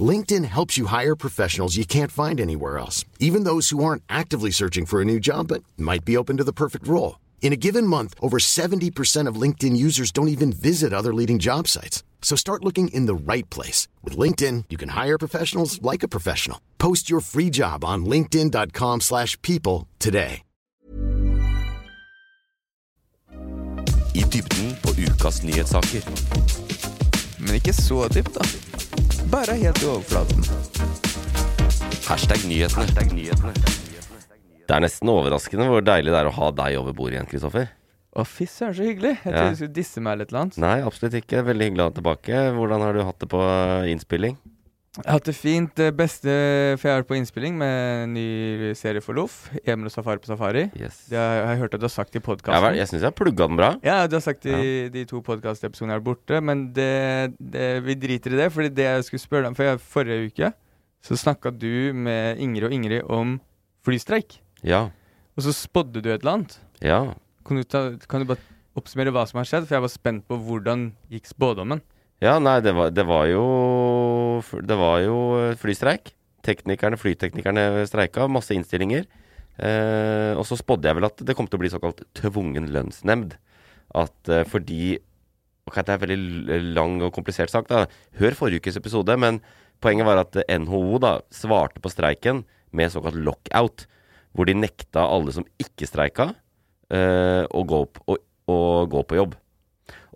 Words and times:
LinkedIn 0.00 0.44
helps 0.44 0.78
you 0.78 0.86
hire 0.86 1.16
professionals 1.16 1.76
you 1.76 1.84
can't 1.84 2.12
find 2.12 2.40
anywhere 2.40 2.78
else, 2.78 3.04
even 3.18 3.42
those 3.42 3.70
who 3.70 3.82
aren't 3.82 4.04
actively 4.08 4.52
searching 4.52 4.86
for 4.86 5.02
a 5.02 5.04
new 5.04 5.18
job 5.18 5.48
but 5.48 5.64
might 5.76 6.04
be 6.04 6.16
open 6.16 6.36
to 6.36 6.44
the 6.44 6.52
perfect 6.52 6.86
role. 6.86 7.18
In 7.42 7.52
a 7.52 7.56
given 7.56 7.84
month, 7.84 8.14
over 8.22 8.38
70% 8.38 9.26
of 9.26 9.40
LinkedIn 9.40 9.76
users 9.76 10.12
don't 10.12 10.28
even 10.28 10.52
visit 10.52 10.92
other 10.92 11.12
leading 11.12 11.40
job 11.40 11.66
sites. 11.66 12.04
So 12.22 12.36
start 12.36 12.64
looking 12.64 12.94
in 12.94 13.06
the 13.06 13.32
right 13.32 13.48
place. 13.50 13.88
With 14.04 14.16
LinkedIn, 14.16 14.66
you 14.70 14.78
can 14.78 14.90
hire 14.90 15.18
professionals 15.18 15.82
like 15.82 16.04
a 16.04 16.08
professional. 16.08 16.60
Post 16.78 17.10
your 17.10 17.20
free 17.20 17.50
job 17.50 17.84
on 17.84 18.04
linkedin.com 18.06 19.00
slash 19.00 19.36
people 19.42 19.88
today. 19.98 20.42
I 24.14 24.24
dybden 24.24 24.76
på 24.82 24.90
ukas 24.90 25.42
nyhetssaker. 25.42 26.02
Men 27.38 27.54
ikke 27.54 27.72
så 27.72 28.08
dypt, 28.08 28.34
da. 28.34 28.69
Bare 29.30 29.54
helt 29.54 29.82
i 29.82 29.86
overflaten. 29.86 30.42
Hashtag 32.10 32.42
nyhetene. 32.50 33.52
Det 34.66 34.76
er 34.76 34.82
nesten 34.84 35.10
overraskende 35.10 35.66
hvor 35.70 35.84
deilig 35.86 36.12
det 36.14 36.18
er 36.20 36.30
å 36.30 36.34
ha 36.34 36.48
deg 36.54 36.78
over 36.80 36.94
bordet 36.96 37.16
igjen, 37.18 37.28
Kristoffer. 37.30 37.70
Å, 38.10 38.24
fy 38.26 38.46
søren, 38.50 38.74
så 38.74 38.86
hyggelig. 38.88 39.12
Jeg 39.22 39.34
Ja. 39.34 39.50
du 39.50 39.56
skulle 39.56 39.72
disse 39.74 40.00
meg 40.02 40.18
eller 40.18 40.26
annet. 40.40 40.58
Nei, 40.58 40.80
absolutt 40.82 41.14
ikke. 41.14 41.44
Veldig 41.46 41.68
hyggelig 41.68 41.82
å 41.84 41.86
ha 41.86 41.90
deg 41.90 42.02
tilbake. 42.02 42.40
Hvordan 42.58 42.80
har 42.82 42.92
du 42.92 43.02
hatt 43.06 43.18
det 43.22 43.28
på 43.30 43.40
eh, 43.40 43.90
innspilling? 43.92 44.36
Jeg 44.96 45.06
har 45.06 45.20
hatt 45.20 45.28
det 45.28 45.36
fint. 45.38 45.70
Det 45.78 45.92
beste 45.94 46.32
For 46.80 46.88
jeg 46.90 46.98
er 46.98 47.04
på 47.06 47.14
innspilling 47.14 47.54
med 47.60 47.74
en 48.08 48.14
ny 48.16 48.72
serie 48.74 48.98
for 49.04 49.14
Loff. 49.14 49.44
Emil 49.62 49.86
og 49.86 49.92
Safari 49.94 50.18
på 50.18 50.26
Safari. 50.32 50.64
Yes. 50.74 51.04
Det 51.12 51.18
har 51.20 51.52
jeg 51.52 51.60
hørt 51.60 51.76
at 51.76 51.80
du 51.80 51.86
har 51.86 51.92
sagt 51.94 52.16
i 52.16 52.18
Jeg, 52.18 52.24
podkasten. 52.26 52.64
vært- 52.64 52.76
jeg 52.80 52.88
syns 52.90 53.00
jeg 53.04 53.06
har 53.06 53.14
plugga 53.14 53.46
den 53.46 53.56
bra. 53.56 53.68
Ja, 53.86 54.06
du 54.08 54.16
har 54.16 54.20
sagt 54.24 54.46
i 54.46 54.88
de 54.90 55.04
to 55.06 55.20
podkastepisodene 55.22 55.94
jeg 55.94 56.00
har 56.00 56.06
borte, 56.08 56.40
men 56.42 56.72
det, 56.72 57.36
det, 57.38 57.84
vi 57.86 57.94
driter 57.94 58.34
i 58.34 58.40
det. 58.42 58.50
Fordi 58.52 58.68
det 58.74 58.82
jeg 58.88 59.04
skulle 59.04 59.20
spørre 59.22 59.42
deg 59.42 59.52
om 59.52 59.54
For 59.54 59.62
jeg, 59.64 59.78
forrige 59.78 60.26
uke 60.32 60.52
så 61.06 61.16
snakka 61.16 61.56
du 61.56 61.92
med 61.94 62.38
Ingrid 62.42 62.64
og 62.64 62.72
Ingrid 62.72 63.02
om 63.08 63.40
flystreik. 63.86 64.40
Ja. 64.62 64.90
Og 65.38 65.42
så 65.46 65.54
spådde 65.54 66.02
du 66.02 66.10
et 66.10 66.20
eller 66.20 66.32
annet. 66.34 66.58
Ja. 66.82 67.14
Kan 67.46 67.56
du, 67.56 67.62
ta, 67.62 67.96
kan 68.08 68.20
du 68.20 68.26
bare 68.26 68.42
oppsummere 68.76 69.12
hva 69.14 69.22
som 69.26 69.38
har 69.38 69.46
skjedd? 69.46 69.68
For 69.68 69.76
jeg 69.78 69.86
var 69.86 69.88
spent 69.94 70.26
på 70.28 70.36
hvordan 70.36 70.90
gikk 71.10 71.30
spådommen. 71.30 71.80
Ja, 72.20 72.36
nei, 72.42 72.58
det 72.60 72.74
var, 72.76 72.90
det 72.92 73.04
var 73.08 73.24
jo 73.30 73.44
Det 74.60 74.76
var 74.76 74.98
jo 75.04 75.18
eh, 75.40 75.56
flystreik. 75.60 76.12
Teknikerne, 76.44 76.96
Flyteknikerne 77.00 77.84
streika, 77.88 78.26
masse 78.28 78.54
innstillinger. 78.56 79.06
Eh, 79.60 80.32
og 80.36 80.44
så 80.48 80.56
spådde 80.56 80.88
jeg 80.88 80.96
vel 80.96 81.08
at 81.08 81.20
det 81.26 81.36
kom 81.36 81.48
til 81.48 81.58
å 81.58 81.62
bli 81.62 81.72
såkalt 81.72 82.02
tvungen 82.16 82.68
lønnsnemnd. 82.72 83.36
At 83.96 84.32
eh, 84.32 84.46
fordi 84.48 84.98
Ok, 85.68 85.76
det 85.84 85.92
er 85.92 85.98
en 85.98 86.02
veldig 86.02 86.56
lang 86.74 86.94
og 87.04 87.12
komplisert 87.14 87.52
sak, 87.52 87.68
da. 87.68 87.84
Hør 88.18 88.34
forrige 88.34 88.64
ukes 88.64 88.78
episode, 88.80 89.14
men 89.20 89.38
poenget 89.84 90.08
var 90.08 90.18
at 90.24 90.38
eh, 90.40 90.56
NHO 90.58 90.98
da 91.04 91.18
svarte 91.30 91.82
på 91.84 91.92
streiken 91.92 92.42
med 92.74 92.90
såkalt 92.90 93.18
lockout. 93.20 93.84
Hvor 94.34 94.48
de 94.48 94.56
nekta 94.56 95.04
alle 95.04 95.34
som 95.36 95.46
ikke 95.62 95.86
streika, 95.86 96.30
eh, 96.90 97.44
å, 97.44 97.62
gå 97.66 97.84
opp, 97.84 98.00
å, 98.08 98.16
å 98.50 98.58
gå 98.90 99.04
på 99.06 99.20
jobb. 99.20 99.36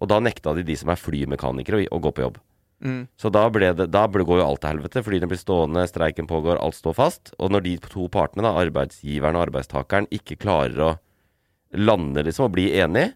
Og 0.01 0.11
da 0.11 0.19
nekta 0.23 0.55
de 0.57 0.65
de 0.67 0.77
som 0.77 0.91
er 0.91 1.01
flymekanikere, 1.01 1.85
å, 1.91 2.01
gå 2.03 2.13
på 2.15 2.25
jobb. 2.25 2.39
Mm. 2.85 3.07
Så 3.17 3.31
da, 3.33 3.47
ble 3.53 3.71
det, 3.79 3.87
da 3.95 4.05
ble- 4.11 4.27
går 4.27 4.41
jo 4.43 4.47
alt 4.47 4.61
til 4.65 4.73
helvete. 4.75 5.03
Flyene 5.07 5.29
blir 5.31 5.41
stående, 5.41 5.87
streiken 5.89 6.27
pågår, 6.29 6.59
alt 6.61 6.77
står 6.77 6.97
fast. 6.99 7.35
Og 7.39 7.53
når 7.55 7.65
de 7.65 7.75
to 7.87 8.09
partene, 8.13 8.45
da, 8.45 8.53
arbeidsgiveren 8.61 9.39
og 9.39 9.47
arbeidstakeren, 9.47 10.09
ikke 10.13 10.37
klarer 10.43 10.83
å 10.83 10.91
lande 11.75 12.23
liksom 12.27 12.49
og 12.49 12.55
bli 12.57 12.69
enige, 12.79 13.15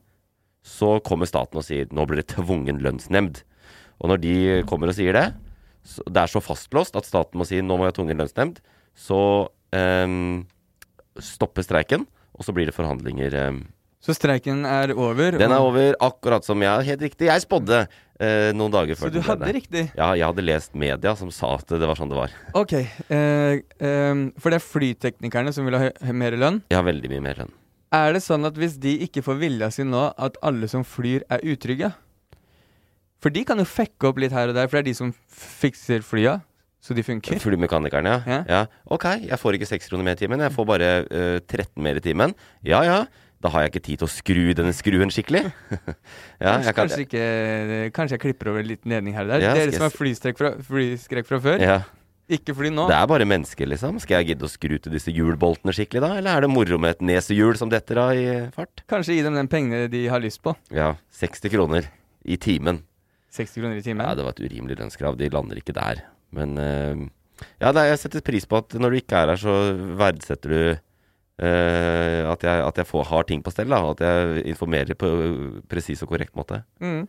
så 0.67 0.99
kommer 1.05 1.29
staten 1.31 1.61
og 1.61 1.65
sier 1.67 1.89
nå 1.95 2.05
blir 2.09 2.23
det 2.23 2.31
tvungen 2.35 2.81
lønnsnemnd. 2.85 3.43
Og 3.99 4.13
når 4.13 4.23
de 4.23 4.35
kommer 4.69 4.91
og 4.91 4.97
sier 4.99 5.15
det, 5.17 5.27
så, 5.87 6.05
det 6.07 6.23
er 6.23 6.31
så 6.31 6.43
fastlåst 6.45 6.97
at 6.99 7.07
staten 7.09 7.39
må 7.41 7.47
si 7.49 7.61
nå 7.63 7.77
må 7.77 7.87
vi 7.87 7.91
ha 7.91 7.97
tvungen 7.97 8.19
lønnsnemnd, 8.21 8.59
så 8.99 9.21
ehm, 9.75 10.45
stopper 11.23 11.65
streiken, 11.67 12.05
og 12.35 12.47
så 12.47 12.55
blir 12.55 12.69
det 12.69 12.77
forhandlinger. 12.77 13.35
ehm. 13.35 13.61
Så 13.99 14.15
streiken 14.15 14.63
er 14.69 14.93
over. 14.95 15.35
Den 15.41 15.53
er 15.53 15.63
over, 15.63 15.97
akkurat 16.07 16.47
som 16.47 16.63
jeg 16.63 16.87
Helt 16.87 17.03
riktig. 17.03 17.27
Jeg 17.27 17.43
spådde 17.43 17.81
eh, 17.83 18.51
noen 18.55 18.73
dager 18.73 18.99
før 18.99 19.11
Så 19.11 19.19
du 19.19 19.25
hadde 19.27 19.55
riktig? 19.57 19.85
Ja, 19.99 20.13
jeg 20.15 20.27
hadde 20.29 20.45
lest 20.47 20.77
media 20.79 21.15
som 21.19 21.33
sa 21.35 21.57
at 21.59 21.75
det 21.75 21.89
var 21.89 21.99
sånn 21.99 22.13
det 22.13 22.19
var. 22.21 22.35
Ok. 22.59 22.77
Eh, 22.79 23.59
eh, 23.59 24.25
for 24.39 24.55
det 24.55 24.61
er 24.61 24.67
flyteknikerne 24.67 25.55
som 25.55 25.67
vil 25.67 25.81
ha 25.81 25.91
mer 26.15 26.39
lønn. 26.39 26.63
Har 26.71 26.87
veldig 26.87 27.11
mye 27.15 27.25
mer 27.27 27.43
lønn. 27.43 27.55
Er 27.95 28.13
det 28.15 28.21
sånn 28.21 28.45
at 28.45 28.59
hvis 28.61 28.77
de 28.81 28.99
ikke 29.07 29.25
får 29.25 29.41
vilja 29.41 29.71
si 29.73 29.87
nå, 29.87 30.11
at 30.13 30.37
alle 30.45 30.69
som 30.71 30.85
flyr, 30.85 31.25
er 31.33 31.43
utrygge? 31.49 31.91
For 33.19 33.35
de 33.35 33.43
kan 33.49 33.59
jo 33.59 33.67
fekke 33.67 34.11
opp 34.11 34.21
litt 34.23 34.35
her 34.35 34.53
og 34.53 34.59
der, 34.59 34.69
for 34.69 34.79
det 34.79 34.85
er 34.85 34.91
de 34.93 34.99
som 34.99 35.15
fikser 35.33 36.05
flya, 36.07 36.37
så 36.85 36.95
de 36.95 37.03
funker. 37.03 37.41
Flymekanikerne, 37.43 38.13
ja. 38.13 38.19
Ja. 38.29 38.43
ja. 38.47 38.61
Ok, 38.95 39.09
jeg 39.25 39.41
får 39.41 39.57
ikke 39.59 39.71
seks 39.73 39.91
kroner 39.91 40.07
mer 40.07 40.19
i 40.19 40.21
timen, 40.21 40.45
jeg 40.45 40.55
får 40.55 40.69
bare 40.69 40.91
uh, 41.09 41.39
13 41.41 41.83
mer 41.83 41.99
i 41.99 42.05
timen. 42.05 42.37
Ja 42.67 42.85
ja, 42.87 43.01
da 43.39 43.51
har 43.55 43.65
jeg 43.65 43.73
ikke 43.73 43.85
tid 43.87 44.01
til 44.01 44.09
å 44.09 44.11
skru 44.11 44.41
denne 44.59 44.73
skruen 44.75 45.13
skikkelig. 45.15 45.45
ja, 46.43 46.57
kanskje, 46.57 46.65
jeg 46.65 46.65
kan, 46.65 46.79
kanskje, 46.81 47.05
ikke, 47.05 47.27
kanskje 47.95 48.17
jeg 48.17 48.23
klipper 48.25 48.51
over 48.51 48.65
en 48.65 48.71
liten 48.73 48.95
ledning 48.95 49.15
her 49.15 49.29
og 49.29 49.31
der. 49.35 49.45
Ja, 49.47 49.53
Dere 49.55 49.77
som 49.77 49.87
har 49.87 49.95
flyskrekk 49.95 50.41
fra, 50.41 50.51
flyskrekk 50.67 51.29
fra 51.29 51.39
før, 51.45 51.63
ja. 51.63 51.77
ikke 52.35 52.57
fly 52.59 52.73
nå. 52.75 52.89
Det 52.91 52.97
er 52.99 53.13
bare 53.13 53.29
mennesker, 53.31 53.71
liksom. 53.71 54.01
Skal 54.03 54.21
jeg 54.21 54.33
gidde 54.33 54.49
å 54.49 54.51
skru 54.51 54.75
til 54.83 54.97
disse 54.97 55.15
hjulboltene 55.15 55.75
skikkelig, 55.77 56.03
da? 56.03 56.11
Eller 56.19 56.35
er 56.35 56.47
det 56.47 56.51
moro 56.51 56.81
med 56.83 56.97
et 56.97 57.07
nesehjul 57.13 57.61
som 57.61 57.71
detter 57.71 58.03
av 58.03 58.19
i 58.19 58.27
fart? 58.57 58.83
Kanskje 58.91 59.21
gi 59.21 59.23
dem 59.29 59.39
den 59.39 59.51
pengene 59.53 59.87
de 59.93 60.03
har 60.11 60.25
lyst 60.25 60.43
på. 60.43 60.57
Ja, 60.75 60.97
60 61.23 61.55
kroner 61.55 61.87
i 62.27 62.41
timen. 62.43 62.83
60 63.39 63.63
kroner 63.63 63.79
i 63.79 63.87
timen. 63.87 64.03
Ja, 64.03 64.19
det 64.19 64.27
var 64.27 64.35
et 64.35 64.43
urimelig 64.43 64.81
lønnskrav. 64.81 65.21
De 65.21 65.31
lander 65.31 65.63
ikke 65.63 65.77
der. 65.79 66.03
Men 66.35 66.59
uh, 66.59 67.07
ja, 67.63 67.71
jeg 67.71 68.03
setter 68.03 68.25
pris 68.25 68.51
på 68.51 68.59
at 68.59 68.75
når 68.83 68.91
du 68.91 69.01
ikke 69.05 69.23
er 69.23 69.33
her, 69.33 69.41
så 69.41 69.57
verdsetter 70.01 70.55
du 70.55 70.61
at 71.39 72.43
jeg, 72.43 72.63
at 72.67 72.79
jeg 72.81 72.87
får, 72.89 73.05
har 73.13 73.27
ting 73.29 73.43
på 73.47 73.53
stell. 73.55 73.71
Da, 73.71 73.79
at 73.93 74.01
jeg 74.03 74.43
informerer 74.51 74.99
på 74.99 75.11
presis 75.71 76.03
og 76.03 76.11
korrekt 76.11 76.35
måte. 76.35 76.65
Mm. 76.83 77.05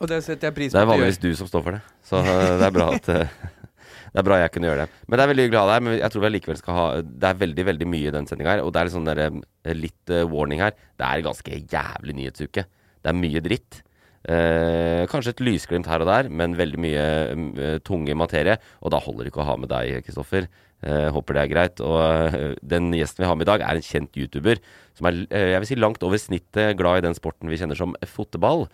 Og 0.00 0.10
det 0.10 0.20
setter 0.26 0.50
jeg 0.50 0.56
pris 0.56 0.74
Det 0.74 0.80
er 0.80 0.86
du 0.86 0.92
vanligvis 0.92 1.20
du 1.22 1.30
som 1.38 1.48
står 1.48 1.64
for 1.64 1.76
det. 1.76 1.82
Så 2.04 2.20
eh, 2.20 2.56
det 2.60 2.66
er 2.66 2.74
bra 2.74 2.88
at 2.96 3.12
eh, 3.14 3.36
Det 4.14 4.20
er 4.20 4.26
bra 4.28 4.36
jeg 4.38 4.50
kunne 4.54 4.68
gjøre 4.68 4.84
det. 4.84 5.00
Men 5.08 5.18
det 5.18 5.24
er 5.24 5.30
veldig 5.32 5.46
deg 5.50 5.72
her. 5.72 5.82
Men 5.82 5.96
jeg 5.96 6.12
tror 6.12 6.22
vi 6.22 6.28
allikevel 6.28 6.58
skal 6.60 6.76
ha 6.78 6.84
Det 7.02 7.30
er 7.30 7.40
veldig 7.40 7.64
veldig 7.70 7.88
mye 7.90 8.10
i 8.10 8.14
den 8.14 8.28
sendinga 8.30 8.52
her. 8.52 8.62
Og 8.62 8.70
det 8.74 8.82
er 8.82 8.92
sånn 8.94 9.08
der, 9.08 9.22
eh, 9.26 9.74
litt 9.74 10.12
uh, 10.14 10.22
warning 10.30 10.62
her. 10.62 10.76
Det 10.94 11.08
er 11.08 11.24
ganske 11.26 11.58
jævlig 11.72 12.14
nyhetsuke. 12.20 12.66
Det 13.02 13.10
er 13.10 13.18
mye 13.18 13.42
dritt. 13.42 13.80
Eh, 14.24 15.02
kanskje 15.10 15.34
et 15.34 15.42
lysglimt 15.44 15.88
her 15.90 16.00
og 16.00 16.08
der, 16.08 16.30
men 16.32 16.54
veldig 16.56 16.78
mye 16.80 17.02
uh, 17.34 17.74
tunge 17.84 18.14
materie. 18.16 18.54
Og 18.86 18.94
da 18.94 19.02
holder 19.02 19.26
det 19.26 19.34
ikke 19.34 19.42
å 19.42 19.50
ha 19.50 19.58
med 19.60 19.72
deg, 19.74 19.98
Kristoffer. 20.06 20.46
Eh, 20.84 21.06
håper 21.14 21.36
det 21.36 21.42
er 21.42 21.52
greit. 21.52 21.80
Og 21.84 21.96
eh, 22.02 22.56
den 22.60 22.90
gjesten 22.92 23.24
vi 23.24 23.28
har 23.28 23.38
med 23.38 23.46
i 23.46 23.50
dag, 23.52 23.64
er 23.64 23.78
en 23.78 23.86
kjent 23.86 24.18
YouTuber 24.20 24.60
som 24.94 25.08
er 25.08 25.22
eh, 25.30 25.54
jeg 25.54 25.62
vil 25.62 25.70
si 25.70 25.78
langt 25.78 26.04
over 26.04 26.20
snittet 26.20 26.76
glad 26.78 27.00
i 27.00 27.06
den 27.06 27.16
sporten 27.16 27.48
vi 27.50 27.58
kjenner 27.60 27.78
som 27.78 27.96
fotball. 28.10 28.66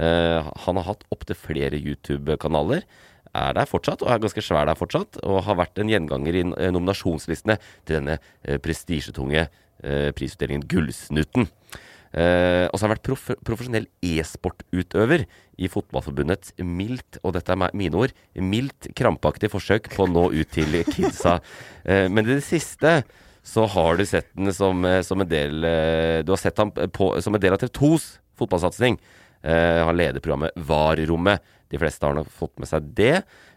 Eh, 0.00 0.48
han 0.64 0.80
har 0.80 0.88
hatt 0.88 1.04
opptil 1.14 1.38
flere 1.38 1.80
YouTube-kanaler. 1.80 2.86
Er 3.36 3.52
der 3.54 3.68
fortsatt, 3.68 4.00
og 4.02 4.08
er 4.10 4.22
ganske 4.22 4.42
svær 4.42 4.66
der 4.66 4.78
fortsatt. 4.78 5.20
Og 5.28 5.44
har 5.44 5.60
vært 5.60 5.78
en 5.78 5.92
gjenganger 5.92 6.40
i 6.40 6.44
nominasjonslistene 6.72 7.58
til 7.84 7.98
denne 8.00 8.16
prestisjetunge 8.64 9.44
prisutdelingen 10.16 10.64
Gullsnutten. 10.66 11.46
Eh, 12.12 12.64
og 12.70 12.78
så 12.78 12.84
har 12.84 12.88
han 12.88 12.94
vært 12.94 13.04
prof 13.04 13.26
profesjonell 13.44 13.86
e-sportutøver 14.04 15.26
i 15.60 15.68
Fotballforbundets 15.68 16.54
mildt, 16.64 17.20
og 17.22 17.34
dette 17.36 17.52
er 17.52 17.76
mine 17.76 18.00
ord, 18.00 18.14
mildt 18.34 18.90
krampaktig 18.96 19.50
forsøk 19.52 19.90
på 19.92 20.06
å 20.06 20.10
nå 20.10 20.28
ut 20.32 20.52
til 20.54 20.78
kidsa. 20.88 21.38
Uh, 21.84 22.06
men 22.12 22.24
i 22.24 22.36
det 22.38 22.46
siste 22.46 23.00
så 23.48 23.66
har 23.70 23.98
du 23.98 24.04
sett 24.08 24.28
den 24.36 24.52
som, 24.54 24.84
eh, 24.88 25.02
som 25.04 25.20
en 25.24 25.28
del 25.28 25.62
uh, 25.64 26.20
Du 26.26 26.34
har 26.34 26.40
sett 26.40 26.58
ham 26.60 26.72
på, 26.72 27.14
som 27.24 27.36
en 27.36 27.42
del 27.42 27.56
av 27.56 27.62
TV 27.62 27.72
2s 27.80 28.10
fotballsatsing. 28.38 29.00
Han 29.38 29.94
leder 29.94 30.22
programmet 30.22 30.54
VAR-rommet, 30.66 31.42
De 31.72 31.80
fleste 31.80 32.06
har 32.06 32.16
nok 32.16 32.30
fått 32.32 32.56
med 32.60 32.70
seg 32.70 32.90
det. 32.96 33.14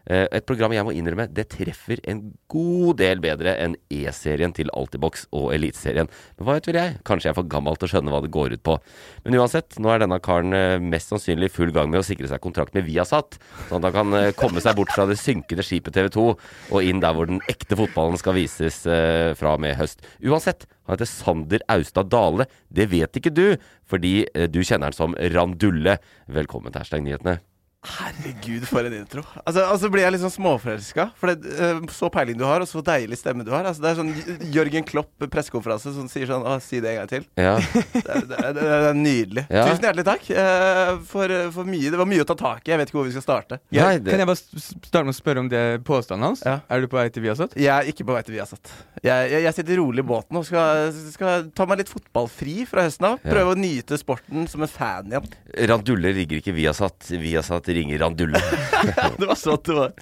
Eh, 0.09 0.25
et 0.33 0.45
program 0.47 0.73
jeg 0.73 0.85
må 0.85 0.93
innrømme, 0.97 1.27
det 1.29 1.47
treffer 1.53 2.01
en 2.09 2.23
god 2.51 2.97
del 3.01 3.21
bedre 3.21 3.53
enn 3.61 3.75
E-serien 3.93 4.53
til 4.55 4.71
Altibox 4.73 5.27
og 5.37 5.51
Eliteserien. 5.55 6.09
Men 6.37 6.47
hva 6.47 6.57
vet 6.57 6.69
vel 6.69 6.79
jeg? 6.79 6.95
Kanskje 7.07 7.29
jeg 7.29 7.35
er 7.35 7.37
for 7.37 7.51
gammel 7.51 7.77
til 7.77 7.87
å 7.87 7.91
skjønne 7.93 8.13
hva 8.13 8.21
det 8.25 8.31
går 8.33 8.55
ut 8.57 8.63
på. 8.65 8.77
Men 9.25 9.37
uansett, 9.41 9.77
nå 9.81 9.93
er 9.93 10.03
denne 10.03 10.19
karen 10.23 10.57
eh, 10.57 10.77
mest 10.81 11.13
sannsynlig 11.13 11.51
i 11.51 11.53
full 11.53 11.73
gang 11.75 11.91
med 11.91 12.01
å 12.01 12.07
sikre 12.07 12.29
seg 12.31 12.41
kontrakt 12.43 12.75
med 12.77 12.87
Viasat, 12.87 13.37
sånn 13.69 13.81
at 13.81 13.89
han 13.91 13.97
kan 13.99 14.17
eh, 14.17 14.31
komme 14.37 14.63
seg 14.63 14.77
bort 14.79 14.93
fra 14.95 15.05
det 15.09 15.19
synkende 15.21 15.65
skipet 15.65 15.95
TV 15.95 16.09
2 16.15 16.27
og 16.31 16.79
inn 16.87 17.03
der 17.03 17.15
hvor 17.15 17.29
den 17.29 17.43
ekte 17.51 17.77
fotballen 17.79 18.19
skal 18.19 18.35
vises 18.37 18.81
fra 18.81 19.53
og 19.55 19.61
med 19.63 19.77
høst. 19.79 20.01
Uansett, 20.23 20.65
han 20.87 20.95
heter 20.95 21.09
Sander 21.09 21.63
Austad 21.71 22.09
Dale. 22.11 22.47
Det 22.73 22.89
vet 22.91 23.21
ikke 23.21 23.33
du, 23.33 23.45
fordi 23.89 24.25
du 24.51 24.61
kjenner 24.63 24.89
han 24.89 24.97
som 24.97 25.15
Randulle. 25.35 25.99
Velkommen 26.31 26.73
til 26.73 26.83
Hashtag 26.83 27.05
nyhetene. 27.05 27.39
Herregud, 27.81 28.65
for 28.69 28.85
en 28.85 28.93
intro. 28.93 29.23
Altså, 29.41 29.63
altså 29.65 29.89
blir 29.89 30.03
jeg 30.03 30.13
litt 30.13 30.21
sånn 30.21 30.33
småforelska. 30.35 31.07
For 31.17 31.31
det, 31.33 31.49
uh, 31.57 31.79
så 31.89 32.11
peiling 32.13 32.37
du 32.37 32.43
har, 32.45 32.61
og 32.61 32.69
så 32.69 32.83
deilig 32.85 33.17
stemme 33.17 33.41
du 33.45 33.49
har. 33.55 33.65
Altså, 33.65 33.81
det 33.81 33.89
er 33.89 33.97
sånn 33.97 34.51
Jørgen 34.53 34.85
Klopp 34.85 35.25
pressekonferanse 35.33 35.93
som 35.95 36.05
sier 36.11 36.29
sånn 36.29 36.45
Å, 36.45 36.59
si 36.61 36.77
det 36.83 36.91
en 36.91 36.99
gang 37.01 37.09
til. 37.09 37.25
Ja, 37.41 37.55
Det, 37.57 38.03
er- 38.05 38.27
det, 38.29 38.37
er- 38.37 38.53
det 38.59 38.67
er 38.75 38.99
nydelig. 38.99 39.45
Ja. 39.49 39.63
Tusen 39.71 39.87
hjertelig 39.87 40.05
takk 40.11 40.29
uh, 40.29 40.91
for, 41.09 41.33
for 41.57 41.71
mye. 41.73 41.89
Det 41.95 42.01
var 42.03 42.09
mye 42.11 42.21
å 42.21 42.27
ta 42.29 42.37
tak 42.37 42.61
i. 42.69 42.73
Jeg 42.75 42.81
vet 42.83 42.91
ikke 42.93 42.99
hvor 42.99 43.09
vi 43.09 43.15
skal 43.17 43.25
starte. 43.25 43.59
Nei, 43.73 43.95
det- 43.97 44.13
Kan 44.13 44.21
jeg 44.25 44.29
bare 44.29 44.63
starte 44.67 45.03
med 45.09 45.15
å 45.15 45.17
spørre 45.17 45.43
om 45.47 45.49
det 45.51 45.63
påstanden 45.89 46.27
hans? 46.29 46.45
Ja. 46.45 46.59
Er 46.69 46.85
du 46.85 46.89
på 46.91 47.01
vei 47.01 47.07
til 47.17 47.25
Viasat? 47.25 47.57
Jeg 47.57 47.73
er 47.73 47.89
ikke 47.89 48.05
på 48.11 48.13
vei 48.13 48.21
til 48.29 48.37
Viasat. 48.37 48.75
Jeg, 49.01 49.31
jeg, 49.33 49.41
jeg 49.47 49.57
sitter 49.57 49.81
rolig 49.81 50.05
i 50.05 50.09
båten 50.11 50.37
og 50.37 50.45
skal, 50.45 50.93
skal 51.15 51.49
ta 51.57 51.65
meg 51.65 51.81
litt 51.81 51.89
fotballfri 51.89 52.59
fra 52.69 52.85
høsten 52.85 53.09
av. 53.09 53.17
Ja. 53.25 53.33
Prøve 53.33 53.55
å 53.55 53.59
nyte 53.59 53.97
sporten 53.97 54.45
som 54.51 54.61
en 54.61 54.69
fan 54.69 55.09
igjen. 55.09 55.33
Randulle 55.73 56.13
ligger 56.21 56.37
ikke 56.43 56.53
Viasat. 56.53 57.09
Viasat 57.17 57.70
ringer 57.77 58.01
Randulle. 58.03 58.41
Det 59.19 59.27
var 59.29 59.37
sånn 59.39 59.61
det 59.67 59.77
var. 59.77 59.93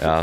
Ja. 0.00 0.16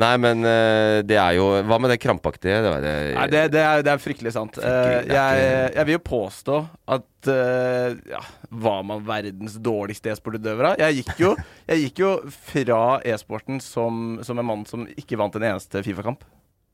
Nei, 0.00 0.14
men 0.22 0.46
eh, 0.48 1.00
det 1.04 1.16
er 1.20 1.34
jo 1.36 1.46
Hva 1.66 1.76
med 1.82 1.90
det 1.92 1.98
krampaktige? 2.00 2.60
Det 2.64 2.70
var 2.72 2.84
det, 2.84 2.92
Nei, 3.18 3.26
det, 3.32 3.40
det, 3.52 3.60
er, 3.60 3.82
det 3.84 3.92
er 3.92 4.00
fryktelig 4.00 4.32
sant. 4.32 4.56
Eh, 4.56 4.64
Fryktelig, 4.64 5.10
det 5.10 5.18
er 5.20 5.40
jeg, 5.42 5.72
jeg 5.76 5.88
vil 5.88 5.96
jo 5.96 6.02
påstå 6.06 6.58
at 6.96 7.30
eh, 7.34 7.98
ja, 8.14 8.22
Var 8.64 8.82
man 8.88 9.04
verdens 9.08 9.58
dårligste 9.60 10.12
e-sportutøver? 10.14 10.70
Jeg 10.80 11.04
jeg 11.70 11.82
gikk 11.84 12.02
jo 12.04 12.12
fra 12.32 12.80
e-sporten 13.12 13.60
som, 13.64 14.18
som 14.24 14.40
en 14.40 14.48
mann 14.52 14.64
som 14.68 14.86
ikke 14.96 15.18
vant 15.20 15.36
en 15.36 15.48
eneste 15.52 15.82
Fifa-kamp. 15.84 16.24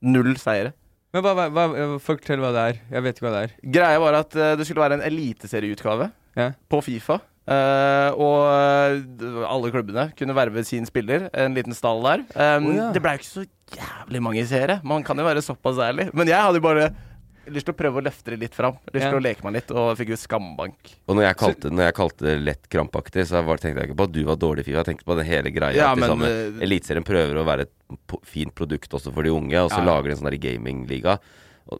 Null 0.07 0.35
seire. 0.39 0.71
Men 1.15 1.23
hva, 1.25 1.33
hva, 1.35 1.49
hva, 1.51 1.87
Fortell 2.03 2.41
hva 2.43 2.53
det 2.55 2.63
er. 2.69 2.79
Jeg 2.93 3.03
vet 3.05 3.17
ikke 3.19 3.27
hva 3.27 3.35
det 3.35 3.43
er. 3.47 3.53
Greia 3.79 3.99
var 4.03 4.21
at 4.21 4.35
eh, 4.37 4.55
det 4.59 4.67
skulle 4.69 4.85
være 4.85 4.99
en 5.01 5.07
eliteserieutgave 5.07 6.11
Ja. 6.37 6.51
på 6.69 6.79
Fifa. 6.85 7.19
Eh, 7.47 8.09
og 8.19 8.41
eh, 8.51 9.43
alle 9.47 9.71
klubbene 9.71 10.09
kunne 10.19 10.35
verve 10.35 10.63
sin 10.67 10.87
spiller. 10.89 11.29
En 11.31 11.55
liten 11.55 11.75
stall 11.77 12.01
der. 12.03 12.25
Um, 12.35 12.71
oh, 12.71 12.75
ja. 12.75 12.87
Det 12.95 13.03
ble 13.03 13.15
jo 13.15 13.21
ikke 13.21 13.29
så 13.31 13.45
jævlig 13.77 14.23
mange 14.23 14.43
seere. 14.49 14.79
Man 14.87 15.05
kan 15.07 15.19
jo 15.19 15.27
være 15.27 15.43
såpass 15.45 15.79
ærlig. 15.79 16.09
Men 16.17 16.27
jeg 16.27 16.41
hadde 16.43 16.59
jo 16.59 16.65
bare 16.67 16.89
lyst 17.47 17.63
til 17.69 17.71
å 17.71 17.79
prøve 17.79 18.01
å 18.01 18.03
løfte 18.03 18.33
det 18.33 18.39
litt 18.41 18.55
fram. 18.57 18.75
Lyst 18.91 19.05
Ja. 19.05 19.11
til 19.13 19.19
å 19.21 19.23
leke 19.23 19.45
meg 19.47 19.53
litt, 19.55 19.71
og 19.71 19.95
fikk 19.95 20.11
jo 20.11 20.19
skambank. 20.19 20.91
Og 21.07 21.15
når 21.15 21.23
jeg 21.29 21.37
kalte, 21.39 21.71
når 21.71 21.85
jeg 21.87 21.95
kalte 21.95 22.25
det 22.27 22.35
lett 22.43 22.67
krampaktig, 22.67 23.23
så 23.29 23.39
var, 23.47 23.55
tenkte 23.63 23.79
jeg 23.79 23.89
ikke 23.91 23.99
på 24.01 24.07
at 24.09 24.15
du 24.17 24.23
var 24.27 24.35
dårlig 24.35 24.65
i 24.65 24.67
Fifa. 24.67 24.83
Jeg 24.83 24.89
tenkte 24.91 25.07
på 25.07 25.15
det 25.15 25.25
hele 25.29 25.53
greia. 25.55 25.75
Ja, 25.79 25.95
men, 25.95 26.09
liksom, 26.09 26.27
eh, 26.27 26.63
Eliteserien 26.67 27.07
prøver 27.07 27.39
å 27.39 27.47
være 27.47 27.61
et 27.69 28.19
fint 28.27 28.53
produkt 28.53 28.91
også 28.91 29.13
for 29.15 29.23
de 29.23 29.31
unge, 29.31 29.55
og 29.63 29.71
så 29.71 29.79
Ja. 29.79 29.85
lager 29.87 30.11
de 30.11 30.11
en 30.11 30.23
sånn 30.25 30.39
gamingliga. 30.43 31.19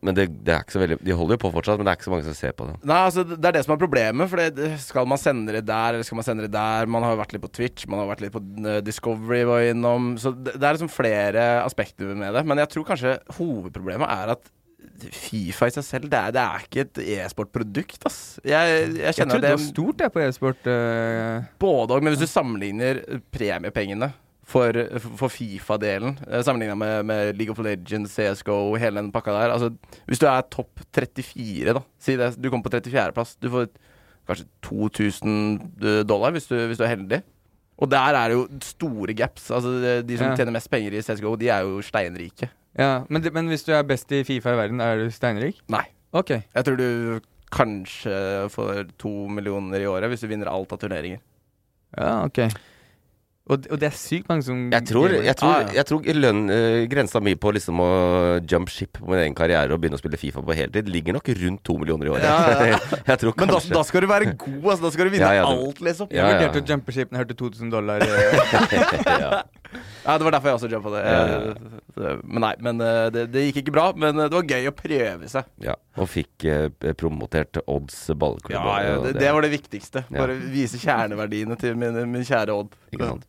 Men 0.02 0.18
det, 0.18 0.28
det 0.44 0.54
er 0.54 0.66
ikke 0.66 0.76
så 0.76 0.82
veldig 0.82 0.98
De 1.06 1.16
holder 1.16 1.38
jo 1.38 1.42
på 1.46 1.52
fortsatt, 1.54 1.80
men 1.80 1.88
det 1.88 1.94
er 1.94 2.00
ikke 2.00 2.08
så 2.08 2.14
mange 2.14 2.28
som 2.28 2.36
ser 2.38 2.56
på 2.58 2.68
det. 2.68 2.76
Nei, 2.90 3.00
altså 3.08 3.24
Det 3.28 3.40
er 3.40 3.56
det 3.56 3.64
som 3.66 3.76
er 3.76 3.82
problemet. 3.82 4.32
For 4.32 4.42
det, 4.42 4.68
skal 4.84 5.08
man 5.10 5.22
sende 5.22 5.56
det 5.56 5.64
der, 5.70 5.96
eller 5.96 6.08
skal 6.08 6.20
man 6.20 6.28
sende 6.28 6.48
det 6.48 6.54
der? 6.56 6.92
Man 6.92 7.06
har 7.06 7.16
jo 7.16 7.22
vært 7.22 7.36
litt 7.36 7.46
på 7.46 7.54
Twitch, 7.60 7.88
man 7.92 8.04
har 8.04 8.12
vært 8.12 8.26
litt 8.26 8.36
på 8.36 8.44
eh, 8.44 8.82
Discovery, 8.86 9.42
var 9.48 9.70
innom. 9.72 10.14
Så 10.22 10.34
det, 10.36 10.58
det 10.58 10.68
er 10.68 10.78
liksom 10.78 10.92
flere 10.92 11.48
aspekter 11.64 12.14
med 12.18 12.36
det. 12.36 12.46
Men 12.48 12.64
jeg 12.64 12.74
tror 12.76 12.88
kanskje 12.92 13.18
hovedproblemet 13.40 14.12
er 14.18 14.36
at 14.38 14.54
Fifa 14.98 15.68
i 15.70 15.74
seg 15.76 15.86
selv, 15.86 16.08
det 16.10 16.18
er, 16.18 16.32
det 16.34 16.42
er 16.42 16.64
ikke 16.64 16.84
et 16.86 17.00
e-sportprodukt, 17.04 18.00
ass. 18.08 18.40
Jeg, 18.42 18.78
jeg 18.98 19.04
Jeg 19.04 19.18
trodde 19.20 19.44
det 19.44 19.52
var 19.54 19.62
stort 19.62 20.00
det 20.00 20.08
på 20.14 20.24
e-sport. 20.24 20.70
Uh... 20.70 21.46
både 21.62 21.98
og. 21.98 22.02
Men 22.02 22.16
hvis 22.16 22.24
du 22.24 22.32
sammenligner 22.32 23.04
premiepengene 23.34 24.10
for, 24.48 24.72
for 25.20 25.28
Fifa-delen, 25.34 26.14
eh, 26.28 26.40
sammenligna 26.46 26.76
med, 26.80 27.06
med 27.10 27.38
League 27.38 27.52
of 27.52 27.60
Legends, 27.66 28.14
CSGO, 28.16 28.76
hele 28.80 29.02
den 29.02 29.12
pakka 29.12 29.34
der 29.36 29.52
Altså, 29.52 29.74
hvis 30.08 30.22
du 30.24 30.28
er 30.32 30.46
topp 30.54 30.80
34, 30.96 31.74
da, 31.76 31.82
si 32.00 32.16
det, 32.16 32.30
du 32.40 32.48
kommer 32.50 32.64
på 32.70 32.72
34.-plass, 32.78 33.36
du 33.44 33.50
får 33.52 33.68
kanskje 34.28 34.48
2000 34.68 36.06
dollar 36.08 36.32
hvis 36.36 36.48
du, 36.48 36.56
hvis 36.68 36.80
du 36.80 36.86
er 36.88 36.94
heldig. 36.96 37.22
Og 37.78 37.92
der 37.92 38.16
er 38.18 38.32
det 38.32 38.38
jo 38.40 38.46
store 38.66 39.14
gaps. 39.14 39.52
Altså, 39.54 39.70
de- 39.84 40.02
de 40.08 40.18
som 40.18 40.32
Ja. 40.32 40.36
tjener 40.40 40.52
mest 40.56 40.70
penger 40.72 40.96
i 40.98 41.02
CSGO, 41.06 41.36
de 41.38 41.50
er 41.54 41.62
jo 41.68 41.82
steinrike. 41.86 42.50
Ja, 42.78 43.04
men, 43.10 43.22
men 43.34 43.48
hvis 43.52 43.64
du 43.68 43.72
er 43.74 43.84
best 43.84 44.12
i 44.12 44.24
Fifa 44.24 44.54
i 44.54 44.58
verden, 44.58 44.82
er 44.82 44.96
du 45.04 45.12
steinrik? 45.12 45.60
Nei. 45.70 45.84
Ok. 46.14 46.30
Jeg 46.56 46.64
tror 46.66 46.78
du 46.78 47.20
kanskje 47.52 48.50
får 48.50 48.88
to 48.98 49.12
millioner 49.32 49.80
i 49.84 49.86
året 49.88 50.10
hvis 50.12 50.24
du 50.24 50.28
vinner 50.32 50.50
alt 50.52 50.72
av 50.74 50.80
turneringer. 50.82 51.20
Ja, 51.98 52.24
ok. 52.26 52.42
Og, 53.50 53.64
og 53.72 53.80
det 53.80 53.88
er 53.88 53.94
sykt 53.96 54.28
mange 54.28 54.44
som 54.44 54.66
Jeg 54.74 54.84
tror, 54.90 55.08
jeg 55.24 55.36
tror, 55.40 55.54
Ah, 55.56 55.62
ja. 55.70 55.78
jeg 55.80 55.86
tror 55.88 56.04
lønn, 56.20 56.42
uh, 56.52 56.82
grensa 56.92 57.22
mi 57.24 57.32
på 57.40 57.54
liksom 57.56 57.80
å 57.80 57.88
jump 58.44 58.68
ship 58.74 58.98
på 59.00 59.08
min 59.08 59.22
egen 59.24 59.36
karriere 59.38 59.72
og 59.72 59.80
begynne 59.80 59.96
å 59.96 60.02
spille 60.02 60.20
Fifa 60.20 60.44
på 60.44 60.56
heltid 60.58 60.90
ligger 60.92 61.16
nok 61.16 61.30
rundt 61.40 61.64
to 61.64 61.78
millioner 61.80 62.10
i 62.10 62.12
året. 62.12 62.28
Ja, 62.28 62.66
ja, 62.74 62.80
jeg 63.14 63.22
tror 63.24 63.34
Men 63.40 63.54
da, 63.54 63.62
da 63.72 63.84
skal 63.88 64.04
du 64.04 64.08
være 64.12 64.34
god, 64.36 64.66
altså. 64.74 64.84
Da 64.84 64.92
skal 64.98 65.08
du 65.08 65.16
vinne 65.16 65.30
Ja, 65.32 65.34
ja, 65.40 65.46
det- 65.48 65.64
alt, 65.68 65.80
liksom. 65.90 66.12
Jeg 66.12 66.20
Ja, 66.20 66.28
ja. 66.28 66.34
vurderte 66.36 66.60
å 66.60 66.68
jumpe 66.76 66.92
ship 66.98 67.08
når 67.12 67.18
jeg 67.18 67.26
hørte 67.26 67.40
2000 67.40 67.72
dollar. 67.72 68.04
eh. 69.74 69.82
ja. 70.06 70.18
Det 70.18 70.26
var 70.28 70.32
derfor 70.38 70.50
jeg 70.52 70.60
også 70.60 70.70
jumpa 70.72 70.94
det. 70.96 71.04
Ja, 71.06 71.54
Eh, 71.98 72.20
Men 72.24 72.44
nei, 72.46 72.54
men 72.62 72.82
eh, 72.86 73.08
det, 73.10 73.24
det 73.34 73.46
gikk 73.48 73.64
ikke 73.64 73.74
bra. 73.74 73.86
Men 73.98 74.20
eh, 74.22 74.28
det 74.30 74.38
var 74.38 74.46
gøy 74.54 74.68
å 74.70 74.76
prøve 74.78 75.30
seg. 75.32 75.48
ja. 75.66 75.74
Og 75.98 76.06
fikk 76.14 76.46
eh, 76.46 76.68
promotert 76.94 77.58
Odds 77.66 78.04
ballklubb. 78.14 78.54
Ja, 78.54 78.76
ja, 78.86 78.98
det, 79.02 79.16
det 79.18 79.32
var 79.34 79.42
det 79.42 79.50
viktigste. 79.56 80.04
Bare 80.14 80.36
vise 80.54 80.78
kjerneverdiene 80.78 81.58
til 81.58 81.74
min, 81.80 81.98
min 82.12 82.24
kjære 82.28 82.54
Odd. 82.54 82.76
Ikke 82.94 83.10
sant. 83.16 83.26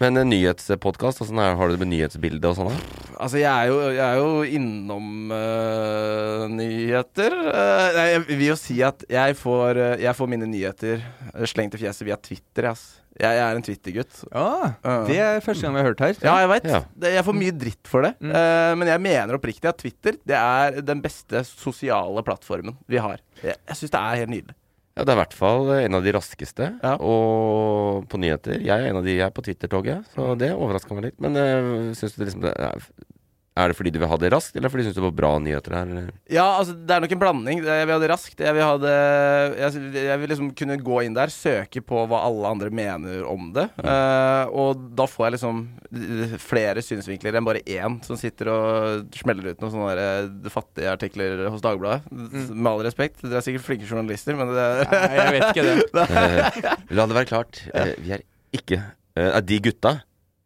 Men 0.00 0.16
uh, 0.16 0.22
nyhetspodkast, 0.24 1.20
åssen 1.20 1.36
er- 1.40 1.56
har 1.56 1.68
du 1.68 1.74
det 1.76 1.80
med 1.82 1.90
nyhetsbildet 1.92 2.44
og 2.48 2.54
sånn? 2.56 2.76
Altså, 3.20 3.36
jeg 3.36 3.52
er 3.52 3.66
jo, 3.68 3.80
jeg 3.92 4.04
er 4.06 4.16
jo 4.16 4.30
innom 4.48 5.32
eh, 5.36 6.44
nyheter. 6.48 7.36
Uh, 7.52 7.98
jeg 7.98 8.22
vil 8.30 8.46
jo 8.46 8.56
si 8.56 8.78
at 8.86 9.04
jeg 9.12 9.36
får, 9.36 9.76
eh, 9.76 9.96
jeg 10.06 10.16
får 10.16 10.30
mine 10.32 10.48
nyheter 10.48 11.02
eh, 11.04 11.44
slengt 11.48 11.76
i 11.76 11.82
fjeset 11.82 12.06
via 12.08 12.16
Twitter. 12.16 12.70
Ass. 12.72 12.99
Jeg, 13.18 13.36
jeg 13.36 13.42
er 13.44 13.58
en 13.58 13.64
Twitter-gutt. 13.66 14.20
Ah, 14.32 14.70
Ja. 14.84 14.94
det 15.08 15.16
er 15.20 15.40
første 15.44 15.66
gang 15.66 15.74
vi 15.74 15.80
har 15.82 15.88
hørt 15.90 16.00
her. 16.04 16.14
Ja, 16.24 16.36
jeg 16.40 16.48
veit. 16.52 16.68
Ja. 16.70 16.80
Jeg 17.16 17.24
får 17.26 17.36
mye 17.36 17.56
dritt 17.64 17.90
for 17.90 18.06
det. 18.06 18.14
Mm. 18.22 18.30
Uh, 18.32 18.70
men 18.80 18.88
jeg 18.92 19.02
mener 19.04 19.36
oppriktig 19.36 19.68
at 19.68 19.78
Twitter 19.82 20.16
Det 20.24 20.38
er 20.38 20.80
den 20.86 21.02
beste 21.04 21.42
sosiale 21.48 22.22
plattformen 22.24 22.78
vi 22.88 22.96
har. 23.02 23.20
Jeg, 23.42 23.58
jeg 23.66 23.76
syns 23.80 23.92
det 23.92 24.00
er 24.00 24.20
helt 24.22 24.32
nydelig. 24.36 24.56
Ja, 24.96 25.04
det 25.04 25.12
er 25.12 25.18
i 25.18 25.20
hvert 25.22 25.36
fall 25.36 25.68
en 25.76 25.94
av 25.96 26.02
de 26.04 26.12
raskeste. 26.16 26.66
Ja. 26.82 26.94
Og 27.00 28.08
på 28.10 28.18
nyheter. 28.20 28.58
Jeg 28.60 28.72
er 28.74 28.90
en 28.90 28.98
av 29.00 29.06
de 29.06 29.14
jeg 29.18 29.26
er 29.28 29.34
på 29.36 29.44
Twitter-toget, 29.46 30.08
så 30.14 30.32
det 30.40 30.50
overraska 30.56 30.96
meg 30.96 31.10
litt. 31.10 31.20
Men 31.22 31.36
uh, 31.38 31.92
syns 31.96 32.16
du 32.16 32.24
liksom 32.24 32.42
det 32.44 32.52
er, 32.56 32.88
er 33.60 33.72
det 33.72 33.76
fordi 33.78 33.92
du 33.94 33.98
vil 34.02 34.10
ha 34.10 34.18
det 34.20 34.30
raskt, 34.34 34.56
eller 34.56 34.72
fordi 34.72 34.84
du 34.84 34.88
syns 34.88 34.98
det 34.98 35.04
var 35.04 35.16
bra 35.16 35.30
nyheter 35.42 35.76
her? 35.76 35.90
eller? 35.90 36.10
Ja, 36.32 36.46
altså 36.58 36.74
det 36.74 36.94
er 36.94 37.04
nok 37.04 37.14
en 37.14 37.22
blanding. 37.22 37.62
Jeg 37.66 37.86
vil 37.86 37.94
ha 37.94 38.00
det 38.02 38.10
raskt. 38.12 38.42
Jeg 38.42 38.56
vil, 38.56 38.64
ha 38.64 38.76
det, 38.80 38.94
jeg, 39.60 39.84
jeg 39.96 40.22
vil 40.22 40.32
liksom 40.34 40.50
kunne 40.58 40.78
gå 40.90 41.00
inn 41.06 41.16
der, 41.16 41.32
søke 41.34 41.82
på 41.84 42.04
hva 42.10 42.22
alle 42.28 42.52
andre 42.54 42.72
mener 42.74 43.24
om 43.28 43.50
det. 43.56 43.66
Eh, 43.80 44.52
og 44.62 44.84
da 44.96 45.06
får 45.10 45.26
jeg 45.26 45.36
liksom 45.36 45.62
flere 46.42 46.84
synsvinkler 46.84 47.38
enn 47.38 47.46
bare 47.46 47.64
én 47.64 47.98
som 48.06 48.18
sitter 48.20 48.50
og 48.52 49.16
smeller 49.18 49.52
ut 49.52 49.62
noen 49.62 49.74
sånne 49.74 50.06
eh, 50.06 50.50
fattige 50.52 50.92
artikler 50.92 51.46
hos 51.50 51.64
Dagbladet. 51.64 52.06
Med 52.10 52.70
all 52.72 52.84
respekt. 52.86 53.22
Dere 53.24 53.40
er 53.40 53.46
sikkert 53.46 53.66
flinke 53.66 53.88
journalister, 53.88 54.38
men 54.38 54.54
det 54.54 54.68
Nei, 54.90 55.08
jeg 55.16 55.34
vet 55.36 55.48
ikke 55.50 55.66
det. 55.66 56.06
uh, 56.10 56.70
la 56.96 57.06
det 57.06 57.18
være 57.20 57.30
klart, 57.30 57.64
uh, 57.74 57.92
vi 58.00 58.14
er 58.16 58.24
ikke 58.56 58.80
Er 59.20 59.42
de 59.44 59.58
gutta? 59.62 59.98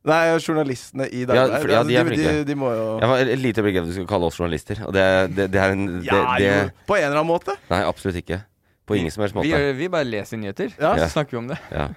Nei, 0.04 0.36
journalistene 0.38 1.06
i 1.08 1.22
Ja, 1.22 1.26
Dagbladet. 1.30 1.60
for- 1.62 1.70
ja, 1.72 1.82
de 1.82 1.96
er 1.96 2.04
de, 2.04 2.10
flinke. 2.10 2.32
de, 2.32 2.44
de 2.44 2.54
må 2.60 2.70
jo 2.76 2.98
Jeg 3.00 3.08
var 3.08 3.36
lite 3.40 3.60
om 3.64 3.86
du 3.88 3.92
skulle 3.92 4.06
kalle 4.10 4.26
oss 4.28 4.36
journalister. 4.36 4.82
Og 4.86 4.92
det, 4.92 5.04
det, 5.34 5.50
det 5.52 5.60
er 5.60 5.70
en 5.72 5.86
det, 6.00 6.04
Ja. 6.10 6.68
På 6.86 6.96
en 6.98 7.04
eller 7.08 7.20
annen 7.22 7.30
måte. 7.32 7.56
Nei, 7.70 7.80
absolutt 7.88 8.16
ikke. 8.20 8.42
På 8.86 8.96
ingen 8.98 9.10
som 9.10 9.22
helst 9.24 9.34
Vi, 9.34 9.40
måte. 9.48 9.60
Vi, 9.72 9.72
vi 9.78 9.88
bare 9.88 10.04
leser 10.04 10.36
nyheter, 10.36 10.74
Ja. 10.78 10.94
så 11.00 11.08
snakker 11.08 11.30
vi 11.30 11.36
om 11.38 11.48
det. 11.48 11.58
Ja. 11.72 11.88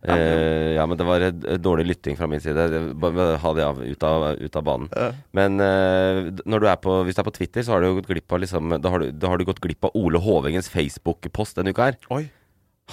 Uh, 0.00 0.72
ja, 0.78 0.86
men 0.88 0.96
det 0.96 1.04
var 1.04 1.20
dårlig 1.60 1.84
lytting 1.90 2.16
fra 2.16 2.26
min 2.26 2.40
side. 2.40 2.56
Det- 2.72 2.94
Bare 2.98 3.36
ha 3.36 3.52
det 3.52 3.62
av, 3.66 3.82
ut, 3.84 4.02
av, 4.02 4.22
ut 4.40 4.56
av 4.56 4.62
banen. 4.64 4.88
Ja. 4.96 5.10
Men 5.36 5.60
uh, 5.60 6.30
når 6.48 6.60
du 6.60 6.66
er 6.68 6.76
på, 6.80 6.94
hvis 7.04 7.14
du 7.14 7.20
er 7.20 7.28
på 7.28 7.34
Twitter, 7.36 7.60
så 7.60 7.72
har 7.76 7.82
du 7.84 7.92
gått 8.00 8.08
glipp 8.08 8.32
av 8.32 8.40
liksom, 8.40 8.80
da, 8.80 8.88
har 8.88 8.98
du, 9.04 9.10
da 9.12 9.28
har 9.28 9.36
du 9.36 9.44
gått 9.44 9.60
glipp 9.60 9.84
av 9.84 9.90
Ole 9.94 10.16
Hovengens 10.18 10.70
Facebook-post 10.72 11.56
denne 11.60 11.74
uka 11.76 11.90
her. 11.90 11.98
Oi. 12.10 12.30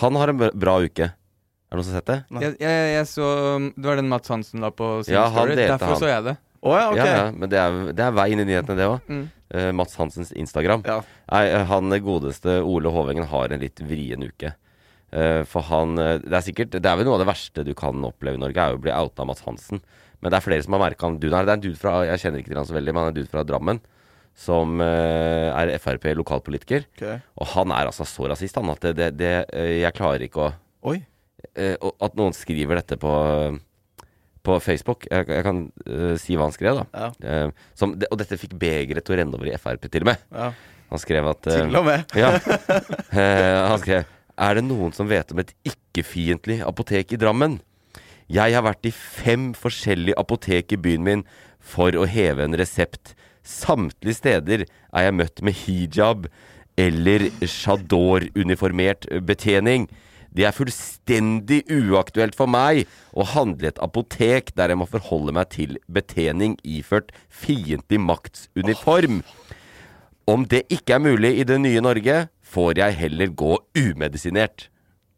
Han 0.01 0.15
har 0.19 0.27
en 0.27 0.37
bra- 0.37 0.51
bra 0.53 0.75
uke. 0.83 1.13
Er 1.67 1.75
det 1.75 1.79
noen 1.79 1.87
som 1.87 1.95
har 1.95 2.01
sett 2.01 2.09
det? 2.09 2.19
Jeg, 2.43 2.57
jeg, 2.63 2.83
jeg 2.95 3.07
så 3.11 3.29
Det 3.75 3.89
var 3.89 3.99
den 3.99 4.11
Mats 4.11 4.31
Hansen 4.31 4.63
da 4.63 4.69
på 4.71 4.91
sin 5.03 5.17
Ja, 5.17 5.25
story. 5.33 5.57
Derfor 5.59 5.93
han. 5.93 5.99
så 5.99 6.11
jeg 6.11 6.27
det. 6.29 6.37
Oh, 6.61 6.73
ja, 6.73 6.85
okay. 6.91 7.03
Ja, 7.05 7.17
ja, 7.17 7.25
men 7.35 7.51
det 7.51 7.59
er, 7.61 7.81
det 7.95 8.05
er 8.05 8.15
vei 8.17 8.29
inn 8.33 8.41
i 8.41 8.47
nyhetene, 8.47 8.77
det 8.79 8.87
òg. 8.89 9.11
Mm. 9.11 9.25
Mats 9.77 9.93
Hansens 9.95 10.33
Instagram. 10.35 10.81
Ja. 10.87 10.97
Nei, 11.31 11.43
han 11.69 11.93
godeste 12.03 12.57
Ole 12.67 12.91
Hovengen 12.91 13.27
har 13.29 13.53
en 13.53 13.61
litt 13.63 13.79
vrien 13.87 14.25
uke. 14.25 14.55
Uh, 15.07 15.45
for 15.47 15.63
han 15.69 15.95
eh, 16.03 16.17
Det 16.19 16.35
er 16.35 16.43
sikkert 16.43 16.73
Det 16.75 16.83
er 16.83 16.97
vel 16.99 17.05
noe 17.07 17.15
av 17.15 17.21
det 17.21 17.29
verste 17.29 17.63
du 17.63 17.69
kan 17.79 18.01
oppleve 18.03 18.35
i 18.35 18.41
Norge, 18.41 18.59
er 18.59 18.75
å 18.75 18.81
bli 18.81 18.91
outa 18.91 19.23
av 19.23 19.29
Mats 19.29 19.45
Hansen. 19.45 19.79
Men 20.19 20.33
det 20.33 20.39
er 20.39 20.43
flere 20.43 20.65
som 20.65 20.75
har 20.75 20.81
merka 20.83 21.07
han. 21.07 21.19
Det 21.21 21.31
er 21.31 21.51
en 21.53 21.63
dude 21.63 21.79
fra 21.79 22.01
Jeg 22.09 22.23
kjenner 22.25 22.41
ikke 22.41 22.51
til 22.51 22.59
han 22.59 22.67
så 22.67 22.75
veldig, 22.75 22.93
men 22.93 22.99
han 22.99 23.07
er 23.07 23.13
en 23.13 23.19
dude 23.21 23.31
fra 23.31 23.45
Drammen. 23.47 23.79
Som 24.37 24.81
uh, 24.83 25.47
er 25.55 25.71
Frp-lokalpolitiker. 25.81 26.89
Okay. 26.97 27.21
Og 27.39 27.53
han 27.55 27.71
er 27.73 27.89
altså 27.89 28.05
så 28.05 28.27
rasist, 28.29 28.59
han, 28.59 28.69
at 28.73 28.83
det, 28.83 28.97
det, 28.99 29.07
det 29.21 29.31
eh, 29.55 29.77
Jeg 29.79 29.95
klarer 29.97 30.27
ikke 30.27 30.43
å 30.43 30.51
Oi. 30.91 30.99
Eh, 31.55 31.75
At 31.75 32.17
noen 32.19 32.35
skriver 32.35 32.81
dette 32.81 32.99
på 33.01 33.13
på 34.47 34.57
Facebook. 34.63 35.07
Jeg, 35.11 35.27
jeg 35.27 35.45
kan 35.45 35.61
uh, 35.89 36.15
si 36.21 36.37
hva 36.37 36.47
han 36.47 36.55
skrev, 36.55 36.79
da. 36.79 36.87
Ja. 36.95 37.47
Uh, 37.47 37.69
som, 37.77 37.95
og 38.07 38.19
dette 38.21 38.39
fikk 38.39 38.55
begeret 38.59 39.05
til 39.05 39.15
å 39.15 39.19
renne 39.21 39.35
over 39.35 39.49
i 39.49 39.59
Frp, 39.59 39.89
til 39.91 40.05
og 40.05 40.11
med. 40.13 40.23
Ja. 40.31 40.51
Han 40.87 41.03
skrev 41.03 41.27
at 41.33 41.49
uh, 41.49 41.55
Til 41.57 41.79
og 41.79 41.87
med. 41.87 42.13
ja. 42.21 42.29
Han 43.11 43.81
skrev 43.81 44.07
Er 44.39 44.55
det 44.55 44.63
noen 44.63 44.93
som 44.95 45.09
vet 45.09 45.33
om 45.33 45.41
et 45.43 45.51
ikke-fiendtlig 45.67 46.61
apotek 46.63 47.11
i 47.11 47.19
Drammen? 47.19 47.59
Jeg 48.31 48.55
har 48.55 48.63
vært 48.65 48.87
i 48.87 48.93
fem 48.95 49.51
forskjellige 49.55 50.17
apotek 50.19 50.75
i 50.75 50.79
byen 50.79 51.03
min 51.03 51.27
for 51.63 51.95
å 51.95 52.07
heve 52.07 52.43
en 52.43 52.55
resept. 52.59 53.13
Samtlige 53.47 54.19
steder 54.19 54.65
er 54.67 55.07
jeg 55.07 55.15
møtt 55.15 55.43
med 55.43 55.55
hijab 55.63 56.27
eller 56.77 57.29
chador-uniformert 57.41 59.07
betjening. 59.27 59.87
Det 60.37 60.45
er 60.45 60.53
fullstendig 60.53 61.63
uaktuelt 61.73 62.35
for 62.37 62.45
meg 62.51 62.83
å 63.17 63.25
handle 63.25 63.71
et 63.71 63.79
apotek 63.81 64.51
der 64.57 64.69
jeg 64.69 64.77
må 64.77 64.85
forholde 64.89 65.33
meg 65.33 65.49
til 65.55 65.79
betjening 65.89 66.55
iført 66.61 67.09
fiendtlig 67.33 67.97
maktsuniform. 68.05 69.23
Om 70.29 70.43
det 70.51 70.65
ikke 70.73 70.97
er 70.97 71.03
mulig 71.07 71.33
i 71.39 71.45
det 71.47 71.57
nye 71.63 71.81
Norge, 71.81 72.27
får 72.45 72.77
jeg 72.83 72.97
heller 73.01 73.31
gå 73.39 73.55
umedisinert. 73.79 74.67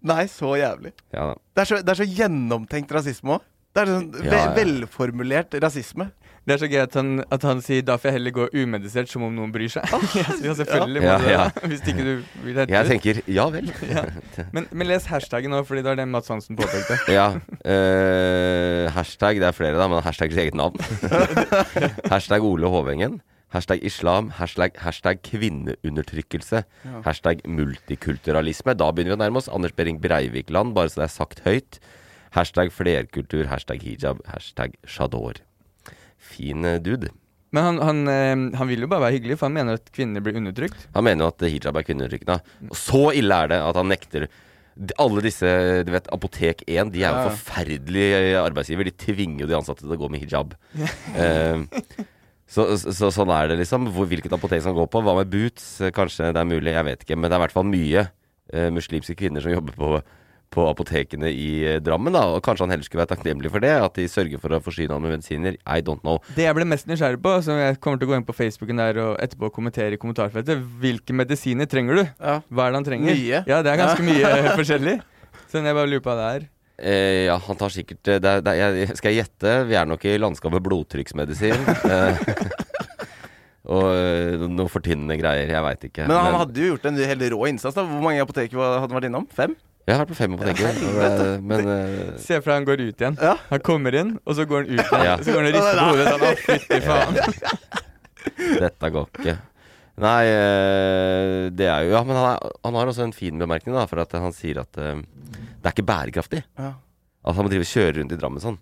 Nei, 0.07 0.23
så 0.31 0.53
jævlig. 0.55 0.93
Ja. 1.11 1.33
Det 1.55 1.65
er 1.65 1.67
så, 1.67 1.79
det 1.83 1.91
er 1.91 1.99
så 1.99 2.07
gjennomtenkt 2.07 2.93
rasisme 2.95 3.35
òg. 3.35 3.47
Det 3.75 3.81
er 3.83 3.89
sånn 3.91 4.05
ve 4.15 4.29
Ja, 4.29 4.37
ja. 4.45 4.53
velformulert 4.55 5.53
rasisme. 5.61 6.07
Det 6.47 6.55
er 6.55 6.61
så 6.61 6.69
gøy 6.71 6.79
at 6.81 6.93
han, 6.97 7.23
at 7.31 7.43
han 7.43 7.61
sier 7.61 7.81
'da 7.85 7.95
får 7.97 8.09
jeg 8.09 8.13
heller 8.17 8.31
gå 8.31 8.47
umedisert', 8.53 9.09
som 9.11 9.23
om 9.23 9.33
noen 9.35 9.51
bryr 9.51 9.69
seg. 9.69 9.85
ja, 10.45 10.53
selvfølgelig 10.53 11.01
må 11.03 11.07
Ja, 11.07 11.17
du 11.17 11.29
ja. 11.29 11.47
hvis 11.69 11.81
ikke 11.87 12.05
du 12.05 12.13
vil 12.45 12.55
hente 12.57 12.73
Jeg 12.73 12.87
tenker 12.89 13.21
ja 13.27 13.45
vel. 13.53 13.71
Men, 14.55 14.67
men 14.71 14.87
les 14.87 15.05
hashtaggen 15.05 15.51
nå, 15.51 15.63
fordi 15.67 15.83
det 15.83 15.91
var 15.91 15.99
det 15.99 16.07
Mats 16.07 16.27
Hansen 16.31 16.55
påpekte. 16.57 16.97
Ja. 17.11 17.27
Uh, 17.65 18.89
hashtag, 18.95 19.41
det 19.41 19.49
er 19.49 19.55
flere, 19.55 19.77
da, 19.77 19.87
men 19.91 20.01
hashtag 20.03 20.31
sitt 20.33 20.41
eget 20.47 20.55
navn. 20.57 20.79
hashtag 22.09 22.43
Ole 22.43 22.67
Hovengen. 22.71 23.19
Hashtag 23.53 23.83
islam. 23.83 24.29
Hashtag, 24.37 24.77
hashtag 24.77 25.21
kvinneundertrykkelse. 25.25 26.63
Hashtag 27.05 27.41
multikulturalisme. 27.49 28.75
Da 28.77 28.91
begynner 28.93 29.15
vi 29.15 29.17
å 29.17 29.23
nærme 29.23 29.41
oss 29.41 29.49
Anders 29.49 29.73
Behring 29.73 29.97
Breivik-land, 30.01 30.75
bare 30.77 30.89
så 30.89 31.01
det 31.01 31.07
er 31.09 31.15
sagt 31.15 31.41
høyt. 31.47 31.79
Hashtag 32.37 32.69
flerkultur. 32.71 33.47
Hashtag 33.49 33.81
hijab. 33.81 34.21
Hashtag 34.29 34.77
chador. 34.85 35.41
Fin 36.19 36.65
eh, 36.67 36.79
dude. 36.83 37.09
Men 37.55 37.65
han, 37.65 37.79
han, 37.81 38.01
eh, 38.11 38.57
han 38.59 38.69
vil 38.69 38.83
jo 38.85 38.89
bare 38.91 39.07
være 39.07 39.17
hyggelig, 39.17 39.39
for 39.39 39.49
han 39.49 39.55
mener 39.57 39.79
at 39.79 39.89
kvinner 39.95 40.21
blir 40.21 40.37
undertrykt. 40.37 40.83
Han 40.93 41.07
mener 41.07 41.25
jo 41.25 41.31
at 41.31 41.47
hijab 41.49 41.79
er 41.79 41.87
kvinneundertrykkende. 41.87 42.37
Og 42.69 42.77
så 42.77 43.01
ille 43.17 43.39
er 43.45 43.51
det 43.55 43.59
at 43.65 43.79
han 43.79 43.89
nekter 43.89 44.27
alle 45.01 45.19
disse, 45.25 45.49
du 45.83 45.89
vet, 45.91 46.05
Apotek 46.15 46.61
1, 46.67 46.91
de 46.93 47.01
er 47.03 47.09
jo 47.09 47.17
Ja. 47.17 47.31
forferdelige 47.33 48.37
arbeidsgiver. 48.39 48.87
De 48.87 48.93
tvinger 48.95 49.41
jo 49.43 49.49
de 49.49 49.57
ansatte 49.57 49.83
til 49.83 49.91
å 49.91 49.97
gå 49.99 50.07
med 50.13 50.21
hijab. 50.23 50.53
Eh, 51.17 51.65
så, 52.49 52.63
så, 52.79 52.93
så 52.95 53.09
sånn 53.13 53.33
er 53.33 53.51
det, 53.51 53.57
liksom. 53.59 53.89
Hvor, 53.93 54.07
hvilket 54.09 54.31
apotek 54.33 54.63
skal 54.63 54.77
gå 54.77 54.85
på? 54.89 55.01
Hva 55.03 55.17
med 55.19 55.29
boots? 55.33 55.81
Eh, 55.83 55.91
Kanskje 55.95 56.31
det 56.31 56.39
er 56.41 56.47
mulig, 56.47 56.71
jeg 56.77 56.87
vet 56.87 57.03
ikke. 57.03 57.17
Men 57.19 57.27
det 57.29 57.35
er 57.35 57.41
i 57.41 57.45
hvert 57.47 57.57
fall 57.57 57.67
mye 57.69 58.05
uh, 58.07 58.69
muslimske 58.73 59.17
kvinner 59.19 59.43
som 59.43 59.53
jobber 59.53 59.75
på, 59.77 59.91
på 60.53 60.65
apotekene 60.69 61.29
i 61.31 61.49
eh, 61.67 61.79
Drammen. 61.83 62.13
da 62.15 62.25
Og 62.33 62.41
kanskje 62.45 62.65
han 62.65 62.73
heller 62.73 62.87
skulle 62.87 63.03
være 63.03 63.13
takknemlig 63.13 63.51
for 63.53 63.63
det. 63.63 63.71
At 63.85 63.97
de 63.99 64.07
sørger 64.09 64.41
for 64.41 64.55
å 64.55 64.61
forsyne 64.63 64.95
han 64.95 65.03
med 65.05 65.15
medisiner. 65.17 65.57
I 65.65 65.83
don't 65.85 66.01
know. 66.05 66.19
Det 66.35 66.47
jeg 66.47 66.57
ble 66.57 66.67
mest 66.69 66.89
nysgjerrig 66.89 67.21
på, 67.23 67.35
som 67.45 67.59
jeg 67.59 67.79
kommer 67.83 68.01
til 68.01 68.09
å 68.09 68.13
gå 68.13 68.19
inn 68.19 68.27
på 68.27 68.37
Facebooken 68.37 68.81
der 68.81 69.01
og 69.03 69.17
etterpå 69.23 69.51
kommentere 69.55 69.97
i 69.97 70.01
kommentarfeltet, 70.01 70.61
hvilke 70.81 71.15
medisiner 71.15 71.69
trenger 71.69 72.01
du? 72.01 72.05
Ja. 72.17 72.39
Hva 72.49 72.67
er 72.67 72.73
det 72.73 72.81
han 72.81 72.87
trenger? 72.89 73.19
Mye. 73.19 73.43
Ja, 73.49 73.61
det 73.65 73.73
er 73.73 73.83
ganske 73.83 74.07
mye 74.09 74.31
eh, 74.37 74.53
forskjellig. 74.57 74.95
Så 75.49 75.61
jeg 75.65 75.77
bare 75.77 75.89
lurer 75.89 76.05
på 76.05 76.13
hva 76.13 76.17
det 76.21 76.31
er. 76.39 76.49
Eh, 76.79 77.25
ja, 77.27 77.35
han 77.43 77.57
tar 77.59 77.73
sikkert 77.73 78.07
eh, 78.07 78.21
det 78.23 78.29
er, 78.29 78.43
det 78.45 78.51
er, 78.55 78.77
jeg, 78.79 78.95
Skal 78.95 79.11
jeg 79.11 79.25
gjette? 79.25 79.55
Vi 79.67 79.75
er 79.75 79.87
nok 79.89 80.05
i 80.07 80.13
landskapet 80.21 80.63
blodtrykksmedisin. 80.63 81.65
eh, 81.93 82.21
og 83.69 83.89
eh, 83.93 84.45
noe 84.49 84.71
fortynnende 84.71 85.17
greier. 85.19 85.51
Jeg 85.51 85.65
veit 85.65 85.89
ikke. 85.89 86.07
Men 86.09 86.21
han 86.23 86.37
hadde 86.39 86.61
jo 86.63 86.71
gjort 86.73 86.87
en 86.89 87.01
hel 87.11 87.25
rå 87.35 87.41
innsats. 87.51 87.75
da 87.77 87.85
Hvor 87.85 88.05
mange 88.05 88.23
apoteker 88.23 88.61
hadde 88.61 88.85
han 88.85 88.95
vært 88.95 89.09
innom? 89.11 89.27
Fem? 89.35 89.57
Jeg 89.89 89.95
har 89.97 90.03
vært 90.05 90.11
på 90.11 90.17
fem 90.19 90.35
på 90.37 90.45
det- 90.45 91.41
men 91.49 91.65
uh, 91.65 92.17
Se 92.21 92.37
for 92.37 92.51
deg 92.51 92.57
han 92.59 92.65
går 92.67 92.81
ut 92.85 92.99
igjen. 93.01 93.15
Ja. 93.17 93.31
Han 93.49 93.61
kommer 93.65 93.95
inn, 93.97 94.11
og 94.21 94.35
så 94.37 94.45
går 94.45 94.67
han 94.67 94.75
ut 94.77 94.83
igjen. 94.85 95.05
Ja. 95.07 95.15
Så 95.17 95.33
går 95.33 95.39
han 95.41 95.49
og 95.49 95.55
rister 95.57 95.79
på 95.79 95.87
hodet 95.89 96.05
sånn 96.13 96.25
Å, 96.27 96.33
fytti 96.45 96.81
faen. 96.85 98.59
dette 98.59 98.91
går 98.93 99.09
ikke. 99.17 99.35
Nei, 99.99 100.19
eh, 100.31 101.49
det 101.51 101.65
er 101.67 101.87
jo 101.87 101.95
Ja, 101.97 102.03
men 102.07 102.15
han, 102.15 102.27
er, 102.37 102.53
han 102.69 102.77
har 102.79 102.91
også 102.93 103.03
en 103.07 103.15
fin 103.17 103.41
bemerkning, 103.41 103.73
da. 103.75 103.87
For 103.89 103.99
at 104.05 104.13
han 104.15 104.31
sier 104.35 104.61
at 104.61 104.77
uh, 104.79 105.01
det 105.01 105.65
er 105.65 105.73
ikke 105.73 105.87
bærekraftig. 105.89 106.43
Ja. 106.59 106.75
At 107.25 107.35
han 107.35 107.43
må 107.47 107.51
drive 107.51 107.65
og 107.65 107.73
kjøre 107.73 107.97
rundt 107.97 108.13
i 108.15 108.19
Drammen 108.21 108.45
sånn. 108.45 108.61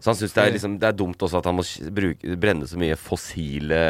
Så 0.00 0.10
han 0.10 0.16
syns 0.16 0.32
det, 0.32 0.46
liksom, 0.56 0.78
det 0.80 0.88
er 0.88 0.96
dumt 0.96 1.20
også 1.20 1.40
at 1.42 1.48
han 1.50 1.58
må 1.58 1.64
bruke, 1.96 2.36
brenne 2.40 2.68
så 2.68 2.78
mye 2.80 2.96
fossile 2.96 3.80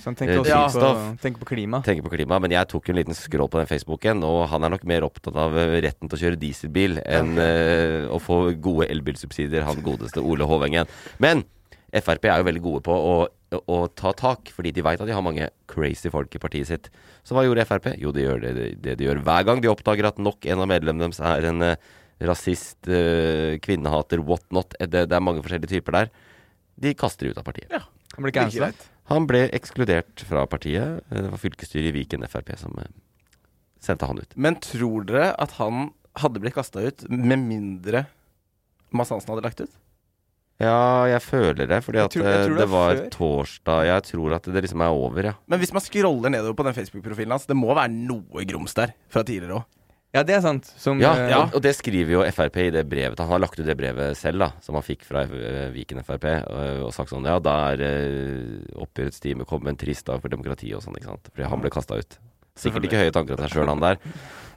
Så 0.00 0.10
han 0.10 0.18
tenker 0.18 0.40
Eh, 0.40 0.42
også 0.42 0.56
drivstoff. 0.56 0.98
på, 0.98 1.22
tenker 1.22 1.44
på 1.44 1.50
klima. 1.52 1.82
tenker 1.86 2.06
på 2.06 2.12
klima, 2.14 2.40
men 2.42 2.54
jeg 2.54 2.68
tok 2.70 2.90
en 2.90 2.98
liten 2.98 3.16
scroll 3.16 3.50
på 3.50 3.60
den 3.60 3.70
Facebooken, 3.70 4.24
og 4.26 4.48
han 4.50 4.64
er 4.66 4.74
nok 4.74 4.84
mer 4.88 5.06
opptatt 5.06 5.36
av 5.38 5.56
eh, 5.58 5.78
retten 5.84 6.10
til 6.10 6.18
å 6.18 6.22
kjøre 6.24 6.40
dieselbil 6.40 7.00
enn 7.04 7.38
uh, 7.38 8.10
å 8.10 8.18
få 8.22 8.42
gode 8.58 8.88
elbilsubsidier, 8.90 9.66
han 9.66 9.82
godeste 9.84 10.22
Ole 10.22 10.48
Hovengen. 10.48 10.90
Men 11.22 11.44
Frp 11.90 12.26
er 12.30 12.38
jo 12.38 12.46
veldig 12.46 12.62
gode 12.62 12.82
på 12.86 12.94
å, 12.94 13.14
å, 13.58 13.78
ta 13.98 14.12
tak, 14.14 14.50
fordi 14.54 14.72
de 14.74 14.84
veit 14.86 15.00
at 15.02 15.08
de 15.08 15.14
har 15.14 15.24
mange 15.26 15.48
crazy 15.70 16.10
folk 16.12 16.34
i 16.34 16.42
partiet 16.42 16.70
sitt. 16.70 16.90
Så 17.26 17.34
hva 17.34 17.42
gjorde 17.46 17.66
Frp? 17.66 17.90
Jo, 17.98 18.12
de 18.14 18.26
gjør 18.26 18.44
det, 18.44 18.52
det 18.84 18.96
de 19.00 19.08
gjør 19.08 19.22
hver 19.26 19.46
gang 19.48 19.62
de 19.62 19.70
oppdager 19.72 20.06
at 20.10 20.20
nok 20.22 20.46
en 20.46 20.62
av 20.62 20.70
medlemmene 20.70 21.08
deres 21.10 21.22
er 21.26 21.48
en 21.50 21.66
eh, 21.66 21.90
rasist, 22.20 22.88
eh, 22.88 23.58
kvinnehater, 23.62 24.20
what 24.24 24.42
not. 24.52 24.74
Eh, 24.80 24.86
Det, 24.86 25.08
det 25.08 25.16
er 25.16 25.20
mange 25.24 25.42
forskjellige 25.42 25.68
typer 25.80 25.92
der. 25.92 26.10
De 26.80 26.94
kaster 26.94 27.26
de 27.26 27.30
ut 27.34 27.38
av 27.38 27.44
partiet. 27.44 27.70
Han 28.16 28.22
ble 28.24 28.32
Like 28.32 28.74
Han 29.10 29.26
ble 29.26 29.48
ekskludert 29.50 30.20
fra 30.26 30.46
partiet. 30.46 31.00
Eh, 31.10 31.22
Det 31.22 31.30
var 31.30 31.38
fylkesstyret 31.38 31.88
i 31.88 31.92
Viken 31.92 32.22
Frp 32.28 32.56
som 32.58 32.76
sendte 33.80 34.06
han 34.06 34.18
ut. 34.18 34.32
Men 34.36 34.56
tror 34.56 35.04
dere 35.06 35.34
at 35.38 35.52
han 35.52 35.92
hadde 36.16 36.40
blitt 36.40 36.54
kasta 36.54 36.80
ut 36.84 37.08
med 37.08 37.38
mindre 37.38 38.06
Mads 38.92 39.10
Hansen 39.10 39.30
hadde 39.34 39.44
lagt 39.46 39.60
ut? 39.62 39.70
Ja, 40.60 41.06
jeg 41.08 41.22
føler 41.22 41.66
det, 41.66 41.78
fordi 41.84 41.96
Jeg 41.96 42.04
at 42.04 42.10
tror- 42.12 42.24
jeg 42.26 42.46
tror 42.46 42.56
det 42.56 42.60
det 42.60 42.68
var 42.68 42.94
før. 42.96 43.10
torsdag 43.10 43.84
Jeg 43.86 44.02
tror 44.02 44.34
at 44.34 44.42
det 44.42 44.62
liksom 44.64 44.80
er 44.82 44.90
over, 44.92 45.22
ja. 45.22 45.32
Men 45.48 45.58
hvis 45.60 45.72
man 45.72 45.80
scroller 45.80 46.28
nedover 46.30 46.54
på 46.54 46.64
den 46.64 46.74
Facebook-profilen 46.74 47.30
hans, 47.30 47.46
det 47.46 47.56
må 47.56 47.72
være 47.74 47.88
noe 47.88 48.44
grums 48.44 48.74
der 48.74 48.92
fra 49.08 49.22
tidligere 49.22 49.56
òg. 49.62 49.64
Ja, 50.10 50.24
det 50.26 50.34
er 50.34 50.40
sant. 50.42 50.66
Som 50.80 50.98
Ja, 50.98 51.12
ja, 51.30 51.42
Og, 51.54 51.60
det 51.62 51.76
skriver 51.78 52.16
jo 52.16 52.24
Frp 52.34 52.56
i 52.64 52.70
det 52.74 52.82
brevet. 52.90 53.20
Han 53.22 53.30
har 53.30 53.42
lagt 53.44 53.60
ut 53.60 53.66
det 53.66 53.76
brevet 53.78 54.18
selv, 54.18 54.42
da, 54.42 54.48
som 54.64 54.74
han 54.74 54.82
fikk 54.86 55.04
fra 55.06 55.22
eh, 55.22 55.68
Viken 55.74 56.02
Frp, 56.02 56.26
og, 56.50 56.88
og 56.88 56.94
sagt 56.96 57.12
sånn 57.14 57.28
Ja, 57.30 57.38
da 57.38 57.54
er 57.70 57.84
uh, 57.84 58.82
oppgjørets 58.82 59.22
time 59.22 59.46
kommet 59.46 59.70
en 59.70 59.78
trist 59.78 60.08
dag 60.10 60.18
for 60.22 60.32
demokratiet 60.32 60.74
og 60.74 60.82
sånn, 60.82 60.98
ikke 60.98 61.12
sant. 61.12 61.30
Fordi 61.30 61.52
han 61.52 61.62
ble 61.62 61.70
kasta 61.70 62.00
ut. 62.02 62.18
Sikkert 62.58 62.88
ikke 62.88 62.98
høye 62.98 63.12
tanker 63.14 63.36
om 63.36 63.44
seg 63.44 63.54
sjøl, 63.54 63.70
han 63.70 63.84
der. 63.84 64.00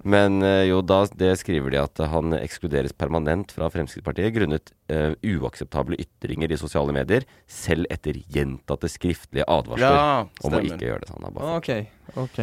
Men 0.03 0.41
eh, 0.43 0.65
jo, 0.67 0.81
da 0.83 1.03
det 1.15 1.36
skriver 1.39 1.72
de 1.72 1.79
at 1.79 2.01
han 2.12 2.33
ekskluderes 2.36 2.95
permanent 2.98 3.53
fra 3.55 3.69
Fremskrittspartiet 3.72 4.33
grunnet 4.36 4.74
uh, 4.91 5.13
uakseptable 5.22 6.01
ytringer 6.01 6.51
i 6.51 6.60
sosiale 6.60 6.95
medier, 6.98 7.29
selv 7.48 7.88
etter 7.93 8.17
gjentatte 8.33 8.89
skriftlige 8.91 9.48
advarsler 9.48 10.01
Ja, 10.01 10.19
om 10.43 10.57
å 10.57 10.65
ikke 10.65 10.89
gjøre 10.89 11.05
det. 11.05 11.13
sånn. 11.13 11.29
Han 11.29 11.39
har 11.39 11.62
okay, 11.62 11.88
OK. 12.17 12.41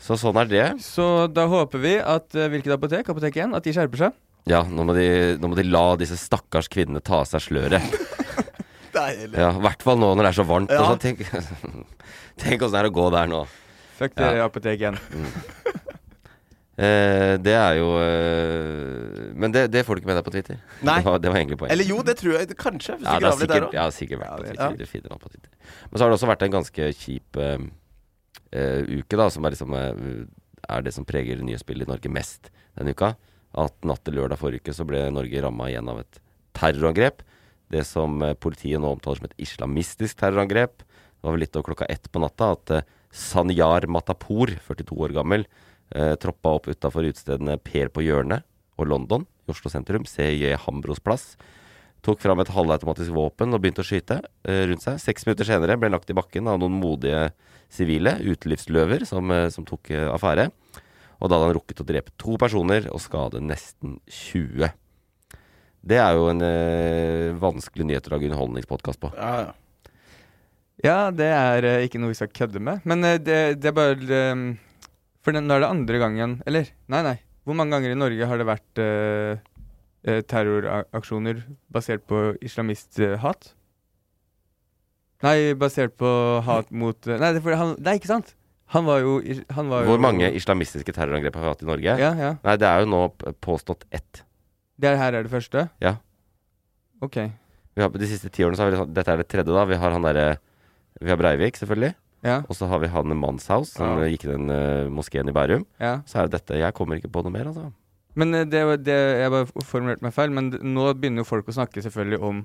Så 0.00 0.16
sånn 0.16 0.38
er 0.40 0.48
det. 0.48 0.66
Så 0.82 1.04
da 1.28 1.44
håper 1.50 1.82
vi 1.82 1.94
at 2.00 2.34
eh, 2.34 2.48
hvilket 2.52 2.72
apotek, 2.76 3.08
Apotek 3.12 3.36
1, 3.36 3.54
at 3.58 3.66
de 3.66 3.74
skjerper 3.76 4.06
seg. 4.06 4.14
Ja, 4.48 4.62
nå 4.64 4.86
må, 4.88 4.94
de, 4.96 5.36
nå 5.38 5.50
må 5.52 5.58
de 5.58 5.66
la 5.68 5.84
disse 6.00 6.16
stakkars 6.16 6.70
kvinnene 6.72 7.02
ta 7.04 7.18
av 7.20 7.28
seg 7.28 7.44
sløret. 7.44 7.84
Deilig. 8.96 9.36
Ja, 9.36 9.50
I 9.54 9.60
hvert 9.62 9.84
fall 9.86 10.00
nå 10.00 10.08
når 10.16 10.24
det 10.26 10.30
er 10.32 10.38
så 10.40 10.46
varmt. 10.48 10.72
Ja. 10.72 10.80
Og 10.82 10.94
så 10.94 11.02
tenk 11.04 11.20
tenk 12.42 12.64
åssen 12.64 12.74
det 12.78 12.80
er 12.80 12.88
å 12.88 12.94
gå 12.96 13.06
der 13.14 13.28
nå. 13.30 13.44
Fuck 14.00 14.16
Ja. 14.16 14.30
dere, 14.32 14.46
Apotek 14.48 14.80
1. 14.88 14.96
Eh, 16.80 17.34
det 17.44 17.52
er 17.52 17.74
jo 17.76 17.88
eh, 18.00 19.32
Men 19.36 19.52
det, 19.52 19.66
det 19.68 19.82
får 19.84 19.98
du 19.98 20.00
ikke 20.00 20.08
med 20.08 20.16
deg 20.16 20.24
på 20.24 20.32
Twitter. 20.32 20.60
Nei. 20.80 20.94
Det 21.02 21.04
var, 21.10 21.18
det 21.20 21.28
var 21.34 21.36
egentlig 21.42 21.58
poenget. 21.60 21.74
Eller 21.74 21.90
jo, 21.92 21.98
det 22.06 22.14
tror 22.16 22.38
jeg 22.38 22.56
kanskje. 22.56 22.96
Hvis 23.02 23.04
ja, 23.04 23.18
du 23.18 23.20
det 23.20 23.26
graver 23.26 23.42
litt 23.44 23.52
der 23.52 23.66
òg. 23.66 23.74
Ja, 23.76 23.84
sikkert 23.92 24.22
vært 24.22 24.30
på 24.32 24.38
Ja, 24.38 24.46
det- 24.46 24.56
Twitter. 24.56 24.78
Du 24.80 24.92
finner 24.94 25.12
han 25.12 25.20
på 25.20 25.28
Twitter. 25.34 25.50
Men 25.90 25.98
så 26.00 26.06
har 26.06 26.08
det 26.08 26.16
også 26.16 26.30
vært 26.32 26.46
en 26.48 26.54
ganske 26.56 26.88
kjip 27.02 27.40
eh, 27.44 27.58
uke, 28.50 29.16
da, 29.16 29.28
som 29.30 29.46
er 29.46 29.54
liksom 29.54 29.74
eh, 29.78 30.22
er 30.70 30.84
det 30.84 30.94
som 30.96 31.06
preger 31.08 31.42
nyhetsbildet 31.44 31.88
i 31.88 31.92
Norge 31.92 32.12
mest 32.12 32.50
denne 32.78 32.94
uka. 32.96 33.14
At 33.58 33.74
natt 33.86 34.04
til 34.06 34.18
lørdag 34.18 34.40
forrige 34.40 34.64
uke 34.64 34.74
så 34.76 34.86
ble 34.86 35.06
Norge 35.14 35.42
ramma 35.42 35.70
igjen 35.70 35.90
av 35.90 36.02
et 36.02 36.20
terrorangrep. 36.58 37.24
Det 37.70 37.86
som 37.86 38.20
eh, 38.26 38.36
politiet 38.38 38.82
nå 38.82 38.94
omtaler 38.96 39.22
som 39.22 39.30
et 39.30 39.42
islamistisk 39.46 40.20
terrorangrep. 40.22 40.82
Det 40.82 41.26
var 41.26 41.36
vel 41.36 41.44
litt 41.46 41.56
over 41.56 41.72
klokka 41.72 41.90
ett 41.90 42.10
på 42.10 42.22
natta 42.22 42.54
at 42.56 42.76
eh, 42.78 42.86
Sanyar 43.10 43.88
Matapour, 43.90 44.52
42 44.68 45.02
år 45.02 45.16
gammel, 45.16 45.48
Eh, 45.90 46.14
troppa 46.22 46.52
opp 46.54 46.68
utafor 46.70 47.08
utestedene 47.08 47.56
Per 47.58 47.88
på 47.90 48.04
hjørnet 48.06 48.46
og 48.78 48.86
London 48.86 49.24
i 49.26 49.50
Oslo 49.50 49.72
sentrum. 49.72 50.06
CJ 50.06 50.54
Hambros 50.62 51.02
plass. 51.02 51.34
Tok 52.00 52.22
fram 52.22 52.40
et 52.40 52.50
halvautomatisk 52.54 53.12
våpen 53.12 53.52
og 53.52 53.60
begynte 53.60 53.82
å 53.84 53.86
skyte 53.86 54.20
eh, 54.48 54.62
rundt 54.70 54.84
seg. 54.84 55.00
Seks 55.02 55.26
minutter 55.28 55.48
senere 55.48 55.76
ble 55.76 55.90
han 55.90 55.96
lagt 55.98 56.12
i 56.12 56.16
bakken 56.16 56.48
av 56.48 56.60
noen 56.62 56.78
modige 56.80 57.26
sivile, 57.70 58.16
utelivsløver, 58.24 59.04
som, 59.08 59.28
eh, 59.34 59.48
som 59.52 59.66
tok 59.68 59.92
eh, 59.92 60.06
affære. 60.08 60.48
Og 61.20 61.28
da 61.28 61.36
hadde 61.36 61.50
han 61.50 61.56
rukket 61.58 61.82
å 61.82 61.88
drepe 61.88 62.14
to 62.20 62.38
personer 62.40 62.88
og 62.88 63.02
skade 63.04 63.42
nesten 63.44 63.98
20. 64.08 64.70
Det 65.80 65.98
er 66.00 66.16
jo 66.16 66.30
en 66.32 66.40
eh, 66.44 67.36
vanskelig 67.40 67.86
nyhet 67.88 68.08
å 68.08 68.14
lage 68.14 68.30
underholdningspodkast 68.30 69.00
på. 69.02 69.12
Ja, 69.16 69.48
ja. 69.48 69.56
Ja, 70.80 70.98
det 71.12 71.28
er 71.28 71.66
eh, 71.68 71.82
ikke 71.84 72.00
noe 72.00 72.14
vi 72.14 72.16
skal 72.16 72.32
kødde 72.32 72.60
med. 72.64 72.80
Men 72.88 73.04
eh, 73.04 73.18
det, 73.20 73.40
det 73.60 73.68
er 73.68 73.76
bare 73.76 74.20
For 75.20 75.36
den, 75.36 75.44
nå 75.44 75.58
er 75.58 75.60
det 75.60 75.68
andre 75.68 75.98
gangen 76.00 76.38
Eller, 76.48 76.70
nei, 76.88 77.02
nei. 77.04 77.18
Hvor 77.44 77.56
mange 77.58 77.76
ganger 77.76 77.92
i 77.92 77.98
Norge 78.00 78.28
har 78.30 78.40
det 78.40 78.46
vært 78.48 78.80
terroraksjoner 80.04 81.42
basert 81.72 82.06
på 82.08 82.34
islamisthat? 82.40 83.52
Nei, 85.20 85.52
basert 85.60 85.96
på 86.00 86.10
hat 86.46 86.70
mot 86.72 86.96
eh, 87.06 87.18
Nei, 87.20 87.32
det 87.36 87.42
er 87.44 87.58
han, 87.60 87.74
nei, 87.84 87.98
ikke 88.00 88.08
sant? 88.08 88.34
Han 88.72 88.86
var 88.86 89.02
jo, 89.02 89.18
han 89.52 89.68
var 89.68 89.82
jo 89.84 89.90
Hvor 89.90 90.00
mange 90.00 90.30
islamistiske 90.38 90.94
terrorangrep 90.96 91.34
har 91.36 91.42
vi 91.44 91.50
hatt 91.52 91.64
i 91.64 91.68
Norge? 91.68 91.96
Ja, 92.00 92.12
ja. 92.16 92.30
Nei, 92.46 92.54
det 92.62 92.68
er 92.70 92.84
jo 92.84 92.88
nå 92.92 93.00
påstått 93.42 93.84
ett. 93.92 94.22
Det 94.80 94.94
her 94.96 95.18
er 95.18 95.26
det 95.26 95.32
første? 95.32 95.66
Ja. 95.82 95.96
Ok. 97.04 97.18
Vi 97.76 97.82
har, 97.84 97.90
de 97.92 98.08
siste 98.08 98.30
ti 98.32 98.46
årene 98.46 98.56
så 98.56 98.64
har 98.64 98.72
vi 98.72 98.94
Dette 98.96 99.12
er 99.12 99.20
det 99.20 99.28
tredje, 99.28 99.52
da. 99.52 99.66
Vi 99.68 99.76
har 99.82 99.92
han 99.96 100.06
derre 100.06 100.38
Vi 101.00 101.10
har 101.12 101.18
Breivik, 101.20 101.58
selvfølgelig. 101.60 101.92
Ja, 102.24 102.42
Og 102.52 102.56
så 102.56 102.66
har 102.68 102.80
vi 102.82 102.88
han 102.92 103.12
Manshaus, 103.16 103.74
som 103.76 103.98
Ja. 103.98 104.04
eh, 104.04 104.10
gikk 104.14 104.26
i 104.26 104.32
den 104.32 104.50
uh, 104.52 104.88
moskeen 104.92 105.28
i 105.28 105.32
Bærum. 105.32 105.66
ja. 105.80 106.00
Så 106.06 106.18
er 106.20 106.28
det 106.28 106.38
dette 106.40 106.58
Jeg 106.60 106.74
kommer 106.76 106.96
ikke 107.00 107.08
på 107.12 107.22
noe 107.24 107.32
mer, 107.32 107.48
altså. 107.52 107.72
Men 108.20 108.34
eh, 108.36 108.44
det, 108.52 108.62
det, 108.86 108.96
jeg 109.24 109.32
bare 109.34 109.64
formulerte 109.66 110.04
meg 110.06 110.14
feil, 110.16 110.34
men 110.36 110.50
nå 110.74 110.90
begynner 111.00 111.24
jo 111.24 111.30
folk 111.30 111.48
å 111.48 111.56
snakke 111.56 111.82
selvfølgelig 111.84 112.20
om 112.30 112.44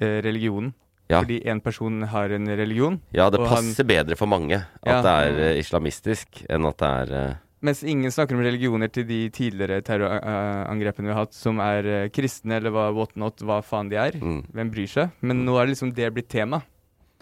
eh, 0.00 0.18
religionen. 0.24 0.72
Ja. 1.10 1.18
Fordi 1.24 1.40
én 1.50 1.58
person 1.58 2.02
har 2.12 2.30
en 2.36 2.46
religion, 2.54 3.00
Ja, 3.12 3.28
det 3.34 3.40
passer 3.42 3.82
han- 3.82 3.88
bedre 3.90 4.16
for 4.16 4.30
mange 4.30 4.60
at 4.62 4.86
Ja. 4.86 5.00
det 5.02 5.14
er 5.26 5.40
eh, 5.48 5.56
islamistisk, 5.58 6.44
enn 6.48 6.68
at 6.68 6.78
det 6.78 6.90
er 7.00 7.14
eh, 7.20 7.34
mens 7.66 7.82
ingen 7.84 8.08
snakker 8.14 8.38
om 8.38 8.44
religioner 8.46 8.88
til 8.88 9.04
de 9.04 9.18
tidligere 9.34 9.82
terrorangrepene 9.84 11.10
vi 11.10 11.12
har 11.12 11.24
hatt, 11.26 11.34
som 11.36 11.58
er 11.60 11.84
eh, 11.86 12.08
kristne 12.14 12.56
eller 12.60 12.72
hva, 12.72 12.86
what 12.94 13.16
not, 13.20 13.42
hva 13.44 13.58
faen 13.66 13.90
de 13.90 13.98
er. 14.00 14.12
mm. 14.22 14.44
Hvem 14.54 14.70
bryr 14.72 14.88
seg? 14.88 15.10
Men 15.20 15.42
nå 15.44 15.58
er 15.58 15.66
det 15.66 15.74
liksom 15.74 15.92
det 15.98 16.12
blitt 16.14 16.30
tema. 16.32 16.62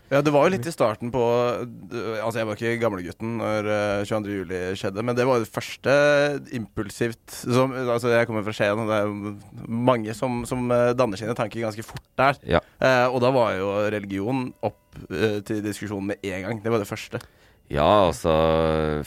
Ja, 0.09 0.23
det 0.25 0.33
var 0.33 0.47
jo 0.47 0.53
litt 0.55 0.67
i 0.67 0.73
starten 0.73 1.11
på 1.13 1.21
Altså, 1.21 2.39
jeg 2.41 2.49
var 2.49 2.57
ikke 2.57 2.81
gamlegutten 2.81 3.35
når 3.43 3.69
eh, 3.75 4.05
22. 4.09 4.37
juli 4.39 4.61
skjedde, 4.81 5.05
men 5.05 5.17
det 5.19 5.27
var 5.29 5.39
jo 5.39 5.45
det 5.45 5.53
første 5.53 5.95
impulsivt 6.57 7.35
som, 7.43 7.75
Altså, 7.85 8.13
jeg 8.15 8.29
kommer 8.31 8.47
fra 8.47 8.57
Skien, 8.57 8.81
og 8.81 8.89
det 8.89 9.01
er 9.03 9.67
mange 9.69 10.17
som, 10.17 10.43
som 10.49 10.65
eh, 10.73 10.95
danner 10.97 11.21
sine 11.21 11.37
tanker 11.37 11.67
ganske 11.67 11.85
fort 11.85 12.07
der. 12.21 12.41
Ja. 12.57 12.63
Eh, 12.81 13.07
og 13.09 13.21
da 13.25 13.33
var 13.35 13.57
jo 13.59 13.73
religion 13.93 14.49
opp 14.65 15.03
eh, 15.13 15.43
til 15.45 15.61
diskusjon 15.67 16.09
med 16.09 16.25
en 16.25 16.47
gang. 16.47 16.65
Det 16.65 16.73
var 16.73 16.81
det 16.81 16.89
første. 16.89 17.21
Ja, 17.69 18.09
altså 18.09 18.33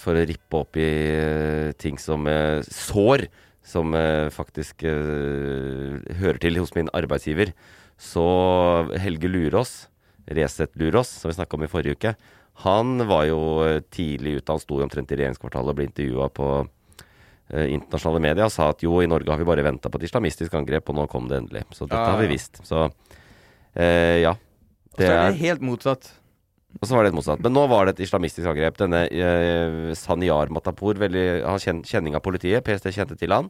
For 0.01 0.17
å 0.17 0.25
rippe 0.29 0.59
opp 0.61 0.77
i 0.77 0.89
uh, 1.17 1.71
ting 1.81 1.97
som 2.01 2.27
uh, 2.29 2.61
sår, 2.69 3.25
som 3.65 3.93
uh, 3.93 4.29
faktisk 4.33 4.83
eh, 4.89 5.97
hører 6.17 6.39
til 6.41 6.57
hos 6.61 6.73
min 6.77 6.89
arbeidsgiver, 6.97 7.53
så 8.01 8.25
Helge 9.01 9.29
Lurås, 9.29 9.85
Resett 10.27 10.75
Lurås, 10.79 11.09
som 11.21 11.31
vi 11.31 11.37
snakka 11.37 11.57
om 11.57 11.65
i 11.65 11.71
forrige 11.71 11.97
uke, 11.97 12.13
han 12.65 13.07
var 13.09 13.25
jo 13.29 13.39
eh, 13.65 13.79
tidlig 13.93 14.37
ute. 14.39 14.51
Han 14.51 14.61
sto 14.61 14.77
jo 14.77 14.85
omtrent 14.85 15.11
i 15.11 15.17
regjeringskvartalet 15.17 15.73
og 15.73 15.79
ble 15.79 15.87
intervjua 15.87 16.29
på 16.35 16.47
eh, 16.61 17.67
internasjonale 17.73 18.23
medier 18.27 18.45
og 18.45 18.53
sa 18.53 18.69
at 18.73 18.83
jo, 18.85 18.99
i 19.01 19.09
Norge 19.09 19.31
har 19.31 19.41
vi 19.41 19.47
bare 19.47 19.65
venta 19.65 19.89
på 19.89 20.01
et 20.01 20.07
islamistisk 20.09 20.53
angrep, 20.59 20.89
og 20.91 20.99
nå 20.99 21.07
kom 21.11 21.29
det 21.31 21.41
endelig. 21.41 21.65
Så 21.71 21.87
dette 21.87 21.99
Ja, 21.99 22.13
har 22.13 22.21
vi 22.21 22.31
visst. 22.35 22.61
Så 22.67 22.85
eh, 23.73 24.21
ja. 24.21 24.35
Så 24.97 25.07
er 25.07 25.31
det 25.31 25.39
helt 25.41 25.63
motsatt. 25.63 26.11
Og 26.79 26.87
så 26.87 26.95
var 26.95 27.03
det 27.03 27.11
et 27.11 27.17
motsatt. 27.17 27.41
Men 27.43 27.55
nå 27.55 27.65
var 27.71 27.87
det 27.87 27.97
et 27.97 28.05
islamistisk 28.05 28.47
angrep. 28.47 28.77
Denne 28.79 29.03
eh, 29.11 29.91
Sanyar 29.97 30.51
Matapour, 30.53 30.99
veldig, 31.01 31.25
han 31.43 31.59
kjen, 31.59 31.81
kjenning 31.87 32.15
av 32.15 32.23
politiet. 32.23 32.63
PST 32.67 32.91
kjente 32.95 33.17
til 33.19 33.33
han. 33.35 33.49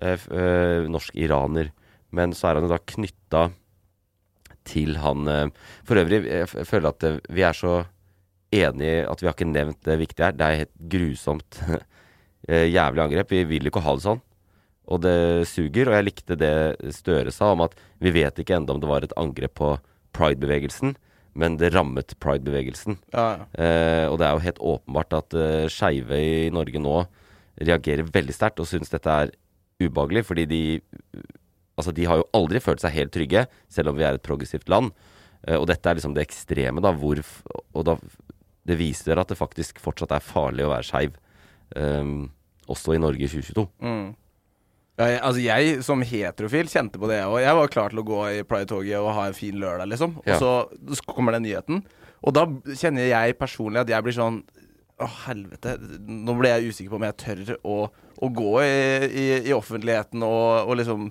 Eh, 0.00 0.16
eh, 0.32 0.88
norsk 0.88 1.16
iraner. 1.20 1.72
Men 2.16 2.32
så 2.36 2.50
er 2.50 2.60
han 2.60 2.68
jo 2.68 2.72
da 2.72 2.80
knytta 2.80 3.48
til 4.66 4.96
han 5.02 5.28
eh, 5.30 5.46
For 5.86 6.00
øvrig, 6.02 6.24
jeg 6.26 6.66
føler 6.68 6.90
at 6.90 7.06
eh, 7.06 7.20
vi 7.32 7.44
er 7.46 7.56
så 7.56 7.78
enige 8.54 9.06
at 9.10 9.22
vi 9.22 9.28
har 9.28 9.34
ikke 9.36 9.48
nevnt 9.50 9.82
det 9.86 9.98
viktige 10.00 10.28
her. 10.28 10.36
Det 10.36 10.46
er 10.46 10.62
helt 10.62 10.76
grusomt 10.92 11.60
eh, 12.48 12.68
jævlig 12.70 13.04
angrep. 13.06 13.34
Vi 13.34 13.44
vil 13.48 13.70
ikke 13.70 13.84
ha 13.84 13.96
det 13.96 14.06
sånn. 14.06 14.22
Og 14.86 15.02
det 15.02 15.48
suger. 15.50 15.90
Og 15.90 15.98
jeg 15.98 16.06
likte 16.06 16.38
det 16.38 16.54
Støre 16.94 17.34
sa 17.34 17.52
om 17.54 17.64
at 17.66 17.74
vi 18.02 18.14
vet 18.14 18.38
ikke 18.38 18.58
ennå 18.58 18.76
om 18.76 18.82
det 18.82 18.90
var 18.90 19.06
et 19.06 19.16
angrep 19.18 19.56
på 19.58 19.74
pride-bevegelsen, 20.16 20.94
men 21.36 21.58
det 21.60 21.72
rammet 21.74 22.14
pride-bevegelsen. 22.22 22.98
Ja, 23.12 23.26
ja. 23.36 23.46
Eh, 23.60 24.04
og 24.08 24.20
det 24.20 24.28
er 24.28 24.36
jo 24.36 24.44
helt 24.46 24.62
åpenbart 24.72 25.16
at 25.18 25.36
eh, 25.36 25.66
skeive 25.72 26.20
i 26.20 26.36
Norge 26.54 26.80
nå 26.80 27.02
reagerer 27.56 28.08
veldig 28.12 28.36
sterkt 28.36 28.62
og 28.62 28.68
syns 28.68 28.92
dette 28.92 29.12
er 29.12 29.34
ubehagelig, 29.82 30.24
fordi 30.28 30.46
de 30.48 30.62
Altså, 31.76 31.92
de 31.92 32.06
har 32.08 32.20
jo 32.20 32.28
aldri 32.36 32.62
følt 32.64 32.80
seg 32.82 32.94
helt 32.94 33.12
trygge, 33.14 33.44
selv 33.72 33.92
om 33.92 33.98
vi 33.98 34.06
er 34.06 34.16
et 34.16 34.24
progressivt 34.24 34.70
land. 34.72 34.92
Eh, 35.46 35.56
og 35.58 35.66
dette 35.70 35.88
er 35.88 35.98
liksom 35.98 36.14
det 36.16 36.24
ekstreme, 36.26 36.82
da, 36.84 36.94
hvor 36.96 37.20
Og 37.76 37.84
da 37.84 37.98
Det 38.66 38.78
viser 38.78 39.18
at 39.18 39.28
det 39.28 39.38
faktisk 39.38 39.78
fortsatt 39.78 40.10
er 40.10 40.24
farlig 40.24 40.64
å 40.66 40.72
være 40.72 40.88
skeiv. 40.88 41.12
Um, 41.76 42.32
også 42.66 42.96
i 42.96 42.98
Norge 42.98 43.22
i 43.22 43.28
2022. 43.30 43.62
Mm. 43.78 44.08
Ja, 44.96 45.06
jeg, 45.06 45.20
altså 45.28 45.42
jeg 45.44 45.84
som 45.84 46.02
heterofil 46.02 46.70
kjente 46.72 46.98
på 46.98 47.06
det, 47.06 47.20
og 47.28 47.36
jeg 47.38 47.54
var 47.58 47.70
klar 47.70 47.92
til 47.92 48.00
å 48.00 48.06
gå 48.06 48.20
i 48.32 48.42
Pride-toget 48.48 48.96
og 48.98 49.12
ha 49.14 49.26
en 49.28 49.36
fin 49.36 49.54
lørdag, 49.60 49.90
liksom. 49.92 50.16
Og 50.24 50.40
så, 50.40 50.52
så 50.98 51.06
kommer 51.06 51.36
den 51.36 51.44
nyheten, 51.46 51.82
og 52.24 52.34
da 52.34 52.46
kjenner 52.72 53.06
jeg 53.10 53.36
personlig 53.38 53.84
at 53.84 53.92
jeg 53.92 54.06
blir 54.06 54.16
sånn 54.16 54.40
Å, 54.96 55.06
helvete. 55.26 55.74
Nå 56.08 56.32
ble 56.38 56.54
jeg 56.54 56.70
usikker 56.72 56.94
på 56.94 56.96
om 56.96 57.04
jeg 57.04 57.16
tør 57.20 57.50
å, 57.68 57.74
å 58.24 58.28
gå 58.32 58.52
i, 58.64 58.76
i, 59.04 59.24
i 59.50 59.52
offentligheten 59.52 60.24
og, 60.24 60.70
og 60.70 60.78
liksom 60.80 61.10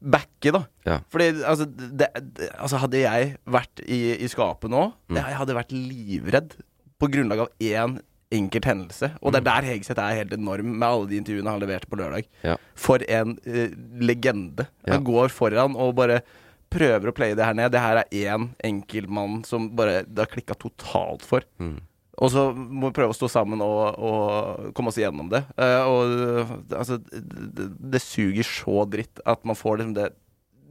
backe, 0.00 0.52
da. 0.52 0.62
Ja. 0.86 0.98
Fordi 1.12 1.28
altså, 1.44 1.66
det, 1.68 2.08
det, 2.36 2.50
altså 2.58 2.78
Hadde 2.80 3.00
jeg 3.02 3.36
vært 3.46 3.82
i, 3.86 3.98
i 4.24 4.28
skapet 4.32 4.70
nå, 4.72 4.92
Mm. 5.10 5.16
jeg 5.20 5.36
hadde 5.36 5.54
vært 5.58 5.72
livredd 5.74 6.54
på 7.00 7.08
grunnlag 7.12 7.40
av 7.46 7.50
én 7.60 7.98
enkelt 8.32 8.64
hendelse. 8.64 9.10
Og 9.20 9.30
Mm. 9.30 9.32
det 9.32 9.40
er 9.40 9.46
der 9.50 9.66
Hegseth 9.68 10.00
er 10.00 10.14
helt 10.20 10.32
enorm, 10.32 10.70
med 10.78 10.86
alle 10.88 11.08
de 11.10 11.16
intervjuene 11.18 11.50
han 11.50 11.60
leverte 11.60 11.88
på 11.90 11.98
lørdag. 11.98 12.24
Ja. 12.46 12.56
For 12.78 13.02
en 13.08 13.36
uh, 13.46 13.68
legende. 14.00 14.68
Ja. 14.86 14.94
Han 14.94 15.04
går 15.04 15.28
foran 15.34 15.74
og 15.76 15.96
bare 15.98 16.20
prøver 16.70 17.10
å 17.10 17.14
playe 17.16 17.34
det 17.34 17.44
her 17.44 17.54
ned. 17.58 17.72
Det 17.72 17.80
her 17.82 17.96
er 18.04 18.12
én 18.14 18.50
enkeltmann 18.62 19.44
som 19.44 19.68
bare 19.74 20.04
det 20.06 20.22
har 20.22 20.30
klikka 20.30 20.54
totalt 20.54 21.22
for. 21.26 21.42
Mm. 21.58 21.80
Og 22.20 22.28
så 22.32 22.46
må 22.52 22.90
vi 22.90 22.96
prøve 22.98 23.14
å 23.14 23.16
stå 23.16 23.30
sammen 23.32 23.62
og, 23.64 23.96
og 23.96 24.72
komme 24.76 24.92
oss 24.92 24.98
igjennom 25.00 25.30
det. 25.32 25.40
Eh, 25.56 25.88
og 25.88 26.14
eh, 26.44 26.54
altså 26.76 26.98
det, 27.00 27.70
det 27.96 28.02
suger 28.04 28.44
så 28.44 28.84
dritt 28.92 29.22
at 29.24 29.44
man 29.48 29.56
får 29.56 29.80
liksom 29.80 29.94
det, 29.96 30.10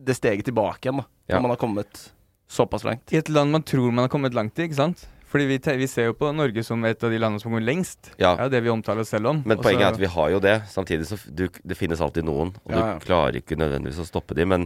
det 0.06 0.18
steget 0.18 0.46
tilbake 0.50 0.86
igjen, 0.86 1.02
da. 1.02 1.08
Ja. 1.30 1.38
Når 1.40 1.48
man 1.48 1.56
har 1.56 1.62
kommet 1.62 2.04
såpass 2.50 2.86
langt. 2.86 3.10
I 3.14 3.20
et 3.22 3.30
land 3.34 3.54
man 3.54 3.66
tror 3.66 3.90
man 3.92 4.06
har 4.06 4.14
kommet 4.14 4.38
langt 4.38 4.58
i, 4.62 4.68
ikke 4.70 4.78
sant? 4.78 5.08
Fordi 5.30 5.46
vi, 5.46 5.58
vi 5.78 5.88
ser 5.90 6.08
jo 6.10 6.16
på 6.18 6.32
Norge 6.34 6.64
som 6.66 6.82
et 6.90 7.04
av 7.06 7.12
de 7.14 7.18
landene 7.22 7.42
som 7.42 7.54
går 7.54 7.62
lengst. 7.62 8.12
Ja. 8.18 8.32
Det 8.34 8.42
er 8.42 8.48
jo 8.48 8.54
det 8.56 8.62
vi 8.66 8.72
omtaler 8.74 9.06
oss 9.06 9.12
selv 9.14 9.30
om. 9.30 9.44
Men 9.46 9.60
Og 9.60 9.66
poenget 9.66 9.86
er 9.86 9.94
at 9.94 10.02
vi 10.02 10.10
har 10.10 10.32
jo 10.34 10.40
det. 10.42 10.56
Samtidig 10.72 11.06
så 11.06 11.20
du, 11.30 11.46
det 11.54 11.78
finnes 11.78 12.02
alltid 12.02 12.26
noen, 12.26 12.56
og 12.66 12.74
Ja, 12.74 12.80
ja. 12.80 12.96
du 12.98 13.06
klarer 13.06 13.38
ikke 13.38 13.58
nødvendigvis 13.60 14.02
å 14.02 14.08
stoppe 14.10 14.38
de. 14.38 14.48
Men 14.50 14.66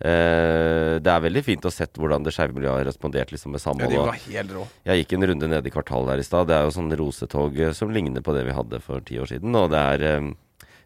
eh, 0.00 0.96
det 1.00 1.12
er 1.12 1.22
veldig 1.24 1.42
fint 1.44 1.66
å 1.66 1.72
sett 1.72 1.96
hvordan 1.96 2.24
det 2.26 2.34
skeive 2.36 2.56
miljøet 2.56 2.82
har 2.82 2.88
respondert 2.90 3.32
liksom 3.32 3.54
med 3.54 3.62
Ja, 3.64 3.88
de 3.88 4.00
var 4.00 4.18
helt 4.20 4.52
rå. 4.52 4.64
Jeg 4.84 5.02
gikk 5.02 5.14
en 5.16 5.28
runde 5.32 5.50
ned 5.52 5.68
i 5.68 5.72
kvartalet 5.72 6.14
her 6.14 6.22
i 6.22 6.26
stad. 6.26 6.48
Det 6.50 6.56
er 6.56 6.66
jo 6.66 6.74
sånn 6.76 6.96
rosetog 7.00 7.60
eh, 7.60 7.72
som 7.76 7.92
ligner 7.94 8.24
på 8.24 8.34
det 8.36 8.44
vi 8.48 8.56
hadde 8.56 8.82
for 8.84 9.04
ti 9.06 9.20
år 9.22 9.30
siden. 9.30 9.56
Og 9.56 9.70
det 9.72 9.80
er 9.94 10.20
um, 10.20 10.34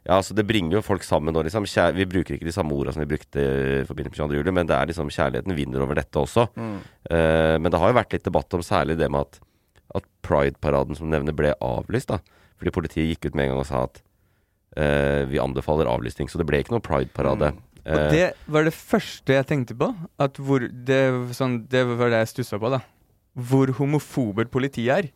Ja, 0.00 0.16
altså 0.16 0.32
det 0.32 0.46
bringer 0.48 0.78
jo 0.78 0.84
folk 0.84 1.04
sammen 1.04 1.34
nå, 1.36 1.42
liksom. 1.44 1.66
Kjær 1.68 1.92
vi 1.96 2.08
bruker 2.08 2.36
ikke 2.36 2.48
de 2.48 2.54
samme 2.56 2.72
ordene 2.72 2.94
som 2.96 3.02
vi 3.02 3.10
brukte 3.10 3.42
i 3.42 3.86
forbindelse 3.88 4.14
med 4.14 4.30
22. 4.30 4.38
juli, 4.40 4.54
men 4.56 4.70
det 4.70 4.76
er 4.78 4.88
liksom 4.88 5.10
kjærligheten 5.12 5.58
vinner 5.58 5.84
over 5.84 5.98
dette 5.98 6.22
også. 6.22 6.46
Eh, 6.56 7.56
men 7.60 7.68
det 7.68 7.80
har 7.82 7.92
jo 7.92 7.98
vært 7.98 8.16
litt 8.16 8.24
debatt 8.24 8.56
om 8.56 8.64
særlig 8.64 8.96
det 9.00 9.10
med 9.12 9.26
at, 9.26 9.42
at 10.00 10.06
Pride-paraden 10.24 10.96
som 10.96 11.10
nevner 11.12 11.36
ble 11.36 11.52
avlyst, 11.60 12.14
da. 12.14 12.22
Fordi 12.60 12.72
politiet 12.76 13.10
gikk 13.10 13.28
ut 13.28 13.36
med 13.36 13.48
en 13.48 13.54
gang 13.54 13.62
og 13.62 13.68
sa 13.68 13.84
at 13.88 14.00
uh, 14.76 15.24
vi 15.30 15.40
anbefaler 15.40 15.88
avlysning. 15.88 16.28
Så 16.28 16.40
det 16.40 16.44
ble 16.48 16.60
ikke 16.60 16.74
noe 16.74 16.84
Pride-parade. 16.84 17.54
Og 17.86 17.96
Eh, 17.96 18.10
det 18.12 18.24
var 18.46 18.64
det 18.66 18.74
første 18.76 19.32
jeg 19.32 19.46
tenkte 19.48 19.76
på. 19.78 19.90
Hvor 20.38 20.66
det, 20.68 21.00
sånn, 21.36 21.66
det 21.70 21.84
var 21.88 22.10
det 22.12 22.24
jeg 22.24 22.32
stussa 22.34 22.58
på, 22.60 22.70
da. 22.72 22.82
Hvor 23.34 23.72
homofober 23.78 24.44
politiet 24.52 24.92
er. 24.96 25.12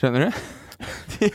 Skjønner 0.00 0.28
du? 0.28 0.44
De, 1.14 1.28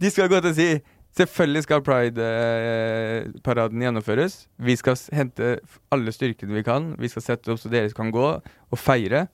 de 0.00 0.10
skal 0.12 0.28
gå 0.30 0.38
til 0.38 0.52
å 0.52 0.54
si 0.54 0.66
Selvfølgelig 1.14 1.62
skal 1.62 1.82
Pride-paraden 1.86 3.82
gjennomføres. 3.84 4.48
Vi 4.58 4.74
skal 4.78 4.98
hente 5.14 5.52
alle 5.94 6.10
styrkene 6.14 6.56
vi 6.56 6.64
kan. 6.66 6.88
Vi 6.98 7.10
skal 7.10 7.22
sette 7.22 7.52
opp 7.54 7.60
så 7.62 7.70
dere 7.70 7.92
kan 7.94 8.10
gå 8.14 8.24
og 8.42 8.78
feire. 8.80 9.28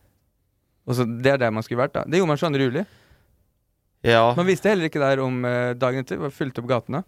Og 0.85 0.99
så 0.99 1.07
Det 1.09 1.33
er 1.33 1.41
der 1.41 1.55
man 1.57 1.65
skulle 1.65 1.81
vært, 1.81 1.95
da. 1.97 2.05
Det 2.05 2.21
gjorde 2.21 2.33
man 2.35 2.41
22. 2.43 2.67
juli. 2.69 2.85
Ja. 4.05 4.35
Man 4.37 4.49
visste 4.49 4.69
heller 4.69 4.91
ikke 4.91 5.01
der 5.01 5.25
om 5.25 5.41
eh, 5.49 5.73
dagen 5.77 6.05
etter. 6.05 6.21
Fulgte 6.37 6.61
opp 6.61 6.69
gatene. 6.69 7.01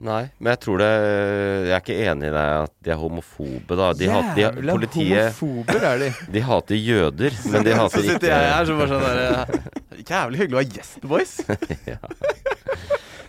Nei, 0.00 0.22
men 0.40 0.48
jeg 0.54 0.60
tror 0.64 0.78
det 0.80 0.86
Jeg 0.88 1.72
er 1.76 1.82
ikke 1.82 1.96
enig 2.08 2.28
i 2.30 2.32
deg 2.32 2.52
at 2.64 2.72
de 2.86 2.92
er 2.94 2.96
homofobe, 3.02 3.76
da. 3.76 3.90
De 3.92 4.06
hat, 4.08 4.30
de, 4.38 4.44
Jævla 4.46 4.76
politiet 4.78 5.34
homofober 5.36 5.84
er 5.90 5.98
de. 6.00 6.08
De 6.36 6.40
hater 6.46 6.78
jøder, 6.80 7.36
men 7.52 7.66
de 7.66 7.74
hater 7.80 7.84
ikke 7.84 8.00
Så 8.00 8.06
sitter 8.06 8.30
ikke 8.30 8.38
jeg 8.40 8.54
her 8.54 8.70
som 8.70 8.80
bare 8.80 8.94
sånn 8.94 9.04
derre 9.04 10.04
Jævlig 10.10 10.40
hyggelig 10.40 10.56
å 10.56 10.62
ha 10.62 10.68
gjest, 10.78 11.02
boys. 11.04 11.34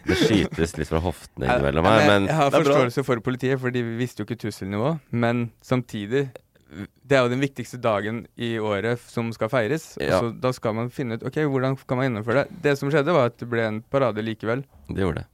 Det 0.01 0.15
skytes 0.17 0.71
litt 0.79 0.89
fra 0.89 1.01
hoftene 1.03 1.45
Ja, 1.45 1.57
innimellom 1.59 1.85
men 1.85 1.93
her, 1.99 2.07
men 2.09 2.23
jeg 2.29 2.37
har 2.39 2.53
forståelse 2.55 3.03
for 3.05 3.21
politiet, 3.23 3.59
for 3.61 3.73
de 3.75 3.83
visste 3.99 4.23
jo 4.23 4.25
ikke 4.29 4.39
trusselnivå. 4.47 4.95
Men 5.13 5.43
samtidig 5.61 6.23
Det 6.71 7.17
er 7.19 7.25
jo 7.27 7.29
den 7.33 7.43
viktigste 7.43 7.77
dagen 7.83 8.23
i 8.39 8.53
året 8.57 9.03
som 9.11 9.29
skal 9.35 9.51
feires. 9.51 9.91
og 9.99 10.07
Ja. 10.07 10.21
Så 10.23 10.31
da 10.41 10.53
skal 10.55 10.73
man 10.79 10.89
finne 10.89 11.19
ut 11.19 11.23
Ok, 11.27 11.37
hvordan 11.43 11.75
kan 11.85 11.99
man 11.99 12.07
gjennomføre 12.07 12.45
det. 12.47 12.61
Det 12.63 12.77
som 12.79 12.89
skjedde, 12.89 13.11
var 13.13 13.29
at 13.29 13.37
det 13.43 13.49
ble 13.51 13.67
en 13.67 13.81
parade 13.83 14.23
likevel. 14.23 14.63
det 14.89 15.03
gjorde 15.03 15.21
det. 15.21 15.27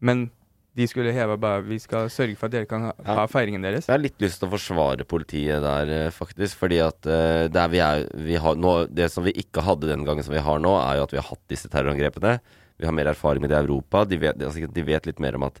Men 0.00 0.30
de 0.72 0.86
skulle 0.88 1.12
heve 1.12 1.36
bare 1.40 1.60
Vi 1.66 1.76
skal 1.82 2.08
sørge 2.12 2.36
for 2.38 2.48
at 2.48 2.54
dere 2.54 2.68
kan 2.68 2.86
ha, 2.88 2.92
Ja. 3.04 3.14
ha 3.20 3.26
feiringen 3.28 3.62
deres. 3.64 3.86
Jeg 3.88 3.92
har 3.92 4.00
litt 4.02 4.18
lyst 4.22 4.40
til 4.40 4.48
å 4.48 4.54
forsvare 4.54 5.04
politiet 5.04 5.60
der, 5.60 5.90
eh, 6.06 6.10
faktisk. 6.10 6.56
Fordi 6.56 6.78
at 6.80 7.04
uh, 7.06 7.48
der 7.52 7.68
vi 7.68 7.78
er 7.84 8.06
vi 8.16 8.36
har 8.40 8.56
nå, 8.56 8.88
Det 8.88 9.10
som 9.12 9.24
vi 9.24 9.32
ikke 9.32 9.62
hadde 9.62 9.90
den 9.90 10.04
gangen 10.04 10.24
som 10.24 10.32
vi 10.32 10.40
har 10.40 10.58
nå, 10.58 10.72
er 10.80 10.96
jo 10.96 11.04
at 11.04 11.12
vi 11.12 11.20
har 11.20 11.28
hatt 11.28 11.44
disse 11.48 11.68
terrorangrepene. 11.68 12.40
Vi 12.78 12.86
har 12.86 12.92
mer 12.96 13.12
erfaring 13.12 13.42
med 13.44 13.50
det 13.50 13.60
i 13.60 13.66
Europa. 13.66 14.04
De 14.08 14.16
vet, 14.16 14.38
de 14.38 14.82
vet 14.82 15.06
litt 15.06 15.20
mer 15.20 15.36
om 15.36 15.44
at 15.44 15.60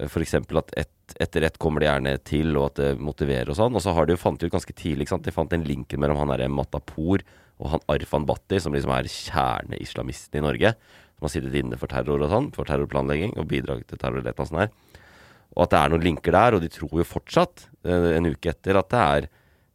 eh, 0.00 0.06
F.eks. 0.08 0.34
at 0.34 0.72
et, 0.76 0.88
etter 1.20 1.42
ett 1.44 1.58
kommer 1.58 1.80
det 1.80 1.90
gjerne 1.92 2.16
til, 2.24 2.56
og 2.56 2.72
at 2.72 2.80
det 2.80 2.90
motiverer 2.98 3.50
og 3.52 3.56
sånn. 3.60 3.76
Og 3.76 3.82
så 3.84 3.92
har 3.92 4.06
de 4.06 4.16
jo 4.16 4.24
fant 4.24 4.42
ut 4.42 4.50
ganske 4.50 4.72
tidlig 4.72 5.04
ikke 5.04 5.18
sant? 5.18 5.28
De 5.28 5.36
fant 5.36 5.50
den 5.52 5.68
linken 5.68 6.00
mellom 6.00 6.16
han 6.16 6.32
derre 6.32 6.48
Matapour 6.48 7.20
og 7.60 7.70
han 7.70 7.84
Arfan 7.92 8.24
Bhatti, 8.26 8.58
som 8.58 8.72
liksom 8.74 8.90
er 8.90 9.06
kjerneislamisten 9.06 10.40
i 10.40 10.42
Norge. 10.42 10.74
Som 11.24 11.30
har 11.30 11.40
sittet 11.40 11.54
inne 11.56 11.78
for 11.80 11.88
terror 11.88 12.20
og 12.20 12.28
sånn, 12.28 12.50
for 12.52 12.68
terrorplanlegging 12.68 13.32
og 13.40 13.48
bidrag 13.48 13.86
til 13.88 13.96
terror. 13.96 14.20
og 14.20 14.44
sånn 14.44 14.60
her. 14.60 14.72
Og 15.54 15.62
at 15.64 15.70
det 15.72 15.78
er 15.78 15.92
noen 15.92 16.04
linker 16.04 16.34
der, 16.34 16.56
og 16.56 16.60
de 16.60 16.68
tror 16.68 16.98
jo 17.00 17.06
fortsatt, 17.06 17.68
eh, 17.86 18.16
en 18.18 18.26
uke 18.26 18.50
etter, 18.50 18.76
at 18.76 18.90
det 18.90 19.00
er 19.00 19.28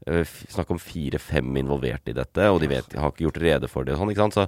eh, 0.06 0.36
snakk 0.52 0.70
om 0.70 0.78
fire-fem 0.78 1.58
involverte 1.58 2.12
i 2.12 2.18
dette, 2.18 2.50
og 2.52 2.60
de 2.62 2.70
vet, 2.70 2.94
har 2.94 3.10
ikke 3.10 3.26
gjort 3.26 3.42
rede 3.42 3.70
for 3.72 3.88
det 3.88 3.96
og 3.96 4.04
sånn, 4.04 4.12
ikke 4.14 4.28
sant. 4.28 4.38
Så, 4.38 4.46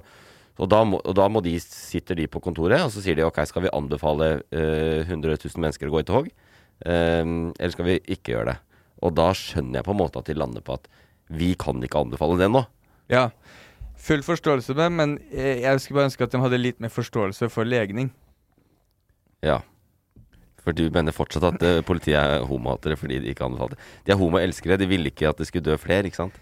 og, 0.60 0.68
da 0.70 0.82
må, 0.84 1.00
og 1.00 1.16
da 1.16 1.26
må 1.32 1.42
de, 1.42 1.56
sitter 1.58 2.20
de 2.20 2.28
på 2.30 2.42
kontoret, 2.44 2.84
og 2.84 2.92
så 2.92 3.02
sier 3.02 3.16
de 3.18 3.24
ok, 3.26 3.40
skal 3.48 3.64
vi 3.66 3.72
anbefale 3.74 4.30
eh, 4.52 5.08
100 5.08 5.40
000 5.42 5.64
mennesker 5.64 5.90
å 5.90 5.96
gå 5.96 6.04
i 6.04 6.08
tog, 6.12 6.28
eh, 6.86 7.24
eller 7.24 7.74
skal 7.74 7.88
vi 7.88 7.98
ikke 8.14 8.36
gjøre 8.36 8.52
det? 8.52 8.58
Og 9.02 9.16
da 9.18 9.32
skjønner 9.34 9.80
jeg 9.80 9.88
på 9.88 9.96
en 9.96 10.02
måte 10.04 10.22
at 10.22 10.28
de 10.30 10.38
lander 10.38 10.62
på 10.62 10.76
at 10.78 10.86
vi 11.32 11.54
kan 11.58 11.80
ikke 11.82 12.04
anbefale 12.04 12.38
det 12.38 12.52
nå. 12.52 12.62
Ja. 13.10 13.30
Full 14.02 14.22
forståelse 14.26 14.74
med, 14.74 14.94
men 14.98 15.12
eh, 15.30 15.60
jeg 15.62 15.80
skulle 15.84 16.00
bare 16.00 16.08
ønske 16.10 16.26
at 16.26 16.32
de 16.34 16.40
hadde 16.42 16.58
litt 16.58 16.80
mer 16.82 16.90
forståelse 16.90 17.46
for 17.54 17.68
legning. 17.68 18.08
Ja. 19.46 19.60
For 20.62 20.74
du 20.74 20.84
mener 20.94 21.14
fortsatt 21.14 21.46
at 21.48 21.62
eh, 21.66 21.80
politiet 21.86 22.18
er 22.18 22.44
homohatere 22.46 22.98
fordi 22.98 23.20
de 23.22 23.32
ikke 23.32 23.46
anbefalte 23.46 23.78
det. 23.78 23.86
De 24.06 24.14
er 24.14 24.20
homoelskere, 24.20 24.78
de 24.78 24.86
ville 24.90 25.10
ikke 25.10 25.30
at 25.30 25.38
det 25.42 25.48
skulle 25.50 25.66
dø 25.70 25.78
flere, 25.80 26.06
ikke 26.10 26.20
sant? 26.22 26.36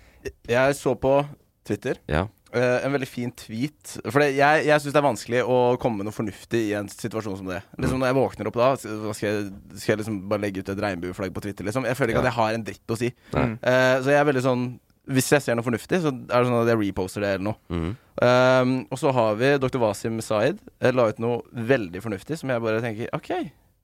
Jeg 0.48 0.76
så 0.76 0.92
på 1.00 1.14
Twitter 1.64 1.96
Ja. 2.08 2.26
uh, 2.52 2.78
en 2.84 2.92
veldig 2.92 3.08
fin 3.08 3.30
tweet. 3.32 3.94
For 4.10 4.20
det, 4.20 4.34
jeg, 4.36 4.66
jeg 4.68 4.80
syns 4.82 4.92
det 4.96 5.00
er 5.00 5.06
vanskelig 5.06 5.40
å 5.48 5.56
komme 5.80 6.00
med 6.00 6.08
noe 6.10 6.16
fornuftig 6.16 6.60
i 6.70 6.74
en 6.76 6.88
situasjon 6.92 7.38
som 7.40 7.48
det. 7.48 7.62
Liksom 7.80 8.00
Når 8.00 8.10
jeg 8.10 8.18
våkner 8.20 8.50
opp 8.50 8.58
da, 8.60 8.68
skal 8.80 9.26
jeg, 9.28 9.48
skal 9.80 9.94
jeg 9.94 10.00
liksom 10.02 10.20
bare 10.32 10.44
legge 10.44 10.60
ut 10.64 10.72
et 10.72 10.80
regnbueflagg 10.84 11.32
på 11.36 11.44
Twitter? 11.44 11.68
Liksom? 11.68 11.88
Jeg 11.88 11.96
føler 12.00 12.12
ikke 12.16 12.20
Ja. 12.20 12.26
at 12.26 12.32
jeg 12.32 12.40
har 12.40 12.56
en 12.58 12.66
dritt 12.68 12.92
å 12.96 13.00
si. 13.00 13.12
Mm. 13.36 13.56
Uh, 13.64 13.96
så 14.04 14.12
jeg 14.12 14.20
er 14.20 14.28
veldig 14.32 14.44
sånn 14.48 14.66
Hvis 15.08 15.30
jeg 15.32 15.42
ser 15.42 15.56
noe 15.56 15.64
fornuftig, 15.64 16.02
så 16.04 16.10
er 16.12 16.28
det 16.28 16.48
sånn 16.50 16.58
at 16.60 16.68
jeg 16.70 16.80
reposter 16.82 17.24
det 17.24 17.30
eller 17.34 17.46
noe. 17.48 17.58
Mm. 17.72 17.92
Um, 18.20 18.74
og 18.92 19.00
så 19.00 19.12
har 19.16 19.38
vi 19.40 19.54
dr. 19.58 19.78
Wasim 19.80 20.20
Zaid. 20.22 20.60
eh, 20.80 20.92
La 20.92 21.08
ut 21.08 21.22
noe 21.22 21.40
veldig 21.50 22.02
fornuftig 22.04 22.36
som 22.38 22.52
jeg 22.52 22.62
bare 22.62 22.82
tenker 22.84 23.14
OK, 23.16 23.30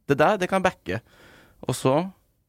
det 0.07 0.19
der, 0.21 0.37
det 0.37 0.51
kan 0.51 0.63
backe. 0.63 1.01
Og 1.67 1.75
så 1.75 1.97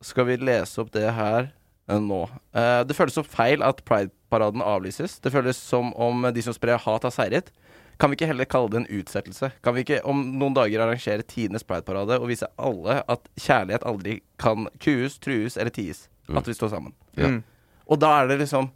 skal 0.03 0.27
vi 0.27 0.35
lese 0.37 0.81
opp 0.83 0.91
det 0.93 1.07
her 1.15 1.49
uh, 1.89 2.01
nå. 2.03 2.25
Uh, 2.53 2.83
det 2.85 2.97
føles 2.97 3.15
så 3.17 3.23
feil 3.25 3.63
at 3.65 3.81
Pride-paraden 3.87 4.61
avlyses. 4.61 5.17
Det 5.23 5.31
føles 5.33 5.57
som 5.57 5.93
om 5.95 6.27
de 6.33 6.43
som 6.45 6.53
sprer 6.53 6.77
hat, 6.77 7.07
har 7.07 7.15
seiret. 7.15 7.49
Kan 7.97 8.11
vi 8.11 8.19
ikke 8.19 8.29
heller 8.29 8.45
kalle 8.45 8.69
det 8.69 8.83
en 8.83 8.91
utsettelse? 8.99 9.49
Kan 9.65 9.73
vi 9.73 9.81
ikke 9.81 10.03
om 10.05 10.19
noen 10.37 10.53
dager 10.53 10.83
arrangere 10.85 11.25
tidenes 11.25 11.65
Pride-parade 11.65 12.19
og 12.19 12.29
vise 12.29 12.45
alle 12.61 12.99
at 13.09 13.29
kjærlighet 13.41 13.85
aldri 13.89 14.19
kan 14.37 14.67
kues, 14.83 15.17
trues 15.23 15.57
eller 15.57 15.73
ties? 15.73 16.05
Mm. 16.27 16.37
At 16.37 16.49
vi 16.51 16.53
står 16.53 16.75
sammen. 16.75 16.93
Ja. 17.17 17.31
Mm. 17.31 17.41
Og 17.87 17.99
da 18.01 18.11
er 18.21 18.31
det 18.31 18.41
liksom 18.43 18.71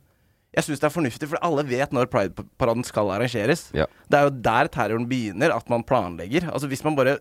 Jeg 0.51 0.65
syns 0.67 0.81
det 0.81 0.87
er 0.89 0.91
fornuftig, 0.91 1.27
for 1.31 1.39
alle 1.47 1.63
vet 1.63 1.93
når 1.95 2.09
Pride-paraden 2.11 2.83
skal 2.83 3.07
arrangeres. 3.13 3.69
Ja. 3.71 3.85
Det 4.11 4.17
er 4.19 4.25
jo 4.27 4.33
der 4.43 4.67
terroren 4.67 5.05
begynner, 5.07 5.53
at 5.55 5.69
man 5.71 5.85
planlegger. 5.87 6.49
Altså 6.51 6.67
Hvis 6.67 6.83
man 6.83 6.97
bare 6.97 7.13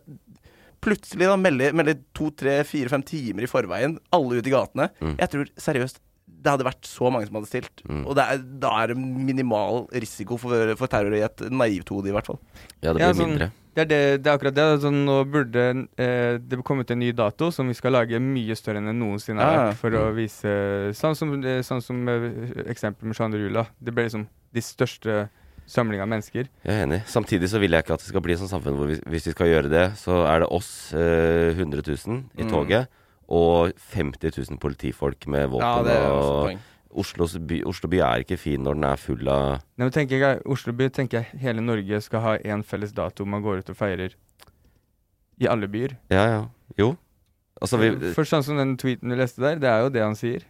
plutselig 0.82 1.28
da 1.28 1.36
melder, 1.38 1.76
melder 1.76 2.00
to, 2.16 2.30
tre, 2.34 2.56
fire, 2.66 2.90
fem 2.90 3.04
timer 3.06 3.44
i 3.46 3.50
forveien, 3.50 3.98
alle 4.10 4.40
ut 4.40 4.46
i 4.48 4.50
gatene 4.54 4.88
Mm. 4.98 5.14
Jeg 5.20 5.30
tror 5.30 5.52
seriøst 5.62 6.00
det 6.42 6.50
hadde 6.54 6.64
vært 6.64 6.86
så 6.88 7.10
mange 7.12 7.26
som 7.28 7.36
hadde 7.40 7.48
stilt. 7.50 7.82
Mm. 7.88 8.04
Og 8.06 8.14
det 8.16 8.24
er, 8.24 8.38
da 8.62 8.70
er 8.82 8.92
det 8.92 8.96
minimal 9.00 9.86
risiko 9.92 10.38
for, 10.40 10.74
for 10.80 10.86
terror 10.92 11.12
i 11.16 11.24
et 11.26 11.42
naivt 11.52 11.88
hode, 11.92 12.08
i 12.08 12.14
hvert 12.14 12.26
fall. 12.30 12.38
Ja, 12.82 12.92
det 12.94 13.00
Ja, 13.02 13.10
blir 13.12 13.18
sånn- 13.22 13.34
mindre. 13.34 13.50
Det 13.70 13.84
er, 13.84 13.86
det, 13.86 13.98
det 14.24 14.30
er 14.32 14.34
akkurat 14.36 14.54
det. 14.56 14.62
Altså, 14.74 14.90
nå 14.90 15.16
burde 15.30 15.64
eh, 15.96 16.38
det 16.42 16.56
kommet 16.66 16.90
en 16.90 16.98
ny 16.98 17.12
dato 17.14 17.52
som 17.54 17.68
vi 17.70 17.74
skal 17.78 17.92
lage 17.94 18.18
mye 18.18 18.56
større 18.58 18.80
enn 18.82 18.90
noensinne 18.98 19.38
har 19.38 19.52
Ja, 19.52 19.60
ja. 19.60 19.66
vært, 19.70 19.78
for 19.78 19.94
å 19.94 20.06
vise 20.16 20.54
Sånn 20.98 21.14
som, 21.14 21.36
eh, 21.44 21.60
sånn 21.62 21.80
som 21.84 22.00
eh, 22.10 22.24
eksempelet 22.66 23.06
med 23.12 23.16
Jean 23.20 23.32
jula. 23.38 23.66
Det 23.78 23.94
ble 23.94 24.08
liksom 24.08 24.26
de 24.52 24.60
største 24.66 25.20
samling 25.70 26.02
av 26.02 26.08
mennesker. 26.10 26.48
Jeg 26.66 26.74
er 26.74 26.82
enig. 26.88 27.04
Samtidig 27.06 27.46
så 27.52 27.60
vil 27.62 27.70
jeg 27.70 27.84
ikke 27.86 27.94
at 27.94 28.02
det 28.02 28.10
skal 28.10 28.24
bli 28.26 28.34
et 28.34 28.40
sånt 28.42 28.50
samfunn 28.50 28.74
hvor 28.74 28.90
vi, 28.90 28.96
hvis 29.06 29.28
vi 29.30 29.36
skal 29.36 29.52
gjøre 29.52 29.70
det, 29.70 29.84
så 30.02 30.24
er 30.26 30.42
det 30.42 30.48
oss, 30.50 30.72
eh, 30.98 31.54
100 31.54 31.84
000 31.86 32.24
i 32.40 32.42
Mm. 32.42 32.50
Og 33.30 33.72
50 33.94 34.36
000 34.50 34.58
politifolk 34.62 35.26
med 35.30 35.50
våpen. 35.52 35.66
Ja, 35.66 35.82
det 35.86 35.96
er 35.96 36.10
også 36.10 36.34
og 36.34 36.44
poeng. 36.48 36.60
Oslos 37.00 37.36
by, 37.38 37.60
Oslo 37.70 37.86
by 37.92 38.00
er 38.02 38.24
ikke 38.24 38.36
fin 38.40 38.64
når 38.66 38.74
den 38.74 38.86
er 38.88 38.98
full 38.98 39.28
av 39.30 39.60
Nei, 39.78 39.84
men 39.86 39.92
tenker 39.94 40.18
jeg, 40.18 40.40
Oslo 40.50 40.72
by 40.74 40.88
tenker 40.90 41.20
jeg 41.20 41.38
hele 41.44 41.62
Norge 41.62 42.00
skal 42.02 42.24
ha 42.24 42.32
én 42.42 42.64
felles 42.66 42.90
dato 42.96 43.22
man 43.24 43.44
går 43.44 43.62
ut 43.62 43.70
og 43.70 43.78
feirer 43.78 44.16
i 45.40 45.46
alle 45.48 45.68
byer. 45.70 45.94
Ja, 46.12 46.24
ja. 46.28 46.40
Jo. 46.76 46.90
Altså, 47.60 47.78
vi 47.80 47.92
For 48.16 48.26
sånn 48.28 48.42
som 48.44 48.58
den 48.58 48.74
tweeten 48.80 49.12
du 49.12 49.16
leste 49.16 49.40
der, 49.40 49.60
det 49.62 49.70
er 49.70 49.84
jo 49.86 49.92
det 49.94 50.02
han 50.02 50.18
sier. 50.18 50.42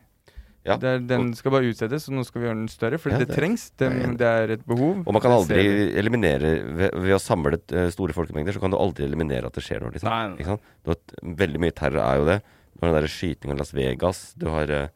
Ja, 0.66 0.76
Det 0.76 0.88
er, 0.88 0.98
den 1.08 1.30
skal 1.36 1.54
bare 1.54 1.68
utsettes, 1.70 2.04
og 2.10 2.16
nå 2.18 2.24
skal 2.26 2.42
vi 2.42 2.48
gjøre 2.48 2.58
den 2.58 2.68
større, 2.68 2.98
for 3.00 3.12
Ja, 3.12 3.18
det, 3.20 3.28
det- 3.30 3.36
trengs. 3.38 3.70
Det, 3.80 3.88
det 4.20 4.26
er 4.28 4.50
et 4.56 4.64
behov. 4.68 5.04
Og 5.06 5.12
man 5.16 5.22
kan 5.22 5.32
aldri 5.32 5.62
eliminere 5.96 6.50
ved, 6.76 6.90
ved 7.00 7.14
å 7.16 7.20
samle 7.20 7.56
eh, 7.72 7.88
store 7.94 8.12
folkemengder, 8.16 8.52
så 8.52 8.60
kan 8.60 8.70
du 8.72 8.76
aldri 8.76 9.06
eliminere 9.08 9.46
at 9.48 9.56
det 9.56 9.64
skjer 9.64 9.80
noe. 9.80 9.94
Liksom. 9.94 10.10
Nei, 10.10 10.44
nei. 10.44 10.96
Veldig 11.44 11.62
mye 11.64 11.72
terror 11.76 12.02
er 12.04 12.20
jo 12.20 12.26
det. 12.28 12.38
Du 12.80 12.86
har 12.86 12.94
den 12.94 13.02
der 13.02 13.12
skytinga 13.12 13.54
i 13.54 13.58
Las 13.60 13.74
Vegas. 13.76 14.20
Du 14.40 14.46
har 14.48 14.70
eh, 14.72 14.88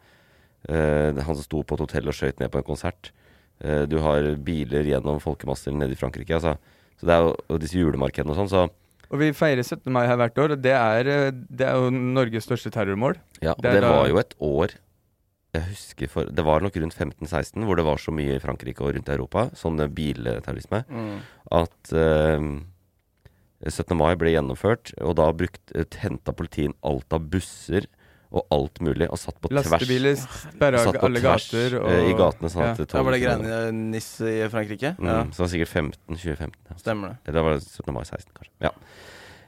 eh, 0.68 1.12
han 1.20 1.37
som 1.37 1.44
sto 1.44 1.61
på 1.62 1.77
et 1.77 1.85
hotell 1.85 2.09
og 2.09 2.16
skøyt 2.16 2.40
ned 2.40 2.51
på 2.55 2.62
en 2.62 2.64
konsert. 2.70 3.11
Eh, 3.61 3.85
du 3.90 3.99
har 4.01 4.31
biler 4.44 4.88
gjennom 4.88 5.20
folkemasser 5.20 5.75
nede 5.77 5.92
i 5.92 5.99
Frankrike. 6.01 6.33
Altså. 6.38 6.57
Så 6.99 7.07
det 7.11 7.12
er 7.18 7.27
jo 7.27 7.35
og 7.53 7.61
disse 7.61 7.77
julemarkedene 7.79 8.33
og 8.33 8.40
sånn, 8.40 8.49
så 8.55 8.64
Og 9.12 9.18
vi 9.20 9.29
feirer 9.37 9.61
17. 9.62 9.92
mai 9.92 10.07
her 10.09 10.16
hvert 10.16 10.38
år, 10.40 10.55
og 10.57 10.62
det 10.64 10.73
er, 10.73 11.07
eh, 11.12 11.31
det 11.31 11.66
er 11.68 11.77
jo 11.77 11.90
Norges 11.92 12.47
største 12.49 12.73
terrormål. 12.73 13.18
Ja, 13.44 13.53
og 13.53 13.62
Det 13.62 13.73
det, 13.77 13.83
var 13.85 14.09
jo 14.09 14.18
et 14.18 14.35
år 14.40 14.68
Jeg 15.55 15.62
husker 15.68 16.09
for 16.11 16.25
Det 16.25 16.42
var 16.44 16.61
nok 16.64 16.75
rundt 16.83 16.97
15-16 16.97 17.62
hvor 17.62 17.77
det 17.77 17.85
var 17.85 17.97
så 18.03 18.11
mye 18.11 18.35
i 18.35 18.40
Frankrike 18.42 18.81
og 18.83 18.94
rundt 18.97 19.07
i 19.09 19.12
Europa, 19.14 19.51
sånn 19.55 19.79
eh, 19.85 19.87
bilterrorisme, 19.92 20.85
Mm. 20.88 21.18
at 21.53 21.92
eh, 21.92 22.40
17. 23.70 23.96
mai 23.96 24.14
ble 24.20 24.33
gjennomført, 24.35 24.92
og 25.00 25.16
da 25.16 25.31
brukt, 25.33 25.62
eh, 25.74 25.85
henta 26.03 26.33
politiet 26.37 26.74
alt 26.85 27.12
av 27.12 27.29
busser 27.31 27.87
og 28.35 28.42
alt 28.50 28.81
mulig, 28.83 29.07
og 29.11 29.18
satt 29.20 29.37
på 29.40 29.50
Lastebiler 29.55 30.16
tvers. 30.18 30.55
sperra 30.57 30.81
satt 30.83 30.96
alle 31.07 31.20
gater. 31.22 31.77
Og, 31.79 31.90
eh, 31.92 32.11
i 32.11 32.14
gatene, 32.18 32.50
sånn 32.50 32.64
ja. 32.64 32.70
at 32.72 32.79
det 32.83 32.88
Da 32.90 33.03
var 33.07 33.14
det 33.14 33.20
greiene 33.22 33.59
i 33.68 33.72
NIS 33.72 34.09
i 34.27 34.48
Frankrike? 34.50 34.96
Mm, 34.98 35.07
Ja, 35.07 35.22
Så 35.31 35.37
det 35.37 35.44
var 35.44 35.53
sikkert 35.55 35.68
15, 35.68 36.16
2015. 36.16 36.61
Ja. 36.68 36.77
stemmer 36.83 37.09
det. 37.09 37.16
Eller 37.29 37.42
var 37.46 37.61
17. 37.61 37.94
mai 37.94 38.03
16, 38.03 38.33
kanskje. 38.35 38.50
Ja. 38.61 38.70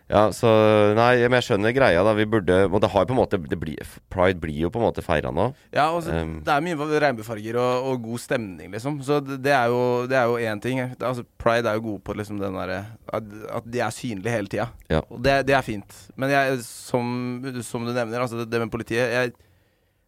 Ja, 0.07 0.29
så 0.31 0.51
Nei, 0.95 1.25
men 1.27 1.41
jeg 1.41 1.47
skjønner 1.49 1.75
greia, 1.75 2.03
da. 2.07 2.13
Vi 2.15 2.27
burde 2.31 2.61
Og 2.69 2.79
det 2.83 2.91
har 2.93 3.03
jo 3.03 3.09
på 3.11 3.15
en 3.17 3.19
måte 3.19 3.41
det 3.43 3.59
blir, 3.59 3.95
Pride 4.13 4.39
blir 4.43 4.61
jo 4.67 4.71
på 4.71 4.79
en 4.79 4.87
måte 4.87 5.03
feira 5.03 5.33
nå. 5.35 5.49
Ja, 5.75 5.89
og 5.91 6.05
så, 6.07 6.15
Um, 6.17 6.39
det 6.47 6.53
er 6.53 6.63
mye 6.65 7.01
regnbuefarger 7.03 7.59
og, 7.61 7.89
og 7.91 8.05
god 8.05 8.23
stemning, 8.23 8.71
liksom. 8.73 9.01
Så 9.05 9.19
det, 9.27 9.53
er 9.53 9.67
jo 9.73 10.07
Det 10.09 10.17
er 10.17 10.31
jo 10.31 10.39
én 10.39 10.63
ting. 10.63 10.81
Altså, 10.81 11.27
Pride 11.43 11.69
er 11.69 11.81
jo 11.81 11.85
gode 11.89 12.05
på 12.07 12.15
liksom 12.17 12.39
den 12.41 12.55
derre 12.57 12.79
at, 13.13 13.33
at 13.59 13.67
de 13.67 13.83
er 13.83 13.91
synlige 13.95 14.37
hele 14.37 14.53
tida. 14.53 14.69
Ja. 14.89 15.03
Og 15.11 15.19
det, 15.25 15.41
det 15.51 15.59
er 15.59 15.67
fint. 15.67 15.99
Men 16.17 16.33
jeg, 16.33 16.63
som, 16.65 17.43
som 17.67 17.85
du 17.85 17.93
nevner, 17.93 18.23
altså 18.23 18.41
det, 18.41 18.49
det 18.53 18.63
med 18.63 18.73
politiet 18.73 19.13
jeg, 19.13 19.35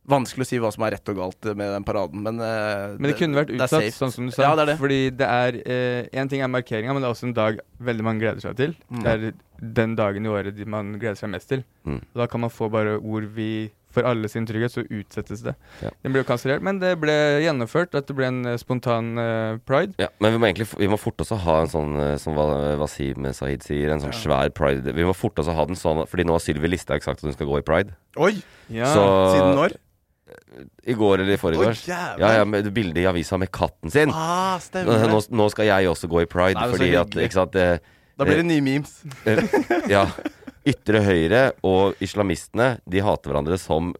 Vanskelig 0.08 0.46
å 0.46 0.48
si 0.48 0.60
hva 0.62 0.70
som 0.72 0.86
er 0.86 0.94
rett 0.96 1.10
og 1.12 1.18
galt 1.20 1.50
med 1.52 1.72
den 1.74 1.84
paraden, 1.84 2.22
men 2.24 2.40
uh, 2.40 2.94
Men 2.96 3.10
det 3.10 3.16
kunne 3.18 3.42
vært 3.42 3.52
utsatt, 3.56 3.90
sånn 3.96 4.14
som 4.14 4.30
du 4.30 4.32
sa. 4.32 4.46
Ja, 4.46 4.54
det 4.56 4.64
er 4.64 4.72
det. 4.72 4.78
Fordi 4.80 5.00
det 5.20 5.28
er 5.28 5.60
Én 6.16 6.30
ting 6.32 6.40
er 6.44 6.52
markeringa, 6.52 6.94
men 6.96 7.04
det 7.04 7.10
er 7.10 7.16
også 7.16 7.28
en 7.28 7.36
dag 7.36 7.60
veldig 7.84 8.06
mange 8.06 8.24
gleder 8.24 8.44
seg 8.44 8.56
til. 8.58 8.76
Mm. 8.88 9.02
Det 9.04 9.12
er 9.14 9.26
den 9.58 9.96
dagen 9.98 10.24
i 10.24 10.30
året 10.30 10.56
de 10.56 10.64
man 10.68 10.94
gleder 11.00 11.18
seg 11.18 11.32
mest 11.34 11.50
til. 11.50 11.64
Mm. 11.84 12.00
Og 12.00 12.22
da 12.22 12.28
kan 12.30 12.40
man 12.46 12.52
få 12.54 12.70
bare 12.72 12.96
ord 12.98 13.28
vi 13.34 13.68
for 13.98 14.04
alle 14.04 14.28
sin 14.28 14.46
trygghet, 14.46 14.72
så 14.74 14.84
utsettes 14.84 15.42
det. 15.46 15.54
Ja. 15.82 15.90
Den 16.04 16.12
ble 16.12 16.22
jo 16.22 16.28
kansellert, 16.28 16.62
men 16.64 16.80
det 16.82 16.92
ble 17.00 17.14
gjennomført. 17.42 17.96
At 17.98 18.08
det 18.10 18.16
ble 18.18 18.28
en 18.28 18.42
eh, 18.46 18.58
spontan 18.60 19.10
uh, 19.16 19.56
pride. 19.68 19.96
Ja, 20.00 20.10
men 20.22 20.34
vi 20.34 20.40
må 20.42 20.50
egentlig 20.50 20.68
Vi 20.78 20.90
må 20.92 20.98
forte 21.00 21.24
oss 21.24 21.32
å 21.34 21.40
ha 21.40 21.62
en 21.64 21.72
sånn, 21.72 21.96
eh, 22.04 22.14
som 22.20 22.36
Wa- 22.36 22.76
Wasim 22.82 23.26
Sahid 23.34 23.64
sier, 23.66 23.94
en 23.94 24.04
sånn 24.04 24.14
svær 24.16 24.52
pride. 24.54 24.92
Vi 24.94 25.08
må 25.08 25.16
forte 25.16 25.42
oss 25.42 25.50
å 25.50 25.56
ha 25.56 25.66
den 25.68 25.78
sånn, 25.78 26.04
fordi 26.10 26.28
nå 26.28 26.36
har 26.36 26.44
Sylvi 26.44 26.70
Listhaug 26.70 27.04
sagt 27.04 27.24
at 27.24 27.26
hun 27.26 27.36
skal 27.36 27.48
gå 27.48 27.62
i 27.62 27.66
pride. 27.66 27.96
Oi! 28.20 28.34
Ja. 28.68 28.92
Så 28.92 29.04
Siden 29.32 29.56
når? 29.56 29.78
I 30.86 30.94
går 30.98 31.20
eller 31.22 31.34
i 31.34 31.38
forgårs. 31.40 31.84
jævlig. 31.88 32.22
Ja, 32.24 32.32
ja, 32.38 32.44
med 32.48 32.68
bilde 32.74 33.00
i 33.02 33.06
avisa 33.06 33.38
med 33.38 33.50
katten 33.54 33.90
sin. 33.94 34.10
Ah, 34.14 34.58
Nå, 34.74 35.20
nå, 35.30 35.46
skal 35.52 35.66
jeg 35.70 35.88
også 35.90 36.08
gå 36.10 36.22
i 36.24 36.28
pride, 36.30 36.58
Nei, 36.58 36.68
fordi 36.72 36.90
at. 36.98 37.14
Ikke 37.26 37.38
sant 37.38 37.52
det, 37.54 37.66
Da 38.18 38.24
blir 38.26 38.40
det 38.42 38.46
nye 38.50 38.64
memes. 38.64 38.96
eh, 39.26 39.42
Ja. 39.94 40.06
Ytre 40.68 41.00
høyre 41.06 41.42
og 41.64 41.94
islamistene, 42.04 42.78
de 42.84 43.00
hater 43.00 43.30
hverandre 43.30 43.56
som 43.62 43.94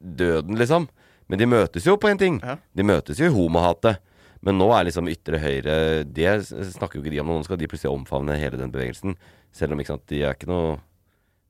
døden, 0.00 0.56
liksom. 0.58 0.86
Men 1.28 1.38
de 1.42 1.48
møtes 1.50 1.84
jo 1.84 1.96
på 2.00 2.08
en 2.08 2.18
ting. 2.20 2.38
Ja. 2.40 2.56
De 2.72 2.86
møtes 2.86 3.18
jo 3.20 3.26
i 3.28 3.34
homohatet. 3.34 3.98
Men 4.40 4.54
nå 4.60 4.68
er 4.70 4.84
liksom 4.86 5.08
ytre 5.10 5.40
høyre 5.42 5.72
Det 6.06 6.28
snakker 6.46 7.00
jo 7.00 7.02
ikke 7.02 7.10
de 7.10 7.18
om. 7.24 7.32
Nå 7.34 7.42
skal 7.44 7.58
de 7.58 7.66
plutselig 7.66 7.90
omfavne 7.90 8.36
hele 8.38 8.56
den 8.60 8.70
bevegelsen. 8.70 9.16
Selv 9.52 9.74
om 9.74 9.80
ikke 9.82 9.96
sant, 9.96 10.06
de 10.12 10.22
er 10.22 10.36
ikke 10.38 10.46
noe 10.50 10.76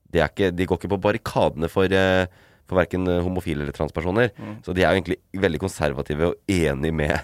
De, 0.09 0.23
er 0.23 0.31
ikke, 0.33 0.49
de 0.57 0.65
går 0.65 0.79
ikke 0.81 0.89
på 0.95 1.01
barrikadene 1.05 1.69
for, 1.69 1.85
eh, 1.93 2.25
for 2.69 2.81
verken 2.81 3.09
homofile 3.25 3.65
eller 3.65 3.77
transpersoner. 3.77 4.31
Mm. 4.37 4.61
Så 4.67 4.77
de 4.77 4.85
er 4.85 4.93
jo 4.93 5.01
egentlig 5.01 5.19
veldig 5.41 5.61
konservative 5.63 6.33
og 6.33 6.39
enig 6.53 6.93
med 6.95 7.17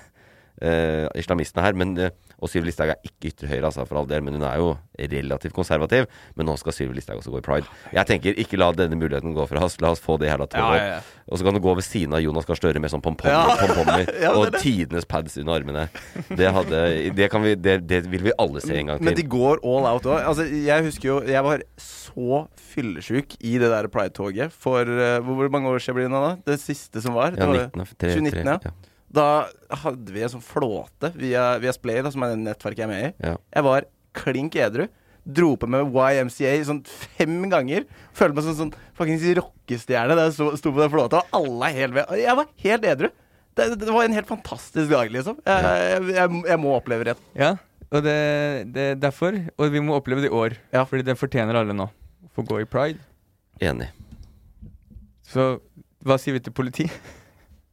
eh, 0.63 1.07
islamistene 1.19 1.63
her. 1.65 1.73
Men, 1.75 1.97
eh, 1.99 2.11
og 2.41 2.51
Sylvi 2.51 2.69
Listhaug 2.69 2.91
er 2.93 2.99
ikke 3.07 3.31
ytre 3.33 3.49
høyre, 3.49 3.65
altså, 3.71 3.87
for 3.89 3.99
all 4.03 4.07
del, 4.11 4.21
men 4.27 4.35
hun 4.37 4.43
er 4.45 4.59
jo 4.61 4.77
relativt 4.99 5.55
konservativ. 5.57 6.07
Men 6.37 6.47
nå 6.47 6.57
skal 6.61 6.73
Sylvi 6.77 6.99
Listhaug 6.99 7.23
også 7.23 7.33
gå 7.33 7.41
i 7.41 7.47
pride. 7.47 7.67
Jeg 7.95 8.07
tenker 8.11 8.37
ikke 8.43 8.59
la 8.61 8.71
denne 8.77 8.99
muligheten 9.01 9.35
gå 9.35 9.47
fra 9.49 9.65
oss. 9.65 9.79
La 9.81 9.91
oss 9.95 10.03
få 10.05 10.19
det 10.21 10.29
her 10.31 10.39
da 10.43 10.47
Ja, 10.55 10.69
ja, 10.77 10.87
ja. 10.97 11.01
Og 11.31 11.39
så 11.41 11.45
kan 11.47 11.55
du 11.57 11.61
gå 11.65 11.73
ved 11.75 11.85
siden 11.87 12.13
av 12.13 12.21
Jonas 12.21 12.45
Gahr 12.45 12.59
Støre 12.59 12.79
med 12.83 12.93
sånn 12.93 13.01
pompommer, 13.01 13.33
Ja. 13.33 13.57
pompommer 13.65 14.05
Ja, 14.21 14.31
er 14.35 14.37
og 14.37 14.53
det. 14.53 14.61
tidenes 14.61 15.07
pads 15.09 15.39
under 15.41 15.57
armene. 15.57 15.87
Det, 16.29 16.51
hadde, 16.53 16.83
det, 17.17 17.31
kan 17.33 17.43
vi, 17.43 17.55
det, 17.57 17.79
det 17.89 18.03
vil 18.13 18.27
vi 18.29 18.35
alle 18.39 18.61
se 18.61 18.77
en 18.77 18.93
gang 18.93 18.99
til. 19.01 19.09
Men 19.09 19.17
de 19.19 19.25
går 19.33 19.63
all 19.65 19.89
out 19.95 20.05
òg. 20.11 20.21
Altså, 20.21 20.45
jeg 20.45 20.85
husker 20.91 21.09
jo 21.09 21.17
Jeg 21.25 21.43
var 21.47 21.63
så 21.81 22.45
fyllesyk 22.75 23.39
i 23.41 23.57
det 23.63 23.71
der 23.73 23.89
Pride-toget 23.93 24.53
for 24.53 24.85
uh, 24.85 25.19
hvor, 25.25 25.49
mange 25.53 25.71
år 25.73 25.81
siden 25.83 25.97
blir 25.99 26.09
det 26.09 26.13
nå, 26.15 26.21
da? 26.25 26.35
Det 26.53 26.61
siste 26.63 27.01
som 27.03 27.17
var? 27.17 27.35
Ja, 27.39 27.47
var 27.49 27.65
19, 27.73 27.81
av- 27.87 27.95
tre- 27.99 28.13
2019, 28.19 28.45
tre- 28.45 28.59
ja. 28.69 28.84
Da 29.15 29.47
hadde 29.85 30.15
vi 30.15 30.25
en 30.25 30.33
sånn 30.33 30.45
flåte 30.45 31.13
via, 31.15 31.55
via 31.63 31.75
Splay, 31.77 32.03
da, 32.03 32.11
som 32.15 32.25
er 32.27 32.35
det 32.35 32.43
nettverket 32.43 32.83
jeg 32.83 32.89
er 32.89 32.93
med 32.93 33.07
i. 33.07 33.11
Ja. 33.29 33.35
Jeg 33.59 33.67
var 33.67 33.89
klink 34.17 34.57
edru. 34.59 34.87
Dro 35.25 35.55
på 35.57 35.69
med 35.71 35.95
YMCA 35.95 36.55
sånn 36.69 36.83
fem 36.85 37.37
ganger. 37.53 37.87
Følte 38.17 38.37
meg 38.37 38.45
som 38.45 38.53
en 38.53 38.59
sånn 38.59 38.73
fuckings 38.99 39.25
rockestjerne 39.39 40.17
da 40.19 40.27
jeg 40.27 40.35
sto, 40.37 40.51
sto 40.61 40.73
på 40.75 40.83
den 40.83 40.93
flåta, 40.93 41.23
og 41.23 41.39
alle 41.39 41.71
er 41.71 41.79
helt 41.79 41.97
ved. 41.97 42.17
Jeg 42.21 42.41
var 42.41 42.51
helt 42.67 42.89
edru. 42.91 43.11
Det, 43.55 43.69
det 43.79 43.89
var 43.95 44.05
en 44.05 44.17
helt 44.19 44.29
fantastisk 44.29 44.91
dag, 44.91 45.13
liksom. 45.15 45.39
Jeg, 45.47 45.65
jeg, 45.95 46.07
jeg, 46.19 46.43
jeg 46.51 46.61
må 46.61 46.75
oppleve 46.75 47.07
det. 47.09 47.15
Ja, 47.39 47.55
og 47.95 48.03
det, 48.03 48.17
det 48.75 48.87
er 48.93 48.97
derfor. 48.99 49.37
Og 49.55 49.71
vi 49.73 49.83
må 49.85 49.97
oppleve 49.97 50.25
det 50.25 50.33
i 50.33 50.35
år. 50.35 50.59
Ja. 50.75 50.83
Fordi 50.91 51.07
det 51.07 51.17
fortjener 51.21 51.61
alle 51.61 51.77
nå. 51.77 51.87
Få 52.35 52.43
gå 52.47 52.61
i 52.65 52.69
pride. 52.69 52.99
Enig. 53.63 53.93
Så 55.31 55.55
hva 56.05 56.19
sier 56.21 56.37
vi 56.37 56.43
til 56.45 56.55
politi? 56.57 56.89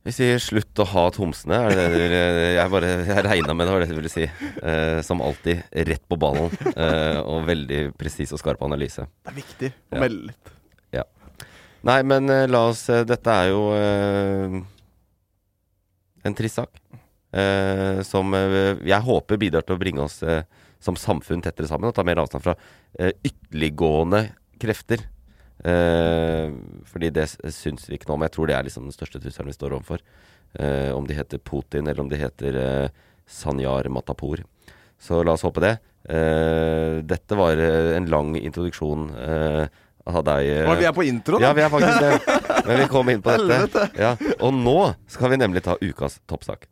Vi 0.02 0.12
sier 0.16 0.40
slutt 0.42 0.80
å 0.82 0.86
ha 0.96 1.04
homsene. 1.14 1.58
Er 1.70 1.76
det 1.78 2.08
det 2.10 2.22
Jeg 2.60 2.72
bare 2.74 2.88
Jeg 3.06 3.26
regna 3.28 3.54
med 3.54 3.68
det 3.70 3.74
var 3.76 3.84
det 3.84 3.92
du 3.92 3.98
ville 4.00 4.10
si. 4.12 4.24
Eh, 4.26 5.02
som 5.06 5.22
alltid 5.22 5.62
rett 5.92 6.04
på 6.10 6.18
ballen. 6.22 6.50
Eh, 6.74 7.20
og 7.22 7.46
veldig 7.50 7.82
presis 8.00 8.34
og 8.34 8.42
skarp 8.42 8.64
analyse. 8.66 9.06
Det 9.22 9.34
er 9.34 9.38
viktig 9.38 9.70
å 9.72 9.96
Ja. 9.98 10.02
melde 10.06 10.32
litt. 10.32 10.58
Nei, 11.82 12.04
men 12.06 12.30
eh, 12.30 12.44
la 12.46 12.68
oss 12.70 12.84
eh, 12.94 13.02
Dette 13.10 13.34
er 13.34 13.48
jo 13.50 13.62
eh, 13.74 14.60
en 16.30 16.36
trist 16.38 16.60
sak. 16.60 16.78
Eh, 17.34 18.02
som 18.06 18.34
jeg 18.36 19.02
håper 19.08 19.40
bidrar 19.42 19.66
til 19.66 19.74
å 19.78 19.82
bringe 19.82 20.04
oss 20.06 20.20
som 20.82 20.98
samfunn 21.00 21.42
tettere 21.42 21.70
sammen 21.70 21.90
og 21.90 21.96
ta 21.98 22.04
mer 22.06 22.22
avstand 22.22 22.44
fra 22.46 22.54
ytterliggående 23.00 24.28
krefter. 24.62 25.02
Eh, 25.64 26.52
fordi 26.90 27.12
det 27.14 27.28
syns 27.54 27.88
vi 27.90 27.98
ikke 27.98 28.10
noe 28.10 28.20
om. 28.20 28.26
Jeg 28.26 28.36
tror 28.36 28.50
det 28.50 28.58
er 28.58 28.68
liksom 28.68 28.88
den 28.88 28.96
største 28.96 29.22
trusselen 29.22 29.52
vi 29.52 29.58
står 29.58 29.78
overfor. 29.78 30.04
Eh, 30.58 30.90
om 30.96 31.06
de 31.08 31.16
heter 31.16 31.40
Putin, 31.40 31.88
eller 31.88 32.02
om 32.04 32.10
de 32.12 32.20
heter 32.20 32.58
eh, 32.60 32.90
Sanyar 33.30 33.90
Matapour. 33.94 34.44
Så 35.02 35.22
la 35.26 35.38
oss 35.38 35.46
håpe 35.46 35.64
det. 35.64 35.78
Eh, 36.10 37.00
dette 37.06 37.38
var 37.38 37.58
eh, 37.58 37.96
en 37.98 38.10
lang 38.10 38.36
introduksjon 38.38 39.10
eh, 39.16 39.64
av 40.10 40.24
deg. 40.26 40.50
Og 40.66 40.80
vi 40.82 40.90
er 40.90 40.96
på 40.98 41.06
intro, 41.06 41.38
da. 41.38 41.50
ja, 41.50 41.54
vi 41.58 41.66
er 41.66 41.70
faktisk 41.74 42.02
det. 42.02 42.40
Men 42.68 42.82
vi 42.82 42.90
kom 42.92 43.14
inn 43.14 43.22
på 43.26 43.38
dette. 43.46 43.88
Ja. 44.02 44.16
Og 44.42 44.54
nå 44.58 44.78
skal 45.10 45.34
vi 45.34 45.42
nemlig 45.42 45.64
ta 45.66 45.78
ukas 45.82 46.20
toppsak. 46.30 46.68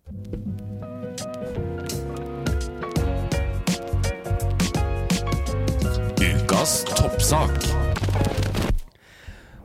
Ukas 6.20 6.84
toppsak. 6.98 8.49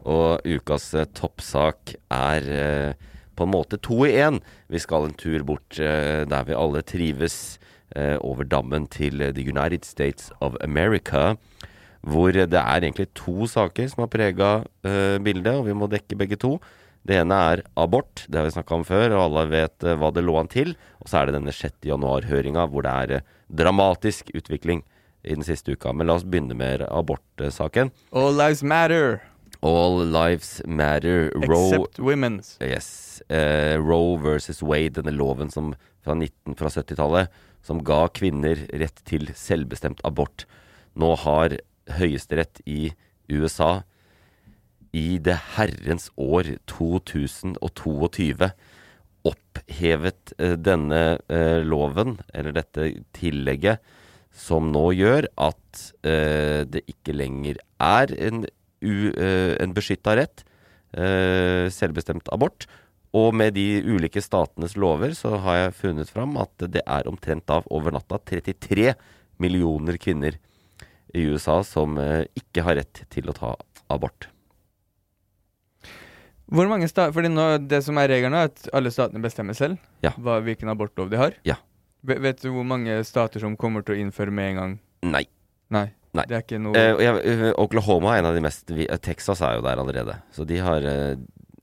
Og 0.05 0.45
ukas 0.45 0.91
eh, 0.95 1.09
toppsak 1.17 1.97
er 2.13 2.49
eh, 2.53 3.13
på 3.35 3.47
en 3.47 3.55
måte 3.55 3.81
to 3.83 4.03
i 4.07 4.15
én. 4.21 4.41
Vi 4.71 4.81
skal 4.83 5.09
en 5.09 5.17
tur 5.19 5.45
bort 5.47 5.79
eh, 5.81 6.25
der 6.29 6.49
vi 6.49 6.57
alle 6.57 6.85
trives, 6.87 7.59
eh, 7.97 8.17
over 8.21 8.45
dammen 8.45 8.87
til 8.91 9.19
The 9.33 9.49
United 9.49 9.85
States 9.85 10.31
of 10.41 10.57
America. 10.61 11.37
Hvor 12.05 12.37
det 12.37 12.53
er 12.53 12.85
egentlig 12.85 13.09
to 13.17 13.47
saker 13.49 13.89
som 13.89 14.05
har 14.05 14.13
prega 14.13 14.51
eh, 14.85 15.19
bildet, 15.25 15.55
og 15.57 15.69
vi 15.71 15.77
må 15.77 15.89
dekke 15.89 16.19
begge 16.21 16.37
to. 16.41 16.59
Det 17.05 17.19
ene 17.21 17.37
er 17.53 17.63
abort, 17.77 18.25
det 18.29 18.39
har 18.41 18.47
vi 18.49 18.55
snakka 18.55 18.79
om 18.79 18.85
før, 18.89 19.13
og 19.13 19.23
alle 19.27 19.45
vet 19.53 19.85
eh, 19.85 19.97
hva 20.01 20.13
det 20.13 20.25
lå 20.25 20.37
an 20.41 20.49
til. 20.53 20.75
Og 21.01 21.09
så 21.09 21.21
er 21.21 21.29
det 21.29 21.39
denne 21.39 21.53
6. 21.53 21.81
januar-høringa 21.89 22.67
hvor 22.73 22.85
det 22.85 22.93
er 22.93 23.25
dramatisk 23.53 24.33
utvikling 24.37 24.85
i 25.25 25.37
den 25.37 25.45
siste 25.45 25.73
uka. 25.73 25.93
Men 25.93 26.09
la 26.09 26.19
oss 26.19 26.27
begynne 26.29 26.57
med 26.57 26.85
abortsaken. 26.89 27.93
All 28.13 28.37
lives 28.37 28.65
matter, 28.65 29.23
All 29.65 30.05
lives 30.05 30.61
matter. 30.67 31.31
Roe 31.35 31.71
except 31.71 31.99
women's. 31.99 32.59
Yes. 32.61 33.23
Uh, 33.31 33.81
Roe 33.81 34.19
versus 34.21 34.63
Wade, 34.63 35.01
denne 35.01 35.15
loven 35.17 35.51
som 35.51 35.73
fra, 36.05 36.15
19 36.15 36.59
fra 36.59 36.69
70-tallet 36.69 37.33
som 37.65 37.81
ga 37.85 38.05
kvinner 38.13 38.67
rett 38.77 39.01
til 39.09 39.31
selvbestemt 39.39 40.03
abort. 40.05 40.45
Nå 41.01 41.15
har 41.25 41.57
Høyesterett 41.97 42.61
i 42.69 42.93
USA 43.33 43.83
i 44.95 45.19
det 45.19 45.37
herrens 45.57 46.11
år 46.21 46.55
2022 46.71 48.51
opphevet 49.25 50.35
eh, 50.39 50.57
denne 50.61 51.03
uh, 51.33 51.61
loven, 51.65 52.19
eller 52.37 52.55
dette 52.55 52.91
tillegget, 53.17 53.81
som 54.35 54.69
nå 54.75 54.91
gjør 54.99 55.29
at 55.41 55.85
uh, 56.05 56.61
det 56.69 56.85
ikke 56.91 57.17
lenger 57.17 57.59
er 57.83 58.13
en, 58.29 58.45
u, 58.85 59.11
eh, 59.17 59.57
en 59.65 59.73
beskytta 59.75 60.15
rett, 60.21 60.45
eh, 60.93 61.67
selvbestemt 61.73 62.29
abort. 62.33 62.67
Og 63.15 63.33
med 63.35 63.55
de 63.55 63.81
ulike 63.87 64.21
statenes 64.23 64.75
lover 64.77 65.15
så 65.15 65.37
har 65.45 65.57
jeg 65.61 65.77
funnet 65.81 66.11
fram 66.11 66.37
at 66.43 66.51
det 66.67 66.83
er 66.87 67.07
omtrent 67.11 67.49
av 67.55 67.67
over 67.71 67.95
natta 67.95 68.19
33 68.19 68.93
millioner 69.39 69.99
kvinner 70.03 70.37
i 71.15 71.23
USA 71.31 71.61
som 71.63 71.97
eh, 72.03 72.25
ikke 72.35 72.65
har 72.67 72.77
rett 72.81 73.05
til 73.15 73.31
å 73.31 73.37
ta 73.37 73.53
abort. 73.91 74.29
Hvor 76.55 76.69
mange 76.69 76.89
sta 76.91 77.07
Fordi 77.15 77.31
nå, 77.33 77.45
Det 77.69 77.81
som 77.87 77.97
er 77.99 78.11
regelen, 78.13 78.35
er 78.37 78.51
at 78.51 78.67
alle 78.77 78.91
statene 78.93 79.23
bestemmer 79.25 79.57
selv 79.57 79.79
Ja. 80.05 80.11
hva, 80.19 80.41
hvilken 80.45 80.69
abortlov 80.69 81.09
de 81.11 81.17
har. 81.17 81.33
Ja. 81.45 81.57
Vet 82.05 82.43
du 82.43 82.51
hvor 82.53 82.67
mange 82.69 82.99
stater 83.07 83.41
som 83.41 83.57
kommer 83.57 83.83
til 83.83 83.95
å 83.95 83.99
innføre 84.03 84.31
med 84.35 84.51
en 84.51 84.57
gang? 84.61 84.75
Nei. 85.03 85.25
Nei. 85.73 85.87
Nei. 86.15 86.25
Det 86.31 86.37
er 86.37 86.45
ikke 86.45 86.61
noe 86.63 86.79
Eh, 86.79 87.01
jeg, 87.03 87.23
eh, 87.27 87.53
Oklahoma 87.59 88.15
er 88.15 88.23
en 88.23 88.29
av 88.31 88.37
de 88.37 88.43
mest 88.45 88.71
eh, 88.71 88.99
Texas 89.03 89.41
er 89.43 89.57
jo 89.59 89.65
der 89.67 89.81
allerede. 89.83 90.15
Så 90.35 90.47
de 90.47 90.61
har 90.63 90.85
eh, 90.87 91.17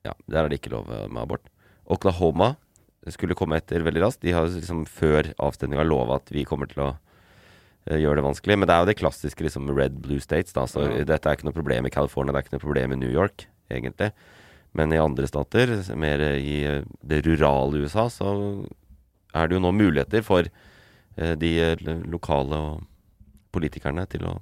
Ja, 0.03 0.13
der 0.27 0.43
er 0.45 0.49
det 0.49 0.59
ikke 0.59 0.73
lov 0.73 0.87
med 0.89 1.21
abort. 1.21 1.45
Oklahoma 1.87 2.55
skulle 3.09 3.35
komme 3.37 3.57
etter 3.57 3.83
veldig 3.85 4.01
raskt. 4.01 4.21
De 4.25 4.33
har 4.33 4.47
liksom 4.49 4.83
før 4.89 5.29
avstemninga 5.41 5.85
lova 5.85 6.15
at 6.19 6.29
vi 6.33 6.43
kommer 6.45 6.67
til 6.69 6.81
å 6.83 6.89
gjøre 7.89 8.19
det 8.19 8.25
vanskelig. 8.25 8.57
Men 8.57 8.67
det 8.69 8.75
er 8.75 8.81
jo 8.81 8.89
det 8.91 8.97
klassiske 8.99 9.45
liksom 9.45 9.69
red 9.77 9.99
blue 10.01 10.19
states, 10.21 10.53
da. 10.53 10.65
Så 10.69 10.83
Ja. 10.85 11.03
dette 11.05 11.29
er 11.29 11.35
ikke 11.37 11.45
noe 11.49 11.53
problem 11.57 11.85
i 11.85 11.93
California, 11.93 12.33
det 12.33 12.39
er 12.41 12.45
ikke 12.45 12.57
noe 12.57 12.65
problem 12.65 12.93
i 12.93 12.99
New 13.01 13.09
York, 13.13 13.45
egentlig. 13.69 14.11
Men 14.73 14.93
i 14.93 14.97
andre 15.01 15.27
stater, 15.27 15.67
mer 15.95 16.19
i 16.37 16.81
det 17.05 17.23
rurale 17.25 17.81
USA, 17.85 18.05
så 18.09 18.65
er 19.33 19.47
det 19.47 19.57
jo 19.57 19.63
nå 19.65 19.71
muligheter 19.73 20.23
for 20.23 20.43
de 21.17 21.75
lokale 22.05 22.53
og 22.57 22.81
politikerne 23.51 24.07
til 24.11 24.25
å 24.29 24.37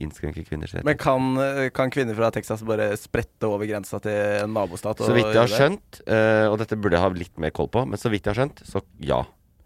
innskrenke 0.00 0.42
kvinners 0.42 0.72
rettigheter. 0.74 0.88
Men 0.88 0.98
kan, 0.98 1.28
eh, 1.38 1.68
kan 1.70 1.90
kvinner 1.94 2.16
fra 2.18 2.30
Texas 2.34 2.62
bare 2.66 2.88
sprette 2.98 3.46
over 3.46 3.66
grensa 3.70 4.00
til 4.02 4.16
en 4.42 4.50
nabostat? 4.56 4.98
Så 4.98 5.14
vidt 5.14 5.30
jeg 5.30 5.38
har 5.38 5.52
skjønt, 5.52 6.00
uh, 6.08 6.50
og 6.50 6.58
dette 6.58 6.78
burde 6.80 6.98
jeg 6.98 7.04
ha 7.04 7.10
litt 7.14 7.38
mer 7.38 7.50
koll 7.54 7.68
på, 7.70 7.84
men 7.86 8.00
så 8.00 8.10
vidt 8.10 8.26
jeg 8.26 8.34
har 8.34 8.40
skjønt, 8.42 8.64
så 8.66 8.82
ja. 9.06 9.20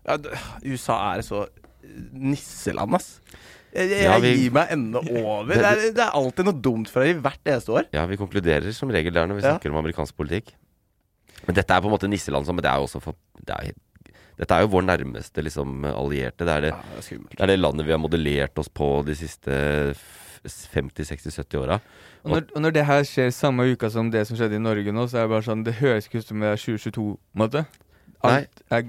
ja, 0.05 0.18
USA 0.68 0.98
er 1.14 1.24
så 1.24 1.46
nisseland, 2.12 2.98
ass. 2.98 3.20
Jeg, 3.72 3.90
jeg, 3.92 4.05
Ja, 4.05 4.18
vi- 4.18 4.35
gir 4.37 4.53
meg 4.53 4.70
enda 4.72 4.98
over. 4.98 5.55
Det 5.55 5.64
er, 5.64 5.83
det 5.92 6.05
er 6.05 6.16
alltid 6.16 6.44
noe 6.48 6.61
dumt 6.61 6.88
fra 6.92 7.05
dem 7.05 7.20
hvert 7.24 7.44
eneste 7.44 7.72
år. 7.72 7.88
Ja, 7.92 8.07
vi 8.09 8.16
konkluderer 8.20 8.72
som 8.74 8.88
regel 8.92 9.12
der 9.14 9.27
når 9.29 9.40
vi 9.40 9.42
Ja. 9.44 9.57
snakker 9.57 9.70
om 9.72 9.85
amerikansk 9.85 10.16
politikk. 10.16 10.53
Men 11.46 11.55
dette 11.55 11.70
er 11.70 11.81
på 11.81 11.87
en 11.88 11.94
måte 11.96 12.09
nisseland, 12.09 12.46
men 12.46 12.57
det 12.64 12.66
er 12.70 12.77
jo 12.81 12.88
også 12.88 13.01
for 13.01 13.14
det 13.44 13.55
er, 13.55 13.72
Dette 14.38 14.55
er 14.55 14.62
jo 14.64 14.70
vår 14.77 14.85
nærmeste 14.87 15.42
liksom, 15.42 15.83
allierte. 15.90 16.46
Det 16.46 16.55
er 16.55 16.66
det, 16.68 16.70
Ja, 16.74 16.83
det 16.94 17.11
er 17.11 17.24
det 17.33 17.40
er 17.42 17.53
det 17.53 17.59
landet 17.59 17.87
vi 17.88 17.94
har 17.94 18.03
modellert 18.03 18.59
oss 18.62 18.70
på 18.70 18.90
de 19.07 19.16
siste 19.18 19.59
50-60-70 20.46 21.59
åra. 21.59 21.81
Og 22.29 22.53
og 22.55 22.62
når 22.62 22.74
det 22.74 22.85
her 22.87 23.03
skjer 23.07 23.31
samme 23.35 23.66
uka 23.72 23.90
som 23.90 24.11
det 24.11 24.24
som 24.29 24.38
skjedde 24.38 24.59
i 24.59 24.62
Norge 24.62 24.92
nå, 24.94 25.07
så 25.11 25.18
er 25.20 25.27
det 25.27 25.33
bare 25.35 25.46
sånn 25.46 25.64
Det 25.66 25.74
høres 25.81 26.07
ikke 26.09 26.22
ut 26.22 26.31
som 26.31 26.40
det 26.42 26.53
er 26.53 26.62
2022, 26.62 26.92
på 26.94 27.38
en 27.38 27.42
måte. 27.44 27.64
Alt 28.27 28.62
er 28.74 28.83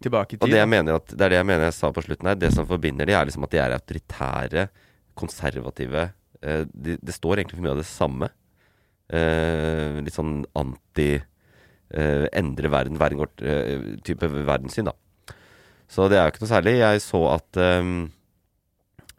tilbake 0.00 0.36
i 0.36 0.38
Og 0.40 0.44
tid. 0.44 0.52
det 0.52 0.60
jeg 0.60 0.88
at, 0.94 1.12
det 1.12 1.24
er 1.24 1.32
det 1.32 1.38
jeg 1.40 1.48
mener 1.48 1.64
jeg 1.64 1.76
sa 1.78 1.92
på 1.92 2.04
slutten 2.04 2.28
her. 2.28 2.34
Det 2.36 2.52
som 2.52 2.66
forbinder 2.68 3.08
de, 3.08 3.14
er 3.16 3.24
liksom 3.24 3.46
at 3.46 3.54
de 3.54 3.60
er 3.62 3.76
autoritære, 3.76 4.66
konservative. 5.16 6.10
Eh, 6.42 6.64
de, 6.72 6.98
det 7.00 7.14
står 7.14 7.40
egentlig 7.40 7.56
for 7.56 7.64
mye 7.64 7.76
av 7.76 7.80
det 7.80 7.88
samme. 7.88 8.28
Eh, 9.08 10.00
litt 10.04 10.16
sånn 10.16 10.44
anti 10.58 11.22
Endre 11.90 12.70
verden, 12.70 12.98
verden 12.98 13.18
går, 13.18 13.28
eh, 13.46 13.96
type 14.04 14.26
verdenssyn, 14.46 14.84
da. 14.88 14.92
Så 15.88 16.08
det 16.10 16.18
er 16.18 16.24
jo 16.26 16.32
ikke 16.34 16.42
noe 16.42 16.50
særlig. 16.50 16.72
Jeg 16.80 17.00
så 17.04 17.20
at 17.34 17.56
um, 17.80 18.10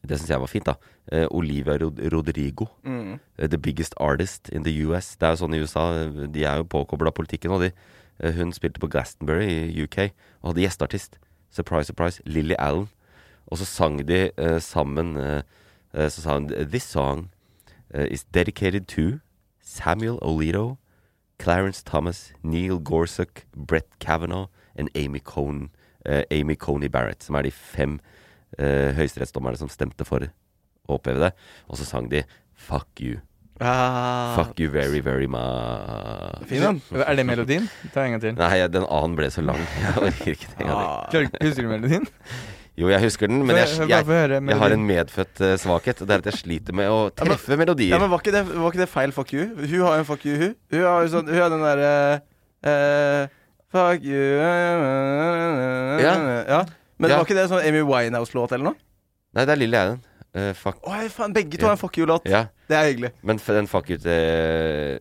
Det 0.08 0.18
syns 0.20 0.30
jeg 0.30 0.40
var 0.40 0.48
fint, 0.52 0.66
da. 0.68 0.74
Uh, 1.12 1.26
Olivia 1.32 1.78
Rod 1.80 2.00
Rodrigo. 2.12 2.66
Mm. 2.84 3.20
eh, 3.40 3.48
The 3.48 3.58
biggest 3.58 3.94
artist 4.00 4.50
in 4.50 4.64
the 4.64 4.74
US. 4.86 5.16
Det 5.16 5.24
er 5.28 5.32
jo 5.36 5.40
sånn 5.46 5.56
i 5.56 5.62
USA. 5.64 5.86
eh, 6.04 6.28
De 6.28 6.44
er 6.44 6.58
jo 6.58 6.64
påkobla 6.68 7.12
politikken. 7.16 7.52
Og 7.52 7.62
de, 7.62 7.72
uh, 8.24 8.32
hun 8.36 8.52
spilte 8.52 8.80
på 8.84 8.90
Glastonbury 8.92 9.48
i 9.48 9.84
UK 9.84 10.12
og 10.44 10.52
hadde 10.52 10.66
gjesteartist. 10.68 11.18
Surprise, 11.50 11.88
surprise. 11.88 12.22
Lily 12.26 12.56
Allen. 12.60 12.90
Og 13.48 13.58
så 13.58 13.66
sang 13.66 14.02
de 14.06 14.30
uh, 14.38 14.60
sammen 14.60 15.16
eh, 15.18 15.42
eh, 15.94 16.10
Så 16.10 16.22
sa 16.22 16.34
hun 16.36 16.50
This 16.52 16.84
song 16.84 17.30
eh, 17.94 18.08
is 18.12 18.26
dedicated 18.26 18.88
to 18.88 19.20
Samuel 19.64 20.20
Olito, 20.22 20.76
Clarence 21.40 21.84
Thomas, 21.84 22.34
Neil 22.44 22.80
Gorsuch, 22.80 23.46
Brett 23.56 23.88
Kavanaugh 24.00 24.48
og 24.78 24.90
Amy 24.96 25.20
Cohn, 25.24 25.70
eh, 26.06 26.24
Amy 26.32 26.56
Coney 26.56 26.90
Barrett, 26.90 27.24
som 27.24 27.36
er 27.36 27.48
de 27.48 27.52
fem 27.52 28.00
eh, 28.58 28.94
høyesterettsdommerne 28.98 29.58
som 29.58 29.70
stemte 29.70 30.06
for 30.06 30.26
å 30.28 30.98
oppheve 30.98 31.20
det. 31.28 31.32
Og 31.70 31.78
så 31.78 31.86
sang 31.86 32.10
de 32.12 32.24
Fuck 32.58 33.02
you. 33.02 33.20
Ah, 33.60 34.36
Fuck 34.36 34.60
you 34.60 34.70
very, 34.70 35.00
very 35.00 35.26
much. 35.26 36.46
Fin 36.50 36.62
den. 36.62 36.82
Er 36.94 37.16
det 37.16 37.26
melodien? 37.26 37.70
Ta 37.94 38.06
en 38.06 38.12
gang 38.16 38.22
til. 38.22 38.36
Nei, 38.38 38.68
den 38.70 38.86
annen 38.86 39.18
ble 39.18 39.30
så 39.34 39.42
lang. 39.46 39.62
Jeg 39.82 39.98
orker 39.98 40.34
ikke 40.36 40.52
det. 40.58 40.68
Ah. 40.70 41.10
Husker 41.42 41.66
du 41.66 41.70
melodien? 41.70 42.06
Jo, 42.78 42.90
jeg 42.92 43.02
husker 43.02 43.26
den, 43.32 43.40
men 43.42 43.56
jeg, 43.58 43.68
jeg, 43.90 43.90
jeg, 43.90 44.30
jeg 44.52 44.58
har 44.62 44.74
en 44.76 44.84
medfødt 44.86 45.40
eh, 45.42 45.56
svakhet. 45.58 46.04
Det 46.06 46.14
er 46.14 46.22
at 46.22 46.28
jeg 46.30 46.38
sliter 46.38 46.76
med 46.78 46.86
å 46.94 47.10
treffe 47.10 47.56
Ja, 47.56 47.58
melodier. 47.58 47.98
men 48.00 48.12
var 48.12 48.22
ikke, 48.22 48.34
det, 48.36 48.44
var 48.54 48.70
ikke 48.70 48.84
det 48.84 48.90
feil 48.92 49.14
fuck 49.16 49.34
you? 49.34 49.48
Hun 49.58 49.82
har 49.88 49.96
jo 49.98 50.04
en 50.04 50.06
fuck 50.06 50.26
you, 50.30 50.36
hun. 50.38 50.54
Hun 50.76 50.84
har 50.86 51.08
sånn 51.10 51.32
Hun 51.32 51.40
har 51.42 51.50
den 51.56 51.64
derre 51.66 51.94
uh, 52.70 53.24
Fuck 53.74 54.06
you 54.06 54.22
Ja. 56.06 56.14
ja. 56.48 56.62
Men 57.00 57.10
Ja. 57.12 57.18
var 57.18 57.26
ikke 57.26 57.38
det 57.38 57.48
sånn 57.50 57.66
Amy 57.66 57.82
Winehouse-låt 57.86 58.54
eller 58.56 58.72
noe? 58.72 58.78
Nei, 59.34 59.44
det 59.46 59.54
er 59.54 59.60
Lille 59.62 59.82
Allen. 59.82 60.00
Uh, 60.38 60.54
fuck. 60.58 60.78
Oi, 60.86 61.08
faen, 61.10 61.34
begge 61.34 61.58
to 61.58 61.66
har 61.66 61.74
en 61.76 61.82
fuck 61.82 61.98
you-låt. 61.98 62.26
Ja, 62.30 62.46
Det 62.70 62.78
er 62.78 62.88
hyggelig. 62.92 63.12
men 63.24 63.38
den 63.38 63.68
fuck 63.68 63.90
you 63.90 63.98
til 63.98 64.12
eh, 64.12 64.98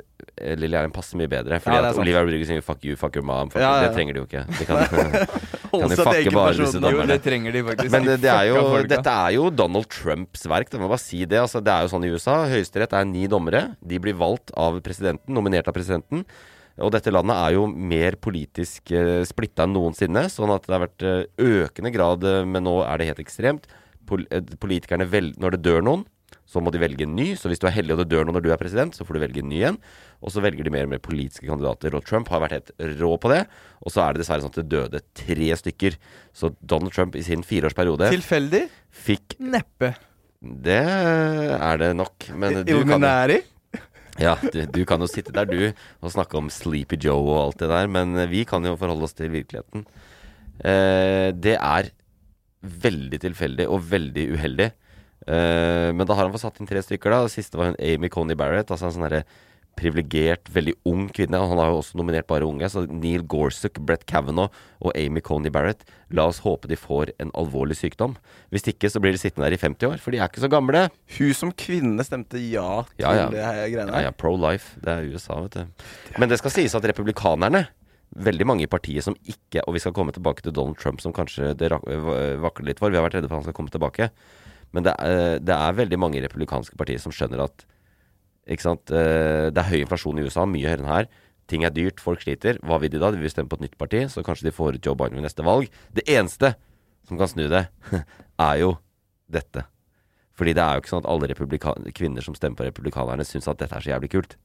Lille 0.60 0.76
Erlend 0.76 0.92
passer 0.94 1.16
mye 1.20 1.30
bedre. 1.32 1.58
Fordi 1.64 1.76
Ja, 1.78 1.90
at. 1.90 1.98
Olivia 2.00 2.20
Rodrigo 2.24 2.44
synger 2.48 2.64
fuck 2.66 2.82
you, 2.84 2.96
fuck 3.00 3.14
your 3.16 3.24
mom. 3.24 3.48
Fuck 3.52 3.62
Ja, 3.62 3.70
ja, 3.80 3.86
Det 3.88 3.94
trenger 3.96 4.16
de 4.16 4.20
jo 4.20 4.26
ikke. 4.26 4.42
De 4.58 4.66
kan, 4.68 4.82
kan 4.90 5.94
jo 5.94 5.96
fucke 6.00 6.32
bare 6.34 6.56
disse 6.58 6.80
dommerne. 6.82 7.16
de. 7.16 7.88
Men 7.94 8.04
det, 8.10 8.18
er 8.32 8.50
jo, 8.50 8.64
dette 8.90 9.14
er 9.14 9.36
jo 9.36 9.48
Donald 9.50 9.88
Trumps 9.92 10.44
verk. 10.50 10.68
Det 10.72 10.80
må 10.82 10.90
bare 10.92 11.00
si 11.02 11.22
det. 11.24 11.40
Altså, 11.40 11.62
det 11.64 11.72
er 11.72 11.86
jo 11.86 11.92
sånn 11.94 12.04
i 12.04 12.12
USA. 12.12 12.42
Høyesterett 12.50 12.92
er 12.96 13.08
ni 13.08 13.24
dommere. 13.32 13.64
De 13.80 13.98
blir 14.02 14.18
valgt 14.18 14.52
av 14.56 14.76
presidenten, 14.84 15.32
nominert 15.34 15.68
av 15.72 15.76
presidenten. 15.76 16.26
Og 16.76 16.92
dette 16.92 17.08
landet 17.08 17.38
er 17.40 17.54
jo 17.56 17.64
mer 17.72 18.18
politisk 18.20 18.92
eh, 18.92 19.22
splitta 19.24 19.64
enn 19.64 19.72
noensinne. 19.72 20.26
Sånn 20.28 20.52
at 20.52 20.66
det 20.68 20.74
har 20.76 20.84
vært 20.84 21.06
eh, 21.08 21.22
økende 21.64 21.92
grad, 21.94 22.26
eh, 22.28 22.42
men 22.44 22.66
nå 22.68 22.82
er 22.84 23.00
det 23.00 23.08
helt 23.14 23.22
ekstremt. 23.24 23.64
Pol 24.06 24.26
eh, 24.30 24.44
politikerne 24.60 25.08
vel 25.10 25.32
Når 25.40 25.56
det 25.56 25.62
dør 25.64 25.80
noen, 25.82 26.04
så 26.46 26.62
må 26.62 26.70
de 26.70 26.80
velge 26.80 27.02
en 27.06 27.16
ny. 27.18 27.32
Så 27.38 27.50
hvis 27.50 27.60
du 27.62 27.66
er 27.66 27.74
heldig 27.74 27.96
og 27.96 28.02
det 28.04 28.10
dør 28.12 28.26
noen 28.26 28.38
når 28.38 28.44
du 28.44 28.50
er 28.54 28.60
president, 28.60 28.94
så 28.94 29.06
får 29.06 29.16
du 29.16 29.22
velge 29.24 29.42
en 29.42 29.48
ny 29.50 29.62
en. 29.66 29.78
Og 30.22 30.32
så 30.32 30.42
velger 30.44 30.66
de 30.66 30.72
mer 30.72 30.86
og 30.86 30.92
mer 30.94 31.02
politiske 31.02 31.46
kandidater. 31.48 31.96
Og 31.98 32.06
Trump 32.06 32.30
har 32.30 32.44
vært 32.44 32.56
helt 32.56 33.00
rå 33.00 33.10
på 33.22 33.32
det. 33.34 33.42
Og 33.82 33.92
så 33.94 34.04
er 34.04 34.14
det 34.14 34.22
dessverre 34.22 34.44
sånn 34.44 34.54
at 34.54 34.60
det 34.62 34.68
døde 34.70 35.02
tre 35.18 35.50
stykker. 35.62 35.98
Så 36.36 36.52
Donald 36.62 36.94
Trump 36.94 37.18
i 37.18 37.24
sin 37.26 37.42
fireårsperiode 37.46 38.12
Tilfeldig? 38.14 38.62
fikk 39.06 39.36
Neppe. 39.42 39.92
Det 40.40 40.80
er 40.80 41.82
det 41.82 41.92
nok. 41.98 42.30
Men 42.38 42.60
du 42.62 42.62
kan, 42.62 42.72
Illuminati? 42.76 43.40
ja, 44.22 44.36
du, 44.40 44.62
du 44.70 44.82
kan 44.88 45.02
jo 45.02 45.10
sitte 45.10 45.34
der, 45.34 45.50
du, 45.50 45.86
og 46.00 46.14
snakke 46.14 46.38
om 46.38 46.50
Sleepy 46.52 47.00
Joe 47.02 47.26
og 47.26 47.40
alt 47.42 47.62
det 47.64 47.72
der. 47.74 47.90
Men 47.90 48.14
vi 48.30 48.46
kan 48.48 48.64
jo 48.64 48.78
forholde 48.78 49.08
oss 49.08 49.18
til 49.18 49.34
virkeligheten. 49.34 49.86
Eh, 50.62 51.34
det 51.34 51.58
er 51.58 51.90
veldig 52.86 53.20
tilfeldig 53.26 53.66
og 53.70 53.82
veldig 53.90 54.30
uheldig. 54.36 54.70
Eh, 55.26 55.90
men 55.92 56.06
da 56.06 56.14
har 56.14 56.24
han 56.28 56.32
fått 56.34 56.44
satt 56.46 56.60
inn 56.62 56.66
tre 56.70 56.82
stykker. 56.82 57.10
da 57.10 57.22
Det 57.26 57.32
Siste 57.34 57.58
var 57.58 57.72
hun 57.72 57.80
Amy 57.82 58.08
Coney 58.08 58.34
Barrett. 58.38 58.70
Altså 58.70 58.86
en 58.86 58.96
sånn 58.96 59.06
herre 59.08 59.24
privilegert, 59.76 60.48
veldig 60.54 60.72
ung 60.88 61.02
kvinne. 61.12 61.36
Og 61.36 61.50
han 61.50 61.58
har 61.60 61.68
jo 61.68 61.80
også 61.82 61.98
nominert 62.00 62.26
bare 62.30 62.46
unge. 62.48 62.64
Så 62.72 62.86
Neil 62.88 63.20
Gorsuch, 63.28 63.76
Brett 63.84 64.06
Kavanaugh 64.08 64.48
og 64.80 64.94
Amy 64.96 65.20
Coney 65.20 65.50
Barrett. 65.52 65.82
La 66.16 66.24
oss 66.30 66.38
håpe 66.46 66.70
de 66.70 66.78
får 66.80 67.12
en 67.20 67.30
alvorlig 67.36 67.76
sykdom. 67.76 68.14
Hvis 68.54 68.64
ikke 68.72 68.88
så 68.88 69.02
blir 69.04 69.12
de 69.12 69.20
sittende 69.20 69.44
der 69.50 69.56
i 69.58 69.60
50 69.60 69.90
år, 69.90 69.98
for 70.00 70.14
de 70.14 70.18
er 70.22 70.30
ikke 70.30 70.40
så 70.46 70.48
gamle. 70.52 70.86
Hun 71.18 71.34
som 71.36 71.52
kvinne 71.52 72.06
stemte 72.08 72.40
ja 72.40 72.82
til 72.88 73.04
Ja, 73.04 73.12
ja. 73.18 73.26
det 73.34 73.44
her 73.44 73.66
greiene 73.74 73.92
Ja, 73.98 74.06
ja, 74.08 74.14
pro 74.16 74.32
life. 74.40 74.78
Det 74.80 74.94
er 74.94 75.10
USA, 75.12 75.40
vet 75.44 75.58
du. 75.58 75.66
Men 76.18 76.32
det 76.32 76.38
skal 76.40 76.50
sies 76.56 76.74
at 76.78 76.82
republikanerne 76.92 77.66
Veldig 78.16 78.46
mange 78.46 78.62
i 78.62 78.68
partiet 78.70 79.02
som 79.02 79.16
ikke 79.28 79.64
Og 79.66 79.74
vi 79.74 79.80
skal 79.82 79.92
komme 79.92 80.12
tilbake 80.14 80.40
til 80.40 80.52
Donald 80.54 80.78
Trump, 80.78 81.00
som 81.02 81.12
kanskje 81.12 81.50
det 81.58 81.68
rak- 81.72 81.84
vakler 82.40 82.70
litt 82.70 82.78
for. 82.78 82.88
Vi 82.88 82.96
har 82.96 83.04
vært 83.04 83.18
redde 83.18 83.28
for 83.28 83.34
at 83.36 83.42
han 83.44 83.48
skal 83.50 83.56
komme 83.58 83.72
tilbake. 83.74 84.08
Men 84.76 84.84
det 84.86 84.92
er, 85.00 85.38
det 85.40 85.56
er 85.56 85.78
veldig 85.80 85.98
mange 86.02 86.20
republikanske 86.24 86.76
partier 86.78 87.00
som 87.02 87.14
skjønner 87.14 87.46
at 87.46 87.64
sant? 88.62 88.92
eh, 88.92 89.48
Det 89.50 89.62
er 89.62 89.70
høy 89.72 89.80
inflasjon 89.82 90.20
i 90.20 90.26
USA, 90.26 90.44
mye 90.46 90.68
høyere 90.68 90.84
enn 90.84 90.92
her. 90.92 91.08
Ting 91.50 91.64
er 91.64 91.72
dyrt, 91.74 92.02
folk 92.02 92.20
sliter. 92.22 92.58
Hva 92.66 92.78
vil 92.82 92.90
de 92.92 93.00
da? 93.00 93.12
De 93.14 93.22
vil 93.22 93.30
stemme 93.30 93.48
på 93.48 93.58
et 93.60 93.66
nytt 93.68 93.78
parti, 93.78 94.04
så 94.10 94.24
kanskje 94.26 94.48
de 94.48 94.54
får 94.54 94.80
Joe 94.82 94.98
Biden 94.98 95.18
ved 95.18 95.26
neste 95.28 95.46
valg. 95.46 95.70
Det 95.94 96.04
eneste 96.10 96.52
som 97.06 97.18
kan 97.18 97.30
snu 97.30 97.46
det, 97.48 97.68
er 98.50 98.56
jo 98.60 98.74
dette. 99.30 99.62
Fordi 100.36 100.52
det 100.52 100.62
er 100.62 100.76
jo 100.76 100.82
ikke 100.82 100.92
sånn 100.92 101.04
at 101.04 101.10
alle 101.10 101.92
kvinner 101.96 102.24
som 102.24 102.34
stemmer 102.36 102.58
på 102.58 102.66
republikanerne, 102.66 103.24
syns 103.24 103.48
at 103.48 103.62
dette 103.62 103.78
er 103.78 103.84
så 103.84 103.94
jævlig 103.94 104.10
kult. 104.12 104.36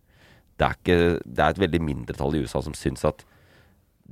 Det 0.61 0.67
er, 0.67 0.77
ikke, 0.77 0.97
det 1.25 1.41
er 1.41 1.55
et 1.55 1.61
veldig 1.65 1.81
mindretall 1.83 2.37
i 2.37 2.43
USA 2.45 2.61
som 2.63 2.75
syns 2.77 3.03
at 3.09 3.25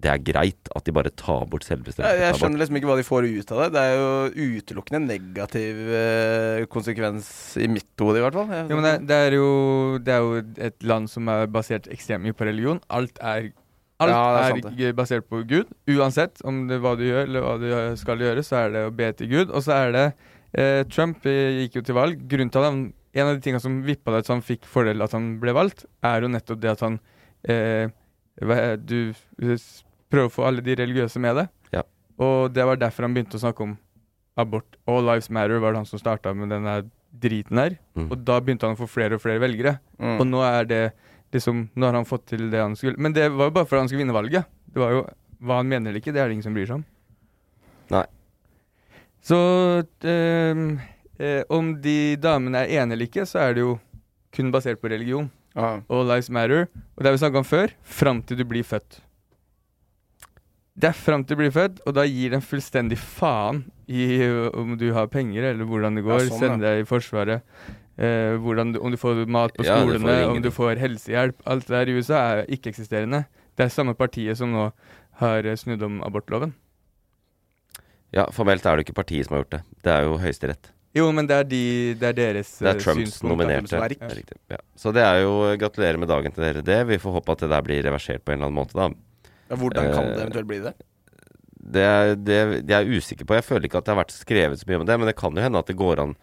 det 0.04 0.10
er 0.12 0.22
greit 0.24 0.70
at 0.76 0.86
de 0.88 0.94
bare 0.96 1.12
tar 1.20 1.46
bort 1.52 1.66
selvbestemmelsen. 1.68 2.16
Jeg, 2.18 2.26
jeg 2.28 2.40
skjønner 2.40 2.62
liksom 2.62 2.80
ikke 2.80 2.90
hva 2.90 2.98
de 3.00 3.06
får 3.08 3.28
ut 3.30 3.54
av 3.56 3.62
det. 3.64 3.70
Det 3.76 3.84
er 3.86 3.96
jo 4.00 4.50
utelukkende 4.60 5.02
negativ 5.06 5.80
eh, 6.00 6.66
konsekvens 6.72 7.32
i 7.60 7.70
mitt 7.72 8.04
hode, 8.04 8.20
i 8.22 8.26
hvert 8.26 8.38
fall. 8.40 8.54
Jo, 8.70 8.78
men 8.80 8.88
det, 8.88 8.94
det, 9.10 9.20
er 9.30 9.38
jo, 9.40 9.50
det 10.04 10.16
er 10.16 10.26
jo 10.26 10.44
et 10.70 10.88
land 10.88 11.10
som 11.12 11.32
er 11.34 11.50
basert 11.52 11.90
ekstremt 11.92 12.26
mye 12.28 12.38
på 12.38 12.48
religion. 12.50 12.82
Alt 12.90 13.20
er 13.20 13.52
Alt 14.00 14.14
Ja, 14.14 14.20
er 14.32 14.38
er, 14.56 14.62
sant 14.64 14.96
basert 14.96 15.26
på 15.28 15.42
Gud. 15.44 15.72
Uansett 15.92 16.40
om 16.48 16.62
det, 16.70 16.78
hva 16.80 16.94
du 16.96 17.04
gjør, 17.04 17.26
eller 17.28 17.44
hva 17.44 17.58
du 17.60 17.98
skal 18.00 18.22
gjøre, 18.24 18.46
så 18.48 18.62
er 18.62 18.72
det 18.76 18.84
å 18.88 18.94
be 18.96 19.10
til 19.20 19.28
Gud. 19.34 19.52
Og 19.52 19.66
så 19.66 19.76
er 19.76 19.92
det 19.96 20.06
eh, 20.56 20.84
Trump 20.88 21.28
eh, 21.28 21.66
gikk 21.66 21.82
jo 21.82 21.84
til 21.90 21.98
valg. 22.00 22.24
Grunnen 22.32 22.54
til 22.54 22.64
at 22.64 22.72
han 22.72 22.80
En 23.18 23.26
av 23.26 23.34
de 23.36 23.42
tingene 23.42 23.60
som 23.60 23.80
vippa 23.84 24.14
det 24.14 24.20
at 24.22 24.28
han 24.30 24.44
fikk 24.46 24.68
fordel 24.70 25.02
at 25.02 25.16
han 25.18 25.32
ble 25.42 25.52
valgt, 25.58 25.80
er 26.06 26.22
jo 26.22 26.30
nettopp 26.30 26.60
det 26.62 26.70
at 26.76 26.84
han 26.86 27.00
eh, 27.50 27.90
hva- 28.46 28.78
Du 28.78 29.12
prøver 30.10 30.30
å 30.30 30.34
få 30.34 30.48
alle 30.48 30.64
de 30.66 30.76
religiøse 30.80 31.22
med 31.22 31.38
det. 31.42 31.46
Ja. 31.76 31.84
Og 32.20 32.52
det 32.54 32.66
var 32.68 32.80
derfor 32.82 33.08
han 33.08 33.16
begynte 33.16 33.40
å 33.40 33.44
snakke 33.44 33.66
om 33.66 33.78
abort. 34.40 34.78
All 34.90 35.06
Lives 35.06 35.30
Matter 35.30 35.62
var 35.62 35.74
det 35.74 35.84
han 35.84 35.90
som 35.90 36.02
starta 36.02 36.34
med 36.36 36.52
denne 36.54 36.82
driten 37.10 37.60
her. 37.60 37.78
Mm. 37.98 38.10
Og 38.10 38.20
da 38.26 38.40
begynte 38.42 38.68
han 38.68 38.78
å 38.78 38.80
få 38.80 38.90
flere 38.90 39.18
og 39.18 39.24
flere 39.24 39.42
velgere. 39.44 39.78
Mm. 40.00 40.18
Og 40.18 40.28
nå 40.30 40.44
er 40.46 40.70
det 40.70 40.84
liksom 41.30 41.68
Nå 41.78 41.86
har 41.86 41.94
han 41.94 42.08
fått 42.10 42.32
til 42.32 42.48
det 42.50 42.62
han 42.62 42.76
skulle. 42.78 42.98
Men 42.98 43.14
det 43.14 43.28
var 43.30 43.52
jo 43.52 43.54
bare 43.54 43.70
fordi 43.70 43.84
han 43.84 43.90
skulle 43.92 44.02
vinne 44.02 44.16
valget. 44.16 44.50
Det 44.66 44.82
var 44.82 44.96
jo 44.96 45.04
Hva 45.40 45.60
han 45.62 45.70
mener 45.70 45.92
eller 45.92 46.02
ikke, 46.02 46.12
det 46.12 46.20
er 46.20 46.28
det 46.28 46.36
ingen 46.36 46.48
som 46.48 46.56
bryr 46.58 46.66
seg 46.68 46.80
om. 46.80 46.88
Nei. 47.94 48.06
Så 49.24 49.38
ehm, 50.10 50.80
eh, 51.16 51.44
om 51.54 51.70
de 51.80 52.18
damene 52.20 52.66
er 52.66 52.82
enige 52.82 52.98
eller 52.98 53.08
ikke, 53.08 53.28
så 53.30 53.44
er 53.46 53.56
det 53.56 53.64
jo 53.64 53.78
kun 54.36 54.52
basert 54.52 54.82
på 54.82 54.92
religion. 54.92 55.30
Ah. 55.56 55.80
All 55.88 56.04
lives 56.10 56.28
matter. 56.34 56.68
Og 56.98 57.00
det 57.00 57.08
har 57.08 57.16
vi 57.16 57.22
snakka 57.24 57.40
om 57.40 57.48
før. 57.48 57.72
Fram 57.84 58.20
til 58.26 58.42
du 58.42 58.44
blir 58.50 58.68
født. 58.68 59.00
Det 60.80 60.88
er 60.94 60.96
fram 60.96 61.26
til 61.28 61.36
du 61.36 61.42
blir 61.42 61.52
født, 61.52 61.82
og 61.84 61.96
da 61.98 62.06
gir 62.08 62.32
den 62.32 62.44
fullstendig 62.46 62.98
faen 63.02 63.66
i 63.92 64.06
om 64.56 64.78
du 64.80 64.88
har 64.96 65.10
penger, 65.12 65.50
eller 65.52 65.68
hvordan 65.68 65.98
det 66.00 66.06
går. 66.06 66.22
Ja, 66.24 66.30
sånn, 66.30 66.40
Sende 66.46 66.64
deg 66.64 66.84
i 66.86 66.88
Forsvaret. 66.88 67.44
eh, 68.00 68.38
hvordan 68.40 68.72
du, 68.74 68.80
om 68.80 68.94
du 68.94 68.98
får 68.98 69.26
mat 69.28 69.52
på 69.58 69.66
Ja, 69.68 69.82
skolene, 69.82 70.16
om 70.30 70.42
du 70.42 70.50
får 70.56 70.80
helsehjelp. 70.80 71.42
Alt 71.46 71.68
det 71.68 71.76
der 71.76 71.92
i 71.92 71.98
USA 72.00 72.22
er 72.38 72.46
ikke-eksisterende. 72.48 73.26
Det 73.58 73.66
er 73.66 73.76
samme 73.76 73.94
partiet 73.94 74.38
som 74.40 74.54
nå 74.56 74.70
har 75.20 75.44
snudd 75.60 75.84
om 75.84 76.00
abortloven. 76.08 76.54
Ja, 78.16 78.30
formelt 78.32 78.66
er 78.66 78.80
det 78.80 78.88
ikke 78.88 79.02
partiet 79.04 79.28
som 79.28 79.36
har 79.36 79.44
gjort 79.44 79.58
det. 79.58 79.64
Det 79.84 79.92
er 79.94 80.08
jo 80.08 80.16
Høyesterett. 80.22 80.72
Jo, 80.98 81.12
men 81.14 81.28
det 81.30 81.36
er, 81.36 81.44
de, 81.46 81.62
det 82.00 82.08
er 82.08 82.16
deres 82.18 82.56
Det 82.58 82.66
er 82.72 82.80
eh, 82.80 82.82
Trumps 82.82 83.20
nominerte. 83.22 83.78
er 83.78 83.94
ja. 83.94 84.40
Ja. 84.56 84.58
Så 84.80 84.94
det 84.96 85.04
er 85.06 85.20
jo 85.22 85.36
Gratulerer 85.62 86.00
med 86.02 86.10
dagen 86.10 86.34
til 86.34 86.42
dere, 86.48 86.64
det. 86.66 86.80
Vi 86.90 86.98
får 86.98 87.20
håpe 87.20 87.36
at 87.36 87.44
det 87.44 87.52
der 87.52 87.68
blir 87.68 87.84
reversert 87.86 88.24
på 88.26 88.34
en 88.34 88.40
eller 88.40 88.50
annen 88.50 88.58
måte, 88.64 88.80
da. 88.80 88.90
Ja, 89.50 89.58
Hvordan 89.58 89.92
kan 89.94 90.10
det 90.10 90.16
Eh, 90.16 90.24
eventuelt 90.24 90.48
bli 90.50 90.60
det? 90.64 90.74
Det 91.60 91.86
det, 92.24 92.40
det 92.66 92.76
er 92.76 92.86
jeg 92.86 93.02
usikker 93.02 93.28
på. 93.28 93.36
Jeg 93.38 93.46
føler 93.46 93.68
ikke 93.68 93.82
at 93.82 93.88
det 93.88 93.94
har 93.94 94.02
vært 94.04 94.16
skrevet 94.16 94.62
så 94.62 94.70
mye 94.70 94.82
om 94.82 94.86
det, 94.88 94.98
men 95.00 95.10
det 95.10 95.18
kan 95.20 95.36
jo 95.36 95.44
hende 95.44 95.60
at 95.60 95.70
det 95.70 95.78
går 95.80 96.02
an 96.06 96.16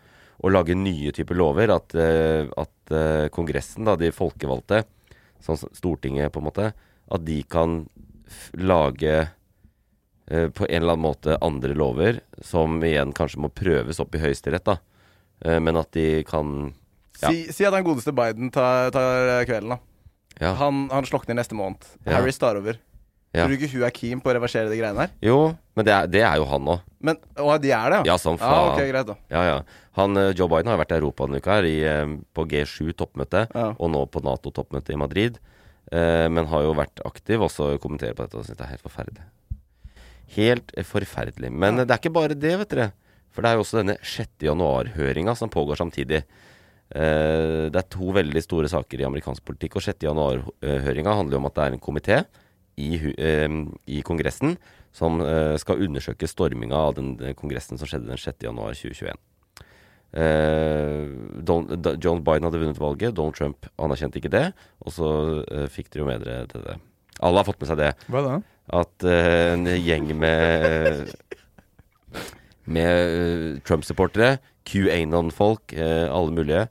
å 0.42 0.50
lage 0.52 0.76
nye 0.78 1.12
typer 1.14 1.38
lover. 1.38 1.72
At, 1.74 1.94
eh, 1.94 2.48
at 2.56 2.94
eh, 2.94 3.28
Kongressen, 3.34 3.86
da, 3.88 3.96
de 3.98 4.12
folkevalgte, 4.14 4.84
sånn 5.44 5.60
Stortinget 5.76 6.32
på 6.34 6.42
en 6.42 6.48
måte, 6.48 6.70
at 7.06 7.24
de 7.26 7.40
kan 7.50 7.84
lage 8.58 9.14
eh, 9.22 10.48
på 10.50 10.66
en 10.66 10.82
eller 10.82 10.96
annen 10.96 11.06
måte 11.06 11.38
andre 11.44 11.76
lover, 11.78 12.20
som 12.42 12.80
igjen 12.84 13.14
kanskje 13.16 13.42
må 13.42 13.52
prøves 13.54 14.00
opp 14.02 14.16
i 14.16 14.22
Høyesterett, 14.22 14.66
da. 14.66 14.78
Eh, 15.44 15.60
men 15.62 15.78
at 15.78 15.92
de 15.96 16.24
kan 16.28 16.72
ja. 17.22 17.30
Si, 17.30 17.46
si 17.52 17.64
at 17.64 17.72
den 17.72 17.86
godeste 17.86 18.12
Biden 18.12 18.50
tar, 18.52 18.90
tar 18.92 19.46
kvelden, 19.48 19.76
da. 19.76 19.78
Ja. 20.36 20.50
Han, 20.60 20.86
han 20.92 21.06
slokner 21.08 21.38
neste 21.38 21.56
måned. 21.56 21.84
Ja. 22.04 22.18
Harry 22.18 22.32
tar 22.36 22.58
over. 22.60 22.76
Ja. 23.34 23.44
Tror 23.44 23.52
du 23.52 23.56
ikke 23.58 23.72
hun 23.74 23.82
er 23.84 23.90
keen 23.92 24.20
på 24.22 24.30
å 24.30 24.34
reversere 24.38 24.70
de 24.70 24.76
greiene 24.78 25.02
her? 25.02 25.10
Jo, 25.20 25.56
men 25.76 25.84
det 25.84 25.92
er, 25.92 26.06
det 26.08 26.22
er 26.24 26.36
jo 26.40 26.46
han 26.48 26.68
òg. 26.72 26.84
Men, 27.04 27.18
Å, 27.36 27.56
de 27.60 27.70
er 27.74 27.90
det, 27.92 27.98
Ja, 28.08 28.16
som 28.16 28.38
Ja, 28.38 28.46
faen. 28.46 28.70
ok, 28.72 28.86
greit, 28.88 29.06
da. 29.10 29.16
Ja, 29.30 29.42
ja. 29.44 29.56
Han, 29.98 30.16
eh, 30.16 30.30
Joe 30.32 30.48
Biden 30.48 30.70
har 30.72 30.78
vært 30.80 30.94
i 30.94 30.96
Europa 31.00 31.26
denne 31.26 31.42
uka, 31.42 31.58
her, 31.58 31.64
i, 31.68 31.82
eh, 31.84 32.06
på 32.34 32.46
G7-toppmøte, 32.48 33.46
Ja. 33.54 33.74
og 33.78 33.90
nå 33.92 34.06
på 34.08 34.22
Nato-toppmøte 34.24 34.92
i 34.94 34.96
Madrid. 34.96 35.38
Eh, 35.92 36.28
men 36.28 36.46
har 36.46 36.62
jo 36.62 36.72
vært 36.74 37.02
aktiv 37.04 37.38
også 37.44 37.78
kommenterer 37.78 38.14
på 38.16 38.24
dette 38.24 38.34
og 38.38 38.44
syns 38.46 38.56
det 38.56 38.64
er 38.66 38.72
helt 38.72 38.86
forferdelig. 38.88 39.22
Helt 40.36 40.72
eh, 40.76 40.82
forferdelig. 40.84 41.52
Men 41.52 41.76
det 41.84 41.90
er 41.90 42.00
ikke 42.00 42.12
bare 42.16 42.34
det, 42.34 42.56
vet 42.58 42.68
dere. 42.72 42.88
For 43.30 43.42
det 43.44 43.50
er 43.52 43.58
jo 43.58 43.64
også 43.66 43.82
denne 43.82 43.98
6. 44.00 44.28
januar-høringa 44.48 45.36
som 45.36 45.50
pågår 45.52 45.76
samtidig. 45.76 46.22
Eh, 46.94 47.68
det 47.70 47.76
er 47.76 47.88
to 47.90 48.10
veldig 48.16 48.42
store 48.42 48.68
saker 48.72 49.00
i 49.02 49.06
amerikansk 49.06 49.44
politikk, 49.44 49.76
og 49.76 49.82
6. 49.84 50.06
januar-høringa 50.08 51.14
handler 51.18 51.36
jo 51.36 51.42
om 51.44 51.46
at 51.50 51.54
det 51.58 51.64
er 51.66 51.76
en 51.76 51.82
komité 51.84 52.18
i, 52.76 53.14
eh, 53.16 53.48
i 53.86 54.02
Kongressen 54.06 54.56
som 54.96 55.20
eh, 55.20 55.56
skal 55.60 55.82
undersøke 55.84 56.28
storminga 56.28 56.76
av 56.76 56.96
den 56.96 57.16
den 57.20 57.36
kongressen 57.36 57.80
som 57.80 57.88
skjedde 57.88 58.08
den 58.08 58.20
6. 58.20 58.46
januar 58.48 58.76
2021. 58.76 59.18
Eh, 60.16 61.04
John 62.00 62.22
Biden 62.24 62.46
hadde 62.46 62.60
vunnet 62.62 62.80
valget, 62.80 63.16
Donald 63.16 63.36
Trump 63.36 63.68
anerkjente 63.76 64.20
ikke 64.20 64.32
det, 64.32 64.46
og 64.80 64.94
så 64.94 65.08
uh, 65.44 65.66
fikk 65.68 65.90
dere 65.92 66.02
jo 66.02 66.08
med 66.08 66.24
dere 66.24 66.62
det. 66.68 66.76
Alle 67.26 67.42
har 67.42 67.48
fått 67.48 67.60
med 67.60 67.68
seg 67.70 67.80
det 67.80 67.90
Hva 68.12 68.22
da? 68.24 68.36
at 68.80 69.06
uh, 69.08 69.52
en 69.54 69.68
gjeng 69.76 70.10
med 70.20 71.12
Med 72.66 73.60
Trump-supportere, 73.62 74.40
QAnon-folk, 74.66 75.76
uh, 75.76 76.08
alle 76.10 76.34
mulige, 76.34 76.64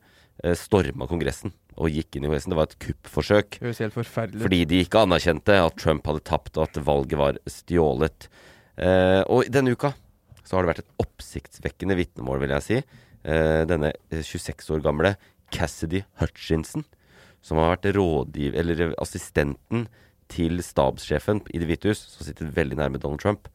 uh, 0.44 0.56
storma 0.60 1.08
Kongressen 1.08 1.54
og 1.76 1.92
gikk 1.92 2.16
inn 2.16 2.26
i 2.26 2.30
Kongressen. 2.30 2.54
Det 2.54 2.60
var 2.60 2.70
et 2.70 2.80
kuppforsøk. 2.86 3.58
Det 3.60 3.68
høres 3.68 3.84
helt 3.84 3.98
forferdelig. 3.98 4.44
Fordi 4.46 4.62
de 4.70 4.82
ikke 4.86 5.04
anerkjente 5.04 5.58
at 5.60 5.78
Trump 5.82 6.08
hadde 6.08 6.24
tapt, 6.28 6.56
og 6.56 6.70
at 6.70 6.80
valget 6.88 7.20
var 7.20 7.40
stjålet. 7.52 8.30
Eh, 8.80 9.22
og 9.32 9.50
denne 9.52 9.76
uka 9.76 9.94
så 10.46 10.56
har 10.56 10.66
det 10.66 10.72
vært 10.74 10.84
et 10.84 11.04
oppsiktsvekkende 11.04 11.98
vitnemål, 12.00 12.44
vil 12.44 12.56
jeg 12.56 12.66
si. 12.66 12.80
Eh, 13.26 13.64
denne 13.68 13.92
eh, 14.14 14.22
26 14.22 14.70
år 14.76 14.84
gamle 14.86 15.16
Cassidy 15.54 16.04
Hutchinson, 16.22 16.86
som 17.46 17.60
har 17.62 17.76
vært 17.76 17.92
rådgiver, 17.98 18.60
eller 18.62 18.96
assistenten 19.02 19.88
til 20.32 20.62
stabssjefen 20.66 21.44
i 21.54 21.62
Det 21.62 21.70
hvite 21.70 21.92
hus, 21.92 22.02
som 22.14 22.26
sitter 22.26 22.54
veldig 22.54 22.80
nærme 22.80 23.02
Donald 23.02 23.22
Trump 23.22 23.50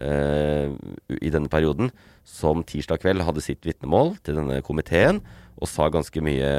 eh, 0.00 0.72
i 1.20 1.32
denne 1.32 1.48
perioden, 1.52 1.92
som 2.24 2.64
tirsdag 2.64 3.00
kveld 3.04 3.24
hadde 3.24 3.44
sitt 3.44 3.64
vitnemål 3.66 4.16
til 4.24 4.40
denne 4.40 4.60
komiteen, 4.64 5.22
og 5.60 5.68
sa 5.68 5.88
ganske 5.92 6.24
mye 6.24 6.50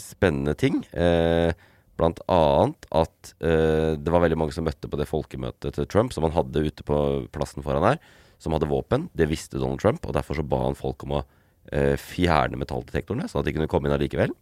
spennende 0.00 0.54
ting. 0.58 0.80
Eh, 0.92 1.52
blant 1.98 2.20
annet 2.30 2.86
at 2.94 3.32
eh, 3.44 3.94
det 4.00 4.12
var 4.12 4.24
veldig 4.24 4.38
mange 4.40 4.54
som 4.54 4.66
møtte 4.66 4.90
på 4.90 4.98
det 4.98 5.06
folkemøtet 5.10 5.76
til 5.76 5.88
Trump, 5.90 6.14
som 6.14 6.26
han 6.26 6.34
hadde 6.34 6.64
ute 6.66 6.86
på 6.86 6.96
plassen 7.34 7.64
foran 7.64 7.86
her, 7.86 8.00
som 8.42 8.54
hadde 8.56 8.70
våpen. 8.70 9.08
Det 9.14 9.28
visste 9.30 9.60
Donald 9.60 9.82
Trump, 9.82 10.02
og 10.06 10.16
derfor 10.16 10.38
så 10.38 10.46
ba 10.46 10.64
han 10.64 10.78
folk 10.78 11.06
om 11.06 11.20
å 11.20 11.22
eh, 11.70 11.94
fjerne 12.00 12.58
metalldetektorene, 12.60 13.28
sånn 13.30 13.44
at 13.44 13.50
de 13.50 13.54
kunne 13.56 13.70
komme 13.70 13.90
inn 13.90 13.96
allikevel. 13.96 14.34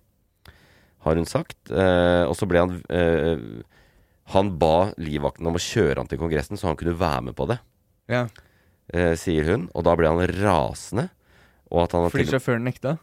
Har 1.05 1.19
hun 1.19 1.29
sagt. 1.29 1.59
Eh, 1.69 2.25
og 2.25 2.37
så 2.39 2.47
ble 2.49 2.63
han 2.63 2.77
eh, 2.95 3.41
Han 4.33 4.53
ba 4.61 4.93
livvakten 5.03 5.49
om 5.51 5.59
å 5.59 5.63
kjøre 5.63 5.99
han 5.99 6.09
til 6.11 6.21
Kongressen, 6.21 6.57
så 6.57 6.71
han 6.71 6.79
kunne 6.79 6.97
være 6.97 7.29
med 7.29 7.37
på 7.37 7.49
det, 7.51 7.59
Ja, 8.11 8.29
eh, 8.95 9.13
sier 9.19 9.51
hun. 9.51 9.67
Og 9.75 9.85
da 9.85 9.97
ble 9.99 10.09
han 10.09 10.23
rasende. 10.41 11.11
Og 11.73 11.85
at 11.85 11.97
han 11.97 12.09
Fordi 12.13 12.31
sjåføren 12.31 12.65
nekta? 12.69 12.97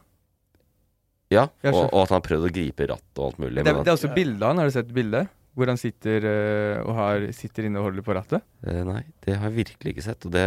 Ja, 1.30 1.44
Ja, 1.62 1.70
og, 1.72 1.84
og 1.94 2.00
at 2.06 2.14
han 2.16 2.24
prøvde 2.26 2.48
å 2.50 2.54
gripe 2.54 2.88
ratt 2.90 3.20
og 3.20 3.28
alt 3.28 3.38
mulig. 3.42 3.62
Det, 3.62 3.74
det 3.84 3.86
er 3.90 3.94
også 3.96 4.10
bilde 4.16 4.42
av 4.42 4.50
han. 4.52 4.62
Har 4.64 4.70
du 4.70 4.74
sett 4.74 4.90
bildet? 4.94 5.30
Hvor 5.58 5.66
han 5.66 5.78
sitter 5.80 6.24
eh, 6.30 6.76
og 6.86 6.94
har, 6.94 7.24
sitter 7.34 7.66
inne 7.66 7.80
og 7.80 7.88
holder 7.88 8.04
på 8.06 8.14
rattet? 8.14 8.44
Eh, 8.66 8.80
nei, 8.86 9.00
det 9.26 9.34
har 9.36 9.48
jeg 9.50 9.56
virkelig 9.64 9.94
ikke 9.96 10.04
sett, 10.06 10.26
og 10.28 10.34
det 10.34 10.44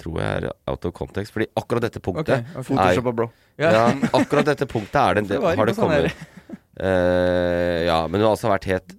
tror 0.00 0.16
jeg 0.22 0.38
er 0.40 0.46
out 0.72 0.86
of 0.88 0.94
context. 0.96 1.34
Fordi 1.36 1.46
akkurat 1.60 1.84
dette 1.84 2.00
punktet 2.02 2.40
Ok, 2.40 2.54
okay. 2.54 2.64
Photoshop, 2.70 3.10
bro. 3.18 3.26
ja. 3.60 3.72
akkurat 4.16 4.48
dette 4.48 4.68
punktet 4.72 5.00
er 5.02 5.20
det, 5.20 5.24
det 5.34 5.40
har 5.44 5.68
det 5.68 5.76
sånn 5.78 5.92
kommet 5.92 6.28
Eh, 6.82 7.82
Ja, 7.84 7.98
men 8.08 8.16
hun 8.22 8.24
har 8.30 8.32
altså 8.32 8.48
vært 8.48 8.64
helt 8.70 8.94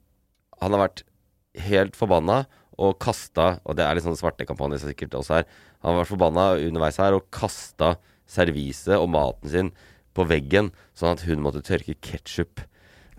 Han 0.62 0.76
har 0.76 0.84
vært 0.84 1.02
helt 1.66 1.96
forbanna 1.98 2.44
og 2.78 3.00
kasta 3.02 3.56
Og 3.66 3.74
det 3.80 3.86
er 3.88 3.98
litt 3.98 4.06
sånn 4.06 4.18
svartekampanje 4.20 4.78
sikkert 4.84 5.18
også 5.18 5.40
her. 5.40 5.48
Han 5.82 5.96
har 5.96 6.04
vært 6.04 6.12
forbanna 6.14 6.46
underveis 6.62 7.00
her 7.02 7.18
og 7.18 7.26
kasta 7.34 7.96
serviset 8.30 8.94
og 9.00 9.10
maten 9.14 9.52
sin 9.52 9.74
på 10.14 10.28
veggen, 10.30 10.72
sånn 10.96 11.14
at 11.18 11.22
hun 11.28 11.42
måtte 11.42 11.62
tørke 11.66 11.96
ketsjup 12.02 12.62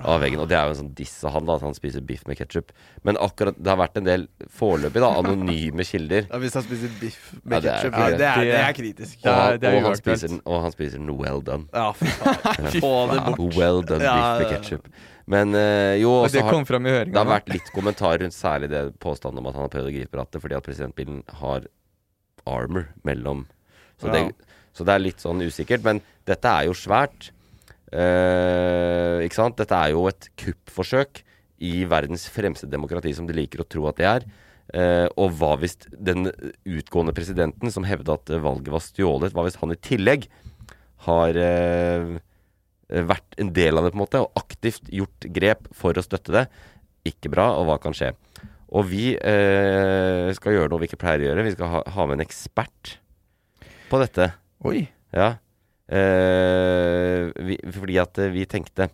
av 0.03 0.21
veggen. 0.25 0.41
Og 0.43 0.49
det 0.51 0.57
er 0.59 0.65
jo 0.67 0.75
en 0.75 0.79
sånn 0.81 0.95
diss 0.99 1.13
av 1.25 1.33
han, 1.37 1.45
da, 1.47 1.55
at 1.55 1.63
han 1.63 1.75
spiser 1.75 2.03
biff 2.03 2.25
med 2.27 2.37
ketsjup. 2.39 2.73
Men 3.07 3.17
akkurat 3.23 3.55
det 3.59 3.71
har 3.71 3.79
vært 3.79 3.97
en 4.01 4.05
del 4.09 4.25
foreløpig, 4.51 5.01
da, 5.05 5.11
anonyme 5.21 5.87
kilder. 5.87 6.27
Ja, 6.31 6.39
hvis 6.43 6.55
han 6.59 6.65
spiser 6.67 6.91
biff 7.01 7.33
med 7.45 7.63
det 7.63 7.71
er- 7.71 7.79
ketsjup, 7.79 7.93
ja, 7.99 8.09
det, 8.11 8.27
er- 8.27 8.41
det 8.43 8.51
det- 8.51 8.61
er 8.65 8.73
kritisk. 8.79 9.17
Og, 9.19 9.25
Ja, 9.25 9.35
han- 9.41 9.59
det 9.61 9.69
er 9.71 9.77
og, 9.77 9.83
han 9.87 9.97
spiser, 9.97 10.41
og 10.45 10.63
han 10.63 10.73
spiser 10.73 10.99
den 10.99 11.17
well 11.17 11.41
done. 11.43 11.69
Ja, 11.73 11.93
fy 11.93 12.07
faen. 12.07 12.71
Få 12.85 12.95
det 13.13 13.21
bort. 13.39 13.55
Well 13.57 13.83
done 13.83 14.03
Ja, 14.03 14.15
biff 14.15 14.43
med 14.43 14.43
ja, 14.43 14.51
ja. 14.51 14.59
ketsjup. 14.59 14.89
Men 15.27 15.55
øh, 15.55 16.01
jo, 16.03 16.11
Og 16.11 16.25
også 16.27 16.33
det 16.37 16.43
har, 16.43 16.51
kom 16.53 16.67
fram 16.67 16.87
i 16.87 16.91
høringa. 16.91 17.13
det 17.15 17.17
har 17.23 17.31
vært 17.41 17.49
litt 17.55 17.71
kommentar 17.73 18.19
rundt 18.21 18.35
særlig 18.35 18.69
det 18.69 18.99
påstanden 19.01 19.39
om 19.39 19.47
at 19.47 19.55
han 19.55 19.63
har 19.63 19.71
prøvd 19.73 19.89
å 19.89 19.95
gripe 19.95 20.19
rattet 20.21 20.43
fordi 20.43 20.55
at 20.59 20.63
presidentbilen 20.67 21.23
har 21.41 21.63
armor 22.47 22.89
mellom 23.05 23.47
så, 24.01 24.09
Ja. 24.09 24.13
det, 24.13 24.35
så 24.75 24.87
det 24.87 24.95
er 24.95 25.05
litt 25.05 25.23
sånn 25.23 25.43
usikkert. 25.47 25.85
Men 25.87 26.03
dette 26.27 26.51
er 26.51 26.69
jo 26.69 26.77
svært. 26.77 27.31
Eh, 27.95 29.23
ikke 29.27 29.39
sant? 29.39 29.59
Dette 29.61 29.79
er 29.79 29.95
jo 29.95 30.09
et 30.11 30.29
kuppforsøk 30.41 31.23
i 31.65 31.85
verdens 31.89 32.27
fremste 32.33 32.69
demokrati, 32.71 33.15
som 33.15 33.29
de 33.29 33.37
liker 33.37 33.63
å 33.63 33.69
tro 33.71 33.87
at 33.91 34.01
det 34.01 34.09
er. 34.11 34.27
Eh, 34.75 35.07
og 35.21 35.35
hva 35.39 35.55
hvis 35.61 35.77
den 35.93 36.27
utgående 36.67 37.15
presidenten, 37.17 37.71
som 37.71 37.87
hevda 37.87 38.19
at 38.19 38.33
valget 38.43 38.73
var 38.75 38.83
stjålet, 38.83 39.35
hva 39.37 39.47
hvis 39.47 39.61
han 39.61 39.75
i 39.75 39.81
tillegg 39.85 40.27
har 41.07 41.39
eh, 41.39 42.15
vært 42.89 43.39
en 43.41 43.53
del 43.55 43.79
av 43.79 43.87
det, 43.87 43.95
på 43.95 44.01
en 44.01 44.05
måte, 44.07 44.25
og 44.25 44.41
aktivt 44.41 44.89
gjort 44.93 45.29
grep 45.37 45.69
for 45.77 45.97
å 45.97 46.05
støtte 46.05 46.35
det? 46.35 46.47
Ikke 47.07 47.31
bra, 47.33 47.53
og 47.61 47.69
hva 47.69 47.79
kan 47.83 47.95
skje? 47.97 48.15
Og 48.75 48.89
vi 48.91 49.13
eh, 49.15 50.31
skal 50.35 50.57
gjøre 50.57 50.73
noe 50.73 50.83
vi 50.83 50.89
ikke 50.91 50.99
pleier 51.05 51.23
å 51.23 51.29
gjøre. 51.29 51.45
Vi 51.47 51.55
skal 51.55 51.71
ha, 51.71 51.83
ha 51.95 52.07
med 52.09 52.19
en 52.19 52.25
ekspert 52.25 52.97
på 53.91 54.01
dette. 54.03 54.33
Oi. 54.63 54.85
Ja. 55.15 55.35
Eh, 55.91 57.31
vi, 57.45 57.59
fordi 57.75 57.99
at 58.01 58.19
eh, 58.23 58.33
vi 58.33 58.47
tenkte 58.49 58.89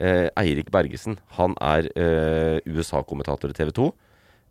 eh, 0.00 0.28
Eirik 0.40 0.70
Bergesen, 0.72 1.18
han 1.36 1.56
er 1.60 1.90
eh, 1.94 2.60
USA-kommentator 2.70 3.52
i 3.52 3.58
TV 3.58 3.74
2. 3.76 3.90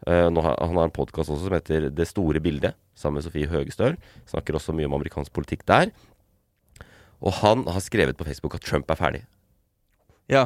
Uh, 0.08 0.30
nå 0.32 0.40
har, 0.40 0.54
han 0.64 0.78
har 0.80 0.88
en 0.88 0.94
podkast 0.96 1.28
også 1.28 1.50
som 1.50 1.54
heter 1.58 1.90
Det 1.92 2.06
store 2.08 2.40
bildet, 2.40 2.78
sammen 2.96 3.20
med 3.20 3.26
Sofie 3.26 3.50
Høgestøl. 3.52 3.98
Snakker 4.32 4.56
også 4.56 4.72
mye 4.72 4.88
om 4.88 4.96
amerikansk 4.96 5.34
politikk 5.36 5.66
der. 5.68 5.92
Og 7.20 7.36
han 7.42 7.66
har 7.68 7.84
skrevet 7.84 8.16
på 8.16 8.24
Facebook 8.24 8.56
at 8.56 8.64
Trump 8.64 8.88
er 8.88 8.96
ferdig. 8.96 9.22
Ja, 10.32 10.46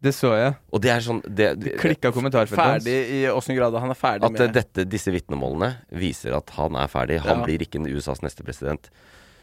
det 0.00 0.14
så 0.16 0.32
jeg. 0.38 0.54
Og 0.72 0.80
det 0.80 0.94
er 0.94 1.04
sånn 1.04 1.20
det, 1.26 1.50
Det 1.60 1.74
klikka 1.80 2.08
kommentarfeltet 2.14 2.56
hans. 2.56 2.86
Ferdig 2.86 3.18
i 3.18 3.22
åssen 3.28 3.58
grad 3.58 3.76
han 3.76 3.92
er 3.92 3.98
ferdig 3.98 4.30
At 4.30 4.40
eh, 4.40 4.48
med 4.48 4.60
At 4.62 4.80
disse 4.88 5.12
vitnemålene 5.12 5.74
viser 5.92 6.38
at 6.38 6.52
han 6.56 6.78
er 6.80 6.88
ferdig. 6.88 7.20
Han 7.26 7.42
Ja. 7.42 7.44
blir 7.44 7.60
ikke 7.66 7.82
USAs 7.84 8.22
neste 8.24 8.46
president. 8.46 8.88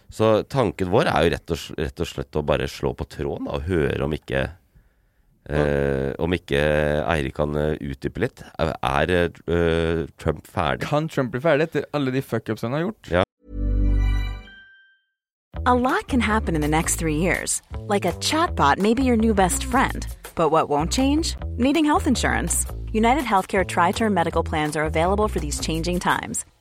Så 0.10 0.44
tanken 0.48 0.92
vår 0.94 1.10
er 1.12 1.26
jo 1.26 1.34
rett 1.34 1.54
og, 1.54 1.66
rett 1.78 2.02
og 2.04 2.08
slett 2.08 2.40
å 2.40 2.46
bare 2.48 2.70
slå 2.72 2.94
på 2.96 3.08
tråden 3.12 3.50
da, 3.50 3.58
og 3.58 3.68
høre 3.68 4.06
om 4.06 4.16
ikke 4.16 4.46
eh, 5.52 6.14
Om 6.24 6.36
ikke 6.38 6.62
Eirik 7.04 7.36
kan 7.38 7.56
eh, 7.60 7.76
utdype 7.84 8.24
litt. 8.24 8.44
Er, 8.60 8.74
er 8.82 9.14
uh, 9.52 10.08
Trump 10.20 10.48
ferdig? 10.48 10.88
Kan 10.88 11.12
Trump 11.12 11.36
bli 11.36 11.44
ferdig 11.44 11.70
etter 11.70 11.88
alle 11.94 12.16
de 12.16 12.24
fuckups 12.24 12.64
han 12.64 12.78
har 12.78 12.88
gjort? 12.88 13.12
Ja. 13.12 13.24
A 15.66 15.76
lot 15.76 16.08
can 16.08 16.22
happen 16.22 16.56
in 16.56 16.62
the 16.62 16.68
next 16.68 16.96
three 16.96 17.18
years. 17.18 17.62
Like 17.88 18.06
a 18.06 18.14
chatbot 18.22 18.78
may 18.78 18.94
be 18.94 19.04
your 19.04 19.18
new 19.18 19.34
best 19.34 19.66
friend. 19.66 20.08
But 20.36 20.50
what 20.50 20.70
won't 20.70 20.94
change? 20.94 21.36
Needing 21.58 21.84
health 21.84 22.08
insurance. 22.08 22.66
United 22.94 23.24
Healthcare 23.24 23.66
Tri 23.66 23.92
Term 23.92 24.14
Medical 24.14 24.44
Plans 24.44 24.78
are 24.78 24.86
available 24.86 25.28
for 25.28 25.40
these 25.40 25.60
changing 25.60 26.00
times. 26.00 26.46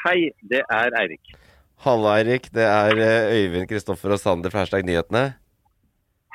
Hei, 0.00 0.30
det 0.48 0.62
er 0.72 0.94
Eirik. 0.96 1.34
Halla, 1.84 2.14
Eirik. 2.16 2.46
Det 2.54 2.64
er 2.64 3.00
eh, 3.04 3.32
Øyvind 3.36 3.66
Kristoffer 3.68 4.14
og 4.14 4.20
Sander 4.22 4.52
fra 4.52 4.62
Hashtag 4.62 4.86
Nyhetene. 4.88 5.34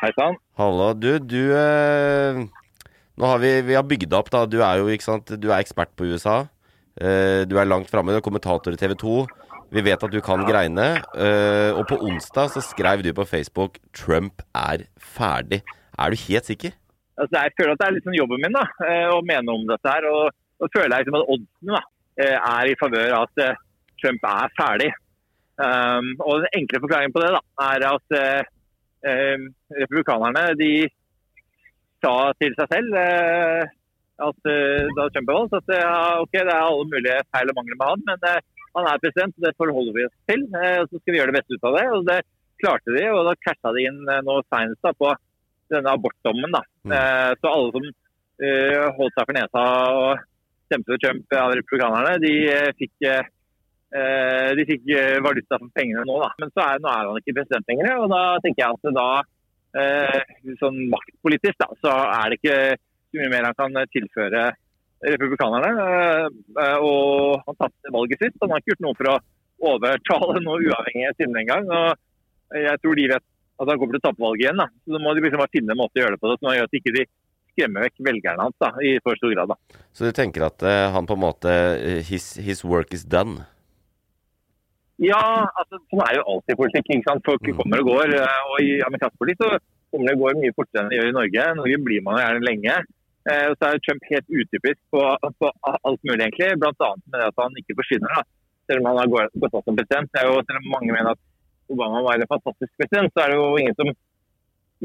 Hei 0.01 0.11
sann. 0.13 0.37
Hallo. 0.59 0.91
Du, 0.93 1.15
du 1.17 1.49
eh, 1.57 2.43
Nå 3.15 3.31
har 3.31 3.41
vi, 3.41 3.55
vi 3.65 3.73
har 3.73 3.87
bygd 3.89 4.13
opp, 4.13 4.29
da. 4.29 4.43
Du 4.45 4.59
er 4.61 4.83
jo 4.83 4.91
ikke 4.93 5.07
sant, 5.07 5.33
du 5.41 5.47
er 5.49 5.63
ekspert 5.63 5.95
på 5.97 6.05
USA. 6.11 6.43
Eh, 7.01 7.41
du 7.49 7.57
er 7.57 7.65
langt 7.65 7.89
framme. 7.89 8.13
Du 8.13 8.19
er 8.19 8.27
kommentator 8.27 8.75
i 8.75 8.77
TV 8.77 8.93
2. 9.01 9.15
Vi 9.73 9.85
vet 9.87 10.05
at 10.05 10.13
du 10.13 10.19
kan 10.21 10.45
greiene. 10.45 10.87
Eh, 11.17 11.71
og 11.73 11.87
på 11.89 11.97
onsdag 12.05 12.53
så 12.53 12.61
skrev 12.61 13.01
du 13.01 13.09
på 13.17 13.25
Facebook 13.25 13.81
'Trump 13.97 14.45
er 14.53 14.85
ferdig'. 15.01 15.65
Er 15.97 16.13
du 16.13 16.21
helt 16.27 16.45
sikker? 16.45 16.77
Altså, 17.17 17.33
jeg 17.33 17.57
føler 17.57 17.73
at 17.73 17.81
det 17.81 17.87
er 17.87 17.97
litt 17.97 18.05
sånn 18.05 18.21
jobben 18.21 18.45
min 18.45 18.53
da, 18.53 18.67
å 19.15 19.23
mene 19.25 19.57
om 19.57 19.65
dette 19.73 19.89
her. 19.89 20.05
Og, 20.05 20.41
og 20.61 20.73
føler 20.75 20.99
jeg 20.99 21.07
liksom 21.07 21.21
at 21.23 21.29
oddsene 21.33 21.79
da, 21.79 21.83
er 22.23 22.71
i 22.71 22.77
favør 22.79 23.15
av 23.17 23.27
at 23.27 23.43
eh, 23.43 23.61
Trump 24.01 24.27
er 24.29 24.53
ferdig. 24.59 24.91
Um, 25.55 26.09
og 26.19 26.43
den 26.43 26.59
enkle 26.59 26.81
forklaringen 26.83 27.13
på 27.15 27.21
det 27.23 27.31
da, 27.31 27.41
er 27.63 27.85
at 27.87 28.15
eh, 28.19 28.47
eh, 29.07 29.45
republikanerne 29.79 30.49
de 30.59 30.71
sa 32.03 32.15
til 32.39 32.55
seg 32.57 32.73
selv 32.73 32.97
uh, 32.99 33.63
at 34.25 34.49
uh, 34.51 34.89
da 34.97 35.07
Trump 35.13 35.29
ble 35.29 35.37
valgt, 35.37 35.55
at 35.61 35.71
uh, 35.79 36.23
okay, 36.25 36.43
det 36.43 36.51
er 36.51 36.59
alle 36.59 36.89
mulige 36.91 37.21
feil 37.31 37.53
og 37.53 37.57
mangler 37.59 37.79
med 37.79 37.87
han, 37.93 38.03
men 38.09 38.27
eh, 38.31 38.43
han 38.75 38.89
er 38.91 39.01
president, 39.03 39.35
og 39.37 39.45
det 39.45 39.55
forholder 39.59 39.95
vi 39.95 40.05
oss 40.07 40.15
til. 40.29 40.41
eh, 40.59 40.77
og 40.81 40.89
så 40.89 40.99
skal 40.99 41.13
vi 41.13 41.19
gjøre 41.21 41.31
det 41.31 41.37
beste 41.39 41.55
ut 41.55 41.67
av 41.69 41.77
det. 41.77 41.85
Og 41.95 42.07
det 42.09 42.19
klarte 42.61 42.95
de, 42.95 43.03
og 43.11 43.27
da 43.29 43.35
casha 43.45 43.73
de 43.75 43.85
inn 43.89 44.01
eh, 44.11 44.23
nå 44.27 44.39
senest 44.51 44.89
på 44.99 45.11
denne 45.73 45.93
abortdommen. 45.95 46.55
da. 46.55 46.63
Eh, 46.97 47.31
så 47.39 47.51
alle 47.51 47.71
som 47.75 47.87
eh, 47.87 48.87
holdt 48.97 49.15
seg 49.15 49.29
for 49.29 49.37
nesa 49.37 49.65
og 50.01 50.25
stemte 50.65 50.91
for 50.91 51.01
Trump 51.01 51.35
av 51.37 51.53
republikanerne, 51.57 52.17
de 52.23 52.33
eh, 52.51 52.71
fikk 52.79 53.07
eh, 53.07 53.29
eh, 53.95 54.49
de 54.57 54.65
fikk 54.69 54.89
valuta 55.25 55.59
for 55.59 55.71
pengene 55.77 56.05
nå, 56.07 56.17
da. 56.23 56.31
Men 56.41 56.51
så 56.53 56.65
er, 56.65 56.81
nå 56.83 56.91
er 56.91 57.09
han 57.09 57.21
ikke 57.21 57.37
president 57.39 57.71
lenger. 57.71 57.91
Og 58.03 58.11
da 58.13 58.23
tenker 58.43 58.63
jeg 58.63 58.79
at 58.79 58.99
da, 58.99 59.07
sånn 60.61 60.77
maktpolitisk, 60.91 61.57
da, 61.59 61.69
så 61.83 61.93
er 62.15 62.31
det 62.31 62.39
ikke 62.39 62.59
så 62.79 63.19
mye 63.19 63.31
mer 63.33 63.47
han 63.49 63.57
kan 63.59 63.79
tilføre 63.91 64.43
republikanerne. 65.05 65.71
Og 66.83 67.41
han 67.45 67.57
tapte 67.59 67.93
valget 67.93 68.23
sitt. 68.23 68.37
Han 68.41 68.53
har 68.55 68.63
ikke 68.63 68.73
gjort 68.73 68.85
noe 68.85 68.99
for 68.99 69.11
å 69.11 69.17
overtale 69.71 70.43
noe 70.43 70.63
uavhengig 70.63 71.11
siden 71.17 71.35
den 71.35 71.49
gang. 71.51 71.67
Og 71.67 72.59
jeg 72.63 72.81
tror 72.81 72.99
de 72.99 73.09
vet 73.11 73.25
at 73.55 73.71
han 73.71 73.79
kommer 73.79 73.95
til 73.95 74.01
å 74.01 74.05
tape 74.07 74.23
valget 74.23 74.45
igjen. 74.45 74.63
da. 74.63 74.67
Så 74.83 74.95
da 74.95 75.03
må 75.03 75.13
de 75.15 75.23
liksom 75.23 75.43
bare 75.43 75.53
finne 75.53 75.75
en 75.75 75.79
måte 75.79 75.99
å 75.99 76.03
gjøre 76.03 76.15
det 76.15 76.23
på 76.23 76.31
det, 76.31 76.39
sånn 76.41 76.63
at 76.63 76.79
ikke 76.79 76.95
de 76.95 77.05
skremmer 77.55 77.87
vekk 77.87 78.03
velgerne 78.05 78.45
hans 78.45 78.57
da, 78.61 78.69
i 78.83 78.97
for 79.01 79.17
stor 79.17 79.33
grad. 79.33 79.55
da. 79.55 79.81
Så 79.95 80.05
du 80.05 80.11
tenker 80.15 80.45
at 80.45 80.61
uh, 80.61 80.91
han 80.93 81.07
på 81.07 81.15
en 81.15 81.23
måte 81.23 81.51
eh, 81.79 82.01
his, 82.05 82.35
his 82.37 82.61
work 82.67 82.93
is 82.93 83.07
done? 83.07 83.47
Ja, 85.01 85.47
altså, 85.59 85.79
sånn 85.91 86.03
er 86.05 86.19
jo 86.19 86.27
alltid 86.35 86.59
politikk. 86.59 86.91
ikke 86.91 87.09
sant? 87.09 87.25
Folk 87.27 87.49
kommer 87.57 87.81
og 87.83 87.89
går. 87.89 88.13
eh, 88.15 88.43
Og 88.51 88.61
i 88.63 88.69
amerikansk 88.85 89.17
politikk 89.19 89.41
så 89.43 89.49
kommer 89.91 90.11
det 90.11 90.15
og 90.15 90.23
går 90.23 90.37
mye 90.39 90.55
fortere 90.55 90.83
enn 90.83 90.91
det 90.91 90.99
gjør 90.99 91.09
i 91.09 91.17
Norge. 91.17 91.47
I 91.49 91.59
Norge 91.59 91.81
blir 91.87 92.05
man 92.05 92.21
gjerne 92.21 92.47
lenge. 92.47 92.77
Eh, 93.25 93.49
så 93.57 93.67
er 93.67 93.81
Trump 93.83 94.07
helt 94.11 94.27
utypisk 94.29 94.79
på, 94.93 95.01
på 95.41 95.51
alt 95.73 96.01
mulig, 96.07 96.21
egentlig. 96.21 96.51
Bl.a. 96.61 96.89
med 97.11 97.17
det 97.19 97.29
at 97.31 97.43
han 97.43 97.59
ikke 97.59 97.77
forsvinner. 97.81 98.11
da. 98.15 98.23
Selv 98.69 98.81
om 98.81 98.89
han 98.91 99.01
har 99.01 99.11
gått 99.11 99.55
av 99.55 99.63
som 99.65 99.77
president. 99.77 100.11
Det 100.13 100.21
er 100.21 100.29
jo, 100.31 100.43
selv 100.47 100.61
om 100.61 100.71
mange 100.77 100.91
mener 100.95 101.11
at 101.11 101.21
Obama 101.73 102.03
var 102.05 102.21
en 102.21 102.29
fantastisk 102.29 102.71
president, 102.79 103.11
så 103.13 103.23
er 103.23 103.33
det 103.33 103.37
jo 103.41 103.47
ingen 103.59 103.75
som 103.77 103.91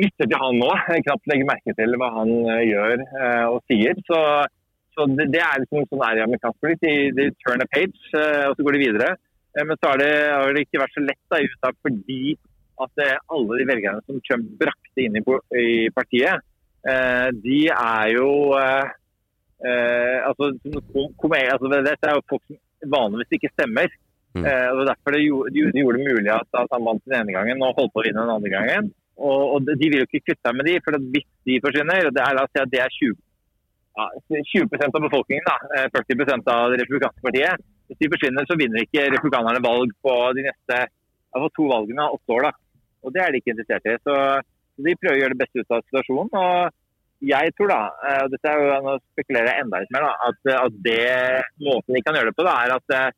lytter 0.01 0.29
til 0.29 0.41
han 0.41 0.59
nå. 0.61 0.71
Knapt 1.07 1.31
legger 1.31 1.49
merke 1.49 1.75
til 1.79 1.97
hva 2.01 2.11
han 2.19 2.33
eh, 2.45 2.67
gjør 2.69 2.97
eh, 3.05 3.47
og 3.49 3.61
sier. 3.71 3.99
Så, 4.09 4.21
så 4.97 5.07
det, 5.13 5.31
det 5.35 5.43
er 5.45 5.63
liksom 5.63 5.89
sånn 5.89 6.05
er 6.07 6.21
i 6.21 6.25
amerikansk 6.27 6.59
politikk. 6.65 7.17
De, 7.19 7.29
turn 7.45 7.65
a 7.65 7.69
page, 7.71 7.99
eh, 8.15 8.47
og 8.49 8.57
så 8.57 8.67
går 8.67 8.77
de 8.77 8.85
videre. 8.85 9.11
Men 9.59 9.75
så 9.81 9.91
har 9.91 9.99
det, 9.99 10.13
har 10.31 10.53
det 10.55 10.63
ikke 10.63 10.79
vært 10.79 10.95
så 10.95 11.03
lett 11.03 11.25
da, 11.33 11.41
i 11.41 11.49
USA 11.51 11.73
fordi 11.83 12.37
at 12.81 13.01
alle 13.35 13.57
de 13.59 13.65
velgerne 13.67 14.05
som 14.07 14.21
Trump 14.25 14.53
brakte 14.61 15.03
inn 15.03 15.19
i, 15.19 15.23
partiet, 15.93 16.47
de 17.45 17.59
er 17.75 18.13
jo 18.15 18.29
altså, 20.31 20.49
kom, 21.19 21.35
altså, 21.35 21.73
Dette 21.75 22.09
er 22.09 22.15
jo 22.15 22.23
folk 22.31 22.47
som 22.47 22.95
vanligvis 22.95 23.37
ikke 23.37 23.51
stemmer. 23.53 23.91
Mm. 24.35 24.45
Eh, 24.47 24.69
og 24.71 24.85
derfor 24.87 25.15
det 25.15 25.25
gjorde, 25.25 25.51
de 25.51 25.83
gjorde 25.83 25.99
det 25.99 26.07
mulig 26.07 26.31
at 26.31 26.59
han 26.73 26.85
vant 26.87 27.03
den 27.07 27.17
ene 27.19 27.35
gangen 27.35 27.63
og 27.67 27.79
holdt 27.79 27.93
på 27.95 28.03
å 28.03 28.05
vinne 28.07 28.23
den 28.23 28.35
andre 28.37 28.53
gangen. 28.53 28.91
Og, 29.21 29.43
og 29.55 29.67
de 29.69 29.89
vil 29.89 30.01
jo 30.01 30.07
ikke 30.09 30.23
kutte 30.31 30.47
seg 30.47 30.57
med 30.57 30.69
de, 30.69 30.79
for 30.85 30.97
hvis 31.13 31.27
de 31.49 31.59
forsvinner, 31.65 32.09
det 32.09 32.23
er, 32.25 32.37
la 32.37 32.47
oss 32.47 32.55
si 32.55 32.63
at 32.63 32.73
det 32.73 32.81
er 32.81 32.95
20, 32.95 33.19
ja, 34.01 34.07
20% 34.55 34.97
av 34.97 35.05
befolkningen, 35.05 35.45
da, 35.49 35.57
eh, 35.77 35.91
40 35.93 36.49
av 36.49 36.73
det 36.73 36.81
republikanske 36.81 37.27
partiet, 37.27 37.67
hvis 37.91 38.01
de 38.01 38.11
forsvinner, 38.15 38.49
så 38.49 38.57
vinner 38.57 38.87
ikke 38.87 39.11
republikanerne 39.13 39.63
valg 39.65 39.93
på 40.05 40.17
de 40.39 40.47
neste 40.47 40.81
altså 41.35 41.51
to 41.55 41.69
valgene 41.71 42.07
av 42.07 42.17
åtte 42.17 42.37
år. 42.37 42.49
da. 42.49 42.53
Og 43.05 43.15
det 43.15 43.23
er 43.23 43.33
de 43.33 43.41
ikke 43.41 43.55
interessert 43.55 43.87
i. 43.87 43.97
Så 44.03 44.15
de 44.81 44.97
prøver 44.99 45.17
å 45.19 45.21
gjøre 45.21 45.37
det 45.37 45.43
beste 45.43 45.63
ut 45.63 45.75
av 45.77 45.85
situasjonen. 45.87 46.33
og 46.41 46.79
jeg 47.21 47.53
tror 47.53 47.69
da, 47.69 47.81
eh, 48.09 48.21
og 48.25 48.31
dette 48.33 48.49
er 48.49 48.61
jo, 48.63 48.77
nå 48.81 48.93
spekulerer 49.13 49.51
jeg 49.51 49.65
enda 49.65 49.81
litt 49.83 49.91
mer, 49.93 50.07
da, 50.07 50.13
at, 50.31 50.39
eh, 50.49 50.61
at 50.65 50.79
det 50.87 51.65
måten 51.67 51.97
de 51.97 52.01
kan 52.01 52.17
gjøre 52.17 52.33
det 52.33 52.39
på, 52.39 52.47
da, 52.47 52.55
er 52.65 52.73
at, 52.79 52.95
eh, 52.97 53.11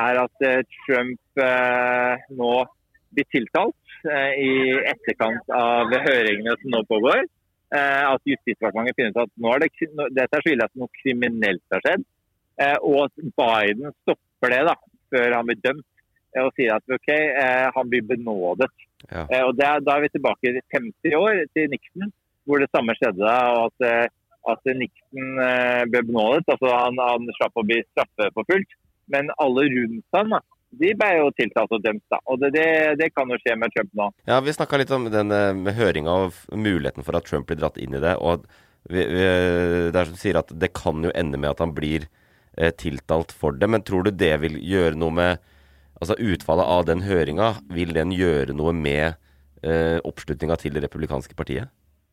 er 0.00 0.20
at 0.22 0.46
eh, 0.48 0.62
Trump 0.86 1.42
eh, 1.44 2.24
nå 2.40 2.54
blir 3.14 3.28
tiltalt 3.28 3.76
eh, 3.76 3.83
i 4.04 4.52
etterkant 4.90 5.54
av 5.54 5.92
høringene 6.04 6.56
som 6.60 6.74
nå 6.74 6.82
pågår. 6.90 7.24
Eh, 7.74 8.02
at 8.06 8.22
Justisdepartementet 8.28 8.98
finner 8.98 9.14
ut 9.14 9.22
at 9.24 9.32
nå 9.40 9.54
er 9.54 9.64
det, 9.64 9.70
dette 10.14 10.38
er 10.38 10.44
så 10.44 10.52
ille 10.52 10.66
at 10.68 10.78
noe 10.78 11.00
kriminelt 11.00 11.64
har 11.74 11.82
skjedd. 11.82 12.04
Eh, 12.62 12.76
og 12.86 13.08
at 13.08 13.24
Biden 13.40 13.94
stopper 14.04 14.52
det 14.54 14.60
da, 14.68 14.74
før 15.10 15.36
han 15.38 15.48
blir 15.48 15.62
dømt 15.64 15.86
eh, 16.36 16.42
og 16.44 16.52
sier 16.54 16.76
at 16.76 16.94
ok, 16.96 17.08
eh, 17.14 17.68
han 17.74 17.90
blir 17.90 18.04
benådet. 18.06 18.70
Ja. 19.08 19.24
Eh, 19.26 19.42
og 19.42 19.56
det 19.58 19.72
Da 19.86 19.96
er 19.96 20.04
vi 20.04 20.12
tilbake 20.14 20.52
i 20.52 20.62
50 20.76 21.18
år 21.18 21.42
til 21.56 21.72
Nixon, 21.72 22.12
hvor 22.46 22.62
det 22.62 22.70
samme 22.70 22.94
skjedde. 23.00 23.34
og 23.56 23.72
at, 23.72 23.88
eh, 23.88 24.06
at 24.52 24.72
Nixon 24.78 25.42
eh, 25.48 25.82
ble 25.90 26.04
benådet. 26.06 26.46
altså 26.46 26.70
Han, 26.70 27.00
han 27.00 27.36
slapp 27.40 27.58
å 27.58 27.66
bli 27.66 27.82
straffeforfulgt. 27.90 28.78
Men 29.10 29.34
alle 29.42 29.66
rundt 29.68 30.16
ham 30.16 30.30
da, 30.32 30.40
de 30.80 30.90
ble 30.98 31.08
jo 31.18 31.30
tiltalt 31.38 31.72
og 31.76 31.82
dømt. 31.84 32.02
da, 32.10 32.18
og 32.26 32.40
Det, 32.42 32.50
det, 32.56 32.66
det 33.00 33.08
kan 33.14 33.28
jo 33.30 33.38
skje 33.42 33.56
med 33.60 33.72
Trump 33.74 33.90
nå. 34.00 34.10
Ja, 34.30 34.40
Vi 34.44 34.52
snakka 34.56 34.78
litt 34.80 34.90
om 34.94 35.08
den 35.12 35.32
eh, 35.32 35.52
med 35.54 35.74
høringa 35.78 36.14
og 36.26 36.38
muligheten 36.56 37.04
for 37.06 37.16
at 37.18 37.26
Trump 37.28 37.46
blir 37.50 37.60
dratt 37.62 37.78
inn 37.78 37.94
i 37.94 38.00
det. 38.02 38.16
og 38.20 38.46
vi, 38.90 39.00
vi, 39.00 39.24
Det 39.90 39.96
er 39.96 40.04
som 40.10 40.14
du 40.18 40.20
sier 40.20 40.36
at 40.42 40.50
det 40.60 40.72
kan 40.76 41.02
jo 41.06 41.12
ende 41.16 41.38
med 41.40 41.54
at 41.54 41.62
han 41.64 41.72
blir 41.76 42.08
eh, 42.58 42.70
tiltalt 42.76 43.32
for 43.32 43.52
det. 43.56 43.68
Men 43.70 43.82
tror 43.86 44.04
du 44.04 44.10
det 44.12 44.34
vil 44.44 44.58
gjøre 44.60 44.96
noe 45.00 45.14
med 45.22 45.50
Altså 46.02 46.16
utfallet 46.18 46.66
av 46.66 46.82
den 46.88 47.04
høringa, 47.06 47.52
vil 47.70 47.92
den 47.94 48.10
gjøre 48.12 48.52
noe 48.52 48.72
med 48.74 49.14
eh, 49.62 50.00
oppslutninga 50.04 50.56
til 50.60 50.74
det 50.74 50.82
republikanske 50.84 51.36
partiet? 51.38 51.70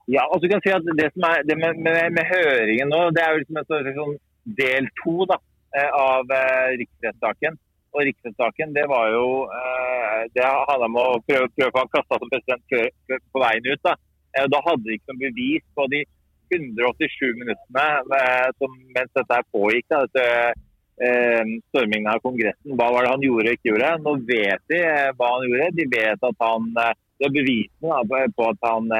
Ja, 0.07 0.21
altså 0.29 0.45
du 0.45 0.51
kan 0.53 0.61
si 0.63 0.69
at 0.71 0.85
Det 0.99 1.07
som 1.15 1.25
er 1.27 1.41
det 1.49 1.57
med, 1.57 1.79
med, 1.81 2.13
med 2.13 2.29
høringen 2.29 2.93
nå, 2.93 2.99
det 3.15 3.23
er 3.25 3.33
jo 3.33 3.41
liksom 3.41 3.57
en 3.57 3.67
sånn- 3.71 3.89
sånn 3.97 4.13
del 4.61 4.87
to 5.01 5.25
da, 5.29 5.39
eh, 5.75 5.89
av 5.97 6.29
eh, 6.37 6.77
riksrettssaken. 6.83 7.57
Og 7.91 8.05
riksrettssaken 8.07 8.73
det 8.75 8.85
var 8.91 9.11
jo 9.11 9.25
eh, 9.51 10.23
Det 10.35 10.47
handla 10.47 10.87
om 10.87 10.97
å 11.01 11.05
prøve, 11.27 11.49
prøve 11.57 11.69
å 11.71 11.75
få 11.75 11.83
han 11.83 11.93
kasta 11.97 12.19
som 12.21 12.31
president 12.31 13.21
på 13.33 13.43
veien 13.43 13.67
ut. 13.67 13.83
da. 13.83 13.95
Eh, 14.37 14.47
da 14.53 14.59
hadde 14.67 14.87
de 14.87 14.97
ikke 14.97 15.11
noe 15.11 15.23
bevis 15.25 15.63
på 15.75 15.87
de 15.91 16.03
187 16.51 17.39
minuttene 17.39 17.85
eh, 18.19 18.49
som, 18.59 18.75
mens 18.95 19.11
dette 19.17 19.39
her 19.39 19.47
pågikk. 19.55 19.87
da, 19.91 20.03
dette 20.07 20.67
stormingen 21.01 22.11
av 22.11 22.19
Kongressen. 22.21 22.75
Hva 22.77 22.91
var 22.93 23.07
det 23.07 23.09
han 23.09 23.23
gjorde 23.25 23.49
og 23.49 23.55
ikke 23.57 23.71
gjorde? 23.71 23.87
Nå 24.03 24.11
vet 24.27 24.61
de 24.69 24.81
hva 25.17 25.29
han 25.31 25.45
gjorde. 25.47 25.69
De 25.79 25.85
vet 25.89 26.25
at 26.27 26.43
han 26.45 26.67
Det 26.75 27.25
er 27.25 27.33
bevisene 27.33 28.27
på, 28.35 28.49
at 28.51 28.67
han 28.67 28.91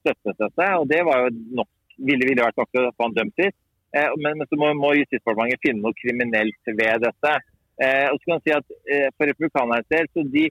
støttet 0.00 0.40
dette. 0.42 0.66
og 0.80 0.88
Det 0.90 0.98
var 1.06 1.22
jo 1.22 1.28
nok, 1.60 1.68
ville, 2.08 2.26
ville 2.26 2.48
vært 2.48 2.58
nok 2.58 2.72
til 2.74 2.88
å 2.88 2.90
få 2.96 3.06
han 3.06 3.14
dømt 3.20 3.36
til. 3.38 3.54
Eh, 3.96 4.14
men, 4.20 4.44
så 4.48 4.58
må, 4.60 4.70
må 4.76 4.92
Justisdepartementet 4.98 5.64
finne 5.64 5.84
noe 5.84 5.96
kriminelt 5.96 6.72
ved 6.80 7.04
dette. 7.04 7.34
Eh, 7.78 8.06
og 8.10 8.18
så 8.18 8.24
kan 8.24 8.34
man 8.34 8.42
si 8.42 8.54
at 8.56 8.72
eh, 8.90 9.10
For 9.14 9.30
republikanernes 9.30 9.86
del 9.92 10.08
så 10.10 10.24
de, 10.26 10.48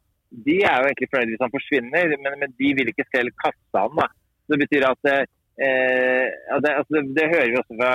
de 0.47 0.55
er 0.63 0.77
jo 0.79 0.87
egentlig 0.87 1.09
fornøyd 1.11 1.33
hvis 1.33 1.43
han 1.43 1.55
forsvinner, 1.55 2.15
men, 2.23 2.37
men 2.43 2.55
de 2.61 2.71
vil 2.77 2.93
ikke 2.93 3.07
selv 3.11 3.35
kaste 3.43 3.83
han. 3.83 3.99
da. 3.99 4.07
Det 4.47 4.61
betyr 4.63 4.87
at 4.87 5.11
eh, 5.11 5.25
det, 6.63 6.71
altså, 6.71 6.91
det, 6.95 7.03
det 7.17 7.29
hører 7.33 7.51
vi 7.51 7.59
også 7.61 7.77
fra 7.81 7.93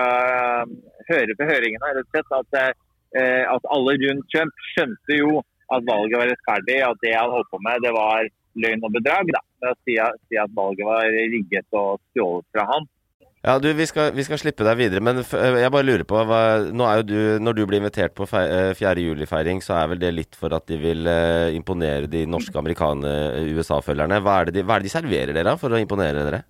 hører 1.10 1.34
på 1.38 1.48
høringene, 1.48 1.94
rett 1.96 2.04
og 2.04 2.12
slett, 2.12 2.36
at, 2.38 2.78
eh, 3.18 3.44
at 3.54 3.72
alle 3.76 3.96
rundt 4.04 4.28
Trump 4.34 4.64
skjønte 4.72 5.18
jo 5.18 5.42
at 5.72 5.86
valget 5.88 6.20
var 6.20 6.28
rettferdig, 6.28 6.78
at 6.84 7.04
det 7.04 7.14
han 7.16 7.32
holdt 7.32 7.50
på 7.52 7.60
med, 7.64 7.84
det 7.84 7.92
var 7.96 8.28
løgn 8.62 8.84
og 8.84 8.96
bedrag. 8.98 9.30
da, 9.32 9.40
å 9.70 9.76
si, 9.86 9.96
si 10.28 10.40
at 10.40 10.52
valget 10.56 10.84
var 10.88 11.08
rigget 11.08 11.78
og 11.78 12.02
stjålet 12.12 12.48
fra 12.52 12.66
han. 12.74 12.88
Ja, 13.42 13.56
du, 13.58 13.66
vi 13.74 13.86
skal, 13.90 14.12
vi 14.14 14.22
skal 14.22 14.38
slippe 14.38 14.62
deg 14.62 14.76
videre, 14.78 15.02
men 15.02 15.18
f 15.24 15.32
jeg 15.34 15.70
bare 15.74 15.86
lurer 15.86 16.04
på 16.06 16.20
hva, 16.28 16.42
nå 16.70 16.86
er 16.86 17.00
jo 17.00 17.06
du, 17.08 17.16
Når 17.42 17.56
du 17.58 17.62
blir 17.66 17.80
invitert 17.80 18.14
på 18.14 18.28
eh, 18.38 18.70
4. 18.78 18.92
juli-feiring, 19.02 19.58
så 19.64 19.80
er 19.80 19.88
vel 19.90 20.02
det 20.04 20.12
litt 20.14 20.38
for 20.38 20.54
at 20.54 20.68
de 20.70 20.78
vil 20.78 21.08
uh, 21.10 21.50
imponere 21.50 22.06
de 22.10 22.22
norske 22.30 22.54
amerikane 22.54 23.10
USA-følgerne. 23.50 24.20
Hva, 24.22 24.36
er 24.44 24.62
hva 24.62 24.76
er 24.78 24.84
det 24.84 24.92
de 24.92 24.94
serverer 24.94 25.34
dere 25.34 25.56
for 25.58 25.74
å 25.74 25.82
imponere 25.82 26.22
dere? 26.22 26.44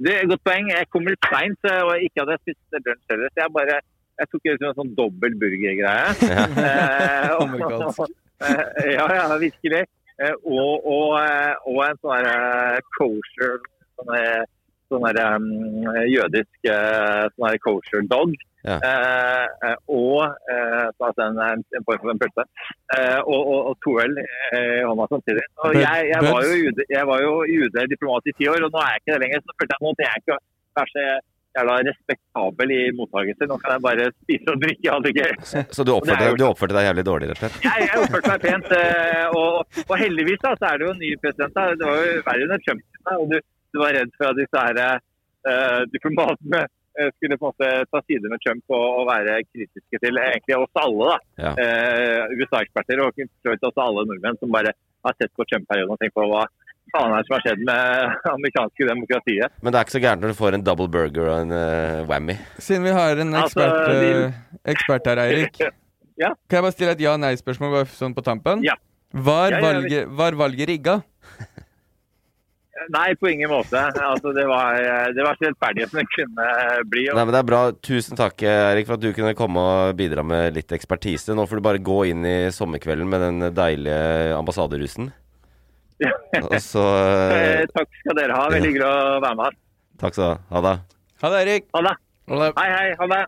Det 0.00 0.12
er 0.12 0.22
et 0.26 0.32
godt 0.32 0.44
poeng. 0.44 0.68
Jeg 0.72 0.88
kom 0.92 1.08
litt 1.08 1.30
seint 1.32 1.72
og 1.72 1.94
ikke 1.96 2.24
hadde 2.26 2.38
spist 2.42 2.78
lunsj 2.84 3.14
heller. 3.14 3.32
Så 3.32 3.42
jeg 3.42 3.56
bare 3.56 3.80
jeg 4.20 4.28
tok 4.28 4.48
en 4.52 4.76
sånn 4.76 4.94
dobbel 4.98 5.36
burgergreie. 5.40 6.12
Eh, 6.66 7.30
Amerikansk. 7.40 8.04
Eh, 8.40 8.94
ja, 8.94 9.04
ja, 9.12 9.24
virkelig. 9.36 9.82
Eh, 10.16 10.36
og, 10.48 10.86
og, 10.88 11.10
eh, 11.20 11.66
og 11.68 11.82
en 11.84 11.98
sånn 12.00 12.28
kosher 12.96 13.58
sånn 14.00 14.14
sånn 14.90 15.06
der, 15.08 15.38
um, 15.38 15.90
jødisk 16.10 16.70
eh, 16.70 17.26
sånn 17.36 17.60
kosher 17.64 18.06
dog. 18.10 18.34
Ja. 18.60 18.76
Eh, 18.84 19.46
eh, 19.70 19.76
og 19.88 20.20
altså 21.00 21.24
en, 21.24 21.38
en, 21.40 21.64
form 21.86 22.02
for 22.02 22.12
en 22.12 22.20
pølse. 22.20 22.44
Eh, 22.96 23.18
og, 23.22 23.40
og, 23.40 23.60
og 23.70 23.74
to 23.84 23.96
øl 24.02 24.20
i 24.20 24.26
hånda 24.84 25.08
samtidig. 25.14 25.46
Og 25.64 25.78
jeg, 25.78 26.10
jeg, 26.12 26.20
var 26.26 26.44
jo 26.44 26.60
jude, 26.66 26.86
jeg 26.92 27.08
var 27.08 27.24
jo 27.24 27.34
jude-diplomat 27.48 28.30
i 28.30 28.36
ti 28.36 28.48
år, 28.52 28.66
og 28.66 28.74
nå 28.74 28.84
er 28.84 28.94
jeg 28.94 29.02
ikke 29.02 29.16
det 29.16 29.20
lenger. 29.24 29.44
Så 29.44 29.56
følte 29.56 29.76
jeg 29.76 29.92
at 29.92 30.06
jeg 30.06 30.24
ikke 30.24 30.40
være 30.80 30.92
så 30.94 31.06
jævla 31.50 31.76
respektabel 31.88 32.72
i 32.76 32.82
mottakelse. 32.94 33.48
Nå 33.50 33.56
kan 33.62 33.72
jeg 33.74 33.84
bare 33.86 34.10
spise 34.20 34.52
og 34.52 34.60
drikke. 34.64 34.92
Ha 34.92 34.98
det 35.06 35.14
gøy. 35.16 35.32
Så 35.76 35.86
du 35.86 35.94
Og 35.96 36.04
det 36.04 36.12
er 36.12 36.20
oppførte, 36.20 36.28
jo- 36.28 36.40
du 36.42 36.44
oppførte 36.50 36.76
deg 36.76 36.90
jævlig 36.90 37.06
dårlig, 37.08 37.30
rett 37.30 37.40
og 37.40 37.42
slett? 37.46 37.64
Jeg, 37.64 37.88
jeg 37.88 38.04
oppførte 38.04 38.34
meg 38.34 38.44
pent. 38.44 38.76
Og, 39.40 39.80
og 39.88 39.96
heldigvis 40.04 40.44
da, 40.44 40.52
så 40.60 40.68
er 40.68 40.78
det 40.78 40.86
jo 40.86 40.92
en 40.92 41.02
ny 41.06 41.14
president. 41.24 41.56
da. 41.56 41.66
Det 41.80 41.88
var 41.88 42.04
jo 42.04 42.20
verre 42.28 42.46
under 42.46 42.62
Trump. 42.66 42.84
da, 43.00 43.16
Og 43.16 43.32
du, 43.32 43.40
du 43.72 43.80
var 43.82 43.94
redd 43.96 44.12
for 44.18 44.30
at 44.30 44.38
disse 44.38 44.62
her, 44.66 45.00
eh, 45.50 45.80
diplomatene 45.94 46.62
eh, 46.64 47.10
skulle 47.16 47.38
på 47.40 47.48
en 47.48 47.52
måte 47.52 47.68
ta 47.90 48.00
side 48.06 48.30
med 48.32 48.42
Trump 48.44 48.64
og, 48.76 48.86
og 49.02 49.08
være 49.10 49.38
kritiske 49.50 50.00
til 50.04 50.18
egentlig 50.24 50.56
oss 50.58 50.80
alle. 50.84 51.10
da. 51.12 51.18
Ja. 51.44 51.52
Eh, 51.64 52.34
USA-eksperter 52.40 53.04
og 53.04 53.14
oss 53.70 53.80
alle 53.86 54.06
nordmenn 54.10 54.40
som 54.42 54.52
bare 54.54 54.74
har 55.06 55.16
sett 55.20 55.32
på 55.38 55.46
Trump-perioden 55.48 55.94
og 55.96 56.02
tenkt 56.02 56.16
på 56.18 56.26
hva 56.28 56.44
faen 56.90 57.12
er 57.14 57.20
det 57.22 57.28
som 57.28 57.36
har 57.36 57.44
skjedd 57.46 57.60
med 57.68 58.14
amerikanske 58.36 58.86
demokratiet. 58.88 59.52
Men 59.62 59.70
det 59.72 59.78
er 59.78 59.86
ikke 59.86 59.94
så 59.98 60.02
gærent 60.02 60.24
når 60.26 60.32
du 60.34 60.38
får 60.40 60.56
en 60.58 60.64
double 60.66 60.88
burger 60.90 61.28
og 61.30 61.36
en 61.44 61.52
uh, 61.54 62.00
whammy. 62.10 62.34
Siden 62.58 62.88
vi 62.88 62.94
har 62.96 63.20
en 63.22 63.36
Altså, 63.38 63.62
ekspert, 63.62 63.92
de- 64.02 64.24
eh, 64.24 64.40
ekspert 64.74 65.12
her, 65.12 65.22
Eirik. 65.28 65.60
Ja. 66.20 66.34
Kan 66.50 66.58
jeg 66.58 66.64
bare 66.66 66.74
stille 66.74 66.92
et 66.92 67.00
ja-nei-spørsmål 67.00 67.86
sånn 67.96 68.12
på 68.12 68.20
tampen? 68.26 68.60
Ja. 68.66 68.74
Var, 69.14 69.54
Ja, 69.54 69.56
ja, 69.56 69.60
valget, 69.64 70.10
var 70.18 70.34
valget 70.36 70.68
rigga? 70.68 70.98
Nei, 72.88 73.12
på 73.20 73.28
ingen 73.28 73.50
måte. 73.52 73.76
Altså, 74.00 74.32
det 74.32 74.46
var, 74.48 74.78
det 75.12 75.24
var 75.26 75.36
så 75.36 75.50
rettferdig 75.50 75.84
som 75.90 76.00
det 76.00 76.06
kunne 76.14 76.46
bli. 76.88 77.02
Nei, 77.12 77.24
men 77.26 77.34
Det 77.34 77.40
er 77.42 77.48
bra. 77.50 77.60
Tusen 77.84 78.16
takk, 78.16 78.40
Erik, 78.48 78.88
for 78.88 78.96
at 78.96 79.02
du 79.04 79.10
kunne 79.16 79.34
komme 79.36 79.60
og 79.60 79.96
bidra 79.98 80.24
med 80.24 80.56
litt 80.56 80.72
ekspertise. 80.72 81.36
Nå 81.36 81.44
får 81.50 81.60
du 81.60 81.66
bare 81.66 81.82
gå 81.84 81.98
inn 82.12 82.24
i 82.24 82.36
sommerkvelden 82.54 83.10
med 83.10 83.24
den 83.26 83.50
deilige 83.56 84.32
ambassaderusen. 84.38 85.10
Og 86.46 86.56
så 86.64 86.80
Eh, 86.80 87.34
eh, 87.60 87.66
Takk 87.74 87.90
skal 88.00 88.16
dere 88.16 88.38
ha. 88.38 88.46
Veldig 88.48 88.70
hyggelig 88.70 88.86
å 88.88 89.20
være 89.20 89.36
med. 89.42 89.58
Takk 90.00 90.16
skal 90.16 90.24
du 90.24 90.30
ha. 90.30 90.38
Ha 90.54 90.64
det. 90.64 90.74
Ha 91.20 91.30
det, 91.34 91.40
Eirik. 91.44 91.68
Ha 91.76 91.84
det. 91.84 91.94
Hei, 92.30 92.68
hei. 92.72 92.88
Ha 92.96 93.10
det. 93.12 93.20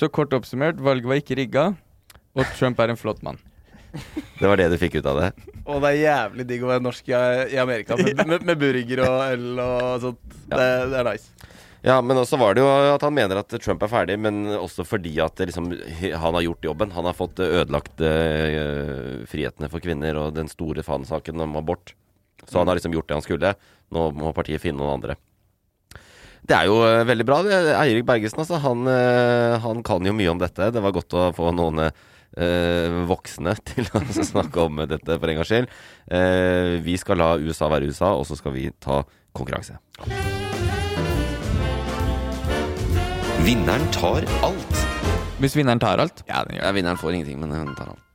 Så 0.00 0.08
kort 0.08 0.32
oppsummert, 0.32 0.78
valget 0.80 1.08
var 1.10 1.18
ikke 1.20 1.36
rigga, 1.36 1.64
og 2.38 2.52
Trump 2.56 2.78
er 2.80 2.92
en 2.94 3.00
flott 3.00 3.24
mann. 3.26 3.40
Det 4.40 4.48
var 4.48 4.60
det 4.60 4.70
du 4.72 4.78
fikk 4.80 5.00
ut 5.00 5.08
av 5.10 5.20
det? 5.20 5.30
Og 5.66 5.82
det 5.82 5.92
er 5.92 6.00
jævlig 6.00 6.46
digg 6.48 6.64
å 6.64 6.70
være 6.70 6.84
norsk 6.84 7.10
i, 7.10 7.20
i 7.54 7.60
Amerika 7.60 7.98
med, 7.98 8.22
med, 8.30 8.46
med 8.48 8.60
burger 8.60 9.04
og 9.06 9.16
øl 9.26 9.62
og 9.64 10.06
sånt. 10.06 10.36
Det, 10.50 10.68
det 10.92 11.00
er 11.00 11.08
nice. 11.10 11.50
Ja, 11.80 11.96
men 12.04 12.18
også 12.20 12.36
var 12.36 12.52
det 12.52 12.60
jo 12.60 12.68
at 12.68 13.04
han 13.06 13.14
mener 13.16 13.40
at 13.40 13.54
Trump 13.64 13.80
er 13.86 13.88
ferdig, 13.88 14.18
men 14.20 14.42
også 14.52 14.84
fordi 14.84 15.14
at 15.24 15.40
liksom, 15.40 15.70
han 15.72 16.36
har 16.36 16.44
gjort 16.44 16.66
jobben. 16.68 16.92
Han 16.92 17.08
har 17.08 17.16
fått 17.16 17.40
ødelagt 17.40 18.02
uh, 18.04 19.24
frihetene 19.30 19.70
for 19.72 19.80
kvinner 19.80 20.18
og 20.20 20.36
den 20.36 20.50
store 20.52 20.84
fanesaken 20.84 21.40
om 21.40 21.56
abort. 21.56 21.94
Så 22.44 22.60
han 22.60 22.68
har 22.68 22.76
liksom 22.76 22.92
gjort 22.92 23.08
det 23.08 23.16
han 23.16 23.24
skulle. 23.24 23.54
Nå 23.96 24.10
må 24.16 24.34
partiet 24.36 24.60
finne 24.60 24.82
noen 24.82 24.98
andre. 24.98 25.16
Det 26.40 26.56
er 26.56 26.68
jo 26.70 26.78
eh, 26.82 27.02
veldig 27.04 27.24
bra. 27.28 27.40
Eirik 27.82 28.06
Bergesen, 28.08 28.40
altså. 28.42 28.56
Han, 28.64 28.86
eh, 28.88 29.58
han 29.60 29.82
kan 29.86 30.06
jo 30.08 30.14
mye 30.16 30.32
om 30.32 30.40
dette. 30.40 30.70
Det 30.72 30.82
var 30.82 30.94
godt 30.96 31.14
å 31.14 31.26
få 31.36 31.52
noen 31.52 31.90
eh, 32.36 33.00
voksne 33.10 33.54
til 33.70 33.88
å 33.94 34.02
snakke 34.14 34.66
om 34.66 34.82
dette 34.90 35.16
for 35.16 35.32
en 35.32 35.40
gangs 35.40 35.50
skyld. 35.50 35.72
Eh, 36.10 36.76
vi 36.84 36.98
skal 37.00 37.20
la 37.22 37.32
USA 37.40 37.70
være 37.72 37.90
USA, 37.90 38.12
og 38.14 38.26
så 38.28 38.38
skal 38.38 38.54
vi 38.56 38.68
ta 38.82 39.02
konkurranse. 39.36 39.78
Vinneren 43.46 43.88
tar 43.94 44.26
alt. 44.44 44.86
Hvis 45.40 45.56
vinneren 45.56 45.80
tar 45.80 46.02
alt? 46.02 46.22
Ja, 46.28 46.44
den 46.44 46.58
gjør 46.58 46.68
Ja, 46.68 46.76
vinneren 46.76 47.00
får 47.00 47.16
ingenting, 47.16 47.40
men 47.40 47.56
hun 47.56 47.74
tar 47.78 47.94
alt. 47.94 48.10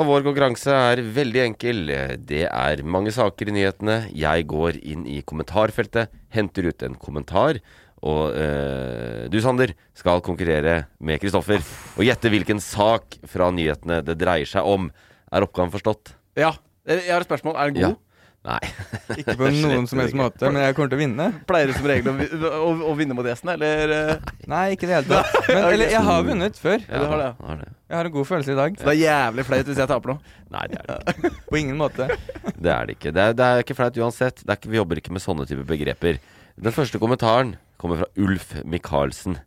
Og 0.00 0.06
vår 0.08 0.22
konkurranse 0.24 0.72
er 0.72 1.02
veldig 1.12 1.40
enkel. 1.42 1.90
Det 2.24 2.46
er 2.48 2.80
mange 2.88 3.12
saker 3.12 3.50
i 3.50 3.56
nyhetene. 3.58 3.96
Jeg 4.16 4.46
går 4.48 4.78
inn 4.80 5.02
i 5.04 5.18
kommentarfeltet, 5.20 6.08
henter 6.32 6.70
ut 6.70 6.84
en 6.86 6.96
kommentar. 6.96 7.60
Og 8.06 8.32
eh, 8.32 9.26
du, 9.32 9.36
Sander, 9.44 9.74
skal 9.96 10.22
konkurrere 10.24 10.84
med 11.04 11.20
Kristoffer 11.20 11.60
og 11.98 12.04
gjette 12.06 12.30
hvilken 12.32 12.62
sak 12.64 13.18
fra 13.28 13.50
nyhetene 13.52 14.00
det 14.06 14.16
dreier 14.20 14.48
seg 14.48 14.64
om. 14.64 14.88
Er 15.30 15.44
oppgaven 15.46 15.72
forstått? 15.74 16.14
Ja. 16.40 16.54
Eh, 16.88 17.02
Jeg 17.06 17.12
har 17.12 17.20
et 17.26 17.28
spørsmål. 17.28 17.58
Er 17.60 17.68
den 17.70 17.76
god? 17.82 17.90
Ja. 17.92 18.06
Nei. 18.40 18.56
Ikke 19.20 19.34
på 19.36 19.50
noen 19.52 19.84
som 19.90 20.00
helst 20.00 20.16
måte, 20.16 20.48
men 20.48 20.62
jeg 20.64 20.72
kommer 20.78 20.88
til 20.94 20.96
å 20.96 21.00
vinne. 21.02 21.26
Pleier 21.44 21.68
du 21.68 21.74
som 21.76 21.88
regel 21.90 22.08
å, 22.08 22.52
å, 22.56 22.70
å 22.88 22.94
vinne 22.96 23.12
mot 23.18 23.26
gjesten, 23.28 23.50
eller? 23.52 23.92
eh? 23.92 24.32
Nei, 24.48 24.62
ikke 24.72 24.88
i 24.88 24.88
det 24.88 24.96
hele 24.96 25.10
tatt. 25.10 25.36
Men, 25.50 25.60
eller, 25.74 25.92
jeg 25.92 26.00
har 26.08 26.24
vunnet 26.24 26.56
før. 26.62 26.80
Ja, 26.88 27.02
har 27.04 27.20
det, 27.20 27.28
ja. 27.28 27.48
har. 27.50 27.62
Jeg 27.90 27.98
har 27.98 28.08
en 28.08 28.14
god 28.16 28.28
følelse 28.32 28.54
i 28.54 28.58
dag. 28.62 28.80
Så 28.80 28.88
det 28.88 28.94
er 28.96 29.00
jævlig 29.02 29.44
flaut 29.50 29.68
hvis 29.68 29.82
jeg 29.84 29.90
taper 29.92 30.14
nå. 30.14 30.18
Nei, 30.56 30.64
det 30.72 30.80
er 30.80 30.88
det 30.88 31.14
ikke. 31.18 31.32
På 31.52 31.60
ingen 31.60 31.76
måte. 31.84 32.08
Det 32.56 32.72
er 32.72 32.88
det 32.88 32.96
ikke. 32.96 33.12
Det 33.12 33.26
er, 33.28 33.36
det 33.36 33.50
er 33.52 33.64
ikke 33.66 33.76
flaut 33.76 34.00
uansett. 34.00 34.40
Det 34.40 34.48
er 34.56 34.60
ikke, 34.62 34.72
vi 34.72 34.80
jobber 34.80 35.02
ikke 35.04 35.12
med 35.18 35.24
sånne 35.26 35.46
typer 35.50 35.68
begreper. 35.68 36.22
Den 36.56 36.74
første 36.80 37.02
kommentaren 37.02 37.58
kommer 37.80 38.02
fra 38.02 38.10
Ulf 38.20 38.52
Michaelsen. 38.68 39.38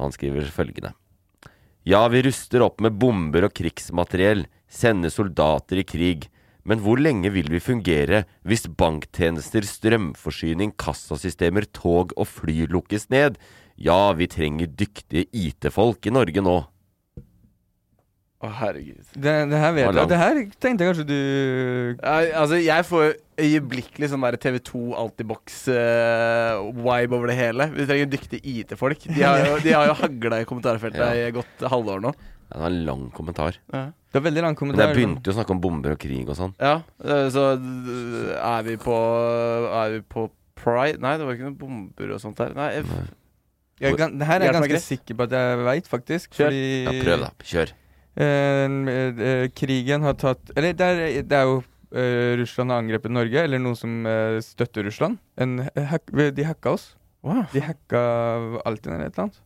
Han 0.00 0.12
skriver 0.16 0.48
følgende. 0.48 0.94
Ja, 1.84 2.06
vi 2.12 2.22
ruster 2.24 2.64
opp 2.64 2.80
med 2.84 2.96
bomber 3.00 3.46
og 3.46 3.54
krigsmateriell, 3.56 4.46
sender 4.68 5.12
soldater 5.12 5.80
i 5.80 5.86
krig. 5.88 6.28
Men 6.64 6.82
hvor 6.84 7.00
lenge 7.00 7.32
vil 7.32 7.48
vi 7.48 7.60
fungere 7.62 8.24
hvis 8.44 8.66
banktjenester, 8.68 9.64
strømforsyning, 9.64 10.74
kassasystemer, 10.76 11.64
tog 11.72 12.12
og 12.20 12.28
fly 12.28 12.66
lukkes 12.70 13.08
ned? 13.12 13.40
Ja, 13.80 14.12
vi 14.12 14.28
trenger 14.28 14.68
dyktige 14.68 15.24
IT-folk 15.32 16.04
i 16.06 16.12
Norge 16.12 16.44
nå. 16.44 16.58
Å, 18.40 18.48
herregud. 18.56 19.04
Det, 19.20 19.32
det 19.50 19.58
her 19.60 19.72
vet 19.76 19.90
jeg. 19.92 20.08
Det 20.08 20.16
her 20.16 20.38
tenkte 20.64 20.84
jeg 20.86 20.88
kanskje 20.94 21.04
du 21.10 21.16
Ja, 22.00 22.14
altså, 22.40 22.56
jeg 22.64 22.86
får 22.88 23.10
øyeblikkelig 23.40 24.08
sånn 24.14 24.24
der 24.24 24.38
TV2 24.40 24.80
Altibox-vibe 26.00 27.16
over 27.18 27.26
det 27.30 27.36
hele. 27.38 27.66
Vi 27.74 27.86
trenger 27.88 28.08
dyktige 28.12 28.40
IT-folk. 28.54 29.04
De, 29.08 29.20
har 29.22 29.44
jo- 29.44 29.60
de 29.64 29.72
har 29.76 29.86
jo 29.90 29.94
hagla 30.00 30.40
i 30.40 30.48
kommentarfeltet 30.48 31.00
Ja. 31.04 31.28
i 31.28 31.30
godt 31.36 31.66
halvår 31.72 32.00
nå. 32.06 32.12
Det 32.50 32.58
var 32.58 32.66
en 32.72 32.80
lang 32.88 33.04
kommentar. 33.14 33.54
Ja. 33.72 33.84
Det 34.10 34.18
var 34.18 34.24
veldig 34.26 34.42
lang 34.42 34.56
kommentar 34.58 34.88
Men 34.88 34.88
jeg 34.90 34.96
begynte 34.98 35.28
jo 35.30 35.32
å 35.32 35.36
snakke 35.38 35.54
om 35.54 35.60
bomber 35.62 35.92
og 35.94 36.00
krig 36.02 36.26
og 36.32 36.34
sånn. 36.40 36.54
Ja, 36.58 36.80
eh, 37.04 37.28
så 37.30 37.44
er 37.54 38.62
vi 38.66 38.74
på 38.82 38.96
Er 39.70 39.90
vi 39.94 40.00
på 40.02 40.24
Pride? 40.58 40.98
Nei, 41.00 41.12
det 41.16 41.24
var 41.28 41.36
ikke 41.36 41.46
noen 41.46 41.60
bomber 41.60 42.10
og 42.16 42.20
sånt 42.20 42.36
der. 42.40 42.50
Nei, 42.56 42.72
jeg, 42.74 42.84
Jeg, 43.80 43.96
det 43.96 44.26
her 44.28 44.40
er 44.42 44.44
jeg 44.50 44.56
ganske 44.58 44.80
sikker 44.84 45.16
på 45.16 45.24
at 45.28 45.32
jeg 45.38 45.60
veit, 45.64 45.86
faktisk. 45.88 46.34
Kjør. 46.34 46.50
Fordi 46.50 46.64
Ja, 46.84 46.96
prøv, 47.04 47.22
da. 47.22 47.30
Kjør. 47.52 47.70
Eh, 48.16 48.66
eh, 48.66 49.44
krigen 49.54 50.02
har 50.02 50.16
tatt 50.18 50.50
Eller 50.56 50.74
det 50.74 50.86
er, 50.86 51.02
det 51.22 51.36
er 51.36 51.44
jo 51.48 51.60
eh, 51.94 52.36
Russland 52.40 52.70
har 52.72 52.82
angrepet 52.82 53.12
Norge, 53.12 53.44
eller 53.44 53.62
noen 53.62 53.78
som 53.78 54.06
eh, 54.06 54.38
støtter 54.44 54.86
Russland. 54.88 55.20
En, 55.36 55.60
de 55.60 56.46
hacka 56.48 56.74
oss. 56.78 56.96
wow. 57.22 57.44
De 57.52 57.62
hacka 57.64 58.02
Altinn 58.64 58.94
eller 58.96 59.06
et 59.10 59.14
eller 59.14 59.28
annet. 59.28 59.40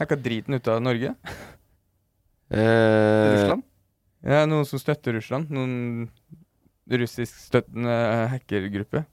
Hacka 0.00 0.16
driten 0.16 0.54
ut 0.54 0.68
av 0.68 0.82
Norge. 0.82 1.14
Eh, 2.50 3.30
Russland? 3.30 3.62
Ja, 4.26 4.40
noen 4.50 4.64
som 4.66 4.80
støtter 4.82 5.14
Russland. 5.14 5.52
Noen 5.54 6.08
russiskstøttende 6.90 7.92
hackergruppe. 8.32 9.04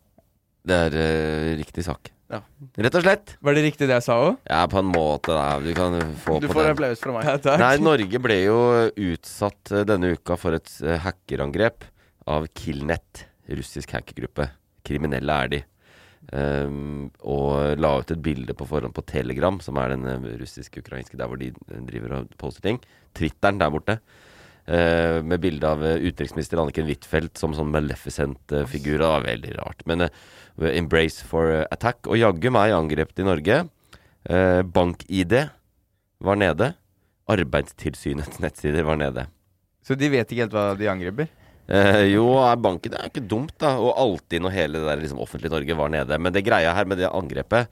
Det 0.65 0.79
er 0.87 0.95
eh, 0.97 1.51
riktig 1.59 1.85
sak. 1.85 2.09
Ja. 2.27 2.41
Rett 2.83 2.97
og 2.99 3.05
slett. 3.05 3.35
Var 3.39 3.55
det 3.55 3.63
riktig 3.63 3.87
det 3.87 3.95
jeg 3.95 4.05
sa 4.07 4.17
òg? 4.25 4.41
Ja, 4.49 4.65
på 4.67 4.81
en 4.81 4.89
måte. 4.91 5.31
Da. 5.31 5.45
Du 5.63 5.71
kan 5.77 5.95
få 6.25 6.41
Du 6.43 6.49
på 6.49 6.57
får 6.57 6.73
applaus 6.73 7.03
fra 7.03 7.15
meg. 7.15 7.29
Ja, 7.29 7.37
takk. 7.39 7.61
Nei, 7.61 7.71
Norge 7.79 8.21
ble 8.23 8.37
jo 8.41 8.59
utsatt 9.07 9.71
eh, 9.71 9.85
denne 9.87 10.11
uka 10.17 10.35
for 10.39 10.57
et 10.57 10.73
eh, 10.83 10.99
hackerangrep 11.05 11.87
av 12.27 12.49
Killnet, 12.57 13.23
russisk 13.47 13.95
hackergruppe. 13.95 14.49
Kriminelle 14.87 15.41
er 15.45 15.53
de. 15.55 15.63
Um, 16.27 17.07
og 17.23 17.79
la 17.79 17.93
ut 18.01 18.09
et 18.11 18.19
bilde 18.19 18.51
på 18.57 18.65
forhånd 18.67 18.91
på 18.91 19.05
Telegram, 19.07 19.61
som 19.63 19.77
er 19.79 19.93
den 19.93 20.03
eh, 20.11 20.31
russisk-ukrainske 20.41 21.15
der 21.19 21.29
hvor 21.31 21.39
de 21.39 21.53
driver 21.87 22.17
og 22.17 22.33
poster 22.41 22.65
ting. 22.65 22.81
Twitteren 23.15 23.61
der 23.61 23.71
borte. 23.71 24.01
Uh, 24.67 25.23
med 25.23 25.39
bilde 25.39 25.63
av 25.63 25.79
utenriksminister 25.79 26.59
Anniken 26.59 26.89
Huitfeldt 26.89 27.39
som 27.39 27.55
sånn 27.55 27.71
Maleficent-figur. 27.71 28.97
Det 28.99 29.13
var 29.13 29.23
veldig 29.23 29.53
rart. 29.61 29.87
Men 29.87 30.03
eh, 30.09 30.25
Embrace 30.65 31.25
for 31.25 31.51
eh, 31.53 31.65
attack. 31.71 32.07
Og 32.09 32.19
jaggu 32.19 32.51
meg 32.53 32.75
angrep 32.75 33.13
de 33.15 33.25
i 33.25 33.27
Norge. 33.27 33.63
Eh, 34.27 34.61
BankID 34.63 35.35
var 36.23 36.39
nede. 36.39 36.73
Arbeidstilsynets 37.29 38.39
nettsider 38.43 38.87
var 38.87 38.99
nede. 38.99 39.27
Så 39.85 39.95
de 39.95 40.09
vet 40.11 40.27
ikke 40.27 40.47
helt 40.47 40.55
hva 40.55 40.71
de 40.75 40.89
angriper? 40.91 41.29
Eh, 41.67 42.05
jo, 42.13 42.29
banken 42.63 42.95
er 42.95 43.09
ikke 43.09 43.25
dumt, 43.27 43.55
da. 43.59 43.75
Og 43.79 43.93
alltid 43.99 44.43
når 44.43 44.55
hele 44.55 44.79
det 44.79 44.87
der 44.87 45.03
liksom 45.03 45.21
offentlige 45.23 45.51
Norge 45.51 45.77
var 45.79 45.91
nede. 45.91 46.19
Men 46.19 46.35
det 46.35 46.45
greia 46.47 46.73
her 46.75 46.87
med 46.87 46.99
det 47.01 47.11
angrepet 47.11 47.67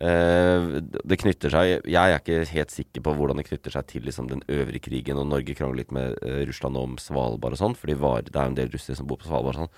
eh, 0.00 0.78
Det 1.02 1.18
knytter 1.18 1.50
seg 1.50 1.90
Jeg 1.90 1.98
er 1.98 2.20
ikke 2.20 2.44
helt 2.52 2.74
sikker 2.74 3.04
på 3.04 3.14
hvordan 3.18 3.40
det 3.42 3.48
knytter 3.50 3.74
seg 3.74 3.88
til 3.90 4.06
liksom, 4.06 4.30
den 4.30 4.44
øvrige 4.48 4.86
krigen. 4.86 5.18
Og 5.18 5.28
Norge 5.30 5.58
krangler 5.58 5.82
litt 5.82 5.94
med 5.94 6.18
eh, 6.22 6.42
Russland 6.48 6.78
om 6.78 6.96
Svalbard 7.02 7.58
og 7.58 7.62
sånn, 7.62 7.78
for 7.78 7.90
det 7.90 7.98
er 7.98 8.26
jo 8.30 8.46
en 8.46 8.58
del 8.58 8.72
russere 8.72 8.98
som 8.98 9.10
bor 9.10 9.20
på 9.20 9.30
Svalbard 9.30 9.58
og 9.58 9.64
sånn. 9.64 9.76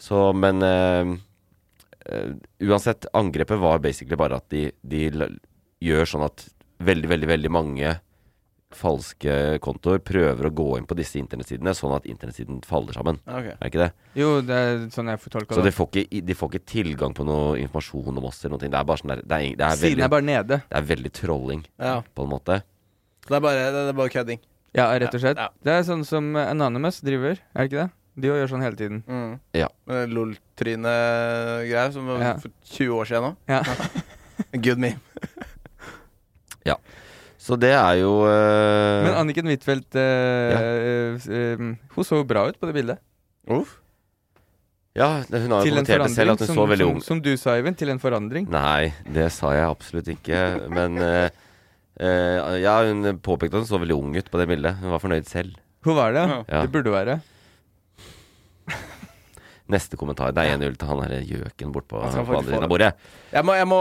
Så, 0.00 0.22
men 0.36 0.64
eh, 0.64 1.16
uansett, 2.62 3.06
angrepet 3.16 3.58
var 3.60 3.78
basically 3.84 4.16
bare 4.16 4.36
at 4.40 4.48
de, 4.52 4.68
de 4.82 5.06
l- 5.10 5.38
gjør 5.82 6.06
sånn 6.12 6.24
at 6.26 6.46
veldig, 6.84 7.08
veldig, 7.08 7.28
veldig 7.30 7.50
mange 7.52 7.94
falske 8.76 9.32
kontoer 9.62 10.00
prøver 10.04 10.48
å 10.48 10.52
gå 10.52 10.64
inn 10.76 10.86
på 10.90 10.96
disse 10.98 11.16
internettsidene, 11.20 11.72
sånn 11.76 11.94
at 11.96 12.06
internettsiden 12.10 12.58
faller 12.66 12.96
sammen. 12.98 13.20
Okay. 13.24 13.54
Er 13.54 13.70
ikke 13.70 13.80
det? 13.84 13.88
Jo, 14.18 14.30
det 14.44 14.56
er 14.58 14.80
sånn 14.92 15.08
jeg 15.12 15.20
fortolka 15.22 15.54
Så 15.56 15.62
de 15.62 15.70
det. 15.70 15.74
får, 15.76 15.88
ikke, 16.02 16.20
de 16.26 16.36
får 16.36 16.50
ikke 16.52 16.70
tilgang 16.74 17.14
på 17.16 17.24
noe 17.24 17.54
informasjon 17.62 18.18
om 18.20 18.26
oss 18.28 18.42
eller 18.44 18.56
noe. 18.56 18.64
Det 18.66 18.74
er 18.80 18.88
bare 18.90 19.00
sånn 19.02 19.12
der, 19.14 19.22
det 19.22 19.36
er, 19.38 19.46
det 19.60 19.66
er, 19.68 19.78
Siden 19.78 19.94
veldig, 19.94 20.04
er 20.08 20.12
bare 20.16 20.26
nede. 20.28 20.58
det 20.66 20.80
er 20.80 20.88
veldig 20.90 21.12
trolling, 21.20 21.62
Ja. 21.80 21.94
på 22.14 22.26
en 22.26 22.32
måte. 22.34 22.58
Det 23.26 23.38
er 23.38 23.44
bare, 23.46 23.70
det 23.72 23.84
er 23.88 23.98
bare 24.02 24.12
kødding. 24.18 24.42
Ja, 24.76 24.90
rett 24.98 25.14
og 25.14 25.22
slett. 25.22 25.38
Ja. 25.40 25.48
Det 25.64 25.72
er 25.72 25.86
sånn 25.88 26.04
som 26.04 26.34
Anonymous 26.36 27.00
driver, 27.06 27.38
er 27.54 27.62
det 27.62 27.70
ikke 27.70 27.86
det? 27.86 27.90
De 28.16 28.30
gjør 28.30 28.48
sånn 28.48 28.64
hele 28.64 28.78
tiden. 28.78 29.02
Mm. 29.04 29.32
Ja. 29.56 29.68
LOL-tryne-greier 29.86 31.92
som 31.92 32.08
var 32.08 32.22
Ja. 32.24 32.34
for 32.40 32.50
20 32.72 32.96
år 32.96 33.10
siden 33.10 33.26
nå. 33.28 33.32
Ja. 33.50 33.60
Good 34.64 34.80
meme. 34.80 35.00
Så 37.46 37.54
det 37.62 37.70
er 37.78 38.00
jo 38.00 38.12
uh... 38.26 39.06
Men 39.06 39.16
Anniken 39.20 39.46
Huitfeldt 39.46 39.94
eh, 40.00 40.54
eh, 40.58 41.26
uh, 41.30 41.66
Hun 41.94 42.06
så 42.06 42.18
bra 42.26 42.48
ut 42.50 42.56
på 42.58 42.66
det 42.66 42.74
bildet. 42.74 42.98
Uff. 43.46 43.76
Ja, 44.96 45.20
hun 45.20 45.52
har 45.52 45.60
jo 45.60 45.74
kommentert 45.74 46.06
det 46.06 46.14
selv, 46.16 46.32
at 46.32 46.42
hun 46.42 46.48
som, 46.48 46.56
så 46.56 46.64
veldig 46.72 46.86
ung 46.88 47.00
som 47.04 47.20
du 47.22 47.34
sa, 47.36 47.52
Eivind. 47.54 47.76
Til 47.78 47.92
en 47.92 48.00
forandring. 48.00 48.48
Nei, 48.48 48.94
det 49.12 49.28
sa 49.34 49.50
jeg 49.52 49.68
absolutt 49.68 50.08
ikke. 50.08 50.38
Men 50.72 50.96
ja, 50.96 52.76
hun 52.88 53.20
påpekte 53.20 53.60
at 53.60 53.66
hun 53.66 53.68
så 53.68 53.82
veldig 53.82 53.98
ung 53.98 54.16
ut 54.16 54.30
på 54.32 54.40
det 54.40 54.48
bildet. 54.48 54.80
Hun 54.80 54.96
var 54.96 55.04
fornøyd 55.04 55.28
selv. 55.28 55.60
Hun 55.84 56.00
var 56.00 56.16
det. 56.16 56.24
Ja. 56.48 56.64
Det 56.64 56.72
burde 56.72 56.96
være. 56.96 57.18
Neste 59.68 59.98
kommentar. 59.98 60.30
Det 60.34 60.44
er 60.44 60.58
1-0 60.58 60.76
til 60.78 60.88
han 60.88 61.00
derre 61.02 61.22
gjøken 61.26 61.72
bort 61.74 61.88
på, 61.90 61.98
Han 62.00 62.12
skal 62.12 62.22
på 62.22 62.30
faktisk 62.30 62.38
andre 62.38 62.52
siden 62.52 62.66
av 62.66 62.70
bordet. 62.70 62.90
Jeg 63.32 63.44
må, 63.48 63.56
jeg 63.58 63.66
må 63.66 63.80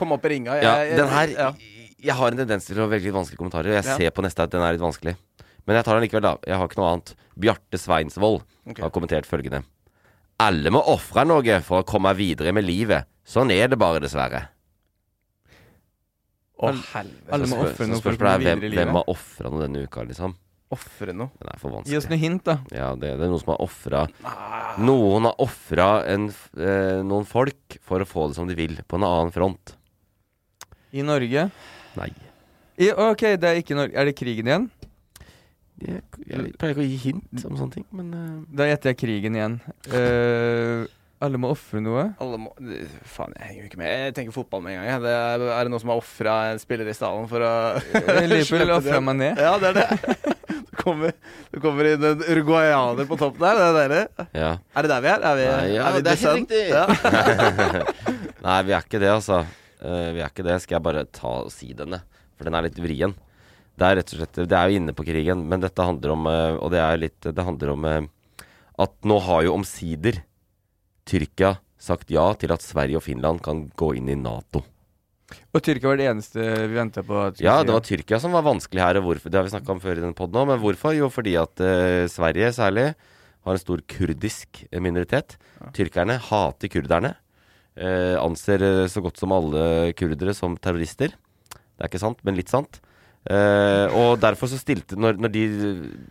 komme 0.00 0.16
opp 0.18 0.24
i 0.26 0.32
ringa. 0.34 0.56
Jeg, 0.58 0.64
Ja, 0.66 0.96
den 0.98 1.08
her 1.12 1.28
ja. 1.36 1.50
Jeg 2.04 2.14
har 2.18 2.34
en 2.34 2.36
tendens 2.42 2.66
til 2.66 2.80
å 2.82 2.88
velge 2.90 3.06
litt 3.08 3.14
vanskelige 3.14 3.38
kommentarer. 3.40 3.70
Jeg 3.78 3.84
Ja. 3.84 3.96
ser 3.96 4.10
på 4.10 4.22
neste 4.26 4.42
at 4.42 4.50
den 4.50 4.60
er 4.60 4.72
litt 4.74 4.82
vanskelig. 4.82 5.14
Men 5.66 5.76
jeg 5.76 5.84
tar 5.86 5.94
den 6.00 6.04
likevel, 6.08 6.22
da. 6.22 6.36
Jeg 6.44 6.56
har 6.58 6.68
ikke 6.68 6.76
noe 6.82 6.90
annet. 6.92 7.14
Bjarte 7.38 7.78
Sveinsvold 7.80 8.42
okay. 8.68 8.82
har 8.82 8.90
kommentert 8.90 9.24
følgende. 9.24 9.62
Alle 10.38 10.70
må 10.74 10.82
ofre 10.84 11.24
noe 11.24 11.60
for 11.62 11.80
å 11.82 11.86
komme 11.86 12.12
videre 12.18 12.52
med 12.52 12.66
livet. 12.66 13.06
Sånn 13.24 13.50
er 13.54 13.68
det 13.68 13.78
bare, 13.78 14.00
dessverre. 14.02 14.48
Å, 16.60 16.70
helvete. 16.70 17.32
alle 17.32 17.46
må 17.50 17.56
Så 17.56 17.70
ofre 17.70 17.86
noe 17.90 18.00
for 18.02 18.12
å 18.12 18.18
komme 18.18 18.38
videre 18.38 18.56
i 18.58 18.68
livet. 18.68 18.84
hvem 18.84 18.98
har 18.98 19.08
ofra 19.10 19.50
noe 19.50 19.62
denne 19.64 19.82
uka, 19.86 20.04
liksom? 20.06 20.34
Ofre 20.72 21.12
noe. 21.12 21.28
Den 21.38 21.50
er 21.52 21.60
for 21.60 21.74
vanskelig. 21.74 21.92
Gi 21.92 21.98
oss 21.98 22.06
noen 22.08 22.16
noe 22.16 22.22
hint, 22.24 22.44
da. 22.46 22.54
Ja, 22.72 22.90
det, 22.96 23.10
det 23.20 23.26
er 23.26 23.30
noen 23.30 23.42
som 23.42 23.52
har 23.52 23.60
ofra 23.62 24.04
Noen 24.84 25.28
har 25.28 25.42
ofra 25.44 25.88
eh, 26.08 27.02
noen 27.04 27.26
folk 27.28 27.76
for 27.84 28.02
å 28.02 28.08
få 28.08 28.28
det 28.30 28.38
som 28.38 28.48
de 28.48 28.56
vil, 28.58 28.80
på 28.88 28.98
en 28.98 29.06
annen 29.06 29.34
front. 29.34 29.76
I 30.94 31.04
Norge. 31.06 31.48
Nei. 31.98 32.10
I, 32.80 32.90
ok, 32.90 33.28
det 33.38 33.50
er 33.50 33.60
ikke 33.60 33.76
Norge. 33.78 33.94
Er 33.98 34.08
det 34.08 34.16
krigen 34.18 34.50
igjen? 34.50 34.66
Jeg, 35.84 36.00
jeg 36.30 36.52
pleier 36.58 36.72
ikke 36.72 36.84
å 36.84 36.88
gi 36.88 36.98
hint 37.02 37.46
om 37.46 37.56
sånne 37.58 37.74
ting, 37.76 37.86
men 37.94 38.10
uh... 38.14 38.42
Da 38.56 38.66
gjetter 38.70 38.92
jeg 38.92 39.00
krigen 39.02 39.36
igjen. 39.38 39.56
Eh, 39.90 40.86
alle 41.24 41.38
må 41.40 41.50
ofre 41.54 41.80
noe. 41.82 42.04
Alle 42.22 42.38
må 42.40 42.52
Faen, 43.08 43.32
jeg 43.38 43.48
henger 43.48 43.62
jo 43.62 43.68
ikke 43.70 43.80
med. 43.80 43.92
Jeg 44.06 44.14
tenker 44.18 44.34
fotball 44.36 44.62
med 44.64 44.76
en 44.76 44.84
gang. 44.84 45.02
Det 45.04 45.12
er, 45.16 45.44
er 45.56 45.66
det 45.66 45.72
noen 45.72 45.82
som 45.82 45.92
har 45.94 46.00
ofra 46.02 46.34
en 46.52 46.60
spiller 46.62 46.90
i 46.90 46.94
stallen 46.96 47.26
for 47.30 47.44
å 47.44 47.52
Eh, 47.94 48.26
Liverpool 48.28 48.72
ofra 48.78 49.00
meg 49.04 49.18
ned. 49.20 49.40
Ja, 49.40 49.54
det 49.62 49.72
er 49.72 49.80
det. 49.82 49.88
Det 50.74 50.90
kommer, 50.90 51.12
det 51.48 51.60
kommer 51.62 51.86
inn 51.88 52.02
en 52.04 52.20
uruguayaner 52.26 53.06
på 53.08 53.16
topp 53.16 53.38
der. 53.40 53.56
Det 53.56 53.64
er 53.64 53.76
dere. 53.78 54.26
ja. 54.36 54.48
Er 54.76 54.84
det 54.84 54.90
der 54.90 55.04
vi 55.04 55.08
er? 55.08 55.22
Er 55.24 55.38
vi, 55.38 55.44
Nei, 55.48 55.68
ja, 55.72 55.84
er 55.86 55.94
vi 55.94 56.02
det 56.04 56.10
er 56.12 56.18
helt 56.20 56.36
riktig. 56.42 56.64
Ja. 56.74 56.82
Nei, 58.44 58.56
vi 58.66 58.74
er 58.74 58.84
ikke 58.84 59.00
det, 59.00 59.08
altså. 59.14 59.38
Uh, 59.80 60.10
vi 60.12 60.20
er 60.20 60.28
ikke 60.28 60.44
det. 60.44 60.58
Skal 60.60 60.76
jeg 60.76 60.84
bare 60.84 61.06
ta 61.08 61.30
og 61.46 61.48
si 61.54 61.70
denne? 61.78 62.02
For 62.36 62.44
den 62.50 62.58
er 62.58 62.66
litt 62.66 62.82
vrien. 62.84 63.14
Det 63.80 63.86
er 63.88 63.96
rett 64.02 64.12
og 64.12 64.20
slett 64.20 64.42
Det 64.44 64.58
er 64.58 64.68
jo 64.74 64.82
inne 64.82 64.92
på 64.98 65.06
krigen, 65.08 65.46
men 65.48 65.64
dette 65.64 65.88
handler 65.88 66.12
om 66.18 66.28
uh, 66.28 66.58
Og 66.60 66.68
det 66.74 66.78
er 66.84 67.00
litt 67.00 67.26
Det 67.26 67.42
handler 67.48 67.72
om 67.72 67.88
uh, 67.88 67.96
at 68.84 68.92
nå 69.08 69.16
har 69.24 69.46
jo 69.46 69.56
omsider 69.56 70.20
Tyrkia 71.08 71.56
sagt 71.80 72.12
ja 72.12 72.26
til 72.40 72.52
at 72.54 72.64
Sverige 72.64 73.00
og 73.00 73.04
Finland 73.04 73.42
kan 73.44 73.66
gå 73.76 73.94
inn 73.98 74.08
i 74.12 74.16
Nato. 74.18 74.64
Og 75.54 75.62
Tyrkia 75.64 75.90
var 75.90 75.98
det 75.98 76.06
eneste 76.10 76.44
vi 76.68 76.76
venta 76.76 77.02
på. 77.06 77.18
Ja, 77.42 77.58
det 77.64 77.74
var 77.74 77.84
Tyrkia 77.84 78.20
som 78.22 78.34
var 78.36 78.44
vanskelig 78.46 78.82
her, 78.82 79.00
hvorfor 79.02 79.30
Det 79.32 79.38
har 79.38 79.46
vi 79.46 79.54
snakka 79.54 79.74
om 79.74 79.82
før 79.82 79.98
i 79.98 80.04
den 80.04 80.14
poden 80.16 80.40
òg, 80.40 80.48
men 80.52 80.62
hvorfor? 80.62 80.94
Jo, 80.96 81.10
fordi 81.12 81.36
at 81.40 81.60
uh, 81.62 82.06
Sverige 82.10 82.52
særlig 82.54 82.92
har 83.44 83.52
en 83.52 83.60
stor 83.60 83.82
kurdisk 83.90 84.64
minoritet. 84.72 85.36
Tyrkerne 85.76 86.18
hater 86.30 86.72
kurderne. 86.72 87.14
Uh, 87.74 88.16
anser 88.22 88.62
uh, 88.62 88.86
så 88.88 89.02
godt 89.04 89.18
som 89.18 89.34
alle 89.34 89.92
kurdere 89.98 90.34
som 90.36 90.56
terrorister. 90.56 91.16
Det 91.50 91.82
er 91.82 91.90
ikke 91.90 92.04
sant, 92.04 92.20
men 92.22 92.38
litt 92.38 92.52
sant. 92.52 92.80
Uh, 93.24 93.88
og 93.96 94.20
derfor 94.20 94.50
så 94.52 94.58
stilte 94.60 94.98
Når, 95.00 95.16
når 95.16 95.30
de 95.32 95.44